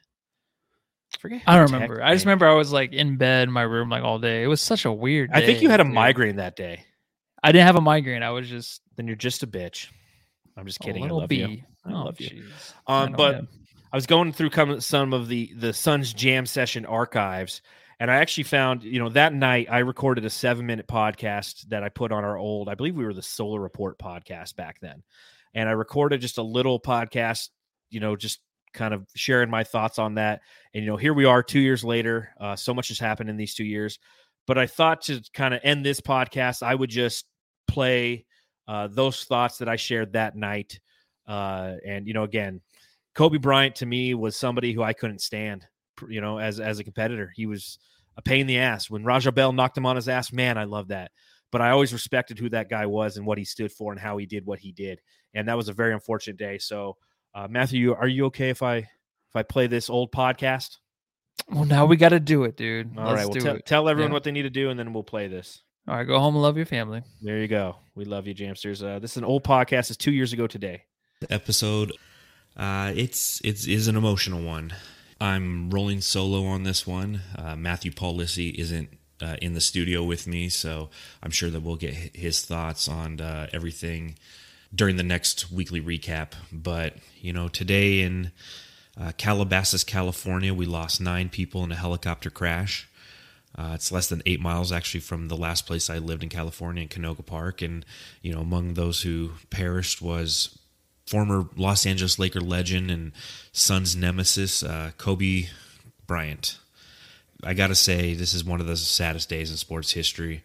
I 1.14 1.18
forget. 1.18 1.42
I 1.46 1.56
don't 1.56 1.68
texted 1.68 1.72
remember. 1.72 2.02
I 2.02 2.12
just 2.14 2.24
remember 2.24 2.46
I 2.48 2.54
was 2.54 2.72
like 2.72 2.92
in 2.92 3.16
bed 3.16 3.48
in 3.48 3.52
my 3.52 3.62
room 3.62 3.88
like 3.90 4.02
all 4.02 4.18
day. 4.18 4.42
It 4.42 4.46
was 4.46 4.60
such 4.60 4.84
a 4.84 4.92
weird. 4.92 5.30
I 5.32 5.44
think 5.44 5.62
you 5.62 5.68
had 5.70 5.80
a 5.80 5.84
dude. 5.84 5.92
migraine 5.94 6.36
that 6.36 6.56
day. 6.56 6.84
I 7.42 7.52
didn't 7.52 7.66
have 7.66 7.76
a 7.76 7.80
migraine. 7.80 8.22
I 8.22 8.30
was 8.30 8.48
just 8.48 8.82
Then 8.96 9.06
you're 9.06 9.16
just 9.16 9.42
a 9.42 9.46
bitch. 9.46 9.88
I'm 10.56 10.66
just 10.66 10.80
a 10.80 10.84
kidding. 10.84 11.02
I 11.02 11.06
little 11.06 11.20
love 11.20 11.28
bee. 11.28 11.36
you. 11.36 11.62
I 11.84 11.92
Oh, 11.92 12.04
love 12.04 12.20
you. 12.20 12.28
jeez. 12.30 12.72
I 12.86 13.02
Um, 13.04 13.12
but 13.12 13.34
him. 13.36 13.48
I 13.92 13.96
was 13.96 14.06
going 14.06 14.32
through 14.32 14.50
some 14.80 15.12
of 15.12 15.28
the 15.28 15.52
the 15.56 15.72
Suns 15.72 16.12
Jam 16.14 16.46
session 16.46 16.86
archives, 16.86 17.60
and 18.00 18.10
I 18.10 18.16
actually 18.16 18.44
found, 18.44 18.82
you 18.84 18.98
know, 18.98 19.08
that 19.10 19.34
night 19.34 19.68
I 19.70 19.80
recorded 19.80 20.24
a 20.24 20.30
seven 20.30 20.66
minute 20.66 20.86
podcast 20.86 21.68
that 21.68 21.82
I 21.82 21.88
put 21.88 22.12
on 22.12 22.24
our 22.24 22.36
old, 22.36 22.68
I 22.68 22.74
believe 22.74 22.96
we 22.96 23.04
were 23.04 23.12
the 23.14 23.22
Solar 23.22 23.60
Report 23.60 23.98
podcast 23.98 24.56
back 24.56 24.80
then, 24.80 25.02
and 25.54 25.68
I 25.68 25.72
recorded 25.72 26.20
just 26.20 26.38
a 26.38 26.42
little 26.42 26.80
podcast, 26.80 27.48
you 27.90 28.00
know, 28.00 28.14
just 28.16 28.40
kind 28.72 28.94
of 28.94 29.06
sharing 29.14 29.50
my 29.50 29.64
thoughts 29.64 29.98
on 29.98 30.14
that. 30.14 30.40
And 30.74 30.84
you 30.84 30.90
know, 30.90 30.96
here 30.96 31.14
we 31.14 31.24
are, 31.24 31.42
two 31.42 31.60
years 31.60 31.84
later. 31.84 32.30
Uh, 32.40 32.56
so 32.56 32.74
much 32.74 32.88
has 32.88 32.98
happened 32.98 33.30
in 33.30 33.36
these 33.36 33.54
two 33.54 33.64
years, 33.64 33.98
but 34.46 34.58
I 34.58 34.66
thought 34.66 35.02
to 35.02 35.22
kind 35.32 35.54
of 35.54 35.60
end 35.62 35.84
this 35.84 36.00
podcast, 36.00 36.62
I 36.62 36.74
would 36.74 36.90
just 36.90 37.26
play 37.68 38.26
uh, 38.68 38.88
those 38.90 39.24
thoughts 39.24 39.58
that 39.58 39.68
I 39.68 39.76
shared 39.76 40.12
that 40.12 40.36
night. 40.36 40.80
Uh, 41.26 41.74
and 41.86 42.06
you 42.06 42.14
know, 42.14 42.24
again, 42.24 42.60
Kobe 43.14 43.38
Bryant 43.38 43.76
to 43.76 43.86
me 43.86 44.14
was 44.14 44.36
somebody 44.36 44.72
who 44.72 44.82
I 44.82 44.92
couldn't 44.92 45.20
stand, 45.20 45.66
you 46.08 46.20
know, 46.20 46.38
as 46.38 46.60
as 46.60 46.78
a 46.78 46.84
competitor. 46.84 47.32
He 47.34 47.46
was 47.46 47.78
a 48.16 48.22
pain 48.22 48.42
in 48.42 48.46
the 48.46 48.58
ass. 48.58 48.90
When 48.90 49.04
Raja 49.04 49.32
Bell 49.32 49.52
knocked 49.52 49.76
him 49.76 49.86
on 49.86 49.96
his 49.96 50.08
ass, 50.08 50.32
man, 50.32 50.58
I 50.58 50.64
love 50.64 50.88
that. 50.88 51.10
But 51.50 51.60
I 51.60 51.70
always 51.70 51.92
respected 51.92 52.38
who 52.38 52.48
that 52.50 52.70
guy 52.70 52.86
was 52.86 53.16
and 53.16 53.26
what 53.26 53.38
he 53.38 53.44
stood 53.44 53.72
for 53.72 53.92
and 53.92 54.00
how 54.00 54.16
he 54.16 54.26
did 54.26 54.46
what 54.46 54.58
he 54.58 54.72
did. 54.72 55.00
And 55.34 55.48
that 55.48 55.56
was 55.56 55.68
a 55.68 55.74
very 55.74 55.92
unfortunate 55.92 56.38
day. 56.38 56.58
So, 56.58 56.96
uh, 57.35 57.49
Matthew, 57.49 57.95
are 57.95 58.09
you 58.09 58.26
okay 58.26 58.51
if 58.51 58.62
I 58.62 58.76
if 58.78 59.37
I 59.37 59.43
play 59.43 59.66
this 59.66 59.89
old 59.91 60.12
podcast? 60.12 60.78
well, 61.51 61.64
now 61.64 61.87
we 61.87 61.97
got 61.97 62.11
to 62.11 62.20
do 62.20 62.45
it, 62.45 62.57
dude. 62.57 62.97
All 62.99 63.05
Let's 63.07 63.16
right, 63.16 63.24
well, 63.24 63.33
do 63.35 63.41
tell, 63.41 63.57
it. 63.57 63.66
tell 63.66 63.89
everyone 63.89 64.11
Yeah. 64.11 64.14
what 64.14 64.24
they 64.24 64.33
need 64.33 64.43
to 64.43 64.51
do, 64.51 64.70
and 64.70 64.78
then 64.78 64.93
we'll 64.93 65.03
play 65.03 65.28
this. 65.28 65.62
All 65.89 65.97
right, 65.97 66.07
go 66.07 66.18
home 66.18 66.35
and 66.35 66.43
love 66.43 66.57
your 66.57 66.66
family. 66.66 67.03
There 67.22 67.39
you 67.39 67.49
go. 67.49 67.76
We 67.95 68.05
love 68.05 68.26
you, 68.26 68.35
Jamsters. 68.35 68.85
Uh, 68.85 68.99
this 68.99 69.12
is 69.12 69.16
an 69.16 69.24
old 69.24 69.43
podcast. 69.43 69.91
It's 69.91 69.97
two 69.97 70.12
years 70.12 70.33
ago 70.33 70.47
today. 70.47 70.85
The 71.20 71.33
episode. 71.33 71.93
Uh, 72.57 72.93
it's 72.95 73.41
it's 73.45 73.66
is 73.66 73.89
an 73.89 73.97
emotional 73.97 74.43
one. 74.43 74.74
I'm 75.20 75.70
rolling 75.70 76.01
solo 76.01 76.45
on 76.45 76.64
this 76.64 76.87
one. 76.87 77.20
Uh, 77.37 77.57
Matthew 77.57 77.93
Paul 77.93 78.16
Lissy 78.16 78.51
isn't 78.51 78.91
uh, 79.22 79.37
in 79.41 79.55
the 79.55 79.61
studio 79.61 80.05
with 80.05 80.26
me, 80.26 80.49
so 80.51 80.91
I'm 81.22 81.30
sure 81.30 81.49
that 81.51 81.62
we'll 81.62 81.76
get 81.76 81.95
his 81.95 82.45
thoughts 82.45 82.89
on 82.89 83.20
uh, 83.20 83.47
everything 83.53 84.16
during 84.74 84.96
the 84.96 85.02
next 85.02 85.50
weekly 85.50 85.80
recap. 85.80 86.32
But 86.50 86.96
you 87.20 87.32
know, 87.32 87.48
today 87.48 88.00
in 88.00 88.32
uh, 89.00 89.12
Calabasas, 89.16 89.84
California, 89.84 90.52
we 90.52 90.66
lost 90.66 91.00
nine 91.00 91.28
people 91.28 91.64
in 91.64 91.72
a 91.72 91.76
helicopter 91.76 92.30
crash. 92.30 92.88
Uh, 93.56 93.72
it's 93.74 93.92
less 93.92 94.08
than 94.08 94.22
eight 94.24 94.40
miles 94.40 94.72
actually 94.72 95.00
from 95.00 95.28
the 95.28 95.36
last 95.36 95.66
place 95.66 95.90
I 95.90 95.98
lived 95.98 96.22
in 96.22 96.30
California, 96.30 96.82
in 96.82 96.88
Canoga 96.88 97.24
Park, 97.24 97.60
and 97.60 97.84
you 98.22 98.32
know, 98.32 98.40
among 98.40 98.74
those 98.74 99.02
who 99.02 99.32
perished 99.50 100.00
was 100.00 100.58
former 101.06 101.46
Los 101.56 101.84
Angeles 101.84 102.18
Laker 102.18 102.40
legend 102.40 102.90
and 102.90 103.12
Suns 103.52 103.94
nemesis 103.94 104.62
uh, 104.62 104.92
Kobe 104.96 105.48
Bryant. 106.06 106.58
I 107.44 107.54
got 107.54 107.66
to 107.66 107.74
say, 107.74 108.14
this 108.14 108.34
is 108.34 108.44
one 108.44 108.60
of 108.60 108.66
the 108.66 108.76
saddest 108.76 109.28
days 109.28 109.50
in 109.50 109.56
sports 109.56 109.92
history. 109.92 110.42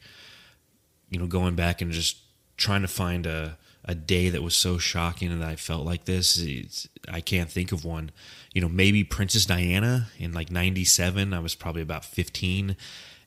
You 1.09 1.19
know, 1.19 1.27
going 1.27 1.55
back 1.55 1.81
and 1.81 1.91
just 1.91 2.17
trying 2.57 2.81
to 2.81 2.87
find 2.87 3.25
a 3.25 3.57
a 3.87 3.95
day 3.95 4.29
that 4.29 4.43
was 4.43 4.55
so 4.55 4.77
shocking 4.77 5.39
that 5.39 5.47
I 5.47 5.55
felt 5.55 5.85
like 5.85 6.05
this. 6.05 6.37
It's, 6.37 6.87
I 7.09 7.21
can't 7.21 7.49
think 7.49 7.71
of 7.71 7.85
one. 7.85 8.11
You 8.53 8.61
know, 8.61 8.69
maybe 8.69 9.03
Princess 9.03 9.45
Diana 9.45 10.07
in 10.19 10.33
like 10.33 10.51
'97. 10.51 11.33
I 11.33 11.39
was 11.39 11.55
probably 11.55 11.81
about 11.81 12.03
15, 12.03 12.75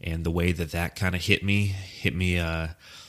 and 0.03 0.25
the 0.25 0.31
way 0.31 0.53
that 0.53 0.73
that 0.73 0.97
kind 0.97 1.15
of 1.15 1.23
hit 1.23 1.43
me 1.43 1.67
hit 1.67 2.15
me 2.15 2.39
uh, 2.39 2.69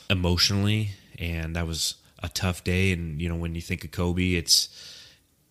emotionally, 0.09 0.91
and 1.19 1.55
that 1.55 1.67
was 1.67 1.95
a 2.23 2.29
tough 2.29 2.63
day. 2.63 2.93
And 2.93 3.21
you 3.21 3.27
know, 3.27 3.35
when 3.35 3.53
you 3.53 3.61
think 3.61 3.83
of 3.83 3.91
Kobe, 3.91 4.33
it's 4.33 4.69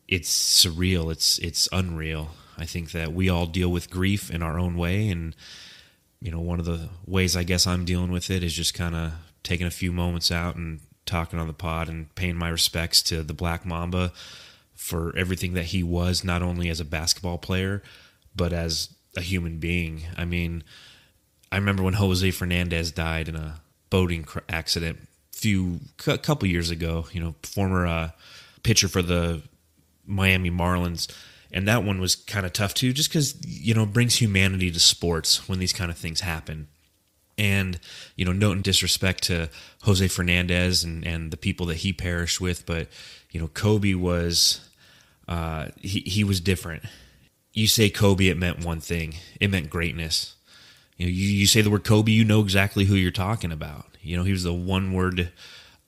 it's 0.09 0.65
surreal. 0.65 1.13
It's 1.13 1.39
it's 1.39 1.69
unreal. 1.71 2.31
I 2.57 2.65
think 2.65 2.93
that 2.93 3.13
we 3.13 3.29
all 3.29 3.47
deal 3.47 3.71
with 3.71 3.91
grief 3.91 4.31
in 4.31 4.43
our 4.43 4.59
own 4.59 4.77
way, 4.77 5.09
and 5.09 5.37
you 6.23 6.31
know, 6.31 6.41
one 6.41 6.61
of 6.61 6.67
the 6.67 6.89
ways 7.07 7.37
I 7.37 7.43
guess 7.43 7.67
I'm 7.67 7.85
dealing 7.85 8.11
with 8.11 8.31
it 8.31 8.43
is 8.43 8.55
just 8.55 8.75
kind 8.75 8.95
of 8.95 9.13
taking 9.43 9.67
a 9.67 9.71
few 9.71 9.93
moments 9.93 10.31
out 10.31 10.57
and 10.57 10.81
talking 11.11 11.39
on 11.39 11.47
the 11.47 11.53
pod 11.53 11.89
and 11.89 12.15
paying 12.15 12.37
my 12.37 12.49
respects 12.49 13.03
to 13.03 13.23
the 13.23 13.35
Black 13.35 13.67
Mamba 13.67 14.13
for 14.75 15.15
everything 15.17 15.55
that 15.55 15.67
he 15.67 15.83
was, 15.83 16.25
not 16.25 16.43
only 16.43 16.69
as 16.71 16.81
a 16.81 16.85
basketball 16.85 17.37
player, 17.37 17.83
but 18.35 18.53
as 18.53 18.89
a 19.17 19.21
human 19.21 19.59
being. 19.59 20.03
I 20.17 20.25
mean, 20.25 20.63
I 21.53 21.57
remember 21.57 21.83
when 21.83 21.95
Jose 21.95 22.31
Fernandez 22.31 22.93
died 22.93 23.29
in 23.29 23.37
a 23.37 23.61
boating 23.91 24.27
accident 24.49 24.99
a 25.35 25.37
few 25.37 25.81
a 26.07 26.19
couple 26.19 26.49
years 26.49 26.71
ago. 26.71 27.07
You 27.13 27.21
know, 27.21 27.35
former 27.43 27.87
uh, 27.87 28.11
pitcher 28.63 28.89
for 28.89 29.03
the 29.03 29.43
Miami 30.07 30.51
Marlins, 30.51 31.13
and 31.53 31.67
that 31.69 31.85
one 31.85 32.01
was 32.01 32.15
kind 32.15 32.47
of 32.47 32.53
tough 32.53 32.73
too, 32.75 32.93
just 32.93 33.11
because 33.11 33.35
you 33.45 33.75
know 33.75 33.83
it 33.83 33.93
brings 33.93 34.17
humanity 34.17 34.71
to 34.71 34.81
sports 34.81 35.49
when 35.49 35.59
these 35.59 35.73
kind 35.73 35.91
of 35.91 35.99
things 35.99 36.21
happen. 36.21 36.69
And 37.41 37.81
you 38.17 38.27
know, 38.27 38.33
no 38.33 38.55
disrespect 38.55 39.23
to 39.25 39.49
Jose 39.83 40.07
Fernandez 40.09 40.85
and 40.85 41.05
and 41.07 41.31
the 41.31 41.39
people 41.39 41.67
that 41.67 41.79
he 41.79 41.93
perished 41.93 42.41
with, 42.41 42.67
but 42.67 42.89
you 43.31 43.41
know, 43.41 43.49
Kobe 43.49 43.95
was 43.95 44.61
uh, 45.27 45.69
he 45.81 46.01
he 46.01 46.23
was 46.23 46.41
different. 46.41 46.83
You 47.53 47.67
say 47.67 47.89
Kobe, 47.89 48.27
it 48.27 48.37
meant 48.37 48.65
one 48.65 48.81
thing. 48.81 49.15
It 49.41 49.51
meant 49.51 49.71
greatness. 49.71 50.37
You 50.97 51.07
know, 51.07 51.11
you, 51.11 51.29
you 51.29 51.47
say 51.47 51.63
the 51.63 51.71
word 51.71 51.85
Kobe, 51.85 52.13
you 52.13 52.25
know 52.25 52.41
exactly 52.41 52.85
who 52.85 52.95
you're 52.95 53.11
talking 53.11 53.53
about. 53.53 53.87
You 54.03 54.19
know, 54.19 54.23
he 54.23 54.33
was 54.33 54.43
the 54.43 54.53
one 54.53 54.93
word 54.93 55.33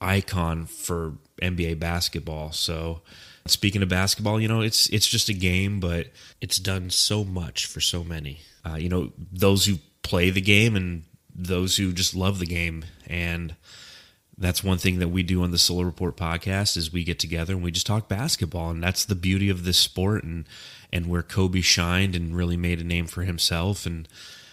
icon 0.00 0.64
for 0.64 1.14
NBA 1.42 1.78
basketball. 1.78 2.53
So, 2.53 3.03
speaking 3.46 3.82
of 3.82 3.90
basketball, 3.90 4.40
you 4.40 4.48
know, 4.48 4.62
it's 4.62 4.88
it's 4.88 5.07
just 5.07 5.28
a 5.28 5.34
game, 5.34 5.80
but 5.80 6.07
it's 6.40 6.59
done 6.59 6.88
so 6.88 7.24
much 7.24 7.66
for 7.66 7.80
so 7.80 8.03
many. 8.03 8.40
Uh, 8.64 8.76
you 8.76 8.88
know, 8.88 9.12
those 9.30 9.66
who 9.66 9.76
play 10.03 10.30
the 10.30 10.40
game 10.40 10.76
and 10.76 11.05
those 11.35 11.76
who 11.76 11.93
just 11.93 12.14
love 12.14 12.39
the 12.39 12.47
game, 12.47 12.85
and 13.07 13.55
that's 14.37 14.64
one 14.64 14.78
thing 14.78 14.99
that 14.99 15.09
we 15.09 15.22
do 15.22 15.43
on 15.43 15.51
the 15.51 15.59
Solar 15.59 15.85
Report 15.87 16.16
podcast 16.16 16.76
is 16.76 16.93
we 16.93 17.05
get 17.05 17.18
together 17.18 17.55
and 17.55 17.62
we 17.62 17.70
just 17.70 17.87
talk 17.87 18.09
basketball, 18.09 18.70
and 18.70 18.83
that's 18.83 19.05
the 19.05 19.14
beauty 19.14 19.49
of 19.49 19.64
this 19.64 19.78
sport 19.78 20.24
and 20.24 20.47
and 20.93 21.07
where 21.07 21.22
Kobe 21.22 21.62
shined 21.62 22.14
and 22.14 22.37
really 22.37 22.57
made 22.57 22.80
a 22.80 22.85
name 22.85 23.07
for 23.07 23.22
himself 23.22 23.87
and 23.87 24.07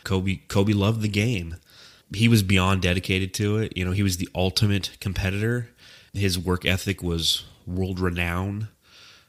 Kobe 0.04 0.42
Kobe 0.48 0.74
loved 0.74 1.02
the 1.02 1.10
game. 1.10 1.58
He 2.14 2.28
was 2.28 2.42
beyond 2.42 2.82
dedicated 2.82 3.34
to 3.36 3.58
it. 3.58 3.76
You 3.76 3.86
know, 3.86 3.92
he 3.92 4.04
was 4.04 4.18
the 4.18 4.30
ultimate 4.34 4.98
competitor. 5.00 5.70
His 6.14 6.40
work 6.40 6.66
ethic 6.66 7.04
was 7.04 7.44
world 7.68 8.00
renowned. 8.00 8.68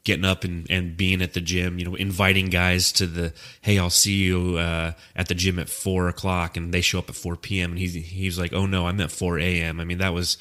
Getting 0.05 0.24
up 0.24 0.44
and, 0.44 0.66
and 0.70 0.96
being 0.96 1.20
at 1.20 1.34
the 1.34 1.40
gym, 1.40 1.78
you 1.78 1.84
know, 1.84 1.94
inviting 1.94 2.46
guys 2.46 2.90
to 2.92 3.07
the, 3.07 3.34
hey, 3.61 3.78
I'll 3.78 3.90
see 3.90 4.14
you 4.14 4.57
uh, 4.57 4.92
at 5.14 5.28
the 5.28 5.34
gym 5.34 5.59
at 5.59 5.68
four 5.68 6.09
o'clock, 6.09 6.57
and 6.57 6.72
they 6.72 6.80
show 6.80 6.98
up 6.98 7.11
at 7.11 7.14
four 7.14 7.36
p.m. 7.36 7.72
and 7.72 7.78
he's 7.78 7.94
he's 7.94 8.38
like, 8.38 8.53
oh 8.55 8.64
no, 8.64 8.86
I'm 8.86 9.01
at 9.01 9.12
four 9.12 9.38
a.m. 9.38 9.78
I 9.78 9.84
mean, 9.84 9.98
that 9.98 10.14
was 10.14 10.38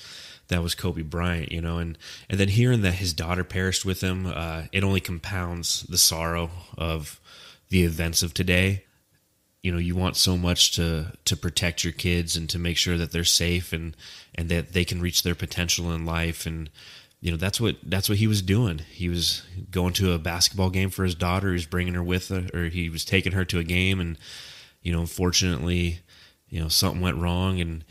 that 0.47 0.63
was 0.63 0.75
Kobe 0.75 1.01
Bryant, 1.01 1.51
you 1.51 1.61
know, 1.61 1.77
and 1.77 1.97
and 2.29 2.39
then 2.39 2.47
hearing 2.47 2.81
that 2.83 2.93
his 2.93 3.13
daughter 3.13 3.43
perished 3.43 3.83
with 3.83 4.01
him, 4.01 4.25
uh, 4.25 4.63
it 4.71 4.83
only 4.83 5.01
compounds 5.01 5.83
the 5.83 5.97
sorrow 5.97 6.51
of 6.77 7.19
the 7.69 7.83
events 7.83 8.23
of 8.23 8.33
today 8.33 8.85
you 9.61 9.71
know 9.71 9.77
you 9.77 9.95
want 9.95 10.15
so 10.15 10.37
much 10.37 10.71
to 10.75 11.11
to 11.25 11.35
protect 11.35 11.83
your 11.83 11.93
kids 11.93 12.35
and 12.37 12.49
to 12.49 12.59
make 12.59 12.77
sure 12.77 12.97
that 12.97 13.11
they're 13.11 13.23
safe 13.23 13.73
and 13.73 13.95
and 14.35 14.49
that 14.49 14.73
they 14.73 14.85
can 14.85 15.01
reach 15.01 15.23
their 15.23 15.35
potential 15.35 15.91
in 15.91 16.05
life 16.05 16.45
and 16.45 16.69
you 17.21 17.31
know 17.31 17.37
that's 17.37 17.59
what 17.59 17.75
that's 17.83 18.07
what 18.07 18.17
he 18.17 18.27
was 18.27 18.41
doing 18.41 18.79
he 18.91 19.09
was 19.09 19.43
going 19.71 19.93
to 19.93 20.13
a 20.13 20.19
basketball 20.19 20.69
game 20.69 20.89
for 20.89 21.03
his 21.03 21.15
daughter 21.15 21.49
he 21.49 21.53
was 21.53 21.65
bringing 21.65 21.93
her 21.93 22.03
with 22.03 22.29
her 22.29 22.47
or 22.53 22.65
he 22.65 22.89
was 22.89 23.03
taking 23.03 23.33
her 23.33 23.45
to 23.45 23.59
a 23.59 23.63
game 23.63 23.99
and 23.99 24.17
you 24.81 24.91
know 24.91 25.01
unfortunately 25.01 25.99
you 26.47 26.59
know 26.59 26.67
something 26.67 27.01
went 27.01 27.17
wrong 27.17 27.59
and 27.59 27.83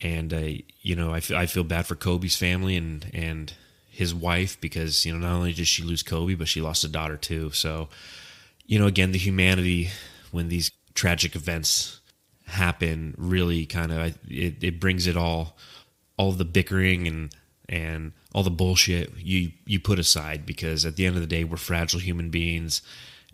and 0.00 0.34
uh, 0.34 0.48
you 0.82 0.94
know 0.94 1.12
I 1.12 1.20
feel, 1.20 1.36
I 1.36 1.46
feel 1.46 1.64
bad 1.64 1.86
for 1.86 1.96
Kobe's 1.96 2.36
family 2.36 2.76
and 2.76 3.10
and 3.12 3.52
his 3.88 4.14
wife 4.14 4.60
because 4.60 5.06
you 5.06 5.12
know 5.12 5.18
not 5.18 5.34
only 5.34 5.52
did 5.52 5.66
she 5.66 5.82
lose 5.82 6.02
Kobe, 6.02 6.34
but 6.34 6.48
she 6.48 6.60
lost 6.60 6.84
a 6.84 6.88
daughter 6.88 7.16
too. 7.16 7.50
So, 7.52 7.88
you 8.66 8.78
know, 8.78 8.86
again, 8.86 9.12
the 9.12 9.18
humanity 9.18 9.90
when 10.30 10.48
these 10.48 10.70
tragic 10.94 11.34
events 11.34 12.00
happen 12.46 13.14
really 13.16 13.66
kind 13.66 13.90
of 13.90 14.18
it, 14.28 14.62
it 14.62 14.80
brings 14.80 15.06
it 15.06 15.16
all 15.16 15.56
all 16.18 16.32
the 16.32 16.44
bickering 16.44 17.08
and 17.08 17.34
and 17.68 18.12
all 18.34 18.42
the 18.42 18.50
bullshit 18.50 19.16
you 19.16 19.52
you 19.64 19.80
put 19.80 19.98
aside 19.98 20.44
because 20.44 20.84
at 20.84 20.96
the 20.96 21.06
end 21.06 21.14
of 21.14 21.22
the 21.22 21.28
day 21.28 21.44
we're 21.44 21.56
fragile 21.56 22.00
human 22.00 22.28
beings 22.28 22.82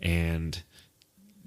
and 0.01 0.61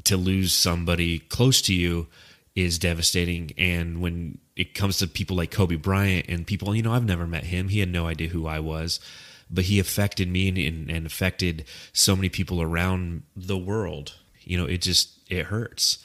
to 0.02 0.16
lose 0.18 0.52
somebody 0.52 1.20
close 1.20 1.62
to 1.62 1.72
you 1.72 2.08
is 2.54 2.78
devastating. 2.78 3.52
And 3.56 4.02
when 4.02 4.38
it 4.54 4.74
comes 4.74 4.98
to 4.98 5.06
people 5.06 5.36
like 5.36 5.50
Kobe 5.50 5.76
Bryant 5.76 6.26
and 6.28 6.46
people 6.46 6.74
you 6.74 6.82
know 6.82 6.92
I've 6.92 7.06
never 7.06 7.26
met 7.26 7.44
him. 7.44 7.68
He 7.68 7.80
had 7.80 7.88
no 7.88 8.06
idea 8.06 8.28
who 8.28 8.46
I 8.46 8.58
was 8.58 9.00
but 9.50 9.64
he 9.64 9.78
affected 9.78 10.28
me 10.28 10.48
and, 10.48 10.90
and 10.90 11.06
affected 11.06 11.64
so 11.92 12.16
many 12.16 12.28
people 12.28 12.60
around 12.60 13.22
the 13.36 13.58
world. 13.58 14.14
You 14.42 14.58
know 14.58 14.66
it 14.66 14.82
just 14.82 15.20
it 15.30 15.46
hurts. 15.46 16.04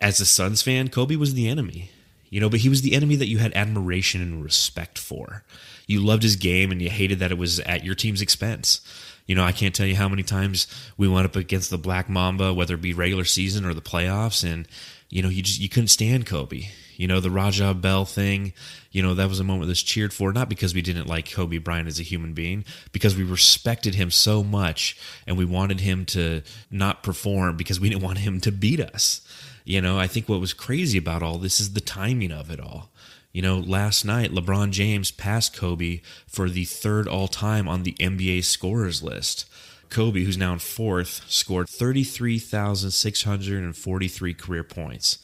As 0.00 0.20
a 0.20 0.26
Suns 0.26 0.60
fan 0.60 0.88
Kobe 0.88 1.16
was 1.16 1.34
the 1.34 1.48
enemy 1.48 1.92
you 2.30 2.40
know 2.40 2.50
but 2.50 2.60
he 2.60 2.68
was 2.68 2.82
the 2.82 2.94
enemy 2.94 3.14
that 3.16 3.28
you 3.28 3.38
had 3.38 3.52
admiration 3.54 4.20
and 4.20 4.42
respect 4.44 4.98
for 4.98 5.44
you 5.88 6.00
loved 6.00 6.22
his 6.22 6.36
game 6.36 6.70
and 6.70 6.80
you 6.80 6.88
hated 6.88 7.18
that 7.18 7.32
it 7.32 7.38
was 7.38 7.58
at 7.60 7.84
your 7.84 7.96
team's 7.96 8.22
expense 8.22 8.80
you 9.28 9.34
know, 9.34 9.44
I 9.44 9.52
can't 9.52 9.74
tell 9.74 9.86
you 9.86 9.94
how 9.94 10.08
many 10.08 10.22
times 10.22 10.66
we 10.96 11.06
went 11.06 11.26
up 11.26 11.36
against 11.36 11.68
the 11.68 11.78
Black 11.78 12.08
Mamba, 12.08 12.54
whether 12.54 12.74
it 12.74 12.80
be 12.80 12.94
regular 12.94 13.26
season 13.26 13.66
or 13.66 13.74
the 13.74 13.82
playoffs, 13.82 14.42
and 14.42 14.66
you 15.10 15.22
know, 15.22 15.28
you 15.28 15.42
just 15.42 15.60
you 15.60 15.68
couldn't 15.68 15.88
stand 15.88 16.26
Kobe. 16.26 16.68
You 16.96 17.06
know, 17.06 17.20
the 17.20 17.30
Raja 17.30 17.74
Bell 17.74 18.04
thing, 18.04 18.54
you 18.90 19.02
know, 19.02 19.14
that 19.14 19.28
was 19.28 19.38
a 19.38 19.44
moment 19.44 19.68
that's 19.68 19.82
cheered 19.82 20.12
for, 20.12 20.32
not 20.32 20.48
because 20.48 20.74
we 20.74 20.82
didn't 20.82 21.06
like 21.06 21.30
Kobe 21.30 21.58
Bryant 21.58 21.86
as 21.86 22.00
a 22.00 22.02
human 22.02 22.32
being, 22.32 22.64
because 22.90 23.16
we 23.16 23.22
respected 23.22 23.94
him 23.94 24.10
so 24.10 24.42
much 24.42 24.98
and 25.26 25.36
we 25.36 25.44
wanted 25.44 25.80
him 25.80 26.06
to 26.06 26.42
not 26.70 27.04
perform 27.04 27.56
because 27.56 27.78
we 27.78 27.88
didn't 27.88 28.02
want 28.02 28.18
him 28.18 28.40
to 28.40 28.50
beat 28.50 28.80
us. 28.80 29.20
You 29.64 29.82
know, 29.82 29.98
I 29.98 30.06
think 30.06 30.28
what 30.28 30.40
was 30.40 30.54
crazy 30.54 30.96
about 30.96 31.22
all 31.22 31.36
this 31.36 31.60
is 31.60 31.74
the 31.74 31.80
timing 31.82 32.32
of 32.32 32.50
it 32.50 32.58
all. 32.58 32.90
You 33.38 33.42
know, 33.42 33.58
last 33.60 34.04
night 34.04 34.32
LeBron 34.32 34.72
James 34.72 35.12
passed 35.12 35.56
Kobe 35.56 36.00
for 36.26 36.50
the 36.50 36.64
third 36.64 37.06
all 37.06 37.28
time 37.28 37.68
on 37.68 37.84
the 37.84 37.92
NBA 38.00 38.42
scorers 38.42 39.00
list. 39.00 39.48
Kobe, 39.90 40.24
who's 40.24 40.36
now 40.36 40.54
in 40.54 40.58
fourth, 40.58 41.22
scored 41.28 41.68
33,643 41.68 44.34
career 44.34 44.64
points. 44.64 45.18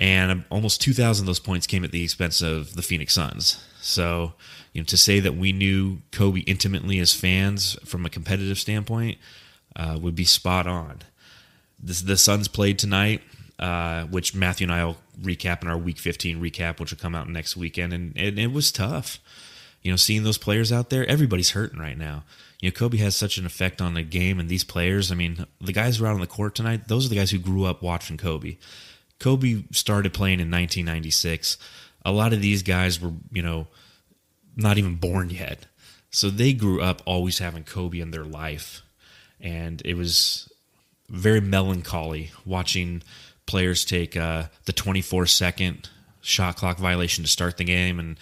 And 0.00 0.44
almost 0.50 0.80
2,000 0.80 1.22
of 1.22 1.26
those 1.28 1.38
points 1.38 1.68
came 1.68 1.84
at 1.84 1.92
the 1.92 2.02
expense 2.02 2.42
of 2.42 2.74
the 2.74 2.82
Phoenix 2.82 3.14
Suns. 3.14 3.64
So, 3.80 4.32
you 4.72 4.80
know, 4.80 4.86
to 4.86 4.96
say 4.96 5.20
that 5.20 5.36
we 5.36 5.52
knew 5.52 5.98
Kobe 6.10 6.40
intimately 6.40 6.98
as 6.98 7.14
fans 7.14 7.78
from 7.84 8.04
a 8.04 8.10
competitive 8.10 8.58
standpoint 8.58 9.18
uh, 9.76 9.96
would 10.02 10.16
be 10.16 10.24
spot 10.24 10.66
on. 10.66 11.02
This, 11.78 12.02
the 12.02 12.16
Suns 12.16 12.48
played 12.48 12.80
tonight, 12.80 13.22
uh, 13.60 14.06
which 14.06 14.34
Matthew 14.34 14.64
and 14.64 14.72
I 14.72 14.84
will 14.84 14.96
recap 15.22 15.62
in 15.62 15.68
our 15.68 15.78
Week 15.78 15.98
15 15.98 16.40
recap, 16.40 16.80
which 16.80 16.90
will 16.90 16.98
come 16.98 17.14
out 17.14 17.28
next 17.28 17.56
weekend, 17.56 17.92
and, 17.92 18.16
and 18.16 18.38
it 18.38 18.52
was 18.52 18.72
tough. 18.72 19.18
You 19.82 19.90
know, 19.90 19.96
seeing 19.96 20.24
those 20.24 20.38
players 20.38 20.72
out 20.72 20.90
there, 20.90 21.06
everybody's 21.06 21.50
hurting 21.50 21.78
right 21.78 21.96
now. 21.96 22.24
You 22.60 22.68
know, 22.68 22.74
Kobe 22.74 22.98
has 22.98 23.16
such 23.16 23.38
an 23.38 23.46
effect 23.46 23.80
on 23.80 23.94
the 23.94 24.02
game 24.02 24.38
and 24.38 24.48
these 24.48 24.64
players. 24.64 25.10
I 25.10 25.14
mean, 25.14 25.46
the 25.60 25.72
guys 25.72 25.96
who 25.96 26.04
are 26.04 26.08
out 26.08 26.14
on 26.14 26.20
the 26.20 26.26
court 26.26 26.54
tonight, 26.54 26.88
those 26.88 27.06
are 27.06 27.08
the 27.08 27.16
guys 27.16 27.30
who 27.30 27.38
grew 27.38 27.64
up 27.64 27.82
watching 27.82 28.18
Kobe. 28.18 28.58
Kobe 29.18 29.64
started 29.72 30.12
playing 30.12 30.40
in 30.40 30.50
1996. 30.50 31.56
A 32.04 32.12
lot 32.12 32.32
of 32.32 32.42
these 32.42 32.62
guys 32.62 33.00
were, 33.00 33.12
you 33.32 33.42
know, 33.42 33.68
not 34.56 34.76
even 34.76 34.96
born 34.96 35.30
yet. 35.30 35.66
So 36.10 36.28
they 36.28 36.52
grew 36.52 36.82
up 36.82 37.02
always 37.06 37.38
having 37.38 37.64
Kobe 37.64 38.00
in 38.00 38.10
their 38.10 38.24
life. 38.24 38.82
And 39.40 39.80
it 39.84 39.94
was 39.94 40.52
very 41.08 41.40
melancholy 41.40 42.30
watching 42.44 43.02
players 43.50 43.84
take 43.84 44.16
uh, 44.16 44.44
the 44.66 44.72
24 44.72 45.26
second 45.26 45.90
shot 46.20 46.56
clock 46.56 46.78
violation 46.78 47.24
to 47.24 47.28
start 47.28 47.56
the 47.56 47.64
game, 47.64 47.98
and 47.98 48.16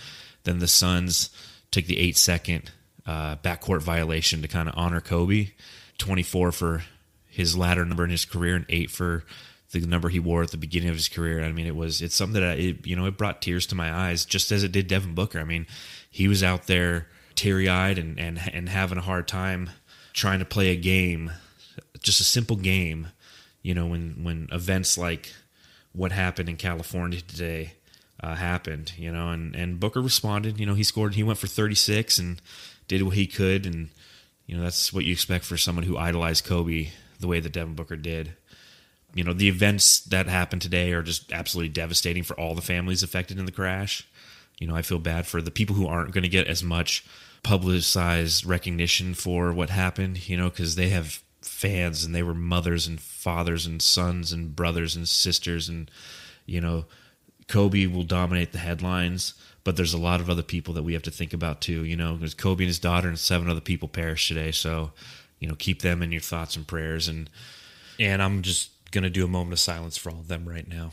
then 0.45 0.59
the 0.59 0.67
Suns 0.67 1.29
take 1.71 1.87
the 1.87 1.99
eight 1.99 2.17
second 2.17 2.71
uh, 3.05 3.37
backcourt 3.37 3.83
violation 3.83 4.41
to 4.41 4.49
kind 4.49 4.71
of 4.71 4.75
honor 4.77 5.03
Kobe. 5.03 5.51
24 5.99 6.53
for 6.53 6.85
his 7.27 7.59
latter 7.59 7.85
number 7.85 8.05
in 8.05 8.11
his 8.11 8.25
career, 8.25 8.57
and 8.57 8.65
eight 8.71 8.91
for 8.91 9.25
the 9.73 9.81
number 9.81 10.09
he 10.09 10.19
wore 10.19 10.43
at 10.43 10.51
the 10.51 10.57
beginning 10.57 10.89
of 10.89 10.95
his 10.95 11.09
career. 11.09 11.45
I 11.45 11.53
mean, 11.53 11.67
it 11.67 11.77
was 11.77 12.01
it's 12.01 12.15
something 12.15 12.41
that 12.41 12.51
I, 12.51 12.55
it, 12.55 12.87
you 12.87 12.97
know 12.97 13.05
it 13.05 13.19
brought 13.19 13.43
tears 13.43 13.67
to 13.67 13.75
my 13.75 13.93
eyes, 13.93 14.25
just 14.25 14.51
as 14.51 14.65
it 14.65 14.73
did 14.73 14.87
Devin 14.87 15.15
Booker. 15.15 15.41
I 15.41 15.45
mean, 15.45 15.67
he 16.11 16.27
was 16.27 16.43
out 16.43 16.69
there 16.69 17.09
teary 17.35 17.69
eyed 17.69 17.99
and 17.99 18.19
and 18.19 18.41
and 18.55 18.71
having 18.71 18.97
a 18.97 19.03
hard 19.03 19.29
time 19.29 19.69
trying 20.15 20.39
to 20.39 20.47
play 20.47 20.69
a 20.69 20.77
game, 20.77 21.31
just 22.01 22.21
a 22.21 22.25
simple 22.25 22.57
game. 22.57 23.09
You 23.63 23.75
know, 23.75 23.87
when 23.87 24.23
when 24.23 24.49
events 24.53 24.97
like 24.97 25.33
what 25.93 26.13
happened 26.13 26.49
in 26.49 26.57
California 26.57 27.21
today 27.21 27.73
uh, 28.21 28.35
happened, 28.35 28.93
you 28.97 29.13
know, 29.13 29.31
and 29.31 29.55
and 29.55 29.81
Booker 29.81 30.01
responded. 30.01 30.59
You 30.59 30.67
know, 30.67 30.75
he 30.75 30.85
scored. 30.85 31.15
He 31.15 31.23
went 31.23 31.39
for 31.39 31.47
36 31.47 32.19
and 32.19 32.41
did 32.87 33.03
what 33.03 33.15
he 33.15 33.27
could, 33.27 33.67
and 33.67 33.91
you 34.47 34.57
know 34.57 34.63
that's 34.63 34.93
what 34.93 35.05
you 35.05 35.13
expect 35.13 35.45
for 35.45 35.57
someone 35.57 35.85
who 35.85 35.97
idolized 35.97 36.45
Kobe 36.45 36.89
the 37.21 37.27
way 37.27 37.41
that 37.41 37.53
Devin 37.53 37.75
Booker 37.75 37.97
did. 37.97 38.35
You 39.15 39.25
know, 39.25 39.33
the 39.33 39.49
events 39.49 40.01
that 40.01 40.27
happened 40.27 40.63
today 40.63 40.93
are 40.93 41.03
just 41.03 41.33
absolutely 41.33 41.71
devastating 41.71 42.23
for 42.23 42.39
all 42.39 42.55
the 42.55 42.63
families 42.63 43.03
affected 43.03 43.39
in 43.39 43.47
the 43.47 43.53
crash. 43.53 44.07
You 44.59 44.67
know, 44.67 44.75
I 44.75 44.83
feel 44.83 44.99
bad 44.99 45.27
for 45.27 45.41
the 45.41 45.51
people 45.51 45.77
who 45.77 45.87
aren't 45.87 46.13
going 46.13 46.23
to 46.23 46.29
get 46.29 46.47
as 46.47 46.63
much 46.63 47.07
publicized 47.43 48.45
recognition 48.45 49.15
for 49.15 49.53
what 49.53 49.71
happened, 49.71 50.29
you 50.29 50.37
know, 50.37 50.51
because 50.51 50.75
they 50.75 50.89
have 50.91 51.23
fans 51.59 52.05
and 52.05 52.15
they 52.15 52.23
were 52.23 52.35
mothers 52.35 52.87
and 52.87 53.01
fathers 53.01 53.67
and 53.67 53.83
sons 53.83 54.31
and 54.31 54.55
brothers 54.55 54.95
and 54.95 55.09
sisters 55.09 55.69
and 55.69 55.91
you 56.47 56.61
know 56.61 56.85
Kobe 57.49 57.87
will 57.87 58.05
dominate 58.05 58.53
the 58.53 58.59
headlines 58.59 59.35
but 59.65 59.75
there's 59.77 59.93
a 59.93 59.99
lot 59.99 60.21
of 60.21 60.31
other 60.31 60.45
people 60.45 60.73
that 60.75 60.85
we 60.85 60.93
have 60.93 61.03
to 61.03 61.11
think 61.11 61.33
about 61.33 61.61
too. 61.61 61.85
You 61.85 61.97
know 61.97 62.17
there's 62.17 62.33
Kobe 62.35 62.63
and 62.63 62.69
his 62.69 62.79
daughter 62.79 63.09
and 63.09 63.19
seven 63.19 63.51
other 63.51 63.61
people 63.61 63.89
perished 63.89 64.29
today 64.29 64.53
so 64.53 64.93
you 65.41 65.49
know 65.49 65.57
keep 65.57 65.83
them 65.83 66.01
in 66.01 66.13
your 66.13 66.21
thoughts 66.21 66.55
and 66.55 66.65
prayers 66.65 67.09
and 67.09 67.29
and 67.99 68.23
I'm 68.23 68.43
just 68.43 68.71
going 68.93 69.03
to 69.03 69.11
do 69.11 69.25
a 69.25 69.29
moment 69.29 69.53
of 69.53 69.59
silence 69.59 69.97
for 69.97 70.11
all 70.11 70.21
of 70.21 70.29
them 70.29 70.49
right 70.49 70.69
now. 70.69 70.93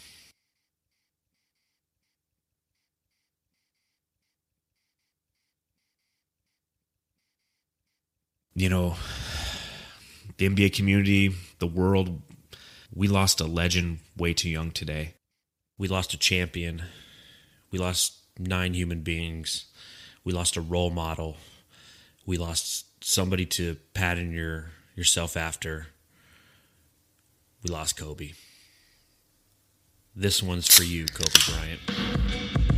You 8.56 8.70
know 8.70 8.96
the 10.38 10.50
NBA 10.50 10.74
community, 10.74 11.36
the 11.60 11.68
world, 11.68 12.22
we 12.94 13.08
lost 13.08 13.42
a 13.42 13.46
legend 13.46 14.00
way 14.18 14.34
too 14.34 14.50
young 14.50 14.72
today. 14.72 15.14
We 15.78 15.88
lost 15.88 16.14
a 16.14 16.18
champion. 16.18 16.84
We 17.72 17.80
lost 17.80 18.20
nine 18.38 18.74
human 18.74 19.02
beings. 19.02 19.66
We 20.24 20.34
lost 20.34 20.58
a 20.58 20.62
role 20.62 20.90
model. 20.90 21.38
We 22.26 22.38
lost 22.38 23.04
somebody 23.04 23.46
to 23.46 23.76
pattern 23.94 24.32
your 24.32 24.72
yourself 24.96 25.36
after. 25.36 25.88
We 27.64 27.70
lost 27.70 27.98
Kobe. 27.98 28.32
This 30.16 30.42
one's 30.42 30.74
for 30.74 30.84
you, 30.84 31.06
Kobe 31.06 31.40
Bryant. 31.52 32.75